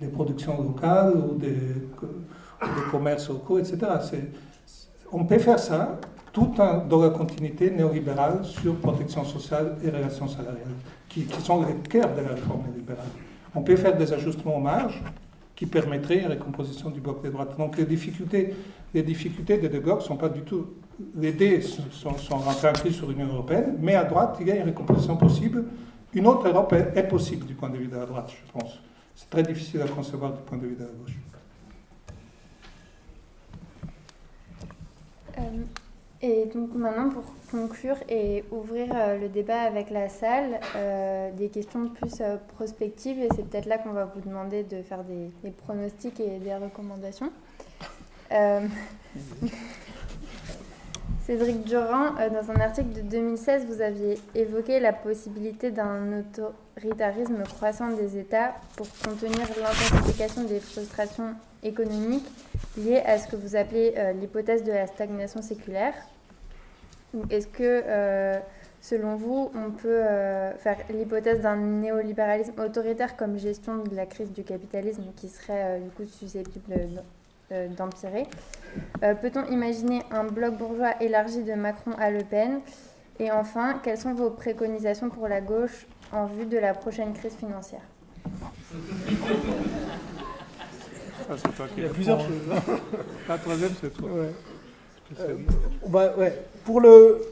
des 0.00 0.08
productions 0.08 0.62
locales 0.62 1.14
ou 1.16 1.34
des, 1.36 1.58
commerces 2.90 3.28
locaux, 3.28 3.58
etc. 3.58 3.78
on 5.12 5.24
peut 5.24 5.38
faire 5.38 5.58
ça 5.58 5.98
tout 6.32 6.52
dans 6.88 7.00
la 7.00 7.10
continuité 7.10 7.70
néolibérale 7.70 8.44
sur 8.44 8.74
protection 8.76 9.24
sociale 9.24 9.76
et 9.84 9.90
relations 9.90 10.26
salariales, 10.26 10.74
qui, 11.08 11.26
sont 11.42 11.64
les 11.64 11.74
cœurs 11.88 12.12
de 12.14 12.22
la 12.22 12.30
réforme 12.30 12.62
néolibérale. 12.62 13.06
On 13.54 13.62
peut 13.62 13.76
faire 13.76 13.96
des 13.96 14.12
ajustements 14.12 14.56
aux 14.56 14.60
marges 14.60 15.00
qui 15.54 15.66
permettraient 15.66 16.18
une 16.18 16.26
récomposition 16.26 16.90
du 16.90 17.00
bloc 17.00 17.22
des 17.22 17.30
droites. 17.30 17.56
Donc 17.56 17.76
les 17.76 17.84
difficultés, 17.84 18.52
les 18.92 19.02
difficultés 19.04 19.58
de 19.58 19.68
De 19.68 19.78
ne 19.78 20.00
sont 20.00 20.16
pas 20.16 20.28
du 20.28 20.40
tout... 20.40 20.66
Les 21.16 21.32
dés 21.32 21.60
sont, 21.60 22.16
sont 22.18 22.36
rentrés 22.36 22.90
sur 22.90 23.08
l'Union 23.08 23.26
européenne, 23.26 23.76
mais 23.80 23.94
à 23.94 24.04
droite, 24.04 24.36
il 24.40 24.48
y 24.48 24.50
a 24.50 24.56
une 24.56 24.64
récomposition 24.64 25.16
possible. 25.16 25.64
Une 26.12 26.26
autre 26.26 26.48
Europe 26.48 26.72
est 26.72 27.08
possible 27.08 27.46
du 27.46 27.54
point 27.54 27.68
de 27.68 27.76
vue 27.76 27.88
de 27.88 27.96
la 27.96 28.06
droite, 28.06 28.30
je 28.30 28.52
pense. 28.52 28.80
C'est 29.14 29.30
très 29.30 29.42
difficile 29.42 29.82
à 29.82 29.88
concevoir 29.88 30.32
du 30.32 30.42
point 30.42 30.58
de 30.58 30.66
vue 30.66 30.74
de 30.74 30.84
la 30.84 30.90
gauche. 30.90 31.12
Euh, 35.38 35.42
et 36.22 36.46
donc 36.46 36.74
maintenant, 36.74 37.10
pour 37.10 37.24
conclure 37.50 37.96
et 38.08 38.44
ouvrir 38.50 38.88
euh, 38.94 39.18
le 39.18 39.28
débat 39.28 39.62
avec 39.62 39.90
la 39.90 40.08
salle, 40.08 40.60
euh, 40.76 41.30
des 41.32 41.48
questions 41.48 41.88
plus 41.88 42.22
prospectives, 42.54 43.18
et 43.18 43.28
c'est 43.36 43.48
peut-être 43.48 43.66
là 43.66 43.78
qu'on 43.78 43.92
va 43.92 44.04
vous 44.06 44.20
demander 44.20 44.62
de 44.62 44.82
faire 44.82 45.04
des, 45.04 45.30
des 45.42 45.50
pronostics 45.50 46.18
et 46.20 46.38
des 46.38 46.54
recommandations. 46.54 47.30
Cédric 51.26 51.64
Durand, 51.64 52.10
dans 52.10 52.50
un 52.50 52.60
article 52.60 52.92
de 52.92 53.00
2016, 53.00 53.64
vous 53.64 53.80
aviez 53.80 54.18
évoqué 54.34 54.78
la 54.78 54.92
possibilité 54.92 55.70
d'un 55.70 56.18
autoritarisme 56.18 57.42
croissant 57.44 57.92
des 57.92 58.18
États 58.18 58.52
pour 58.76 58.86
contenir 59.02 59.46
l'intensification 59.58 60.44
des 60.44 60.60
frustrations 60.60 61.34
économiques 61.62 62.26
liées 62.76 63.02
à 63.06 63.16
ce 63.16 63.26
que 63.28 63.36
vous 63.36 63.56
appelez 63.56 63.94
euh, 63.96 64.12
l'hypothèse 64.12 64.64
de 64.64 64.72
la 64.72 64.86
stagnation 64.86 65.40
séculaire. 65.40 65.94
Est-ce 67.30 67.46
que, 67.46 67.82
euh, 67.86 68.38
selon 68.82 69.16
vous, 69.16 69.50
on 69.54 69.70
peut 69.70 69.88
euh, 69.88 70.52
faire 70.58 70.76
l'hypothèse 70.90 71.40
d'un 71.40 71.56
néolibéralisme 71.56 72.60
autoritaire 72.60 73.16
comme 73.16 73.38
gestion 73.38 73.78
de 73.78 73.96
la 73.96 74.04
crise 74.04 74.30
du 74.30 74.44
capitalisme 74.44 75.04
qui 75.16 75.30
serait 75.30 75.80
du 75.80 75.88
coup 75.88 76.04
susceptible 76.04 77.02
d'empirer 77.50 78.26
Peut-on 79.00 79.44
imaginer 79.52 80.02
un 80.10 80.24
bloc 80.24 80.56
bourgeois 80.56 81.00
élargi 81.00 81.42
de 81.42 81.54
Macron 81.54 81.92
à 81.98 82.10
Le 82.10 82.24
Pen? 82.24 82.60
Et 83.20 83.30
enfin, 83.30 83.78
quelles 83.82 83.98
sont 83.98 84.14
vos 84.14 84.30
préconisations 84.30 85.08
pour 85.08 85.28
la 85.28 85.40
gauche 85.40 85.86
en 86.12 86.26
vue 86.26 86.46
de 86.46 86.58
la 86.58 86.74
prochaine 86.74 87.12
crise 87.12 87.34
financière? 87.34 87.82
Ah, 91.30 91.34
Il 91.76 91.82
y 91.84 91.86
a 91.86 91.90
plusieurs 91.90 92.20
choses. 92.20 92.28
La 93.28 93.38
troisième, 93.38 93.70
c'est 93.80 93.90
toi. 93.90 94.08
Euh, 95.20 95.36
ouais. 95.86 96.44
Pour 96.64 96.80
le, 96.80 97.22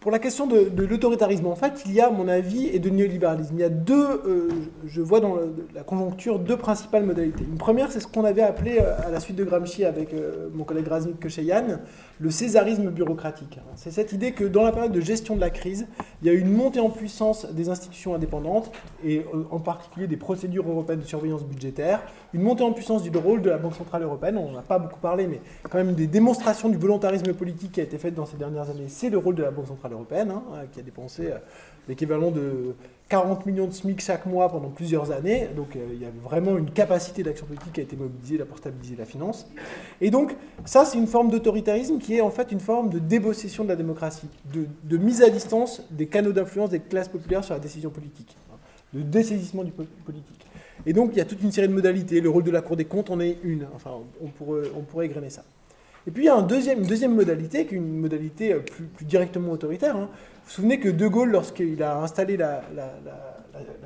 pour 0.00 0.12
la 0.12 0.20
question 0.20 0.46
de, 0.46 0.70
l'autoritarisme, 0.84 1.46
en 1.46 1.56
fait, 1.56 1.82
il 1.84 1.92
y 1.92 2.00
a, 2.00 2.06
à 2.06 2.10
mon 2.10 2.28
avis, 2.28 2.66
et 2.66 2.78
de 2.78 2.88
néolibéralisme, 2.88 3.54
il 3.56 3.60
y 3.60 3.64
a 3.64 3.68
deux, 3.68 4.06
euh, 4.26 4.48
je 4.86 5.00
vois 5.02 5.18
dans 5.18 5.36
la 5.74 5.82
conjoncture, 5.82 6.38
deux 6.38 6.56
principales 6.56 7.04
modalités. 7.04 7.42
Une 7.42 7.58
première, 7.58 7.90
c'est 7.90 7.98
ce 7.98 8.06
qu'on 8.06 8.24
avait 8.24 8.42
appelé, 8.42 8.78
euh, 8.80 8.94
à 9.04 9.10
la 9.10 9.18
suite 9.18 9.36
de 9.36 9.42
Gramsci 9.42 9.84
avec 9.84 10.14
euh, 10.14 10.50
mon 10.54 10.62
collègue 10.62 10.86
Razmik 10.86 11.18
Kocheyan, 11.20 11.80
le 12.20 12.30
césarisme 12.30 12.90
bureaucratique. 12.90 13.58
C'est 13.74 13.90
cette 13.90 14.12
idée 14.12 14.30
que 14.30 14.44
dans 14.44 14.62
la 14.62 14.70
période 14.70 14.92
de 14.92 15.00
gestion 15.00 15.34
de 15.34 15.40
la 15.40 15.50
crise, 15.50 15.88
il 16.22 16.28
y 16.28 16.30
a 16.30 16.32
eu 16.32 16.40
une 16.40 16.52
montée 16.52 16.80
en 16.80 16.90
puissance 16.90 17.46
des 17.52 17.68
institutions 17.68 18.14
indépendantes, 18.14 18.70
et 19.04 19.24
en 19.50 19.58
particulier 19.58 20.06
des 20.06 20.16
procédures 20.16 20.68
européennes 20.68 21.00
de 21.00 21.06
surveillance 21.06 21.44
budgétaire, 21.44 22.02
une 22.34 22.42
montée 22.42 22.62
en 22.62 22.72
puissance 22.72 23.02
du 23.02 23.16
rôle 23.16 23.42
de 23.42 23.50
la 23.50 23.58
Banque 23.58 23.74
Centrale 23.74 24.02
Européenne, 24.02 24.36
on 24.38 24.52
n'en 24.52 24.58
a 24.58 24.62
pas 24.62 24.78
beaucoup 24.78 25.00
parlé, 25.00 25.26
mais 25.26 25.40
quand 25.68 25.78
même 25.78 25.94
des 25.94 26.06
démonstrations 26.06 26.68
du 26.68 26.76
volontarisme 26.76 27.32
politique 27.34 27.72
qui 27.72 27.80
a 27.80 27.84
été 27.84 27.98
faite 27.98 28.14
dans 28.14 28.26
ces 28.26 28.36
dernières 28.36 28.70
années, 28.70 28.86
c'est 28.88 29.10
le 29.10 29.18
rôle 29.18 29.34
de 29.34 29.42
la 29.42 29.50
Banque 29.50 29.66
Centrale 29.66 29.87
européenne, 29.92 30.30
hein, 30.30 30.42
qui 30.72 30.80
a 30.80 30.82
dépensé 30.82 31.26
euh, 31.26 31.38
l'équivalent 31.88 32.30
de 32.30 32.74
40 33.08 33.46
millions 33.46 33.66
de 33.66 33.72
SMIC 33.72 34.00
chaque 34.00 34.26
mois 34.26 34.48
pendant 34.48 34.68
plusieurs 34.68 35.10
années. 35.10 35.48
Donc 35.56 35.76
euh, 35.76 35.86
il 35.92 36.02
y 36.02 36.04
a 36.04 36.10
vraiment 36.22 36.58
une 36.58 36.70
capacité 36.70 37.22
d'action 37.22 37.46
politique 37.46 37.72
qui 37.72 37.80
a 37.80 37.82
été 37.82 37.96
mobilisée 37.96 38.38
là 38.38 38.44
pour 38.44 38.58
stabiliser 38.58 38.96
la 38.96 39.06
finance. 39.06 39.48
Et 40.00 40.10
donc 40.10 40.36
ça, 40.64 40.84
c'est 40.84 40.98
une 40.98 41.06
forme 41.06 41.30
d'autoritarisme 41.30 41.98
qui 41.98 42.16
est 42.16 42.20
en 42.20 42.30
fait 42.30 42.52
une 42.52 42.60
forme 42.60 42.90
de 42.90 42.98
débossession 42.98 43.64
de 43.64 43.68
la 43.70 43.76
démocratie, 43.76 44.28
de, 44.52 44.96
mise 44.96 45.22
à 45.22 45.30
distance 45.30 45.82
des 45.90 46.06
canaux 46.06 46.32
d'influence 46.32 46.70
des 46.70 46.80
classes 46.80 47.08
populaires 47.08 47.44
sur 47.44 47.54
la 47.54 47.60
décision 47.60 47.90
politique, 47.90 48.36
de 48.92 49.00
dessaisissement 49.00 49.64
du 49.64 49.72
politique. 49.72 50.46
Et 50.86 50.92
donc 50.92 51.10
il 51.12 51.18
y 51.18 51.20
a 51.20 51.24
toute 51.24 51.42
une 51.42 51.52
série 51.52 51.68
de 51.68 51.74
modalités. 51.74 52.20
Le 52.20 52.28
rôle 52.28 52.44
de 52.44 52.50
la 52.50 52.60
Cour 52.60 52.76
des 52.76 52.84
comptes 52.84 53.10
en 53.10 53.20
est 53.20 53.38
une. 53.42 53.66
Enfin, 53.74 53.92
on 54.22 54.28
pourrait, 54.28 54.68
on 54.76 54.82
pourrait 54.82 55.06
égrener 55.06 55.30
ça. 55.30 55.44
Et 56.08 56.10
puis 56.10 56.22
il 56.24 56.26
y 56.26 56.30
a 56.30 56.36
une 56.36 56.46
deuxième 56.86 57.14
modalité, 57.14 57.66
qui 57.66 57.74
est 57.74 57.76
une 57.76 57.98
modalité 57.98 58.54
euh, 58.54 58.60
plus, 58.60 59.04
directement 59.04 59.52
autoritaire. 59.52 59.94
Hein. 59.94 60.08
Vous 60.08 60.46
vous 60.46 60.50
souvenez 60.52 60.80
que 60.80 60.88
De 60.88 61.06
Gaulle, 61.06 61.28
lorsqu'il 61.28 61.82
a 61.82 61.98
installé 61.98 62.38
la, 62.38 62.62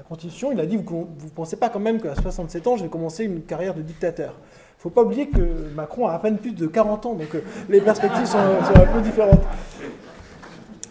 Constitution, 0.08 0.52
il 0.52 0.60
a 0.60 0.66
dit 0.66 0.76
Vous 0.76 1.08
ne 1.24 1.30
pensez 1.30 1.56
pas 1.56 1.68
quand 1.68 1.80
même 1.80 2.00
qu'à 2.00 2.14
67 2.14 2.66
ans, 2.68 2.76
je 2.76 2.84
vais 2.84 2.88
commencer 2.88 3.24
une 3.24 3.42
carrière 3.42 3.74
de 3.74 3.82
dictateur 3.82 4.34
Il 4.38 4.78
ne 4.78 4.82
faut 4.82 4.90
pas 4.90 5.02
oublier 5.02 5.30
que 5.30 5.40
Macron 5.74 6.06
a 6.06 6.12
à 6.12 6.18
peine 6.20 6.38
plus 6.38 6.52
de 6.52 6.68
40 6.68 7.06
ans, 7.06 7.14
donc 7.14 7.34
euh, 7.34 7.40
les 7.68 7.80
perspectives 7.80 8.26
sont, 8.26 8.38
un 8.38 8.86
peu 8.86 9.00
différentes. 9.00 9.42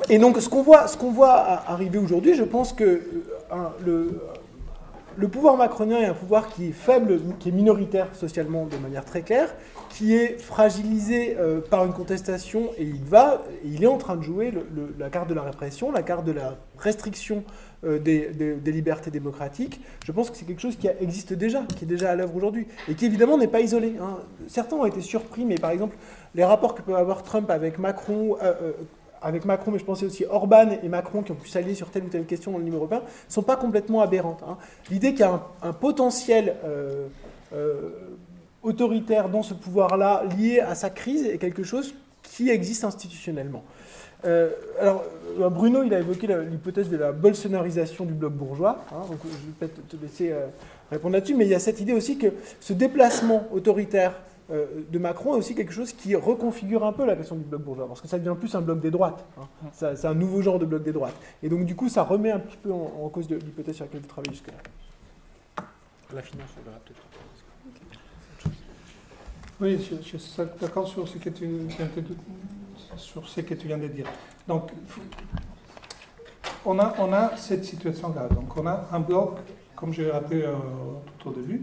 Et 0.09 0.17
donc 0.17 0.37
ce 0.41 0.49
qu'on 0.49 0.63
voit, 0.63 1.31
arriver 1.65 1.97
aujourd'hui, 1.97 2.33
je 2.33 2.43
pense 2.43 2.73
que 2.73 3.03
euh, 3.85 4.09
le 5.15 5.27
pouvoir 5.29 5.55
macronien 5.55 5.99
est 5.99 6.07
un 6.07 6.13
pouvoir 6.13 6.49
qui 6.49 6.67
est 6.69 6.73
faible, 6.73 7.21
qui 7.39 7.49
est 7.49 7.53
minoritaire 7.53 8.09
socialement 8.15 8.65
de 8.65 8.75
manière 8.75 9.05
très 9.05 9.21
claire, 9.21 9.55
qui 9.91 10.15
est 10.15 10.39
fragilisé 10.39 11.35
euh, 11.37 11.59
par 11.59 11.85
une 11.85 11.93
contestation 11.93 12.69
et 12.77 12.83
il 12.83 13.03
va, 13.03 13.43
il 13.65 13.83
est 13.83 13.87
en 13.87 13.97
train 13.97 14.15
de 14.15 14.21
jouer 14.21 14.53
la 14.97 15.09
carte 15.09 15.29
de 15.29 15.33
la 15.33 15.41
répression, 15.41 15.91
la 15.91 16.01
carte 16.01 16.25
de 16.25 16.31
la 16.31 16.55
restriction 16.77 17.43
euh, 17.83 17.99
des, 17.99 18.71
libertés 18.71 19.11
démocratiques. 19.11 19.81
Je 20.05 20.11
pense 20.11 20.29
que 20.29 20.37
c'est 20.37 20.45
quelque 20.45 20.61
chose 20.61 20.77
qui 20.77 20.87
existe 20.87 21.33
déjà, 21.33 21.63
qui 21.77 21.83
est 21.85 21.87
déjà 21.87 22.11
à 22.11 22.15
l'œuvre 22.15 22.35
aujourd'hui 22.35 22.67
et 22.87 22.95
qui 22.95 23.05
évidemment 23.05 23.37
n'est 23.37 23.47
pas 23.47 23.59
isolé. 23.59 23.95
Hein. 24.01 24.17
Certains 24.47 24.77
ont 24.77 24.85
été 24.85 25.01
surpris, 25.01 25.45
mais 25.45 25.55
par 25.55 25.71
exemple 25.71 25.97
les 26.35 26.45
rapports 26.45 26.73
que 26.73 26.81
peut 26.81 26.95
avoir 26.95 27.23
Trump 27.23 27.49
avec 27.49 27.77
Macron. 27.77 28.37
Euh, 28.41 28.71
avec 29.23 29.45
Macron, 29.45 29.69
mais 29.69 29.77
je 29.77 29.85
pensais 29.85 30.07
aussi 30.07 30.25
Orban 30.27 30.71
et 30.81 30.89
Macron 30.89 31.21
qui 31.21 31.31
ont 31.31 31.35
pu 31.35 31.47
s'allier 31.47 31.75
sur 31.75 31.91
telle 31.91 32.05
ou 32.05 32.07
telle 32.07 32.25
question 32.25 32.53
dans 32.53 32.57
le 32.57 32.63
niveau 32.63 32.77
européen, 32.77 33.01
ne 33.01 33.31
sont 33.31 33.43
pas 33.43 33.55
complètement 33.55 34.01
aberrantes. 34.01 34.41
Hein. 34.47 34.57
L'idée 34.89 35.11
qu'il 35.11 35.19
y 35.19 35.23
a 35.23 35.43
un, 35.61 35.73
potentiel 35.73 36.55
autoritaire 38.63 39.29
dans 39.29 39.43
ce 39.43 39.53
pouvoir-là 39.53 40.23
lié 40.37 40.59
à 40.59 40.75
sa 40.75 40.89
crise 40.89 41.25
est 41.25 41.37
quelque 41.37 41.63
chose 41.63 41.93
qui 42.23 42.49
existe 42.49 42.83
institutionnellement. 42.83 43.63
Euh, 44.23 44.51
alors, 44.79 45.03
Bruno, 45.49 45.83
il 45.83 45.93
a 45.93 45.99
évoqué 45.99 46.27
l'hypothèse 46.27 46.89
de 46.89 46.97
la 46.97 47.11
bolsonarisation 47.11 48.05
du 48.05 48.13
bloc 48.13 48.33
bourgeois. 48.33 48.85
Hein, 48.91 49.01
donc 49.09 49.17
je 49.23 49.29
vais 49.29 49.67
peut-être 49.67 49.87
te 49.87 49.95
laisser 49.95 50.33
répondre 50.91 51.13
là-dessus, 51.13 51.35
mais 51.35 51.45
il 51.45 51.49
y 51.49 51.55
a 51.55 51.59
cette 51.59 51.79
idée 51.79 51.93
aussi 51.93 52.17
que 52.17 52.27
ce 52.59 52.73
déplacement 52.73 53.47
autoritaire 53.51 54.13
euh, 54.51 54.65
de 54.91 54.99
Macron 54.99 55.35
est 55.35 55.37
aussi 55.37 55.55
quelque 55.55 55.71
chose 55.71 55.93
qui 55.93 56.13
reconfigure 56.15 56.85
un 56.85 56.91
peu 56.91 57.05
la 57.05 57.15
question 57.15 57.35
du 57.35 57.43
bloc 57.43 57.61
bourgeois, 57.61 57.87
parce 57.87 58.01
que 58.01 58.07
ça 58.07 58.19
devient 58.19 58.35
plus 58.37 58.53
un 58.53 58.61
bloc 58.61 58.79
des 58.81 58.91
droites. 58.91 59.23
Hein. 59.39 59.47
C'est 59.95 60.07
un 60.07 60.13
nouveau 60.13 60.41
genre 60.41 60.59
de 60.59 60.65
bloc 60.65 60.83
des 60.83 60.91
droites. 60.91 61.15
Et 61.41 61.47
donc, 61.47 61.65
du 61.65 61.75
coup, 61.75 61.87
ça 61.87 62.03
remet 62.03 62.31
un 62.31 62.39
petit 62.39 62.57
peu 62.57 62.71
en, 62.71 63.07
cause 63.09 63.29
l'hypothèse 63.29 63.75
sur 63.75 63.85
laquelle 63.85 64.01
vous 64.01 64.07
travaillez 64.07 64.33
jusque-là. 64.33 64.57
La 66.13 66.21
finance, 66.21 66.49
on 66.59 66.65
verra 66.65 66.79
peut-être. 66.83 67.10
Oui, 69.61 69.77
je, 69.77 70.17
suis 70.17 70.43
d'accord 70.59 70.87
sur 70.87 71.07
ce 71.07 71.19
que 71.19 71.29
tu 71.29 71.45
viens 73.67 73.77
de 73.77 73.87
dire. 73.89 74.07
Donc, 74.47 74.71
on 76.65 76.79
a, 76.79 76.95
on 76.97 77.13
a 77.13 77.37
cette 77.37 77.63
situation-là. 77.63 78.27
Donc, 78.29 78.57
on 78.57 78.65
a 78.65 78.87
un 78.91 78.99
bloc, 78.99 79.37
comme 79.75 79.93
je 79.93 80.01
l'ai 80.01 80.09
rappelé 80.09 80.41
euh, 80.41 80.55
tout 81.19 81.29
au 81.29 81.33
début 81.33 81.61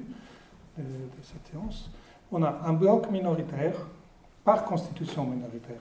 euh, 0.79 0.83
de 0.83 1.25
cette 1.25 1.45
séance, 1.51 1.91
on 2.31 2.41
a 2.45 2.61
un 2.67 2.73
bloc 2.73 3.11
minoritaire 3.11 3.75
par 4.45 4.65
constitution 4.65 5.25
minoritaire. 5.25 5.81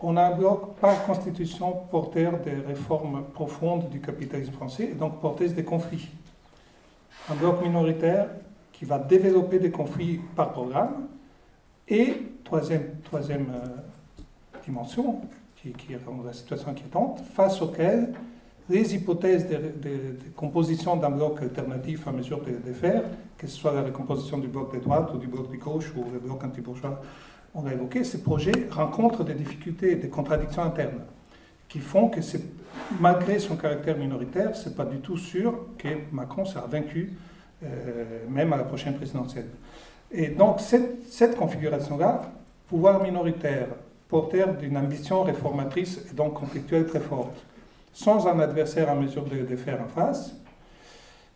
On 0.00 0.18
a 0.18 0.24
un 0.26 0.36
bloc 0.36 0.76
par 0.76 1.02
constitution 1.06 1.72
porteur 1.90 2.40
des 2.40 2.56
réformes 2.56 3.24
profondes 3.32 3.88
du 3.88 4.02
capitalisme 4.02 4.52
français 4.52 4.90
et 4.92 4.94
donc 4.94 5.18
porteur 5.22 5.48
des 5.48 5.64
conflits. 5.64 6.10
Un 7.30 7.36
bloc 7.36 7.62
minoritaire 7.62 8.28
qui 8.70 8.84
va 8.84 8.98
développer 8.98 9.58
des 9.58 9.70
conflits 9.70 10.20
par 10.36 10.52
programme. 10.52 11.08
Et 11.90 12.14
troisième, 12.44 12.82
euh, 13.12 13.66
dimension, 14.64 15.20
qui, 15.56 15.70
est 15.92 15.98
la 16.24 16.32
situation 16.32 16.70
inquiétante, 16.70 17.20
face 17.34 17.60
auquel 17.62 18.12
les 18.68 18.94
hypothèses 18.94 19.48
de, 19.48 19.58
composition 20.36 20.96
d'un 20.96 21.10
bloc 21.10 21.40
alternatif 21.40 22.06
à 22.06 22.12
mesure 22.12 22.42
de, 22.42 22.72
faire, 22.72 23.02
que 23.38 23.46
ce 23.46 23.56
soit 23.56 23.72
la 23.72 23.82
recomposition 23.82 24.38
du 24.38 24.48
bloc 24.48 24.74
de 24.74 24.80
droite 24.80 25.10
ou 25.14 25.18
du 25.18 25.26
bloc 25.26 25.50
de 25.50 25.56
gauche 25.56 25.92
ou 25.96 26.04
le 26.12 26.18
bloc 26.18 26.44
anti-bourgeois, 26.44 27.00
on 27.54 27.66
a 27.66 27.72
évoqué, 27.72 28.04
ces 28.04 28.22
projets 28.22 28.68
rencontrent 28.70 29.24
des 29.24 29.34
difficultés, 29.34 29.96
des 29.96 30.08
contradictions 30.08 30.62
internes, 30.62 31.00
qui 31.68 31.80
font 31.80 32.08
que 32.08 32.20
malgré 33.00 33.38
son 33.38 33.56
caractère 33.56 33.96
minoritaire, 33.96 34.54
ce 34.54 34.68
n'est 34.68 34.74
pas 34.74 34.84
du 34.84 34.98
tout 34.98 35.16
sûr 35.16 35.66
que 35.78 35.88
Macron 36.12 36.44
sera 36.44 36.66
vaincu, 36.66 37.14
euh, 37.64 38.04
même 38.28 38.52
à 38.52 38.58
la 38.58 38.64
prochaine 38.64 38.94
présidentielle. 38.94 39.48
Et 40.10 40.28
donc 40.28 40.60
cette, 40.60 41.36
configuration-là, 41.36 42.32
pouvoir 42.68 43.02
minoritaire, 43.02 43.68
porteur 44.08 44.54
d'une 44.54 44.76
ambition 44.76 45.22
réformatrice 45.22 46.00
et 46.10 46.14
donc 46.14 46.34
conflictuelle 46.34 46.86
très 46.86 47.00
forte, 47.00 47.36
sans 47.92 48.26
un 48.26 48.38
adversaire 48.40 48.90
en 48.90 48.96
mesure 48.96 49.24
de, 49.24 49.44
de 49.44 49.56
faire 49.56 49.80
en 49.82 49.88
face, 49.88 50.34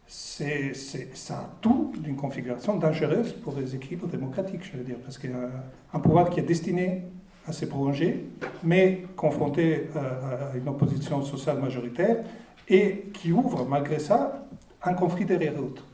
c'est 0.06 1.30
un 1.30 1.46
tout 1.60 1.92
d'une 1.98 2.16
configuration 2.16 2.76
dangereuse 2.76 3.32
pour 3.32 3.54
les 3.56 3.74
équipes 3.74 4.10
démocratiques, 4.10 4.62
je 4.70 4.76
veux 4.76 4.84
dire, 4.84 4.96
parce 5.02 5.16
qu'un 5.16 5.98
pouvoir 6.00 6.28
qui 6.28 6.40
est 6.40 6.44
destiné 6.44 7.02
à 7.46 7.52
se 7.52 7.64
prolonger, 7.64 8.26
mais 8.62 9.04
confronté 9.16 9.88
à, 9.96 10.56
une 10.56 10.68
opposition 10.68 11.22
sociale 11.22 11.58
majoritaire, 11.58 12.18
et 12.68 13.06
qui 13.14 13.32
ouvre 13.32 13.64
malgré 13.64 13.98
ça 13.98 14.46
un 14.82 14.94
conflit 14.94 15.24
derrière 15.24 15.54
l'autre. 15.54 15.84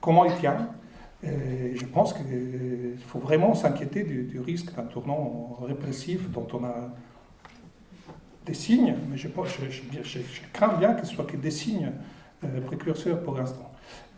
Comment 0.00 0.24
il 0.24 0.34
tient? 0.36 0.68
Je 1.22 1.84
pense 1.86 2.12
qu'il 2.12 2.98
faut 3.06 3.18
vraiment 3.18 3.54
s'inquiéter 3.54 4.04
du, 4.04 4.40
risque 4.40 4.74
d'un 4.74 4.84
tournant 4.84 5.58
répressif 5.62 6.30
dont 6.30 6.46
on 6.52 6.64
a 6.64 6.90
des 8.46 8.54
signes, 8.54 8.94
mais 9.10 9.16
je, 9.16 9.28
je, 9.68 9.82
je 10.02 10.40
crains 10.52 10.76
bien 10.78 10.96
ce 11.04 11.14
soit 11.14 11.24
que 11.24 11.36
des 11.36 11.50
signes 11.50 11.92
euh, 12.44 12.60
précurseur 12.60 13.20
pour 13.22 13.36
l'instant. 13.36 13.68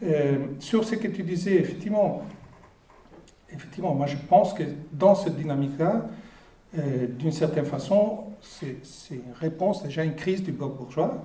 Euh, 0.03 0.49
sur 0.59 0.85
ce 0.85 0.95
que 0.97 1.09
tu 1.09 1.23
disais, 1.23 1.55
effectivement, 1.55 2.23
effectivement, 3.51 3.95
moi 3.95 4.05
je 4.05 4.17
pense 4.29 4.53
que 4.53 4.63
dans 4.93 5.15
cette 5.15 5.37
dynamique-là, 5.37 6.07
euh, 6.79 7.07
d'une 7.07 7.33
certaine 7.33 7.65
façon, 7.65 8.25
c'est 8.43 8.77
une 9.11 9.33
réponse 9.41 9.83
déjà 9.83 10.03
à 10.03 10.05
une 10.05 10.17
crise 10.17 10.43
du 10.43 10.53
bloc 10.53 10.77
bourgeois, 10.77 11.25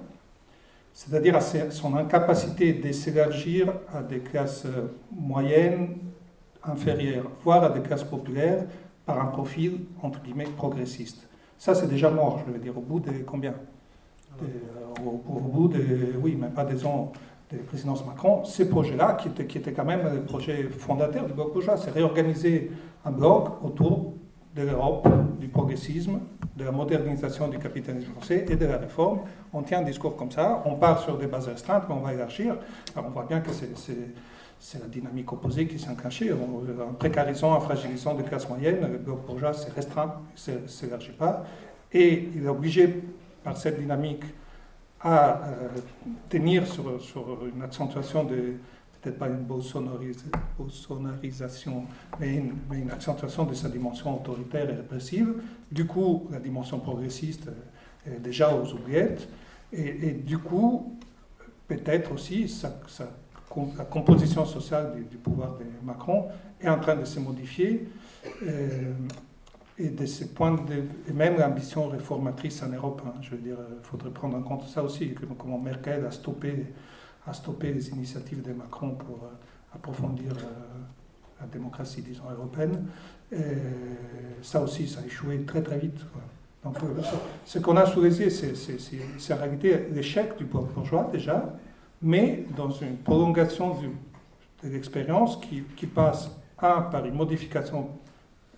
c'est-à-dire 0.95 1.35
à 1.35 1.41
son 1.41 1.95
incapacité 1.97 2.71
de 2.71 2.91
s'élargir 2.93 3.67
à 3.93 4.01
des 4.01 4.19
classes 4.19 4.65
moyennes, 5.11 5.97
inférieures, 6.63 7.29
voire 7.43 7.65
à 7.65 7.69
des 7.69 7.81
classes 7.81 8.05
populaires, 8.05 8.63
par 9.05 9.21
un 9.21 9.25
profil, 9.25 9.81
entre 10.01 10.21
guillemets, 10.21 10.45
progressiste. 10.45 11.27
Ça, 11.59 11.75
c'est 11.75 11.87
déjà 11.87 12.09
mort, 12.09 12.41
je 12.47 12.51
veux 12.51 12.57
dire, 12.57 12.75
au 12.77 12.81
bout 12.81 13.01
de 13.01 13.11
combien? 13.25 13.53
Au, 15.05 15.39
bout 15.39 15.67
de, 15.67 15.83
oui, 16.21 16.35
même 16.35 16.51
pas 16.51 16.63
des 16.63 16.85
ans 16.85 17.11
de 17.51 17.57
présidence 17.57 18.05
Macron, 18.05 18.45
ces 18.45 18.69
projets-là, 18.69 19.17
qui 19.21 19.27
étaient, 19.27 19.45
qui 19.45 19.57
étaient 19.57 19.73
quand 19.73 19.85
même 19.85 20.09
des 20.11 20.19
projets 20.19 20.63
fondateurs 20.63 21.25
du 21.25 21.33
bloc 21.33 21.53
bourgeois, 21.53 21.75
c'est 21.75 21.91
réorganiser 21.91 22.71
un 23.03 23.11
bloc 23.11 23.63
autour 23.63 24.13
de 24.55 24.61
l'Europe, 24.63 25.07
du 25.39 25.49
progressisme, 25.49 26.19
de 26.55 26.63
la 26.63 26.71
modernisation 26.71 27.47
du 27.47 27.59
capitalisme 27.59 28.11
français 28.11 28.45
et 28.49 28.55
de 28.55 28.65
la 28.65 28.77
réforme. 28.77 29.21
On 29.53 29.61
tient 29.61 29.79
un 29.79 29.83
discours 29.83 30.15
comme 30.15 30.31
ça, 30.31 30.61
on 30.65 30.75
part 30.75 31.01
sur 31.03 31.17
des 31.17 31.27
bases 31.27 31.47
restreintes, 31.47 31.83
mais 31.89 31.95
on 31.95 31.99
va 31.99 32.13
élargir. 32.13 32.55
Alors 32.95 33.09
on 33.09 33.11
voit 33.11 33.25
bien 33.25 33.41
que 33.41 33.51
c'est 33.51 34.79
la 34.79 34.87
dynamique 34.87 35.31
opposée 35.31 35.67
qui 35.67 35.77
s'est 35.77 35.89
enclenchée. 35.89 36.31
En 36.31 36.93
précarisant, 36.93 37.53
en 37.53 37.59
fragilisant 37.59 38.15
des 38.15 38.23
classes 38.23 38.47
moyennes, 38.49 38.99
le 39.05 39.13
bourgeois 39.13 39.53
s'est 39.53 39.71
restreint, 39.71 40.21
ne 40.47 40.67
s'élargit 40.67 41.11
pas. 41.11 41.45
Et 41.91 42.29
il 42.35 42.45
est 42.45 42.49
obligé 42.49 43.03
par 43.43 43.57
cette 43.57 43.79
dynamique 43.79 44.23
à 45.01 45.41
euh, 45.43 45.67
tenir 46.29 46.65
sur, 46.65 47.01
sur, 47.01 47.37
une 47.53 47.61
accentuation 47.61 48.23
de, 48.23 48.55
peut-être 49.05 49.19
pas 49.19 49.27
une 49.27 49.45
bolsonarisation, 50.57 51.85
mais 52.19 52.35
une, 52.35 52.53
mais 52.69 52.79
une, 52.79 52.89
accentuation 52.89 53.45
de 53.45 53.53
sa 53.53 53.69
dimension 53.69 54.15
autoritaire 54.15 54.67
et 54.69 54.73
répressive. 54.73 55.35
Du 55.71 55.85
coup, 55.85 56.27
la 56.31 56.39
dimension 56.39 56.79
progressiste 56.79 57.49
est 58.05 58.19
déjà 58.19 58.55
aux 58.55 58.73
oubliettes. 58.73 59.29
Et, 59.71 60.11
du 60.11 60.39
coup, 60.39 60.97
peut-être 61.67 62.11
aussi, 62.13 62.49
sa, 62.49 62.79
la 63.77 63.85
composition 63.85 64.45
sociale 64.45 64.95
du, 65.09 65.17
pouvoir 65.17 65.57
de 65.57 65.65
Macron 65.83 66.25
est 66.59 66.69
en 66.69 66.79
train 66.79 66.95
de 66.95 67.05
se 67.05 67.19
modifier. 67.19 67.87
Euh, 68.43 68.93
et 69.77 69.89
de 69.89 70.05
de, 70.05 70.83
et 71.09 71.13
même 71.13 71.37
l'ambition 71.37 71.89
réformatrice 71.89 72.63
en 72.63 72.69
Europe. 72.69 73.01
Hein, 73.05 73.13
je 73.21 73.31
veux 73.31 73.37
dire, 73.37 73.57
il 73.77 73.83
faudrait 73.85 74.09
prendre 74.09 74.37
en 74.37 74.41
compte 74.41 74.65
ça 74.67 74.81
aussi, 74.81 75.13
comment 75.37 75.59
Merkel 75.59 76.05
a 76.05 76.11
stoppé, 76.11 76.67
a 77.27 77.33
stoppé 77.33 77.71
les 77.73 77.89
initiatives 77.89 78.41
de 78.41 78.53
Macron 78.53 78.91
pour 78.91 79.23
euh, 79.23 79.75
approfondir 79.75 80.31
euh, 80.31 81.41
la 81.41 81.47
démocratie, 81.47 82.01
disons, 82.01 82.23
européenne. 82.29 82.85
Ça 84.41 84.61
aussi, 84.61 84.87
ça 84.87 85.01
a 85.01 85.05
échoué 85.05 85.43
très 85.45 85.61
très 85.61 85.77
vite. 85.79 85.99
Donc, 86.65 86.77
euh, 86.83 87.01
ce 87.45 87.59
qu'on 87.59 87.77
a 87.77 87.85
sous 87.85 88.01
les 88.01 88.19
yeux, 88.19 88.29
c'est 88.29 89.33
en 89.33 89.37
réalité 89.37 89.87
l'échec 89.91 90.35
du 90.37 90.45
peuple 90.45 90.73
bourgeois 90.73 91.09
déjà, 91.11 91.53
mais 92.01 92.45
dans 92.57 92.71
une 92.71 92.97
prolongation 92.97 93.75
de 94.63 94.69
l'expérience 94.69 95.37
qui, 95.37 95.63
qui 95.75 95.85
passe, 95.85 96.29
un, 96.59 96.81
par 96.81 97.05
une 97.05 97.13
modification 97.13 97.89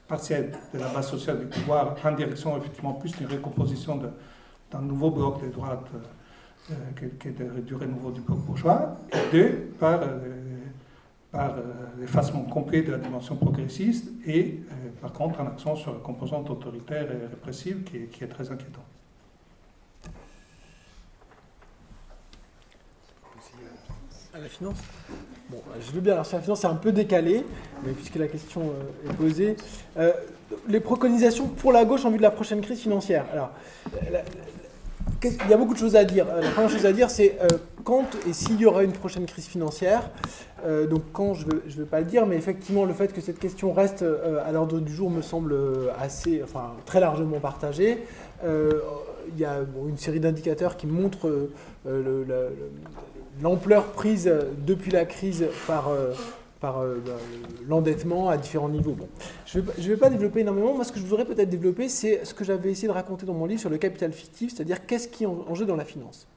partielle 0.07 0.53
de 0.73 0.79
la 0.79 0.87
base 0.87 1.09
sociale 1.09 1.39
du 1.39 1.45
pouvoir 1.47 1.95
en 2.01 2.11
direction 2.13 2.55
effectivement 2.57 2.93
plus 2.93 3.11
d'une 3.17 3.27
recomposition 3.27 3.99
d'un 4.71 4.81
nouveau 4.81 5.11
bloc 5.11 5.43
de 5.43 5.49
droite 5.49 5.87
euh, 6.69 7.09
que, 7.17 7.29
du 7.61 7.75
renouveau 7.75 8.11
du 8.11 8.19
bloc 8.19 8.39
bourgeois, 8.39 8.97
et 9.13 9.31
deux, 9.31 9.69
par, 9.79 10.01
euh, 10.01 10.19
euh, 11.33 11.49
l'effacement 11.97 12.41
complet 12.41 12.81
de 12.81 12.91
la 12.91 12.97
dimension 12.97 13.37
progressiste 13.37 14.09
et 14.25 14.59
par 15.01 15.13
contre 15.13 15.39
un 15.39 15.47
accent 15.47 15.77
sur 15.77 15.93
la 15.93 15.99
composante 15.99 16.49
autoritaire 16.49 17.03
et 17.03 17.27
répressive 17.27 17.83
qui 17.83 18.23
est, 18.23 18.27
très 18.27 18.51
inquiétant. 18.51 18.83
À 24.33 24.39
la 24.39 24.49
finance 24.49 24.77
Bon, 25.49 25.61
je 25.79 25.91
veux 25.93 26.01
bien, 26.01 26.13
alors 26.13 26.25
sur 26.25 26.35
la 26.35 26.43
finance, 26.43 26.59
c'est 26.59 26.67
un 26.67 26.75
peu 26.75 26.91
décalé, 26.91 27.45
mais 27.85 27.93
puisque 27.93 28.15
la 28.15 28.27
question 28.27 28.73
est 29.09 29.13
posée. 29.13 29.55
Les 30.67 30.81
préconisations 30.81 31.47
pour 31.47 31.71
la 31.71 31.85
gauche 31.85 32.03
en 32.03 32.11
vue 32.11 32.17
de 32.17 32.23
la 32.23 32.31
prochaine 32.31 32.59
crise 32.59 32.81
financière. 32.81 33.25
Alors, 33.31 33.51
il 35.23 35.49
y 35.49 35.53
a 35.53 35.57
beaucoup 35.57 35.73
de 35.73 35.79
choses 35.79 35.95
à 35.95 36.03
dire. 36.03 36.25
Euh, 36.29 36.41
la 36.41 36.49
première 36.51 36.69
chose 36.69 36.85
à 36.85 36.93
dire, 36.93 37.09
c'est 37.09 37.37
quand 37.83 38.05
et 38.27 38.33
s'il 38.33 38.59
y 38.59 38.65
aura 38.65 38.83
une 38.83 38.91
prochaine 38.91 39.25
crise 39.25 39.45
financière. 39.47 40.09
donc, 40.89 41.03
quand, 41.13 41.33
je 41.33 41.45
ne 41.45 41.73
veux, 41.77 41.85
pas 41.85 41.99
le 42.01 42.05
dire, 42.05 42.25
mais 42.25 42.35
effectivement, 42.35 42.83
le 42.83 42.93
fait 42.93 43.13
que 43.13 43.21
cette 43.21 43.39
question 43.39 43.71
reste 43.71 44.03
à 44.45 44.51
l'ordre 44.51 44.79
du 44.79 44.93
jour 44.93 45.09
me 45.09 45.21
semble 45.21 45.55
assez, 45.97 46.41
enfin, 46.43 46.73
très 46.85 46.99
largement 46.99 47.39
partagé. 47.39 48.03
il 48.43 49.39
y 49.39 49.45
a 49.45 49.59
une 49.87 49.97
série 49.97 50.19
d'indicateurs 50.19 50.75
qui 50.75 50.85
montrent 50.85 51.49
le, 51.85 52.25
l'ampleur 53.41 53.85
prise 53.85 54.31
depuis 54.65 54.91
la 54.91 55.05
crise 55.05 55.45
par, 55.67 55.89
euh, 55.89 56.13
par 56.59 56.79
euh, 56.79 56.97
bah, 57.05 57.13
l'endettement 57.67 58.29
à 58.29 58.37
différents 58.37 58.69
niveaux. 58.69 58.93
Bon. 58.93 59.07
Je 59.45 59.59
ne 59.59 59.63
vais, 59.63 59.97
pas 59.97 60.09
développer 60.09 60.41
énormément. 60.41 60.73
Moi, 60.73 60.83
ce 60.83 60.91
que 60.91 60.99
je 60.99 61.05
voudrais 61.05 61.25
peut-être 61.25 61.49
développer, 61.49 61.89
c'est 61.89 62.25
ce 62.25 62.33
que 62.33 62.43
j'avais 62.43 62.71
essayé 62.71 62.87
de 62.87 62.93
raconter 62.93 63.25
dans 63.25 63.33
mon 63.33 63.45
livre 63.45 63.59
sur 63.61 63.69
le 63.69 63.77
capital 63.77 64.11
fictif, 64.13 64.53
c'est-à-dire 64.53 64.85
qu'est-ce 64.85 65.07
qui 65.07 65.23
est 65.23 65.27
en 65.27 65.53
jeu 65.55 65.65
dans 65.65 65.75
la 65.75 65.85
finance. 65.85 66.27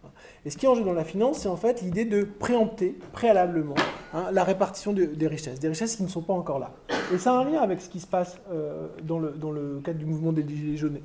Et 0.47 0.51
ce 0.51 0.57
qui 0.57 0.65
est 0.65 0.69
en 0.69 0.75
jeu 0.75 0.85
dans 0.85 0.95
la 0.95 1.05
finance, 1.05 1.41
c'est 1.41 1.49
en 1.49 1.57
fait 1.57 1.83
l'idée 1.83 2.07
de 2.07 2.23
préempter 2.23 2.97
préalablement 3.13 3.75
hein, 4.15 4.31
la 4.33 4.43
répartition 4.43 4.93
des 4.93 5.27
richesses, 5.27 5.61
des 5.61 5.69
richesses 5.69 5.97
qui 5.97 6.03
ne 6.03 6.09
sont 6.09 6.23
pas 6.23 6.33
encore 6.33 6.59
là. 6.59 6.73
Et 7.13 7.19
ça 7.19 7.33
a 7.33 7.41
un 7.41 7.45
lien 7.45 7.61
avec 7.61 7.81
ce 7.83 7.91
qui 7.91 8.01
se 8.01 8.07
passe 8.07 8.39
euh, 8.51 8.89
dans, 9.03 9.19
le, 9.19 9.81
cadre 9.85 9.99
du 9.99 10.07
mouvement 10.07 10.33
des 10.33 10.47
Gilets 10.49 10.77
jaunes. 10.77 11.01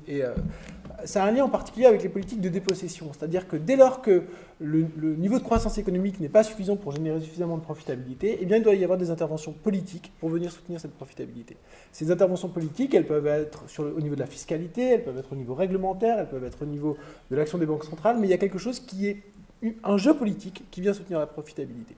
Ça 1.04 1.24
a 1.24 1.28
un 1.28 1.32
lien 1.32 1.44
en 1.44 1.48
particulier 1.48 1.86
avec 1.86 2.02
les 2.02 2.08
politiques 2.08 2.40
de 2.40 2.48
dépossession. 2.48 3.10
C'est-à-dire 3.12 3.46
que 3.46 3.56
dès 3.56 3.76
lors 3.76 4.02
que 4.02 4.22
le, 4.60 4.86
niveau 5.16 5.38
de 5.38 5.44
croissance 5.44 5.78
économique 5.78 6.20
n'est 6.20 6.28
pas 6.28 6.42
suffisant 6.42 6.76
pour 6.76 6.92
générer 6.92 7.20
suffisamment 7.20 7.58
de 7.58 7.62
profitabilité, 7.62 8.38
eh 8.40 8.46
bien, 8.46 8.56
il 8.56 8.62
doit 8.62 8.74
y 8.74 8.82
avoir 8.82 8.98
des 8.98 9.10
interventions 9.10 9.52
politiques 9.52 10.12
pour 10.18 10.30
venir 10.30 10.50
soutenir 10.50 10.80
cette 10.80 10.94
profitabilité. 10.94 11.56
Ces 11.92 12.10
interventions 12.10 12.48
politiques, 12.48 12.94
elles 12.94 13.06
peuvent 13.06 13.26
être 13.26 13.64
au 13.80 14.00
niveau 14.00 14.14
de 14.14 14.20
la 14.20 14.26
fiscalité, 14.26 14.82
elles 14.82 15.04
peuvent 15.04 15.18
être 15.18 15.32
au 15.32 15.36
niveau 15.36 15.54
réglementaire, 15.54 16.18
elles 16.18 16.28
peuvent 16.28 16.44
être 16.44 16.62
au 16.62 16.66
niveau 16.66 16.96
de 17.30 17.36
l'action 17.36 17.58
des 17.58 17.66
banques 17.66 17.84
centrales, 17.84 18.16
mais 18.18 18.26
il 18.26 18.30
y 18.30 18.34
a 18.34 18.38
quelque 18.38 18.58
chose 18.58 18.80
qui 18.80 19.08
est 19.08 19.22
un 19.84 19.96
jeu 19.96 20.14
politique 20.14 20.64
qui 20.70 20.80
vient 20.80 20.92
soutenir 20.92 21.18
la 21.18 21.26
profitabilité. 21.26 21.94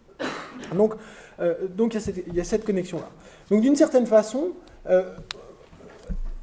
Donc, 0.74 0.94
euh, 1.40 1.54
donc 1.68 1.94
il, 1.94 2.34
y 2.34 2.40
a 2.40 2.44
cette, 2.44 2.64
connexion-là. 2.64 3.08
Donc 3.50 3.62
d'une 3.62 3.76
certaine 3.76 4.06
façon, 4.06 4.52
euh, 4.88 5.14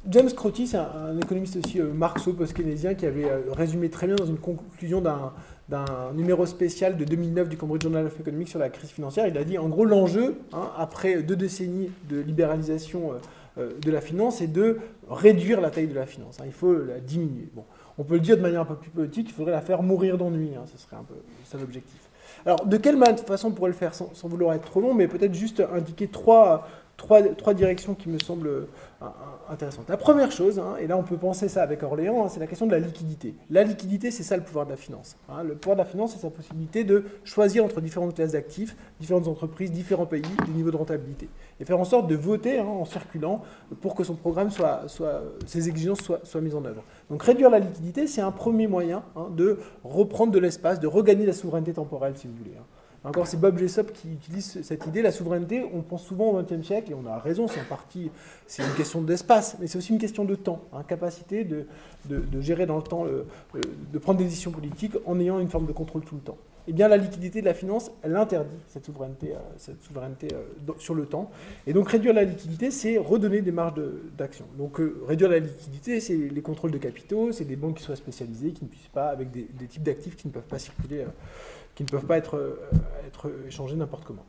James 0.08 0.30
Crotty, 0.30 0.68
c'est 0.68 0.76
un, 0.76 1.18
économiste 1.20 1.56
aussi 1.56 1.80
euh, 1.80 1.92
marxo-post-keynésien 1.92 2.94
qui 2.94 3.06
avait 3.06 3.24
euh, 3.24 3.40
résumé 3.50 3.90
très 3.90 4.06
bien 4.06 4.14
dans 4.14 4.26
une 4.26 4.38
conclusion 4.38 5.00
d'un 5.00 6.12
numéro 6.14 6.46
spécial 6.46 6.96
de 6.96 7.04
2009 7.04 7.48
du 7.48 7.56
Cambridge 7.56 7.82
Journal 7.82 8.06
of 8.06 8.20
Economics 8.20 8.48
sur 8.48 8.60
la 8.60 8.68
crise 8.68 8.90
financière. 8.90 9.26
Il 9.26 9.36
a 9.36 9.42
dit 9.42 9.58
en 9.58 9.68
gros 9.68 9.84
l'enjeu, 9.84 10.38
hein, 10.52 10.70
après 10.76 11.22
deux 11.22 11.34
décennies 11.34 11.90
de 12.08 12.20
libéralisation 12.20 13.14
euh, 13.58 13.72
de 13.80 13.90
la 13.90 14.00
finance, 14.00 14.40
est 14.40 14.46
de 14.46 14.78
réduire 15.10 15.60
la 15.60 15.70
taille 15.70 15.88
de 15.88 15.94
la 15.94 16.06
finance. 16.06 16.38
Hein. 16.40 16.44
il 16.46 16.52
faut 16.52 16.72
la 16.72 17.00
diminuer. 17.00 17.48
Bon, 17.52 17.64
on 17.98 18.04
peut 18.04 18.14
le 18.14 18.20
dire 18.20 18.36
de 18.36 18.42
manière 18.42 18.60
un 18.60 18.66
peu 18.66 18.76
plus 18.76 18.90
politique, 18.90 19.28
il 19.30 19.34
faudrait 19.34 19.52
la 19.52 19.60
faire 19.60 19.82
mourir 19.82 20.18
d'ennui. 20.18 20.50
Hein, 20.54 20.64
ce 20.66 20.78
serait 20.78 20.96
un 20.96 21.04
peu 21.04 21.14
ça 21.44 21.58
l'objectif. 21.58 22.10
Alors, 22.44 22.64
de 22.64 22.76
quelle 22.76 22.96
façon 23.26 23.48
on 23.48 23.52
pourrait 23.52 23.70
le 23.70 23.76
faire 23.76 23.94
sans, 23.94 24.14
sans, 24.14 24.28
vouloir 24.28 24.54
être 24.54 24.66
trop 24.66 24.80
long, 24.80 24.94
mais 24.94 25.08
peut-être 25.08 25.34
juste 25.34 25.62
indiquer 25.74 26.06
trois 26.06 26.68
trois, 26.96 27.22
trois 27.22 27.54
directions 27.54 27.94
qui 27.94 28.08
me 28.08 28.18
semblent 28.18 28.66
intéressantes. 29.50 29.88
La 29.88 29.96
première 29.96 30.30
chose, 30.30 30.58
hein, 30.58 30.76
et 30.80 30.86
là 30.86 30.96
on 30.96 31.02
peut 31.02 31.16
penser 31.16 31.48
ça 31.48 31.62
avec 31.62 31.82
Orléans, 31.82 32.24
hein, 32.24 32.28
c'est 32.28 32.40
la 32.40 32.46
question 32.46 32.66
de 32.66 32.72
la 32.72 32.78
liquidité. 32.78 33.34
La 33.50 33.62
liquidité, 33.62 34.10
c'est 34.10 34.22
ça 34.22 34.36
le 34.36 34.42
pouvoir 34.42 34.66
de 34.66 34.70
la 34.70 34.76
finance. 34.76 35.16
Hein. 35.28 35.42
Le 35.42 35.54
pouvoir 35.54 35.76
de 35.76 35.82
la 35.82 35.86
finance, 35.86 36.12
c'est 36.12 36.20
sa 36.20 36.30
possibilité 36.30 36.84
de 36.84 37.04
choisir 37.24 37.64
entre 37.64 37.80
différentes 37.80 38.14
classes 38.14 38.32
d'actifs, 38.32 38.76
différentes 39.00 39.28
entreprises, 39.28 39.70
différents 39.70 40.06
pays, 40.06 40.22
du 40.46 40.50
niveau 40.52 40.70
de 40.70 40.76
rentabilité. 40.76 41.28
Et 41.60 41.64
faire 41.64 41.78
en 41.78 41.84
sorte 41.84 42.06
de 42.08 42.16
voter 42.16 42.60
en 42.60 42.84
circulant 42.84 43.42
pour 43.80 43.94
que 43.94 44.04
son 44.04 44.14
programme 44.14 44.50
soit, 44.50 44.88
soit 44.88 45.22
ses 45.46 45.68
exigences 45.68 46.00
soient, 46.00 46.20
soient, 46.24 46.40
mises 46.40 46.54
en 46.54 46.64
œuvre. 46.64 46.82
Donc 47.10 47.22
réduire 47.22 47.50
la 47.50 47.58
liquidité, 47.58 48.06
c'est 48.06 48.20
un 48.20 48.32
premier 48.32 48.66
moyen 48.66 49.02
de 49.30 49.58
reprendre 49.84 50.32
de 50.32 50.38
l'espace, 50.38 50.80
de 50.80 50.86
regagner 50.86 51.26
la 51.26 51.32
souveraineté 51.32 51.72
temporelle, 51.72 52.16
si 52.16 52.26
vous 52.26 52.34
voulez. 52.34 52.56
Encore, 53.06 53.26
c'est 53.26 53.38
Bob 53.38 53.56
Jessop 53.56 53.92
qui 53.92 54.12
utilise 54.12 54.62
cette 54.62 54.86
idée. 54.86 55.00
La 55.00 55.12
souveraineté, 55.12 55.64
on 55.72 55.82
pense 55.82 56.04
souvent 56.04 56.30
au 56.30 56.42
XXe 56.42 56.66
siècle, 56.66 56.90
et 56.90 56.94
on 56.94 57.06
a 57.06 57.18
raison, 57.18 57.46
c'est 57.46 57.60
en 57.60 57.64
partie, 57.64 58.10
c'est 58.46 58.64
une 58.64 58.74
question 58.74 59.00
d'espace, 59.00 59.56
mais 59.60 59.68
c'est 59.68 59.78
aussi 59.78 59.92
une 59.92 60.00
question 60.00 60.24
de 60.24 60.34
temps, 60.34 60.62
hein, 60.72 60.82
capacité 60.82 61.44
de, 61.44 61.66
gérer 62.40 62.66
dans 62.66 62.76
le 62.76 62.82
temps, 62.82 63.06
de 63.06 63.98
prendre 63.98 64.18
des 64.18 64.24
décisions 64.24 64.50
politiques 64.50 64.96
en 65.06 65.20
ayant 65.20 65.38
une 65.38 65.48
forme 65.48 65.66
de 65.66 65.72
contrôle 65.72 66.02
tout 66.02 66.16
le 66.16 66.20
temps. 66.20 66.38
Eh 66.68 66.72
bien, 66.72 66.88
la 66.88 66.96
liquidité 66.96 67.40
de 67.40 67.46
la 67.46 67.54
finance, 67.54 67.92
elle 68.02 68.16
interdit 68.16 68.56
cette 68.66 68.86
souveraineté, 68.86 69.32
euh, 69.34 69.38
cette 69.56 69.80
souveraineté 69.82 70.28
euh, 70.32 70.72
sur 70.78 70.94
le 70.94 71.06
temps. 71.06 71.30
Et 71.66 71.72
donc, 71.72 71.88
réduire 71.88 72.12
la 72.12 72.24
liquidité, 72.24 72.72
c'est 72.72 72.98
redonner 72.98 73.40
des 73.40 73.52
marges 73.52 73.80
d'action. 74.18 74.46
donc, 74.58 74.80
euh, 74.80 75.00
réduire 75.06 75.30
la 75.30 75.38
liquidité, 75.38 76.00
c'est 76.00 76.16
les 76.16 76.42
contrôles 76.42 76.72
de 76.72 76.78
capitaux, 76.78 77.30
c'est 77.30 77.44
des 77.44 77.54
banques 77.54 77.76
qui 77.76 77.84
soient 77.84 77.94
spécialisées, 77.94 78.50
qui 78.50 78.64
ne 78.64 78.68
puissent 78.68 78.88
pas, 78.88 79.08
avec 79.10 79.30
des, 79.30 79.46
types 79.68 79.84
d'actifs 79.84 80.16
qui 80.16 80.26
ne 80.26 80.32
peuvent 80.32 80.46
pas 80.46 80.58
circuler 80.58 81.04
qui 81.76 81.84
ne 81.84 81.88
peuvent 81.88 82.06
pas 82.06 82.16
être, 82.16 82.36
euh, 82.36 82.58
être 83.06 83.30
échangés 83.46 83.76
n'importe 83.76 84.04
comment. 84.04 84.24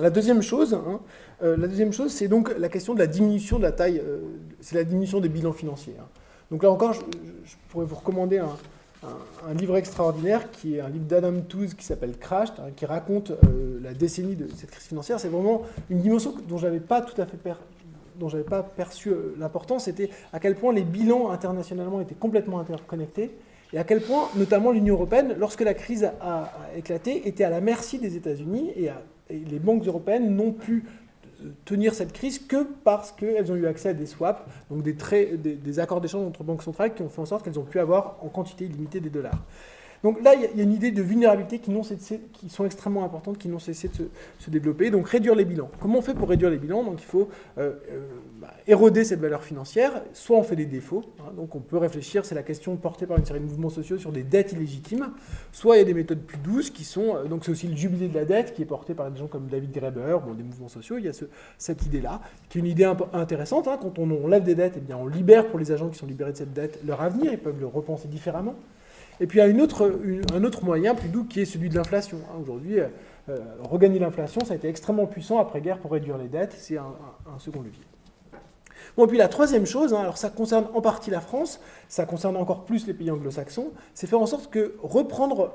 La 0.00 0.08
deuxième 0.08 0.40
chose, 0.40 0.72
hein, 0.74 1.00
euh, 1.42 1.56
la 1.58 1.68
deuxième 1.68 1.92
chose, 1.92 2.10
c'est 2.10 2.26
donc 2.26 2.52
la 2.58 2.70
question 2.70 2.94
de 2.94 2.98
la 2.98 3.06
diminution 3.06 3.58
de 3.58 3.64
la 3.64 3.72
taille, 3.72 4.00
euh, 4.02 4.20
c'est 4.60 4.74
la 4.74 4.84
diminution 4.84 5.20
des 5.20 5.28
bilans 5.28 5.52
financiers. 5.52 5.94
Hein. 6.00 6.06
Donc 6.50 6.62
là 6.62 6.70
encore, 6.70 6.94
je, 6.94 7.00
pourrais 7.68 7.84
vous 7.84 7.94
recommander 7.94 8.38
un, 8.38 8.48
livre 9.54 9.76
extraordinaire 9.76 10.50
qui 10.50 10.76
est 10.76 10.80
un 10.80 10.88
livre 10.88 11.04
d'Adam 11.04 11.40
Tooze 11.40 11.74
qui 11.74 11.84
s'appelle 11.84 12.18
Crash, 12.18 12.48
hein, 12.58 12.70
qui 12.74 12.84
raconte 12.86 13.32
la 13.82 13.94
décennie 13.94 14.36
de 14.36 14.46
cette 14.54 14.70
crise 14.70 14.86
financière. 14.86 15.18
C'est 15.18 15.28
vraiment 15.28 15.62
une 15.88 16.00
dimension 16.00 16.34
dont 16.48 16.58
j'avais 16.58 16.80
pas 16.80 17.00
tout 17.00 17.18
à 17.20 17.24
fait 17.24 17.38
j'avais 18.28 18.44
pas 18.44 18.62
perçu 18.62 19.12
l'importance, 19.38 19.84
c'était 19.84 20.10
à 20.34 20.40
quel 20.40 20.54
point 20.54 20.74
les 20.74 20.82
bilans 20.82 21.30
internationalement 21.30 22.02
étaient 22.02 22.14
complètement 22.14 22.60
interconnectés 22.60 23.34
et 23.72 23.78
à 23.78 23.84
quel 23.84 24.00
point, 24.00 24.28
notamment 24.36 24.72
l'Union 24.72 24.94
européenne, 24.94 25.36
lorsque 25.38 25.60
la 25.60 25.74
crise 25.74 26.10
a, 26.20 26.52
éclaté, 26.76 27.28
était 27.28 27.44
à 27.44 27.50
la 27.50 27.60
merci 27.60 27.98
des 27.98 28.16
États-Unis 28.16 28.70
et, 28.76 28.90
les 29.32 29.60
banques 29.60 29.86
européennes 29.86 30.34
n'ont 30.34 30.50
pu 30.50 30.84
euh, 31.44 31.50
tenir 31.64 31.94
cette 31.94 32.12
crise 32.12 32.40
que 32.40 32.66
parce 32.82 33.12
qu'elles 33.12 33.52
ont 33.52 33.54
eu 33.54 33.68
accès 33.68 33.90
à 33.90 33.94
des 33.94 34.06
swaps, 34.06 34.42
donc 34.68 34.82
des, 34.82 34.96
des 35.36 35.78
accords 35.78 36.00
d'échange 36.00 36.26
entre 36.26 36.42
banques 36.42 36.64
centrales 36.64 36.94
qui 36.94 37.02
ont 37.02 37.08
fait 37.08 37.20
en 37.20 37.26
sorte 37.26 37.44
qu'elles 37.44 37.60
ont 37.60 37.64
pu 37.64 37.78
avoir 37.78 38.16
en 38.22 38.28
quantité 38.28 38.64
illimitée 38.64 38.98
des 38.98 39.08
dollars. 39.08 39.40
Donc 40.02 40.22
là, 40.22 40.34
il 40.34 40.56
y 40.56 40.60
a 40.60 40.62
une 40.62 40.72
idée 40.72 40.92
de 40.92 41.02
vulnérabilité 41.02 41.58
qui, 41.58 41.72
qui 42.32 42.48
sont 42.48 42.64
extrêmement 42.64 43.04
importantes, 43.04 43.36
qui 43.36 43.48
n'ont 43.48 43.58
cessé 43.58 43.88
de 43.88 44.08
se, 44.38 44.50
développer. 44.50 44.90
Donc 44.90 45.08
réduire 45.08 45.34
les 45.34 45.44
bilans. 45.44 45.70
Comment 45.80 45.98
on 45.98 46.02
fait 46.02 46.14
pour 46.14 46.28
réduire 46.28 46.50
les 46.50 46.56
bilans? 46.56 46.82
Donc 46.82 47.00
il 47.00 47.04
faut 47.04 47.28
euh, 47.58 47.72
euh, 47.90 48.00
bah, 48.40 48.48
éroder 48.66 49.04
cette 49.04 49.20
valeur 49.20 49.44
financière. 49.44 50.02
Soit 50.14 50.38
on 50.38 50.42
fait 50.42 50.56
des 50.56 50.64
défauts, 50.64 51.04
hein. 51.20 51.32
donc 51.36 51.54
on 51.54 51.60
peut 51.60 51.76
réfléchir, 51.76 52.24
c'est 52.24 52.34
la 52.34 52.42
question 52.42 52.76
portée 52.76 53.06
par 53.06 53.18
une 53.18 53.26
série 53.26 53.40
de 53.40 53.44
mouvements 53.44 53.68
sociaux 53.68 53.98
sur 53.98 54.10
des 54.10 54.22
dettes 54.22 54.52
illégitimes. 54.52 55.10
Soit 55.52 55.76
il 55.76 55.78
y 55.80 55.82
a 55.82 55.84
des 55.84 55.94
méthodes 55.94 56.22
plus 56.22 56.38
douces 56.38 56.70
qui 56.70 56.84
sont, 56.84 57.16
euh, 57.16 57.24
donc 57.24 57.44
c'est 57.44 57.50
aussi 57.50 57.68
le 57.68 57.76
jubilé 57.76 58.08
de 58.08 58.14
la 58.14 58.24
dette 58.24 58.54
qui 58.54 58.62
est 58.62 58.66
porté 58.66 58.94
par 58.94 59.10
des 59.10 59.18
gens 59.18 59.26
comme 59.26 59.48
David 59.48 59.70
Graeber, 59.70 60.16
des 60.34 60.42
mouvements 60.42 60.68
sociaux. 60.68 60.96
Il 60.96 61.04
y 61.04 61.08
a 61.08 61.12
cette 61.58 61.84
idée-là, 61.84 62.22
qui 62.48 62.58
est 62.58 62.60
une 62.60 62.66
idée 62.66 62.90
intéressante. 63.12 63.68
Hein. 63.68 63.78
Quand 63.80 63.98
on, 63.98 64.26
lève 64.28 64.44
des 64.44 64.54
dettes, 64.54 64.74
eh 64.76 64.80
bien 64.80 64.96
on 64.96 65.06
libère 65.06 65.48
pour 65.48 65.58
les 65.58 65.72
agents 65.72 65.88
qui 65.88 65.98
sont 65.98 66.06
libérés 66.06 66.32
de 66.32 66.36
cette 66.38 66.52
dette 66.52 66.80
leur 66.86 67.02
avenir, 67.02 67.32
ils 67.32 67.38
peuvent 67.38 67.60
le 67.60 67.66
repenser 67.66 68.08
différemment. 68.08 68.54
Et 69.20 69.26
puis 69.26 69.38
il 69.38 69.42
y 69.42 69.44
a 69.44 70.34
un 70.34 70.44
autre 70.44 70.64
moyen 70.64 70.94
plus 70.94 71.08
doux 71.08 71.24
qui 71.24 71.40
est 71.40 71.44
celui 71.44 71.68
de 71.68 71.76
l'inflation. 71.76 72.18
Hein. 72.30 72.38
Aujourd'hui, 72.40 72.80
euh, 72.80 72.88
euh, 73.28 73.38
regagner 73.62 73.98
l'inflation, 73.98 74.40
ça 74.44 74.54
a 74.54 74.56
été 74.56 74.68
extrêmement 74.68 75.06
puissant 75.06 75.38
après-guerre 75.38 75.78
pour 75.78 75.92
réduire 75.92 76.16
les 76.16 76.28
dettes. 76.28 76.54
C'est 76.56 76.78
un, 76.78 76.94
second 77.38 77.60
levier. 77.60 77.82
Bon, 78.96 79.04
et 79.04 79.08
puis 79.08 79.18
la 79.18 79.28
troisième 79.28 79.66
chose, 79.66 79.92
hein, 79.94 80.00
alors 80.00 80.16
ça 80.16 80.30
concerne 80.30 80.66
en 80.74 80.80
partie 80.80 81.10
la 81.10 81.20
France, 81.20 81.60
ça 81.88 82.06
concerne 82.06 82.36
encore 82.36 82.64
plus 82.64 82.86
les 82.86 82.94
pays 82.94 83.10
anglo-saxons, 83.10 83.72
c'est 83.94 84.06
faire 84.06 84.20
en 84.20 84.26
sorte 84.26 84.50
que 84.50 84.74
reprendre, 84.82 85.52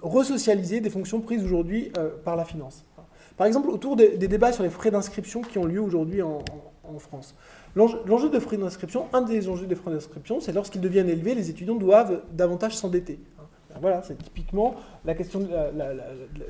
resocialiser 0.00 0.80
des 0.80 0.90
fonctions 0.90 1.20
prises 1.20 1.42
aujourd'hui 1.42 1.90
euh, 1.98 2.10
par 2.24 2.36
la 2.36 2.44
finance. 2.44 2.84
Par 3.36 3.46
exemple, 3.46 3.68
autour 3.68 3.96
des, 3.96 4.16
débats 4.16 4.52
sur 4.52 4.62
les 4.62 4.70
frais 4.70 4.90
d'inscription 4.90 5.42
qui 5.42 5.58
ont 5.58 5.64
lieu 5.64 5.80
aujourd'hui 5.80 6.22
en, 6.22 6.38
France. 6.98 7.34
L'enjeu 7.76 8.30
de 8.30 8.38
frais 8.38 8.56
d'inscription, 8.56 9.06
un 9.12 9.20
des 9.20 9.48
enjeux 9.50 9.66
des 9.66 9.74
frais 9.74 9.90
d'inscription, 9.90 10.40
c'est 10.40 10.52
lorsqu'ils 10.52 10.80
deviennent 10.80 11.10
élevés, 11.10 11.34
les 11.34 11.50
étudiants 11.50 11.74
doivent 11.74 12.22
davantage 12.32 12.74
s'endetter. 12.74 13.20
Voilà, 13.82 14.02
c'est 14.02 14.16
typiquement 14.16 14.76
la 15.04 15.14
question 15.14 15.40
de 15.40 15.48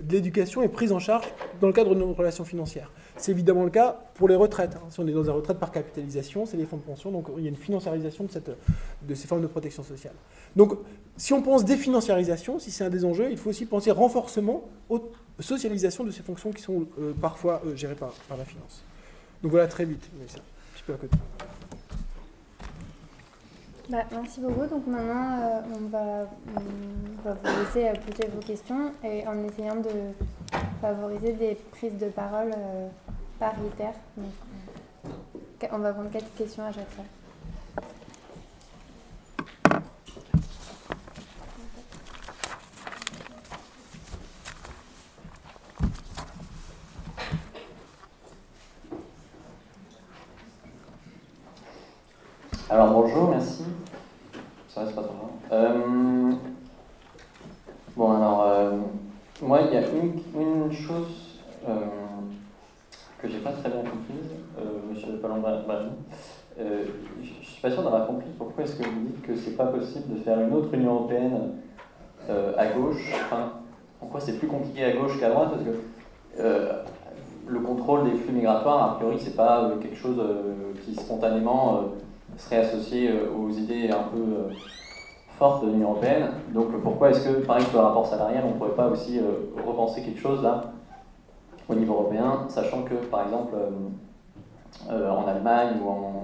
l'éducation 0.08 0.62
est 0.62 0.68
prise 0.68 0.92
en 0.92 1.00
charge 1.00 1.26
dans 1.60 1.66
le 1.66 1.72
cadre 1.72 1.94
de 1.94 1.98
nos 1.98 2.12
relations 2.12 2.44
financières. 2.44 2.92
C'est 3.16 3.32
évidemment 3.32 3.64
le 3.64 3.70
cas 3.70 3.98
pour 4.14 4.28
les 4.28 4.36
retraites. 4.36 4.76
Hein. 4.76 4.86
Si 4.90 5.00
on 5.00 5.08
est 5.08 5.12
dans 5.12 5.24
une 5.24 5.30
retraite 5.30 5.58
par 5.58 5.72
capitalisation, 5.72 6.46
c'est 6.46 6.56
les 6.56 6.66
fonds 6.66 6.76
de 6.76 6.82
pension, 6.82 7.10
donc 7.10 7.26
il 7.36 7.42
y 7.42 7.46
a 7.46 7.50
une 7.50 7.56
financiarisation 7.56 8.24
de, 8.24 8.30
cette, 8.30 8.50
de 9.02 9.14
ces 9.14 9.26
formes 9.26 9.42
de 9.42 9.48
protection 9.48 9.82
sociale. 9.82 10.14
Donc, 10.54 10.74
si 11.16 11.32
on 11.32 11.42
pense 11.42 11.64
définanciarisation, 11.64 12.60
si 12.60 12.70
c'est 12.70 12.84
un 12.84 12.90
des 12.90 13.04
enjeux, 13.04 13.28
il 13.32 13.38
faut 13.38 13.50
aussi 13.50 13.66
penser 13.66 13.90
renforcement, 13.90 14.62
socialisation 15.40 16.04
de 16.04 16.12
ces 16.12 16.22
fonctions 16.22 16.52
qui 16.52 16.62
sont 16.62 16.86
euh, 17.00 17.12
parfois 17.20 17.60
euh, 17.66 17.74
gérées 17.74 17.96
par, 17.96 18.14
la 18.30 18.44
finance. 18.44 18.84
Donc 19.42 19.50
voilà, 19.50 19.66
très 19.66 19.84
vite. 19.84 20.08
Mais. 20.18 20.26
Bah, 23.88 23.98
merci 24.10 24.40
beaucoup. 24.40 24.66
Donc 24.66 24.86
maintenant, 24.86 25.38
euh, 25.40 25.60
on, 25.76 25.88
va, 25.88 26.24
vous 27.24 27.60
laisser 27.60 27.88
euh, 27.88 27.94
poser 27.94 28.28
vos 28.28 28.40
questions 28.40 28.92
et 29.04 29.26
en 29.26 29.44
essayant 29.44 29.76
de 29.76 30.12
favoriser 30.80 31.32
des 31.34 31.56
prises 31.72 31.96
de 31.96 32.06
parole 32.06 32.52
euh, 32.56 32.88
paritaires. 33.38 33.94
on 35.72 35.78
va 35.78 35.92
prendre 35.92 36.10
quatre 36.10 36.34
questions 36.34 36.64
à 36.64 36.72
chaque 36.72 36.90
fois. 36.90 37.04
Alors 52.68 52.90
bonjour, 52.90 53.28
merci. 53.30 53.62
Ça 54.68 54.80
reste 54.80 54.96
pas 54.96 55.02
trop 55.02 55.12
long. 55.12 55.30
Euh, 55.52 56.32
bon 57.96 58.10
alors, 58.10 58.42
euh, 58.42 58.72
moi 59.40 59.60
il 59.60 59.72
y 59.72 59.76
a 59.76 59.82
une, 59.88 60.72
chose 60.72 61.38
euh, 61.68 61.74
que 63.22 63.28
j'ai 63.28 63.38
pas 63.38 63.52
très 63.52 63.70
bien 63.70 63.82
comprise, 63.82 64.32
monsieur 64.90 65.12
de 65.12 65.18
Palombrani. 65.18 65.60
je 66.58 67.46
suis 67.46 67.62
pas 67.62 67.70
sûr 67.70 67.84
d'avoir 67.84 68.08
compris 68.08 68.30
pourquoi 68.36 68.64
est-ce 68.64 68.74
que 68.74 68.82
vous 68.82 69.00
dites 69.00 69.22
que 69.22 69.36
c'est 69.36 69.56
pas 69.56 69.66
possible 69.66 70.16
de 70.16 70.22
faire 70.24 70.40
une 70.40 70.52
autre 70.52 70.74
Union 70.74 70.94
Européenne 70.94 71.52
à 72.28 72.66
gauche. 72.66 73.12
Enfin, 73.26 73.52
pourquoi 74.00 74.18
c'est 74.18 74.40
plus 74.40 74.48
compliqué 74.48 74.82
à 74.86 74.96
gauche 74.96 75.20
qu'à 75.20 75.30
droite? 75.30 75.50
Parce 75.52 75.62
que 75.62 76.42
le 77.46 77.60
contrôle 77.60 78.10
des 78.10 78.16
flux 78.16 78.32
migratoires, 78.32 78.82
a 78.82 78.94
priori, 78.96 79.20
c'est 79.20 79.36
pas 79.36 79.70
quelque 79.80 79.96
chose 79.96 80.20
qui 80.84 80.96
spontanément 80.96 81.92
serait 82.36 82.58
associé 82.58 83.10
euh, 83.10 83.28
aux 83.34 83.50
idées 83.50 83.90
un 83.90 84.04
peu 84.04 84.18
euh, 84.18 84.54
fortes 85.38 85.64
de 85.64 85.70
l'Union 85.70 85.90
européenne. 85.90 86.28
Donc 86.52 86.72
pourquoi 86.82 87.10
est-ce 87.10 87.28
que, 87.28 87.44
par 87.44 87.56
exemple, 87.56 87.76
le 87.76 87.82
rapport 87.82 88.06
salarial, 88.06 88.44
on 88.46 88.50
ne 88.50 88.54
pourrait 88.54 88.76
pas 88.76 88.88
aussi 88.88 89.18
euh, 89.18 89.62
repenser 89.66 90.02
quelque 90.02 90.20
chose 90.20 90.42
là, 90.42 90.72
au 91.68 91.74
niveau 91.74 91.94
européen, 91.94 92.44
sachant 92.48 92.82
que, 92.82 92.94
par 92.94 93.24
exemple, 93.24 93.56
en 94.88 95.26
Allemagne 95.26 95.78
ou 95.82 95.88
en, 95.88 96.22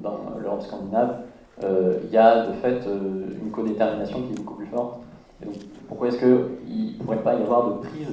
dans 0.00 0.38
l'Europe 0.40 0.62
scandinave, 0.62 1.22
il 1.60 2.10
y 2.12 2.16
a 2.16 2.46
de 2.46 2.52
fait 2.52 2.80
une 2.86 3.50
codétermination 3.50 4.22
qui 4.22 4.32
est 4.32 4.36
beaucoup 4.36 4.54
plus 4.54 4.66
forte. 4.66 5.00
donc, 5.44 5.54
pourquoi 5.88 6.08
est-ce 6.08 6.18
qu'il 6.18 6.98
ne 6.98 7.02
pourrait 7.02 7.24
pas 7.24 7.34
y 7.34 7.42
avoir 7.42 7.70
de 7.70 7.78
prise, 7.78 8.12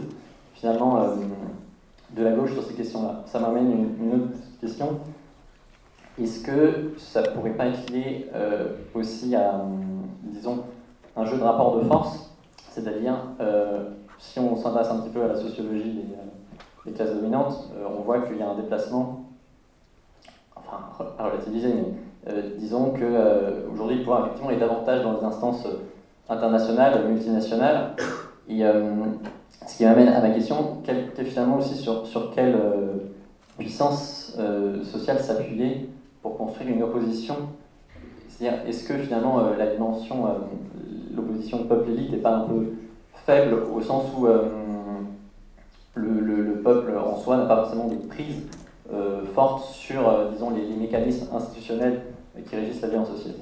finalement, 0.56 1.06
de 2.16 2.24
la 2.24 2.32
gauche 2.32 2.54
sur 2.54 2.64
ces 2.64 2.74
questions-là? 2.74 3.22
Ça 3.28 3.38
m'amène 3.38 3.72
une 4.00 4.14
autre 4.16 4.40
question. 4.60 5.02
Est-ce 6.20 6.44
que 6.44 6.94
ça 6.98 7.24
pourrait 7.24 7.52
pas 7.52 7.68
être 7.68 7.90
lié 7.90 8.30
euh, 8.36 8.68
aussi 8.94 9.34
à, 9.36 9.56
hum, 9.56 10.04
disons, 10.24 10.64
un 11.16 11.26
jeu 11.26 11.38
de 11.38 11.44
rapport 11.44 11.78
de 11.78 11.84
force? 11.86 12.32
C'est-à-dire, 12.70 13.16
euh, 13.40 13.90
si 14.20 14.40
on 14.40 14.56
s'intéresse 14.56 14.90
un 14.90 15.00
petit 15.00 15.10
peu 15.10 15.24
à 15.24 15.28
la 15.28 15.36
sociologie 15.36 15.94
des, 15.94 16.90
euh, 16.90 16.94
classes 16.94 17.14
dominantes, 17.14 17.72
on 17.98 18.02
voit 18.02 18.22
qu'il 18.22 18.38
y 18.38 18.42
a 18.42 18.50
un 18.50 18.56
déplacement, 18.56 19.26
enfin, 20.56 20.80
à 21.18 21.30
relativiser, 21.30 21.74
mais 21.74 22.34
disons 22.58 22.92
qu'aujourd'hui, 22.92 23.98
le 23.98 24.04
pouvoir 24.04 24.26
effectivement 24.26 24.50
est 24.50 24.58
davantage 24.58 25.04
dans 25.04 25.20
les 25.20 25.24
instances 25.24 25.68
internationales, 26.28 27.08
multinationales. 27.08 27.96
Et 28.50 28.64
ce 29.68 29.78
qui 29.78 29.86
m'amène 29.86 30.08
à 30.08 30.22
ma 30.22 30.32
question, 30.32 30.78
quel, 30.84 31.12
finalement 31.24 31.60
aussi 31.60 31.76
sur, 31.76 32.08
sur 32.08 32.32
quel 32.34 32.58
puissance 33.60 34.36
sociale 34.84 35.20
s'appuyer 35.20 35.88
pour 36.22 36.38
construire 36.38 36.70
une 36.70 36.84
opposition 36.84 37.36
C'est-à-dire, 38.30 38.68
est-ce 38.68 38.88
que 38.88 38.98
finalement 38.98 39.50
la 39.58 39.68
dimension, 39.68 40.26
l'opposition 41.16 41.66
peuple-élite 41.66 42.12
n'est 42.12 42.18
pas 42.18 42.36
un 42.36 42.48
peu 42.48 42.74
faible 43.26 43.56
au 43.74 43.82
sens 43.82 44.06
où 44.18 44.28
le, 45.96 46.62
peuple 46.64 46.96
en 46.96 47.18
soi 47.18 47.38
n'a 47.38 47.46
pas 47.46 47.64
forcément 47.64 47.88
de 47.88 47.96
prise 47.96 48.44
forte 49.34 49.66
sur, 49.74 50.30
disons, 50.32 50.52
les, 50.52 50.76
mécanismes 50.76 51.28
institutionnels 51.36 52.04
qui 52.48 52.56
régissent 52.56 52.82
la 52.82 52.90
vie 52.90 52.98
en 52.98 53.06
société? 53.06 53.42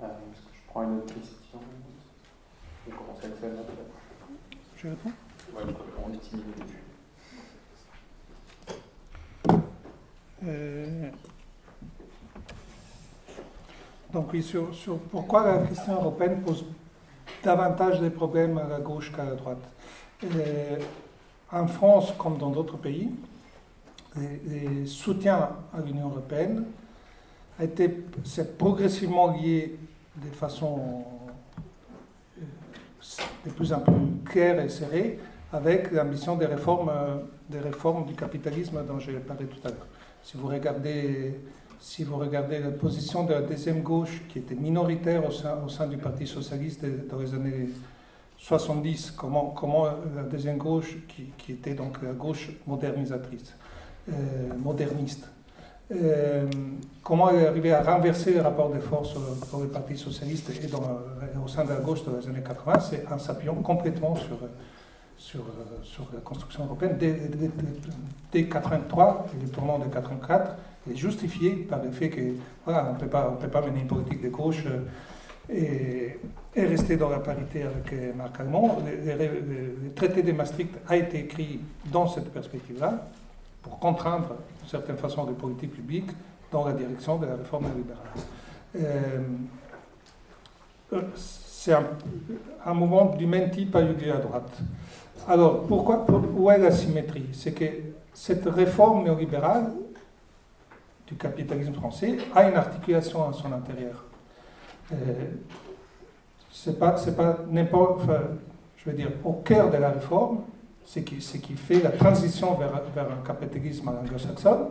Je 0.00 0.72
prends 0.72 0.82
une 0.82 0.98
autre 0.98 1.14
question? 1.14 1.58
On 2.86 2.90
commence 2.90 3.24
avec 3.24 3.36
celle-là 3.40 3.62
peut-être. 3.62 3.98
Je 4.76 4.88
réponds 4.88 5.10
Oui, 5.56 5.62
on 6.06 6.12
est 6.12 6.18
timide 6.18 6.44
au 6.56 6.60
début. 6.60 6.77
Euh... 10.46 11.10
Donc 14.12 14.32
oui, 14.32 14.42
sur, 14.42 14.70
pourquoi 15.10 15.46
la 15.46 15.66
question 15.66 15.94
européenne 15.94 16.40
pose 16.40 16.64
davantage 17.44 18.00
de 18.00 18.08
problèmes 18.08 18.58
à 18.58 18.66
la 18.66 18.80
gauche 18.80 19.12
qu'à 19.12 19.24
la 19.24 19.34
droite. 19.34 19.58
En 21.52 21.66
France, 21.66 22.12
comme 22.18 22.38
dans 22.38 22.50
d'autres 22.50 22.76
pays, 22.76 23.10
les, 24.16 24.86
soutiens 24.86 25.50
à 25.72 25.80
l'Union 25.84 26.08
européenne 26.08 26.64
été 27.60 27.88
progressivement 28.58 29.32
lié 29.32 29.78
de 30.16 30.30
façon 30.30 31.04
euh, 32.38 32.42
de 33.46 33.50
plus 33.50 33.72
en 33.72 33.80
plus 33.80 33.94
claire 34.24 34.60
et 34.60 34.68
serrée 34.68 35.18
avec 35.52 35.90
l'ambition 35.92 36.36
des 36.36 36.46
réformes, 36.46 36.90
euh, 36.90 37.18
des 37.48 37.60
réformes 37.60 38.06
du 38.06 38.14
capitalisme 38.14 38.84
dont 38.86 38.98
j'ai 38.98 39.14
parlé 39.14 39.46
tout 39.46 39.66
à 39.66 39.70
l'heure. 39.70 39.86
Si 40.22 40.36
vous 40.36 40.48
regardez, 40.48 41.40
si 41.80 42.04
vous 42.04 42.16
regardez 42.16 42.58
la 42.58 42.70
position 42.70 43.24
de 43.24 43.32
la 43.32 43.42
deuxième 43.42 43.82
gauche, 43.82 44.22
qui 44.28 44.38
était 44.38 44.54
minoritaire 44.54 45.26
au 45.26 45.30
sein, 45.30 45.58
au 45.64 45.68
sein 45.68 45.86
du 45.86 45.96
Parti 45.96 46.26
socialiste 46.26 46.84
dans 47.08 47.18
les 47.18 47.34
années 47.34 47.68
70, 48.38 49.12
comment, 49.16 49.46
comment 49.50 49.86
la 50.14 50.22
deuxième 50.22 50.58
gauche, 50.58 50.96
qui, 51.08 51.32
qui 51.38 51.52
était 51.52 51.74
donc 51.74 52.02
la 52.02 52.12
gauche 52.12 52.50
modernisatrice, 52.66 53.54
euh, 54.08 54.12
moderniste, 54.56 55.28
euh, 55.90 56.46
comment 57.02 57.30
elle 57.30 57.42
est 57.42 57.46
arrivée 57.46 57.72
à 57.72 57.82
renverser 57.82 58.34
le 58.34 58.42
rapport 58.42 58.70
de 58.70 58.78
force 58.78 59.14
dans 59.50 59.60
le 59.60 59.68
Parti 59.68 59.96
socialiste 59.96 60.50
et 60.62 60.66
dans, 60.66 61.00
au 61.42 61.48
sein 61.48 61.64
de 61.64 61.70
la 61.70 61.76
gauche 61.76 62.04
dans 62.04 62.16
les 62.16 62.28
années 62.28 62.44
80, 62.46 62.80
c'est 62.80 63.06
en 63.10 63.18
s'appuyant 63.18 63.54
complètement 63.54 64.14
sur, 64.14 64.38
sur, 65.18 65.44
sur, 65.82 66.06
la 66.14 66.20
construction 66.20 66.64
européenne. 66.64 66.96
Dès, 66.98 67.20
dès, 68.32 68.44
83, 68.44 69.26
le 69.42 69.48
tournant 69.48 69.78
de 69.78 69.86
84, 69.86 70.52
est 70.90 70.96
justifié 70.96 71.50
par 71.50 71.82
le 71.82 71.90
fait 71.90 72.08
que 72.08 72.20
voilà, 72.64 72.92
ne 72.92 72.98
peut 72.98 73.08
pas 73.08 73.60
mener 73.62 73.80
une 73.80 73.86
politique 73.86 74.22
de 74.22 74.28
gauche 74.28 74.64
et, 75.50 76.18
et, 76.54 76.64
rester 76.64 76.96
dans 76.96 77.08
la 77.08 77.18
parité 77.18 77.62
avec 77.62 78.14
Marc 78.16 78.40
Allemand. 78.40 78.78
Le, 78.86 79.90
traité 79.90 80.22
de 80.22 80.32
Maastricht 80.32 80.74
a 80.88 80.96
été 80.96 81.20
écrit 81.20 81.60
dans 81.90 82.06
cette 82.06 82.32
perspective-là 82.32 83.08
pour 83.62 83.78
contraindre 83.78 84.28
d'une 84.60 84.68
certaine 84.68 84.96
façon 84.96 85.26
les 85.26 85.34
politiques 85.34 85.72
publiques 85.72 86.10
dans 86.50 86.64
la 86.66 86.72
direction 86.72 87.18
de 87.18 87.26
la 87.26 87.36
réforme 87.36 87.66
libérale. 87.76 88.06
Euh, 88.76 89.20
euh, 90.92 91.02
c'est 91.14 91.72
un, 91.72 91.84
un, 92.64 92.74
mouvement 92.74 93.06
du 93.16 93.26
même 93.26 93.50
type 93.50 93.74
a 93.76 93.82
eu 93.82 93.94
lieu 93.94 94.12
à 94.12 94.18
droite. 94.18 94.58
Alors, 95.26 95.62
pourquoi, 95.62 96.06
où 96.36 96.50
est 96.50 96.58
la 96.58 96.70
symétrie? 96.70 97.26
C'est 97.32 97.52
que 97.52 97.64
cette 98.12 98.46
réforme 98.46 99.04
néolibérale 99.04 99.72
du 101.06 101.16
capitalisme 101.16 101.72
français 101.74 102.18
a 102.34 102.48
une 102.48 102.56
articulation 102.56 103.28
à 103.28 103.32
son 103.32 103.52
intérieur. 103.52 104.04
Euh, 104.92 104.96
c'est 106.50 106.78
pas, 106.78 106.92
pas 107.16 107.38
n'importe, 107.48 108.02
je 108.76 108.90
veux 108.90 108.96
dire, 108.96 109.10
au 109.24 109.34
cœur 109.34 109.70
de 109.70 109.76
la 109.76 109.90
réforme, 109.90 110.40
ce 110.84 111.00
qui, 111.00 111.16
qui 111.16 111.54
fait 111.54 111.82
la 111.82 111.90
transition 111.90 112.54
vers, 112.54 112.82
vers 112.94 113.12
un 113.12 113.26
capitalisme 113.26 113.88
anglo-saxon, 113.88 114.68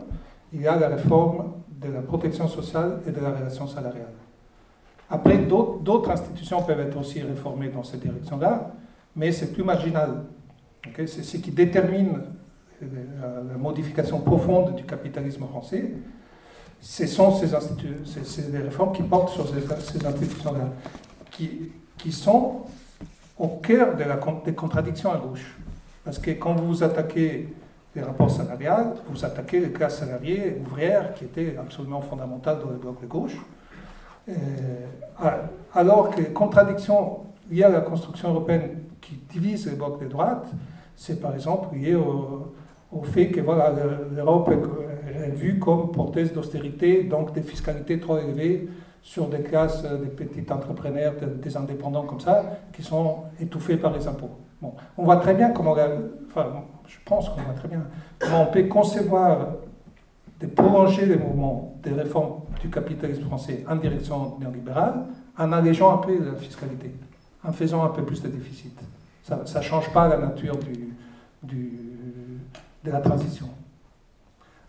il 0.52 0.62
y 0.62 0.66
a 0.66 0.76
la 0.76 0.88
réforme 0.88 1.52
de 1.68 1.92
la 1.92 2.00
protection 2.00 2.48
sociale 2.48 3.00
et 3.06 3.10
de 3.10 3.20
la 3.20 3.30
relation 3.30 3.66
salariale. 3.66 4.12
Après, 5.10 5.38
d'autres 5.38 6.10
institutions 6.10 6.62
peuvent 6.62 6.80
être 6.80 6.98
aussi 6.98 7.22
réformées 7.22 7.68
dans 7.68 7.84
cette 7.84 8.00
direction-là, 8.00 8.72
mais 9.16 9.32
c'est 9.32 9.52
plus 9.52 9.62
marginal. 9.62 10.24
C'est 11.06 11.22
ce 11.22 11.36
qui 11.36 11.50
détermine 11.50 12.20
la, 12.80 13.56
modification 13.58 14.20
profonde 14.20 14.76
du 14.76 14.84
capitalisme 14.84 15.46
français. 15.46 15.92
Ce 16.80 17.06
sont 17.06 17.32
ces, 17.34 17.48
ces, 18.24 18.58
réformes 18.58 18.92
qui 18.92 19.02
portent 19.02 19.30
sur 19.30 19.48
ces, 19.48 20.06
institutions-là, 20.06 20.70
qui, 21.30 22.12
sont 22.12 22.62
au 23.36 23.48
cœur 23.48 23.96
des 23.96 24.54
contradictions 24.54 25.12
à 25.12 25.18
gauche. 25.18 25.56
Parce 26.04 26.18
que 26.18 26.30
quand 26.32 26.54
vous 26.54 26.82
attaquez 26.82 27.48
les 27.94 28.02
rapports 28.02 28.30
salariales, 28.30 28.94
vous 29.08 29.24
attaquez 29.24 29.60
les 29.60 29.72
classes 29.72 29.98
salariées 29.98 30.56
ouvrières 30.64 31.14
qui 31.14 31.24
étaient 31.24 31.56
absolument 31.58 32.00
fondamentales 32.00 32.60
dans 32.60 32.70
le 32.70 32.76
bloc 32.76 33.00
de 33.00 33.06
gauche. 33.06 33.36
Euh, 34.28 34.34
alors 35.74 36.10
que 36.10 36.20
les 36.20 36.28
contradictions 36.28 37.20
liées 37.50 37.64
à 37.64 37.70
la 37.70 37.80
construction 37.80 38.30
européenne 38.30 38.70
qui 39.00 39.16
divise 39.30 39.66
le 39.66 39.76
bloc 39.76 40.00
de 40.02 40.06
droite, 40.06 40.46
c'est 40.96 41.20
par 41.20 41.34
exemple 41.34 41.74
lié 41.76 41.94
au, 41.94 42.52
fait 43.02 43.28
que 43.28 43.40
voilà, 43.40 43.72
l'Europe 44.14 44.50
est, 44.50 45.30
vue 45.30 45.58
comme 45.58 45.90
porteuse 45.92 46.32
d'austérité, 46.32 47.04
donc 47.04 47.32
des 47.32 47.42
fiscalités 47.42 47.98
trop 47.98 48.18
élevées 48.18 48.68
sur 49.02 49.28
des 49.28 49.40
classes, 49.40 49.82
des 49.82 50.08
petits 50.08 50.50
entrepreneurs, 50.52 51.14
des 51.42 51.56
indépendants 51.56 52.04
comme 52.04 52.20
ça, 52.20 52.44
qui 52.72 52.82
sont 52.82 53.24
étouffés 53.40 53.76
par 53.76 53.92
les 53.92 54.06
impôts. 54.06 54.30
Bon, 54.60 54.74
on 54.96 55.04
voit 55.04 55.16
très 55.16 55.34
bien 55.34 55.50
comment, 55.50 55.76
enfin, 56.26 56.46
je 56.86 56.96
pense 57.04 57.28
qu'on 57.28 57.40
voit 57.40 57.54
très 57.54 57.68
bien 57.68 57.84
comment 58.18 58.42
on 58.42 58.52
peut 58.52 58.64
concevoir 58.64 59.54
de 60.40 60.46
prolonger 60.46 61.06
les 61.06 61.16
mouvements 61.16 61.74
des 61.82 61.92
réformes 61.92 62.40
du 62.60 62.68
capitalisme 62.70 63.22
français 63.22 63.64
en 63.68 63.76
direction 63.76 64.38
néolibérale 64.38 65.06
en 65.36 65.52
allégeant 65.52 65.94
un 65.94 65.98
peu 65.98 66.18
la 66.24 66.34
fiscalité, 66.34 66.92
en 67.48 67.52
faisant 67.52 67.82
un 67.84 67.88
peu 67.88 68.02
plus 68.02 68.22
de 68.22 68.28
déficit. 68.28 68.78
Ça 69.22 69.58
ne 69.58 69.64
change 69.64 69.92
pas 69.92 70.08
la 70.08 70.18
nature 70.18 70.56
de 71.42 72.90
la 72.90 73.00
transition. 73.00 73.48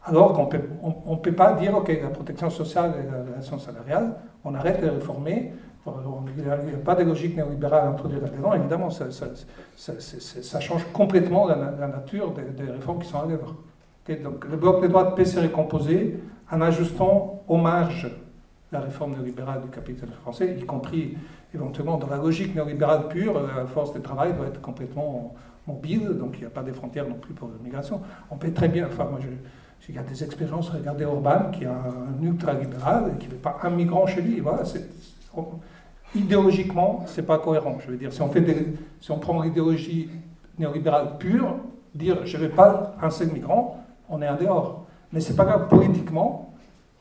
Alors 0.03 0.33
qu'on 0.33 1.13
ne 1.13 1.19
peut 1.19 1.33
pas 1.33 1.53
dire, 1.53 1.75
OK, 1.75 1.91
la 2.01 2.09
protection 2.09 2.49
sociale 2.49 2.93
et 2.99 3.11
la 3.11 3.23
relation 3.23 3.59
salariale, 3.59 4.15
on 4.43 4.55
arrête 4.55 4.81
de 4.81 4.89
réformer, 4.89 5.53
il 5.87 6.43
n'y 6.43 6.49
a, 6.49 6.77
pas 6.83 6.95
de 6.95 7.03
logique 7.03 7.35
néolibérale 7.35 7.87
à 7.87 7.89
introduire 7.89 8.21
là-dedans. 8.21 8.53
Évidemment, 8.53 8.89
ça, 8.89 10.59
change 10.59 10.85
complètement 10.93 11.47
la, 11.47 11.87
nature 11.87 12.33
des, 12.33 12.71
réformes 12.71 12.99
qui 12.99 13.09
sont 13.09 13.19
à 13.19 13.25
l'œuvre. 13.25 13.55
donc, 14.23 14.45
le 14.45 14.57
bloc 14.57 14.81
de 14.81 14.87
droite 14.87 15.15
peut 15.15 15.25
se 15.25 15.39
récomposer 15.39 16.19
en 16.51 16.61
ajustant 16.61 17.43
aux 17.47 17.57
marges 17.57 18.09
la 18.71 18.81
réforme 18.81 19.13
néolibérale 19.13 19.61
du 19.63 19.69
capitalisme 19.69 20.15
français, 20.21 20.57
y 20.59 20.65
compris 20.65 21.17
éventuellement 21.53 21.97
dans 21.97 22.07
la 22.07 22.17
logique 22.17 22.53
néolibérale 22.55 23.07
pure, 23.07 23.33
la 23.33 23.65
force 23.65 23.93
de 23.93 23.99
travail 23.99 24.33
doit 24.33 24.47
être 24.47 24.61
complètement 24.61 25.33
mobile, 25.67 26.09
donc 26.19 26.35
il 26.35 26.41
n'y 26.41 26.45
a 26.45 26.49
pas 26.49 26.63
de 26.63 26.71
frontières 26.71 27.07
non 27.07 27.15
plus 27.15 27.33
pour 27.33 27.49
l'immigration. 27.49 28.01
On 28.29 28.37
peut 28.37 28.51
très 28.51 28.67
bien, 28.67 28.87
enfin 28.87 29.05
moi 29.05 29.19
je, 29.21 29.27
il 29.89 29.95
y 29.95 29.97
a 29.97 30.03
des 30.03 30.23
expériences, 30.23 30.69
regardez 30.69 31.05
Orban 31.05 31.49
qui 31.51 31.63
est 31.63 31.67
un 31.67 32.21
ultra-libéral 32.21 33.13
et 33.15 33.17
qui 33.17 33.27
ne 33.27 33.31
veut 33.33 33.37
pas 33.37 33.57
un 33.63 33.71
migrant 33.71 34.05
chez 34.05 34.21
lui. 34.21 34.39
Voilà, 34.39 34.63
idéologiquement, 36.15 37.05
c'est 37.07 37.25
pas 37.25 37.39
cohérent. 37.39 37.77
Je 37.79 37.91
veux 37.91 37.97
dire, 37.97 38.13
si 38.13 38.21
on, 38.21 38.29
fait 38.29 38.43
si 39.01 39.11
on 39.11 39.17
prend 39.17 39.41
l'idéologie 39.41 40.09
néolibérale 40.59 41.17
pure, 41.17 41.55
dire 41.95 42.25
je 42.25 42.37
ne 42.37 42.43
vais 42.43 42.49
pas 42.49 42.95
un 43.01 43.09
seul 43.09 43.29
migrant, 43.29 43.83
on 44.09 44.21
est 44.21 44.29
en 44.29 44.35
dehors. 44.35 44.85
Mais 45.11 45.21
c'est 45.21 45.35
pas 45.35 45.45
grave, 45.45 45.67
politiquement, 45.67 46.53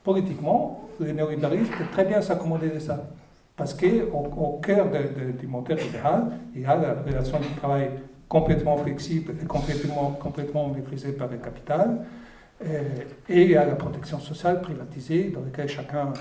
politiquement, 0.02 0.88
les 0.98 1.12
néolibéralistes 1.12 1.72
peuvent 1.76 1.90
très 1.92 2.04
bien 2.04 2.22
s'accommoder 2.22 2.70
de 2.70 2.78
ça. 2.78 3.04
Parce 3.58 3.74
qu'au 3.74 4.06
au 4.12 4.60
cœur 4.60 4.86
du 5.38 5.46
moteur 5.48 5.76
libéral, 5.76 6.30
il 6.54 6.62
y 6.62 6.64
a 6.64 6.76
la 6.76 6.94
relation 6.94 7.40
du 7.40 7.48
travail 7.56 7.90
complètement 8.28 8.76
flexible 8.76 9.34
et 9.42 9.46
complètement, 9.46 10.12
complètement 10.12 10.68
maîtrisée 10.68 11.12
par 11.12 11.28
le 11.28 11.38
capital, 11.38 12.06
euh, 12.64 12.82
et 13.28 13.42
il 13.42 13.50
y 13.50 13.56
a 13.56 13.66
la 13.66 13.74
protection 13.74 14.20
sociale 14.20 14.60
privatisée 14.60 15.30
dans 15.30 15.40
laquelle 15.40 15.68
chacun 15.68 16.12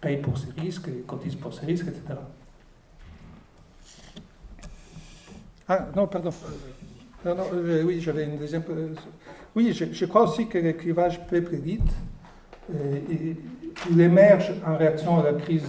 paye 0.00 0.16
pour 0.16 0.36
ses 0.36 0.50
risques, 0.60 0.88
cotise 1.06 1.36
pour 1.36 1.54
ses 1.54 1.66
risques, 1.66 1.86
etc. 1.86 2.18
Ah, 5.68 5.86
non, 5.94 6.08
pardon. 6.08 6.30
Non, 7.24 7.36
euh, 7.52 7.84
oui, 7.84 8.00
j'avais 8.00 8.24
une 8.24 8.38
deuxième. 8.38 8.64
Euh, 8.70 8.94
oui, 9.54 9.72
je, 9.72 10.04
crois 10.06 10.24
aussi 10.24 10.48
que 10.48 10.58
le 10.58 10.72
clivage 10.72 11.24
peuple-élite, 11.26 11.92
euh, 12.74 12.98
il 13.90 14.00
émerge 14.00 14.52
en 14.66 14.76
réaction 14.76 15.20
à 15.20 15.30
la 15.30 15.32
crise 15.34 15.68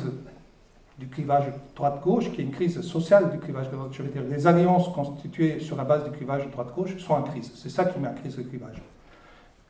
du 0.97 1.07
clivage 1.07 1.45
droite-gauche, 1.75 2.31
qui 2.31 2.41
est 2.41 2.43
une 2.43 2.51
crise 2.51 2.81
sociale 2.81 3.31
du 3.31 3.39
clivage 3.39 3.69
droite. 3.69 3.89
Je 3.91 4.03
veux 4.03 4.09
dire, 4.09 4.23
les 4.29 4.45
alliances 4.47 4.89
constituées 4.89 5.59
sur 5.59 5.75
la 5.75 5.83
base 5.83 6.03
du 6.03 6.11
clivage 6.11 6.49
droite-gauche 6.51 6.97
sont 6.97 7.13
en 7.13 7.23
crise. 7.23 7.51
C'est 7.55 7.69
ça 7.69 7.85
qui 7.85 7.99
met 7.99 8.07
en 8.07 8.13
crise 8.13 8.37
le 8.37 8.43
clivage. 8.43 8.81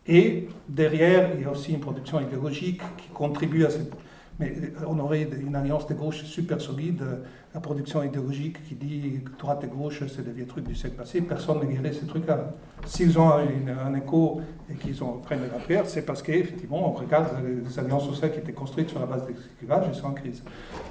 Et 0.08 0.50
derrière, 0.68 1.30
il 1.36 1.42
y 1.42 1.46
a 1.46 1.52
aussi 1.52 1.74
une 1.74 1.80
production 1.80 2.20
idéologique 2.20 2.82
qui 2.98 3.08
contribue 3.10 3.66
à 3.66 3.70
cette 3.70 3.92
mais 4.42 4.74
on 4.88 5.00
aurait 5.00 5.28
une 5.40 5.56
alliance 5.56 5.88
de 5.88 5.94
gauche 5.94 6.24
super 6.24 6.60
solide, 6.60 7.04
la 7.54 7.60
production 7.62 8.04
idéologique 8.04 8.64
qui 8.68 8.76
dit 8.76 9.22
droite 9.40 9.64
et 9.64 9.68
gauche, 9.68 10.04
c'est 10.08 10.26
des 10.26 10.32
vieux 10.32 10.48
trucs 10.48 10.66
du 10.66 10.76
siècle 10.76 10.96
passé, 10.98 11.22
personne 11.22 11.60
ne 11.60 11.66
guérit 11.66 11.94
ces 11.94 12.08
trucs-là. 12.08 12.52
S'ils 12.86 13.18
ont 13.20 13.30
un 13.30 13.94
écho 13.94 14.42
et 14.70 14.74
qu'ils 14.76 14.98
prennent 15.24 15.42
la 15.42 15.60
pierre, 15.60 15.86
c'est 15.86 16.06
parce 16.06 16.22
qu'effectivement, 16.22 16.90
on 16.90 16.94
regarde 16.94 17.30
les 17.46 17.80
alliances 17.80 18.08
sociales 18.08 18.34
qui 18.34 18.40
étaient 18.40 18.52
construites 18.52 18.90
sur 18.90 19.00
la 19.00 19.06
base 19.06 19.26
des 19.28 19.36
clivages 19.60 19.88
et 19.90 19.94
sont 19.94 20.08
en 20.08 20.14
crise. 20.14 20.44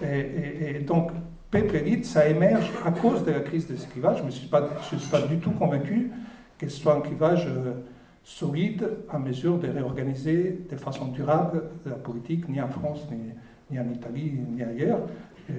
Et, 0.02 0.78
donc, 0.86 1.10
Pépérite, 1.50 2.06
ça 2.06 2.28
émerge 2.28 2.70
à 2.86 2.92
cause 2.92 3.24
de 3.24 3.32
la 3.32 3.40
crise 3.40 3.66
des 3.66 3.74
clivages. 3.74 4.18
Je 4.18 4.24
ne 4.24 4.30
suis 4.30 4.46
pas 4.46 4.62
du 5.28 5.38
tout 5.38 5.50
convaincu 5.50 6.10
que 6.60 6.68
ce 6.68 6.80
soit 6.80 6.94
un 6.94 7.00
clivage. 7.00 7.46
Euh, 7.46 7.72
solide 8.22 8.88
à 9.08 9.18
mesure 9.18 9.58
de 9.58 9.68
réorganiser 9.68 10.60
de 10.70 10.76
façon 10.76 11.06
durable 11.08 11.64
la 11.86 11.94
politique, 11.94 12.48
ni 12.48 12.60
en 12.60 12.68
France, 12.68 13.06
ni, 13.70 13.78
en 13.78 13.88
Italie, 13.90 14.32
ni 14.50 14.62
ailleurs. 14.62 15.00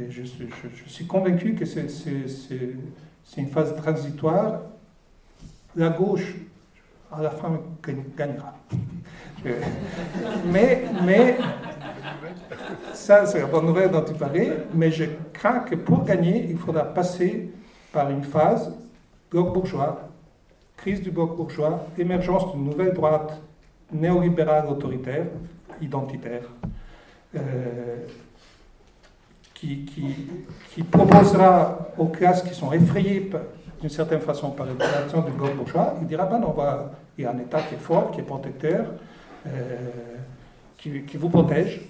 je, 0.10 0.24
suis, 0.24 1.06
convaincu 1.06 1.54
que 1.56 1.66
c'est 1.66 1.88
une 3.38 3.48
phase 3.48 3.76
transitoire. 3.76 4.62
La 5.76 5.90
gauche, 5.90 6.36
à 7.12 7.22
la 7.22 7.30
fin, 7.30 7.62
gagnera. 8.18 8.56
mais, 10.52 10.84
mais 11.06 11.38
ça, 12.94 13.26
c'est 13.26 13.40
la 13.40 13.48
bonne 13.48 13.66
nouvelle 13.66 13.90
dont 13.90 14.04
tu 14.04 14.14
parlais, 14.14 14.52
mais 14.74 14.92
je 14.92 15.06
crains 15.34 15.60
que 15.60 15.76
pour 15.76 16.04
gagner, 16.04 16.48
il 16.50 16.58
faudra 16.58 16.84
passer 16.84 17.52
par 17.92 18.10
une 18.10 18.24
phase 18.24 18.74
bourgeois 19.32 20.11
crise 20.82 21.02
du 21.02 21.12
bloc 21.12 21.36
bourgeois, 21.38 21.86
émergence 21.98 22.52
d'une 22.52 22.66
nouvelle 22.66 22.94
droite 22.94 23.40
néolibérale 23.92 24.66
autoritaire, 24.68 25.26
identitaire, 25.80 26.42
euh, 27.36 27.98
qui, 29.54 29.86
qui, 30.74 30.82
proposera 30.84 31.88
aux 32.00 32.08
classes 32.08 32.42
qui 32.42 32.56
sont 32.56 32.72
effrayées 32.72 33.30
d'une 33.80 33.90
certaine 33.90 34.22
façon 34.22 34.50
par 34.50 34.66
l'évolution 34.66 35.22
du 35.22 35.32
bloc 35.32 35.56
bourgeois, 35.56 35.94
il 36.02 36.08
dira, 36.08 36.26
ben 36.26 36.40
non, 36.40 36.56
il 37.16 37.24
y 37.24 37.28
a 37.28 37.32
un 37.32 37.38
État 37.38 37.62
qui 37.62 37.76
est 37.76 37.78
fort, 37.78 38.10
qui 38.10 38.22
est 38.22 38.24
protecteur, 38.24 38.86
euh, 39.46 39.92
qui, 40.78 41.04
qui, 41.04 41.18
vous 41.18 41.30
protège. 41.30 41.82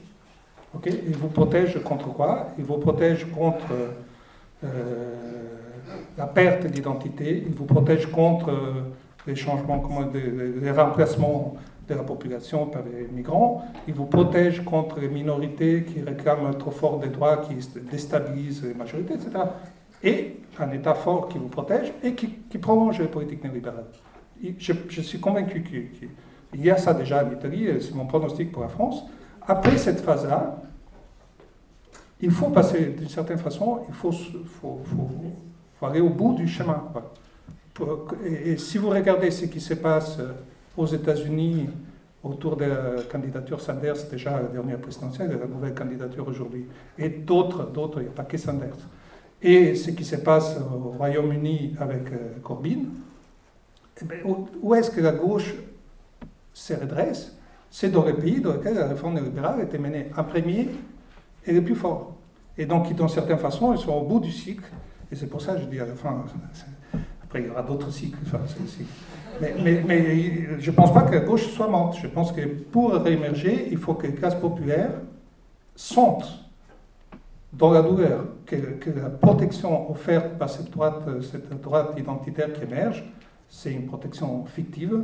il 0.86 1.16
vous 1.16 1.30
protège 1.30 1.82
contre 1.82 2.10
quoi? 2.10 2.48
Il 2.58 2.66
vous 2.66 2.78
protège 2.78 3.26
contre... 3.32 3.68
Euh, 4.66 5.51
la 6.22 6.28
perte 6.28 6.68
d'identité, 6.68 7.44
il 7.48 7.56
vous 7.56 7.66
protège 7.66 8.06
contre 8.06 8.52
euh, 8.52 8.84
les 9.26 9.36
changements, 9.36 9.84
les 10.62 10.72
remplacements 10.72 11.56
de 11.90 11.96
la 11.96 12.04
population 12.04 12.68
par 12.68 12.84
les 12.84 13.08
migrants, 13.08 13.66
il 13.88 13.96
vous 13.96 14.06
protège 14.06 14.64
contre 14.64 15.00
les 15.00 15.08
minorités 15.08 15.84
qui 15.84 16.00
réclament 16.00 16.54
trop 16.60 16.70
fort 16.70 17.00
des 17.00 17.10
droits, 17.10 17.38
qui 17.38 17.56
déstabilisent 17.92 18.64
les 18.64 18.76
majorités, 18.76 19.16
etc. 19.16 19.30
Et 20.04 20.38
un 20.60 20.72
État 20.72 20.94
fort 20.94 21.28
qui 21.28 21.40
vous 21.40 21.48
protège 21.48 21.92
et 22.04 22.14
qui, 22.14 22.28
prolonge 22.60 23.00
les 23.00 23.08
politiques 23.08 23.44
néolibérales. 23.44 23.90
Je, 24.60 25.02
suis 25.02 25.20
convaincu 25.20 25.64
qu'il 25.64 26.62
y 26.64 26.70
a 26.70 26.78
ça 26.78 26.94
déjà 26.94 27.26
en 27.26 27.32
Italie, 27.32 27.68
c'est 27.80 27.96
mon 27.96 28.06
pronostic 28.06 28.52
pour 28.52 28.62
la 28.62 28.70
France. 28.70 29.04
Après 29.48 29.76
cette 29.78 30.02
phase-là, 30.02 30.62
il 32.20 32.30
faut 32.30 32.50
passer 32.50 32.94
d'une 32.98 33.10
certaine 33.10 33.40
façon, 33.40 33.80
il 33.88 33.96
faut 33.96 34.12
faut 35.82 35.88
aller 35.88 36.00
au 36.00 36.10
bout 36.10 36.36
du 36.36 36.48
chemin. 36.48 36.84
Et, 38.24 38.58
si 38.58 38.78
vous 38.78 38.90
regardez 38.90 39.32
ce 39.32 39.46
qui 39.46 39.60
se 39.60 39.74
passe 39.74 40.20
euh, 40.20 40.34
aux 40.78 40.86
États-Unis 40.86 41.70
autour 42.24 42.56
de 42.56 42.66
la 42.66 43.04
candidature 43.12 43.60
Sanders, 43.60 43.96
déjà 44.12 44.40
la 44.40 44.48
dernière 44.48 44.78
présidentielle, 44.78 45.32
et 45.32 45.40
la 45.40 45.48
nouvelle 45.48 45.74
candidature 45.74 46.28
aujourd'hui, 46.28 46.68
et 47.00 47.10
d'autres, 47.10 47.72
d'autres, 47.72 48.00
il 48.00 48.04
n'y 48.04 48.10
a 48.10 48.12
pas 48.12 48.26
que 48.26 48.38
Sanders, 48.38 48.78
et 49.42 49.74
ce 49.74 49.90
qui 49.90 50.06
se 50.06 50.18
passe 50.18 50.56
au 50.58 50.90
Royaume-Uni 50.90 51.74
avec 51.80 52.12
euh, 52.12 52.38
Corbyn, 52.44 52.84
eh 54.00 54.06
bien, 54.06 54.18
où 54.62 54.76
est-ce 54.76 54.92
que 54.92 55.02
la 55.02 55.14
gauche 55.14 55.56
se 56.54 56.74
redresse? 56.74 57.36
C'est 57.72 57.90
dans 57.90 58.06
les 58.06 58.14
pays 58.14 58.40
dans 58.40 58.54
lesquels 58.54 58.76
la 58.76 58.88
réforme 58.88 59.16
libérale 59.16 59.62
a 59.62 59.64
été 59.64 59.80
menée 59.80 60.12
en 60.16 60.24
premier 60.24 60.70
et 61.48 61.54
le 61.54 61.64
plus 61.64 61.76
fort. 61.76 62.14
Et 62.56 62.68
donc, 62.68 62.94
d'une 62.94 63.10
certaine 63.10 63.40
façon, 63.40 63.74
ils 63.74 63.80
sont 63.80 63.94
au 63.94 64.04
bout 64.04 64.20
du 64.20 64.32
cycle 64.32 64.70
et 65.12 65.16
c'est 65.16 65.28
pour 65.28 65.42
ça 65.42 65.56
que 65.56 65.62
je 65.62 65.66
dis 65.66 65.80
à 65.80 65.86
après 67.24 67.42
il 67.42 67.48
y 67.48 67.50
aura 67.50 67.64
d'autres 67.64 67.92
cycles. 67.92 68.18
Mais, 69.42 70.48
je 70.60 70.72
ne 70.72 70.76
pense 70.76 70.94
pas 70.94 71.04
que 71.04 71.16
la 71.16 71.22
gauche 71.22 71.48
soit 71.48 71.68
morte. 71.68 71.98
Je 72.02 72.08
pense 72.08 72.32
que 72.32 72.42
pour 72.46 72.94
réémerger, 72.94 73.70
il 73.72 73.78
faut 73.78 73.94
que 73.94 74.08
les 74.08 74.14
classes 74.14 74.36
populaires 74.36 74.92
sentent 75.76 76.46
dans 77.54 77.72
la 77.72 77.82
douleur 77.82 78.26
que, 78.46 78.56
la 78.56 79.10
protection 79.10 79.90
offerte 79.92 80.38
par 80.38 80.50
cette 80.50 80.70
droite, 80.70 81.04
identitaire 81.98 82.54
qui 82.54 82.64
émerge, 82.64 83.04
c'est 83.50 83.74
une 83.74 83.88
protection 83.88 84.46
fictive 84.46 85.04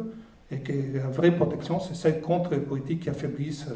et 0.49 0.59
que 0.59 0.71
la 0.97 1.07
vraie 1.07 1.35
protection, 1.35 1.79
c'est 1.79 1.95
celle 1.95 2.21
contre 2.21 2.51
les 2.51 2.59
politiques 2.59 3.01
qui 3.01 3.09
affaiblissent 3.09 3.67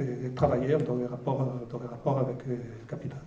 euh, 0.00 0.04
les, 0.22 0.30
travailleurs 0.30 0.82
dans 0.82 0.94
les 0.94 1.06
rapports 1.06 2.18
avec 2.18 2.46
le 2.46 2.58
capital. 2.88 3.18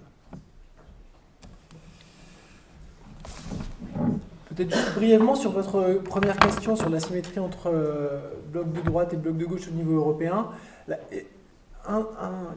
Peut-être 4.59 4.75
juste 4.75 4.95
brièvement 4.95 5.35
sur 5.35 5.51
votre 5.51 6.01
première 6.03 6.35
question 6.35 6.75
sur 6.75 6.89
la 6.89 6.99
symétrie 6.99 7.39
entre 7.39 7.67
euh, 7.67 8.19
bloc 8.51 8.73
de 8.73 8.81
droite 8.81 9.13
et 9.13 9.15
bloc 9.15 9.37
de 9.37 9.45
gauche 9.45 9.69
au 9.69 9.71
niveau 9.71 9.95
européen. 9.95 10.47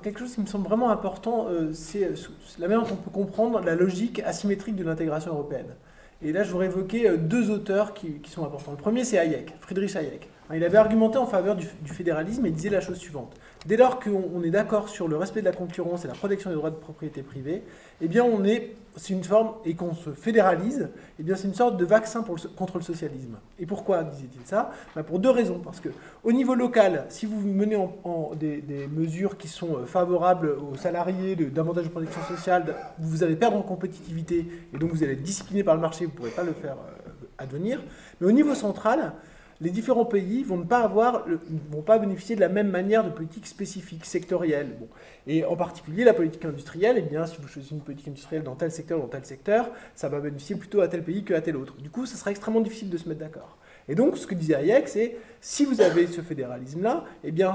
quelque 0.02 0.18
chose 0.18 0.34
qui 0.34 0.40
me 0.40 0.46
semble 0.46 0.66
vraiment 0.66 0.90
important, 0.90 1.46
euh, 1.48 1.72
c'est 1.72 2.10
la 2.58 2.66
manière 2.66 2.82
dont 2.82 2.94
on 2.94 2.96
peut 2.96 3.10
comprendre 3.12 3.60
la 3.60 3.76
logique 3.76 4.20
asymétrique 4.26 4.74
de 4.74 4.82
l'intégration 4.82 5.30
européenne. 5.30 5.76
Et 6.22 6.32
là, 6.32 6.42
je 6.42 6.50
voudrais 6.50 6.66
évoquer 6.66 7.08
euh, 7.08 7.16
deux 7.16 7.52
auteurs 7.52 7.94
qui, 7.94 8.20
sont 8.28 8.44
importants. 8.44 8.72
Le 8.72 8.78
premier, 8.78 9.04
c'est 9.04 9.18
Hayek, 9.18 9.54
Friedrich 9.60 9.94
Hayek. 9.94 10.28
Il 10.52 10.64
avait 10.64 10.78
argumenté 10.78 11.18
en 11.18 11.26
faveur 11.26 11.54
du 11.54 11.68
fédéralisme 11.84 12.44
et 12.46 12.50
disait 12.50 12.70
la 12.70 12.80
chose 12.80 12.96
suivante. 12.98 13.32
Dès 13.64 13.76
lors 13.76 14.00
qu'on 14.00 14.42
est 14.42 14.50
d'accord 14.50 14.88
sur 14.88 15.06
le 15.06 15.16
respect 15.16 15.40
de 15.40 15.44
la 15.44 15.52
concurrence 15.52 16.04
et 16.04 16.08
la 16.08 16.14
protection 16.14 16.50
des 16.50 16.56
droits 16.56 16.70
de 16.70 16.76
propriété 16.76 17.22
privée, 17.22 17.62
eh 18.00 18.08
bien 18.08 18.24
on 18.24 18.44
est, 18.44 18.74
c'est 18.96 19.12
une 19.12 19.22
forme, 19.22 19.52
et 19.64 19.74
qu'on 19.74 19.94
se 19.94 20.10
fédéralise, 20.10 20.88
eh 21.20 21.22
bien 21.22 21.36
c'est 21.36 21.46
une 21.46 21.54
sorte 21.54 21.76
de 21.76 21.84
vaccin 21.84 22.22
pour 22.22 22.36
contre 22.56 22.78
le 22.78 22.82
socialisme. 22.82 23.36
Et 23.60 23.66
pourquoi 23.66 24.02
disait-il 24.02 24.44
ça? 24.44 24.72
Ben, 24.96 25.04
Pour 25.04 25.20
deux 25.20 25.30
raisons. 25.30 25.60
Parce 25.60 25.78
que 25.78 25.90
au 26.24 26.32
niveau 26.32 26.56
local, 26.56 27.06
si 27.08 27.24
vous 27.24 27.40
menez 27.40 27.76
en, 27.76 28.32
des, 28.34 28.62
mesures 28.90 29.36
qui 29.36 29.46
sont 29.46 29.76
euh, 29.76 29.86
favorables 29.86 30.48
aux 30.48 30.76
salariés, 30.76 31.36
davantage 31.36 31.84
de 31.84 31.90
protection 31.90 32.22
sociale, 32.22 32.74
vous 32.98 33.22
allez 33.22 33.36
perdre 33.36 33.58
en 33.58 33.62
compétitivité, 33.62 34.46
et 34.74 34.78
donc 34.78 34.90
vous 34.90 35.04
allez 35.04 35.12
être 35.12 35.22
discipliné 35.22 35.62
par 35.62 35.76
le 35.76 35.80
marché, 35.80 36.04
vous 36.04 36.10
ne 36.10 36.16
pourrez 36.16 36.30
pas 36.30 36.42
le 36.42 36.52
faire 36.52 36.72
euh, 36.72 37.12
advenir. 37.38 37.80
Mais 38.20 38.26
au 38.26 38.32
niveau 38.32 38.56
central, 38.56 39.12
les 39.62 39.70
différents 39.70 40.04
pays 40.04 40.42
vont 40.42 40.56
ne 40.56 40.64
pas 40.64 40.80
avoir, 40.80 41.24
vont 41.70 41.82
pas 41.82 41.98
bénéficier 41.98 42.34
de 42.34 42.40
la 42.40 42.48
même 42.48 42.68
manière 42.68 43.04
de 43.04 43.10
politique 43.10 43.46
spécifique, 43.46 44.04
sectorielle. 44.04 44.76
Et 45.28 45.44
en 45.44 45.54
particulier, 45.54 46.02
la 46.02 46.14
politique 46.14 46.44
industrielle, 46.44 46.96
eh 46.98 47.02
bien, 47.02 47.26
si 47.26 47.40
vous 47.40 47.46
choisissez 47.46 47.76
une 47.76 47.80
politique 47.80 48.08
industrielle 48.08 48.42
dans 48.42 48.56
tel 48.56 48.72
secteur 48.72 48.98
dans 48.98 49.06
tel 49.06 49.24
secteur, 49.24 49.70
ça 49.94 50.08
va 50.08 50.18
bénéficier 50.18 50.56
plutôt 50.56 50.80
à 50.80 50.88
tel 50.88 51.04
pays 51.04 51.22
qu'à 51.22 51.40
tel 51.40 51.56
autre. 51.56 51.76
Du 51.76 51.90
coup, 51.90 52.06
ça 52.06 52.16
sera 52.16 52.32
extrêmement 52.32 52.60
difficile 52.60 52.90
de 52.90 52.98
se 52.98 53.08
mettre 53.08 53.20
d'accord. 53.20 53.56
Et 53.88 53.94
donc, 53.94 54.18
ce 54.18 54.26
que 54.26 54.34
disait 54.34 54.56
Hayek, 54.56 54.88
c'est 54.88 55.16
si 55.40 55.64
vous 55.64 55.80
avez 55.80 56.08
ce 56.08 56.22
fédéralisme-là, 56.22 57.04
eh 57.22 57.30
bien, 57.30 57.54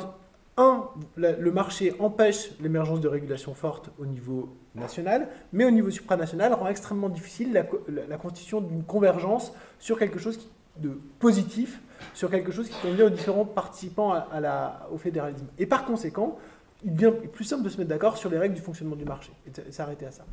un, 0.55 0.85
le 1.17 1.51
marché 1.51 1.93
empêche 1.99 2.51
l'émergence 2.61 3.01
de 3.01 3.09
régulations 3.09 3.53
fortes 3.53 3.89
au 3.99 4.05
niveau 4.05 4.55
national, 4.75 5.27
mais 5.51 5.65
au 5.65 5.71
niveau 5.71 5.89
supranational 5.89 6.53
rend 6.53 6.67
extrêmement 6.67 7.09
difficile 7.09 7.51
la 7.53 8.17
constitution 8.17 8.61
d'une 8.61 8.83
convergence 8.83 9.53
sur 9.77 9.99
quelque 9.99 10.19
chose 10.19 10.49
de 10.77 10.99
positif 11.19 11.81
sur 12.13 12.29
quelque 12.29 12.51
chose 12.51 12.69
qui 12.69 12.79
convient 12.79 13.05
aux 13.05 13.11
différents 13.11 13.45
participants 13.45 14.11
à, 14.11 14.39
la, 14.39 14.87
au 14.91 14.97
fédéralisme. 14.97 15.47
Et 15.57 15.65
par 15.65 15.85
conséquent, 15.85 16.37
il 16.83 16.93
devient 16.93 17.11
plus 17.33 17.43
simple 17.43 17.63
de 17.63 17.69
se 17.69 17.77
mettre 17.77 17.89
d'accord 17.89 18.17
sur 18.17 18.29
les 18.29 18.37
règles 18.37 18.53
du 18.53 18.61
fonctionnement 18.61 18.95
du 18.95 19.05
marché 19.05 19.31
et 19.47 19.71
s'arrêter 19.71 20.05
à 20.05 20.11
ça. 20.11 20.25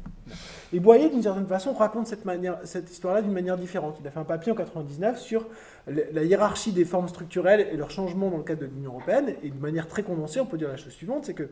Et 0.72 0.80
Boyer, 0.80 1.08
d'une 1.08 1.22
certaine 1.22 1.46
façon, 1.46 1.72
raconte 1.72 2.06
cette, 2.06 2.26
manière, 2.26 2.58
cette 2.64 2.90
histoire-là 2.90 3.22
d'une 3.22 3.32
manière 3.32 3.56
différente. 3.56 3.96
Il 4.00 4.06
a 4.06 4.10
fait 4.10 4.20
un 4.20 4.24
papier 4.24 4.52
en 4.52 4.54
99 4.54 5.18
sur 5.18 5.46
la 5.86 6.22
hiérarchie 6.22 6.72
des 6.72 6.84
formes 6.84 7.08
structurelles 7.08 7.66
et 7.72 7.76
leur 7.76 7.90
changement 7.90 8.30
dans 8.30 8.36
le 8.36 8.42
cadre 8.42 8.62
de 8.62 8.66
l'Union 8.66 8.90
européenne. 8.92 9.34
Et 9.42 9.50
de 9.50 9.60
manière 9.60 9.88
très 9.88 10.02
condensée, 10.02 10.40
on 10.40 10.46
peut 10.46 10.58
dire 10.58 10.68
la 10.68 10.76
chose 10.76 10.92
suivante, 10.92 11.24
c'est 11.24 11.34
que 11.34 11.48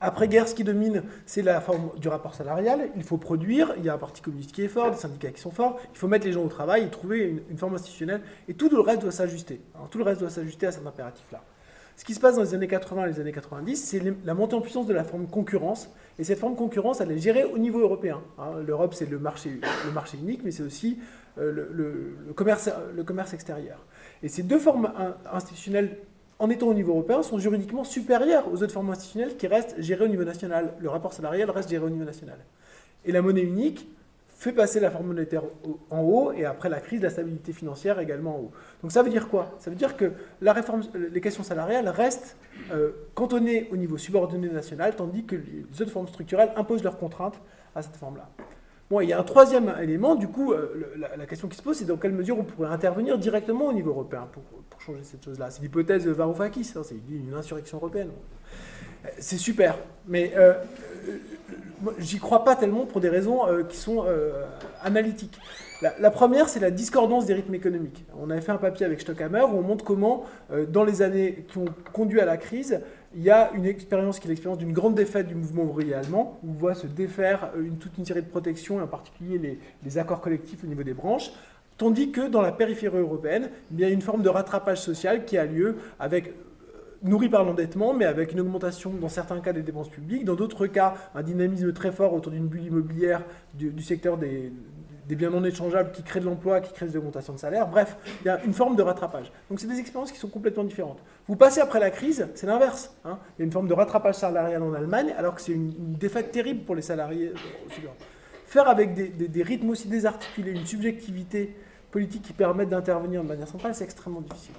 après-guerre, 0.00 0.48
ce 0.48 0.54
qui 0.54 0.64
domine, 0.64 1.02
c'est 1.26 1.42
la 1.42 1.60
forme 1.60 1.90
du 1.98 2.08
rapport 2.08 2.34
salarial. 2.34 2.88
Il 2.96 3.02
faut 3.02 3.18
produire, 3.18 3.74
il 3.76 3.84
y 3.84 3.88
a 3.88 3.94
un 3.94 3.98
parti 3.98 4.22
communiste 4.22 4.52
qui 4.52 4.62
est 4.62 4.68
fort, 4.68 4.90
des 4.90 4.96
syndicats 4.96 5.30
qui 5.30 5.40
sont 5.40 5.50
forts, 5.50 5.78
il 5.92 5.98
faut 5.98 6.08
mettre 6.08 6.26
les 6.26 6.32
gens 6.32 6.42
au 6.42 6.48
travail 6.48 6.84
et 6.84 6.88
trouver 6.88 7.42
une, 7.50 7.58
forme 7.58 7.74
institutionnelle, 7.74 8.22
et 8.48 8.54
tout 8.54 8.70
le 8.70 8.80
reste 8.80 9.02
doit 9.02 9.12
s'ajuster. 9.12 9.60
tout 9.90 9.98
le 9.98 10.04
reste 10.04 10.20
doit 10.20 10.30
s'ajuster 10.30 10.66
à 10.66 10.72
cet 10.72 10.86
impératif-là. 10.86 11.42
Ce 11.96 12.04
qui 12.06 12.14
se 12.14 12.20
passe 12.20 12.36
dans 12.36 12.42
les 12.42 12.54
années 12.54 12.66
80 12.66 13.04
et 13.04 13.08
les 13.08 13.20
années 13.20 13.32
90, 13.32 13.76
c'est 13.76 14.02
la 14.24 14.32
montée 14.32 14.54
en 14.54 14.62
puissance 14.62 14.86
de 14.86 14.94
la 14.94 15.04
forme 15.04 15.26
concurrence. 15.26 15.90
Et 16.18 16.24
cette 16.24 16.38
forme 16.38 16.56
concurrence, 16.56 17.02
elle 17.02 17.12
est 17.12 17.18
gérée 17.18 17.44
au 17.44 17.58
niveau 17.58 17.80
européen. 17.80 18.22
Hein. 18.38 18.52
L'Europe, 18.66 18.94
c'est 18.94 19.10
le 19.10 19.18
marché, 19.18 19.60
unique, 20.14 20.40
mais 20.42 20.50
c'est 20.50 20.62
aussi 20.62 20.98
euh, 21.36 22.16
le 22.26 22.32
commerce 22.32 23.34
extérieur. 23.34 23.84
Et 24.22 24.28
ces 24.28 24.42
deux 24.42 24.58
formes 24.58 24.90
institutionnelles, 25.30 25.98
en 26.40 26.50
étant 26.50 26.66
au 26.66 26.74
niveau 26.74 26.92
européen, 26.92 27.22
sont 27.22 27.38
juridiquement 27.38 27.84
supérieures 27.84 28.52
aux 28.52 28.62
autres 28.62 28.72
formes 28.72 28.90
institutionnelles 28.90 29.36
qui 29.36 29.46
restent 29.46 29.76
gérées 29.78 30.06
au 30.06 30.08
niveau 30.08 30.24
national. 30.24 30.72
Le 30.80 30.88
rapport 30.88 31.12
salarial 31.12 31.50
reste 31.50 31.70
géré 31.70 31.84
au 31.84 31.90
niveau 31.90 32.04
national. 32.04 32.38
Et 33.04 33.12
la 33.12 33.22
monnaie 33.22 33.42
unique, 33.42 33.86
fait 34.40 34.52
passer 34.52 34.80
la 34.80 34.90
forme 34.90 35.08
monétaire 35.08 35.42
en 35.90 36.00
haut 36.00 36.32
et 36.32 36.46
après 36.46 36.70
la 36.70 36.80
crise, 36.80 37.02
la 37.02 37.10
stabilité 37.10 37.52
financière 37.52 38.00
également 38.00 38.36
en 38.36 38.38
haut. 38.38 38.50
Donc 38.80 38.90
ça 38.90 39.02
veut 39.02 39.10
dire 39.10 39.28
quoi? 39.28 39.54
Ça 39.58 39.68
veut 39.68 39.76
dire 39.76 39.98
que 39.98 40.12
la 40.40 40.54
réforme, 40.54 40.80
les 40.94 41.20
questions 41.20 41.42
salariales 41.42 41.86
restent 41.90 42.38
euh, 42.72 42.92
cantonnées 43.14 43.68
au 43.70 43.76
niveau 43.76 43.98
subordonné 43.98 44.48
national, 44.48 44.96
tandis 44.96 45.24
que 45.24 45.36
les 45.36 45.82
autres 45.82 45.90
formes 45.90 46.08
structurelles 46.08 46.52
imposent 46.56 46.82
leurs 46.82 46.96
contraintes 46.96 47.38
à 47.74 47.82
cette 47.82 47.96
forme-là. 47.96 48.30
Bon, 48.88 49.02
il 49.02 49.10
y 49.10 49.12
a 49.12 49.20
un 49.20 49.24
troisième 49.24 49.74
élément, 49.78 50.14
du 50.14 50.26
coup, 50.26 50.52
euh, 50.52 50.94
la, 50.96 51.26
question 51.26 51.46
qui 51.46 51.58
se 51.58 51.62
pose, 51.62 51.76
c'est 51.76 51.84
dans 51.84 51.98
quelle 51.98 52.12
mesure 52.12 52.38
on 52.38 52.44
pourrait 52.44 52.70
intervenir 52.70 53.18
directement 53.18 53.66
au 53.66 53.74
niveau 53.74 53.90
européen 53.90 54.26
changer 54.84 55.02
cette 55.02 55.24
chose-là. 55.24 55.50
C'est 55.50 55.62
l'hypothèse 55.62 56.04
de 56.04 56.10
Varoufakis, 56.10 56.72
hein, 56.76 56.82
c'est 56.84 56.96
une 57.10 57.34
insurrection 57.34 57.78
européenne. 57.78 58.10
C'est 59.18 59.38
super, 59.38 59.78
mais 60.06 60.32
euh, 60.36 60.54
j'y 61.98 62.18
crois 62.18 62.44
pas 62.44 62.54
tellement 62.54 62.84
pour 62.84 63.00
des 63.00 63.08
raisons 63.08 63.46
euh, 63.46 63.62
qui 63.62 63.78
sont 63.78 64.04
euh, 64.06 64.44
analytiques. 64.82 65.38
La, 65.98 66.10
première, 66.10 66.50
c'est 66.50 66.60
la 66.60 66.70
discordance 66.70 67.24
des 67.24 67.32
rythmes 67.32 67.54
économiques. 67.54 68.04
On 68.18 68.28
avait 68.28 68.42
fait 68.42 68.52
un 68.52 68.58
papier 68.58 68.84
avec 68.84 69.00
Stockhammer 69.00 69.40
où 69.40 69.56
on 69.56 69.62
montre 69.62 69.82
comment, 69.82 70.26
dans 70.68 70.84
les 70.84 71.00
années 71.00 71.46
qui 71.48 71.56
ont 71.56 71.64
conduit 71.94 72.20
à 72.20 72.26
la 72.26 72.36
crise, 72.36 72.82
il 73.14 73.22
y 73.22 73.30
a 73.30 73.50
une 73.54 73.64
expérience 73.64 74.20
qui 74.20 74.26
est 74.26 74.28
l'expérience 74.28 74.58
d'une 74.58 74.74
grande 74.74 74.94
défaite 74.94 75.26
du 75.26 75.34
mouvement 75.34 75.62
ouvrier 75.62 75.94
allemand, 75.94 76.38
où 76.44 76.50
on 76.50 76.52
voit 76.52 76.74
se 76.74 76.86
défaire 76.86 77.50
toute 77.80 77.96
une 77.96 78.04
série 78.04 78.20
de 78.20 78.28
protections, 78.28 78.78
et 78.78 78.82
en 78.82 78.86
particulier 78.86 79.58
les 79.82 79.96
accords 79.96 80.20
collectifs 80.20 80.62
au 80.64 80.66
niveau 80.66 80.82
des 80.82 80.92
branches, 80.92 81.32
tandis 81.80 82.10
que 82.12 82.28
dans 82.28 82.42
la 82.42 82.52
périphérie 82.52 82.98
européenne, 82.98 83.48
il 83.72 83.80
y 83.80 83.84
a 83.86 83.88
une 83.88 84.02
forme 84.02 84.20
de 84.20 84.28
rattrapage 84.28 84.82
social 84.82 85.24
qui 85.24 85.38
a 85.38 85.46
lieu 85.46 85.76
avec 85.98 86.34
nourri 87.02 87.30
par 87.30 87.42
l'endettement, 87.42 87.94
mais 87.94 88.04
avec 88.04 88.32
une 88.32 88.40
augmentation 88.40 88.90
dans 88.90 89.08
certains 89.08 89.40
cas 89.40 89.54
des 89.54 89.62
dépenses 89.62 89.88
publiques, 89.88 90.26
dans 90.26 90.34
d'autres 90.34 90.66
cas 90.66 90.92
un 91.14 91.22
dynamisme 91.22 91.72
très 91.72 91.90
fort 91.90 92.12
autour 92.12 92.32
d'une 92.32 92.48
bulle 92.48 92.66
immobilière 92.66 93.22
du, 93.54 93.82
secteur 93.82 94.18
des, 94.18 94.52
biens 95.08 95.30
non 95.30 95.42
échangeables 95.42 95.90
qui 95.92 96.02
crée 96.02 96.20
de 96.20 96.26
l'emploi, 96.26 96.60
qui 96.60 96.70
crée 96.74 96.84
des 96.84 96.98
augmentations 96.98 97.32
de 97.32 97.38
salaire. 97.38 97.66
Bref, 97.66 97.96
il 98.20 98.26
y 98.26 98.28
a 98.28 98.44
une 98.44 98.52
forme 98.52 98.76
de 98.76 98.82
rattrapage. 98.82 99.32
Donc 99.48 99.58
c'est 99.58 99.66
des 99.66 99.78
expériences 99.78 100.12
qui 100.12 100.18
sont 100.18 100.28
complètement 100.28 100.64
différentes. 100.64 100.98
Vous 101.28 101.36
passez 101.36 101.62
après 101.62 101.80
la 101.80 101.88
crise, 101.88 102.28
c'est 102.34 102.46
l'inverse. 102.46 102.94
Hein. 103.06 103.18
Il 103.38 103.40
y 103.40 103.42
a 103.44 103.46
une 103.46 103.52
forme 103.52 103.68
de 103.68 103.74
rattrapage 103.74 104.16
salarial 104.16 104.62
en 104.62 104.74
Allemagne, 104.74 105.14
alors 105.16 105.34
que 105.34 105.40
c'est 105.40 105.52
une, 105.52 105.72
défaite 105.94 106.30
terrible 106.30 106.64
pour 106.64 106.74
les 106.74 106.82
salariés. 106.82 107.28
Euh, 107.28 107.88
Faire 108.44 108.68
avec 108.68 108.92
des 108.94 109.42
rythmes 109.44 109.70
aussi 109.70 109.86
désarticulés, 109.86 110.50
une 110.50 110.66
subjectivité 110.66 111.54
politique 111.90 112.22
qui 112.22 112.32
permette 112.32 112.68
d'intervenir 112.68 113.22
de 113.22 113.28
manière 113.28 113.48
centrale, 113.48 113.74
c'est 113.74 113.84
extrêmement 113.84 114.20
difficile. 114.20 114.54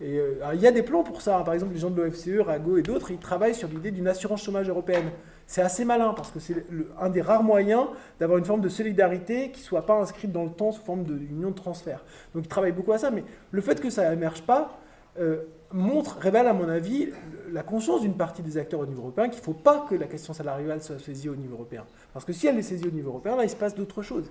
Et 0.00 0.18
euh, 0.18 0.34
il 0.54 0.60
y 0.60 0.66
a 0.66 0.72
des 0.72 0.82
plans 0.82 1.02
pour 1.02 1.22
ça. 1.22 1.38
Par 1.44 1.54
exemple, 1.54 1.72
les 1.72 1.78
gens 1.78 1.90
de 1.90 2.00
l'OFCE, 2.00 2.44
Rago 2.44 2.76
et 2.76 2.82
d'autres, 2.82 3.10
ils 3.10 3.18
travaillent 3.18 3.54
sur 3.54 3.68
l'idée 3.68 3.90
d'une 3.90 4.08
assurance 4.08 4.42
chômage 4.42 4.68
européenne. 4.68 5.10
C'est 5.46 5.62
assez 5.62 5.84
malin 5.84 6.14
parce 6.14 6.30
que 6.30 6.40
c'est 6.40 6.66
un 6.98 7.10
des 7.10 7.20
rares 7.20 7.42
moyens 7.42 7.86
d'avoir 8.18 8.38
une 8.38 8.44
forme 8.44 8.60
de 8.60 8.68
solidarité 8.68 9.50
qui 9.50 9.60
ne 9.60 9.64
soit 9.64 9.86
pas 9.86 9.94
inscrite 9.94 10.32
dans 10.32 10.44
le 10.44 10.50
temps 10.50 10.72
sous 10.72 10.82
forme 10.82 11.04
d'union 11.04 11.50
de 11.50 11.54
transfert. 11.54 12.04
Donc 12.34 12.44
ils 12.44 12.48
travaillent 12.48 12.72
beaucoup 12.72 12.92
à 12.92 12.98
ça, 12.98 13.10
mais 13.10 13.24
le 13.50 13.60
fait 13.60 13.80
que 13.80 13.90
ça 13.90 14.08
n'émerge 14.10 14.42
pas 14.42 14.78
euh, 15.18 15.42
montre, 15.72 16.18
révèle 16.18 16.46
à 16.46 16.52
mon 16.52 16.68
avis 16.68 17.10
la 17.52 17.62
conscience 17.62 18.00
d'une 18.00 18.16
partie 18.16 18.42
des 18.42 18.58
acteurs 18.58 18.80
au 18.80 18.86
niveau 18.86 19.02
européen 19.02 19.28
qu'il 19.28 19.38
ne 19.38 19.44
faut 19.44 19.52
pas 19.52 19.86
que 19.88 19.94
la 19.94 20.06
question 20.06 20.32
salariale 20.32 20.82
soit 20.82 20.98
saisie 20.98 21.28
au 21.28 21.36
niveau 21.36 21.54
européen. 21.54 21.84
Parce 22.12 22.24
que 22.24 22.32
si 22.32 22.46
elle 22.46 22.58
est 22.58 22.62
saisie 22.62 22.86
au 22.86 22.90
niveau 22.90 23.10
européen, 23.10 23.36
là 23.36 23.44
il 23.44 23.50
se 23.50 23.56
passe 23.56 23.74
d'autres 23.74 24.02
choses. 24.02 24.30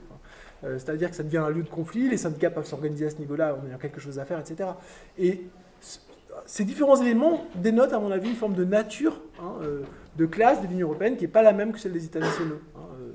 Euh, 0.63 0.77
c'est-à-dire 0.77 1.09
que 1.09 1.15
ça 1.15 1.23
devient 1.23 1.37
un 1.37 1.49
lieu 1.49 1.63
de 1.63 1.69
conflit, 1.69 2.09
les 2.09 2.17
syndicats 2.17 2.49
peuvent 2.49 2.65
s'organiser 2.65 3.05
à 3.05 3.09
ce 3.09 3.17
niveau-là 3.17 3.57
en 3.61 3.67
ayant 3.67 3.77
quelque 3.77 3.99
chose 3.99 4.19
à 4.19 4.25
faire, 4.25 4.39
etc. 4.39 4.69
Et 5.17 5.41
ces 6.45 6.65
différents 6.65 6.99
éléments 7.01 7.45
dénotent, 7.55 7.93
à 7.93 7.99
mon 7.99 8.11
avis, 8.11 8.29
une 8.29 8.35
forme 8.35 8.55
de 8.55 8.63
nature 8.63 9.21
hein, 9.39 9.53
euh, 9.61 9.81
de 10.17 10.25
classe 10.25 10.61
de 10.61 10.67
l'Union 10.67 10.87
européenne 10.87 11.15
qui 11.15 11.23
n'est 11.23 11.31
pas 11.31 11.43
la 11.43 11.53
même 11.53 11.71
que 11.71 11.79
celle 11.79 11.93
des 11.93 12.05
États 12.05 12.19
nationaux. 12.19 12.59
Hein. 12.75 12.79
Euh, 12.99 13.11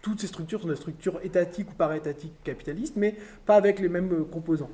toutes 0.00 0.20
ces 0.20 0.26
structures 0.26 0.60
sont 0.60 0.68
des 0.68 0.76
structures 0.76 1.20
étatiques 1.22 1.70
ou 1.70 1.74
para-étatiques 1.74 2.34
capitalistes, 2.44 2.96
mais 2.96 3.16
pas 3.46 3.56
avec 3.56 3.78
les 3.78 3.88
mêmes 3.88 4.24
composants. 4.26 4.70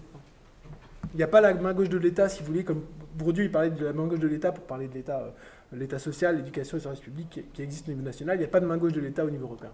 Il 1.14 1.18
n'y 1.18 1.22
a 1.22 1.28
pas 1.28 1.40
la 1.40 1.54
main 1.54 1.72
gauche 1.72 1.88
de 1.88 1.98
l'État, 1.98 2.28
si 2.28 2.40
vous 2.40 2.46
voulez, 2.46 2.64
comme 2.64 2.82
Bourdieu 3.16 3.44
il 3.44 3.50
parlait 3.50 3.70
de 3.70 3.84
la 3.84 3.92
main 3.92 4.06
gauche 4.06 4.20
de 4.20 4.28
l'État 4.28 4.52
pour 4.52 4.64
parler 4.64 4.88
de 4.88 4.94
l'État, 4.94 5.34
l'État 5.72 5.98
social, 5.98 6.36
l'éducation 6.36 6.76
et 6.76 6.80
les 6.80 6.82
services 6.82 7.00
publics 7.00 7.44
qui, 7.52 7.62
existe 7.62 7.88
au 7.88 7.92
niveau 7.92 8.04
national. 8.04 8.36
Il 8.36 8.40
n'y 8.40 8.44
a 8.44 8.48
pas 8.48 8.60
de 8.60 8.66
main 8.66 8.76
gauche 8.76 8.92
de 8.92 9.00
l'État 9.00 9.24
au 9.24 9.30
niveau 9.30 9.46
européen. 9.46 9.70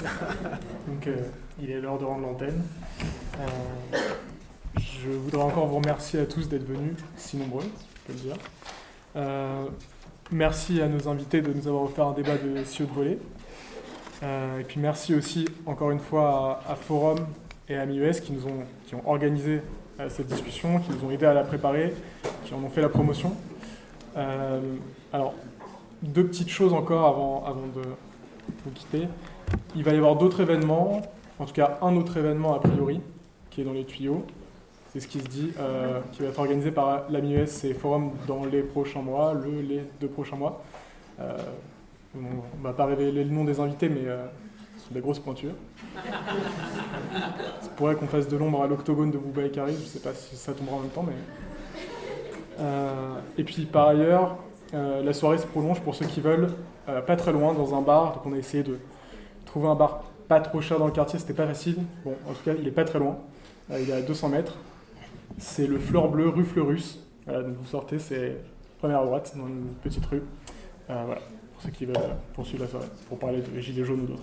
Donc, 0.88 1.06
euh, 1.06 1.16
il 1.60 1.70
est 1.70 1.80
l'heure 1.80 1.98
de 1.98 2.04
rendre 2.04 2.26
l'antenne. 2.26 2.62
Euh, 3.38 3.98
je 4.78 5.10
voudrais 5.10 5.42
encore 5.42 5.66
vous 5.66 5.76
remercier 5.76 6.20
à 6.20 6.26
tous 6.26 6.48
d'être 6.48 6.64
venus, 6.64 6.96
si 7.16 7.36
nombreux, 7.36 7.64
je 7.64 8.12
peux 8.12 8.12
le 8.12 8.18
dire. 8.18 8.36
Euh, 9.16 9.66
merci 10.30 10.80
à 10.80 10.88
nos 10.88 11.08
invités 11.08 11.42
de 11.42 11.52
nous 11.52 11.66
avoir 11.66 11.84
offert 11.84 12.06
un 12.06 12.12
débat 12.12 12.36
de 12.36 12.50
haut 12.50 12.86
de 12.86 12.92
volée. 12.92 13.18
et 14.22 14.64
puis 14.64 14.80
merci 14.80 15.14
aussi, 15.14 15.46
encore 15.66 15.90
une 15.90 16.00
fois, 16.00 16.62
à, 16.68 16.74
Forum 16.76 17.18
et 17.68 17.76
à 17.76 17.86
MIUS 17.86 18.20
qui 18.20 18.32
nous 18.32 18.46
ont, 18.46 18.64
qui 18.86 18.94
ont 18.94 19.08
organisé 19.08 19.62
cette 20.08 20.28
discussion, 20.28 20.78
qui 20.80 20.92
nous 20.92 21.08
ont 21.08 21.10
aidé 21.10 21.26
à 21.26 21.34
la 21.34 21.42
préparer, 21.42 21.92
qui 22.44 22.54
en 22.54 22.62
ont 22.62 22.70
fait 22.70 22.82
la 22.82 22.88
promotion. 22.88 23.34
alors, 24.16 25.34
deux 26.02 26.24
petites 26.24 26.48
choses 26.48 26.72
encore 26.72 27.06
avant, 27.46 27.66
de 27.74 27.82
vous 28.64 28.70
quitter. 28.72 29.08
Il 29.74 29.84
va 29.84 29.92
y 29.92 29.96
avoir 29.96 30.16
d'autres 30.16 30.40
événements, 30.40 31.02
en 31.38 31.44
tout 31.44 31.52
cas 31.52 31.78
un 31.82 31.96
autre 31.96 32.16
événement 32.16 32.54
a 32.54 32.60
priori, 32.60 33.00
qui 33.50 33.60
est 33.60 33.64
dans 33.64 33.72
les 33.72 33.84
tuyaux. 33.84 34.24
C'est 34.92 35.00
ce 35.00 35.06
qui 35.06 35.20
se 35.20 35.26
dit, 35.26 35.52
euh, 35.58 36.00
qui 36.12 36.22
va 36.22 36.28
être 36.28 36.38
organisé 36.38 36.72
par 36.72 37.08
l'AMIUS 37.10 37.64
et 37.64 37.74
Forum 37.74 38.10
dans 38.26 38.44
les 38.44 38.62
prochains 38.62 39.02
mois, 39.02 39.34
le, 39.34 39.60
les 39.60 39.84
deux 40.00 40.08
prochains 40.08 40.36
mois. 40.36 40.64
Euh, 41.20 41.36
on 42.16 42.18
ne 42.18 42.62
va 42.64 42.72
pas 42.72 42.86
révéler 42.86 43.22
le 43.22 43.30
nom 43.30 43.44
des 43.44 43.60
invités, 43.60 43.88
mais 43.88 44.02
euh, 44.06 44.26
ce 44.78 44.88
sont 44.88 44.94
des 44.94 45.00
grosses 45.00 45.20
pointures. 45.20 45.54
C'est 47.60 47.72
pourrait 47.76 47.94
qu'on 47.94 48.08
fasse 48.08 48.26
de 48.26 48.36
l'ombre 48.36 48.64
à 48.64 48.66
l'octogone 48.66 49.12
de 49.12 49.18
Bouba 49.18 49.42
je 49.42 49.60
ne 49.60 49.76
sais 49.76 50.00
pas 50.00 50.12
si 50.12 50.34
ça 50.34 50.54
tombera 50.54 50.76
en 50.76 50.80
même 50.80 50.90
temps, 50.90 51.06
mais. 51.06 52.64
et 53.38 53.44
puis 53.44 53.66
par 53.66 53.88
ailleurs, 53.88 54.38
la 54.72 55.12
soirée 55.12 55.38
se 55.38 55.46
prolonge 55.46 55.80
pour 55.80 55.94
ceux 55.94 56.06
qui 56.06 56.20
veulent, 56.20 56.48
pas 57.06 57.16
très 57.16 57.32
loin, 57.32 57.54
dans 57.54 57.74
un 57.74 57.82
bar. 57.82 58.14
Donc 58.14 58.26
on 58.26 58.32
a 58.32 58.36
essayé 58.36 58.62
de 58.62 58.78
trouver 59.44 59.68
un 59.68 59.74
bar 59.74 60.04
pas 60.30 60.40
trop 60.40 60.60
cher 60.60 60.78
dans 60.78 60.86
le 60.86 60.92
quartier, 60.92 61.18
c'était 61.18 61.34
pas 61.34 61.46
facile. 61.48 61.78
Bon, 62.04 62.14
en 62.28 62.32
tout 62.32 62.44
cas, 62.44 62.52
il 62.56 62.66
est 62.68 62.70
pas 62.70 62.84
très 62.84 63.00
loin. 63.00 63.18
Euh, 63.72 63.80
il 63.82 63.90
est 63.90 63.94
à 63.94 64.00
200 64.00 64.28
mètres. 64.28 64.58
C'est 65.38 65.66
le 65.66 65.76
Fleur 65.76 66.08
Bleu, 66.08 66.28
rue 66.28 66.44
Fleurus. 66.44 67.00
donc 67.26 67.56
vous 67.60 67.66
sortez, 67.66 67.98
c'est 67.98 68.36
première 68.78 69.04
droite, 69.04 69.32
dans 69.36 69.48
une 69.48 69.74
petite 69.82 70.06
rue. 70.06 70.22
Euh, 70.88 71.14
pour 71.52 71.62
ceux 71.62 71.70
qui 71.70 71.84
veulent 71.84 71.96
poursuivre 72.32 72.62
la 72.62 72.70
soirée, 72.70 72.86
pour 73.08 73.18
parler 73.18 73.42
de 73.42 73.60
Gilets 73.60 73.84
jaunes 73.84 74.02
ou 74.02 74.06
d'autres. 74.06 74.22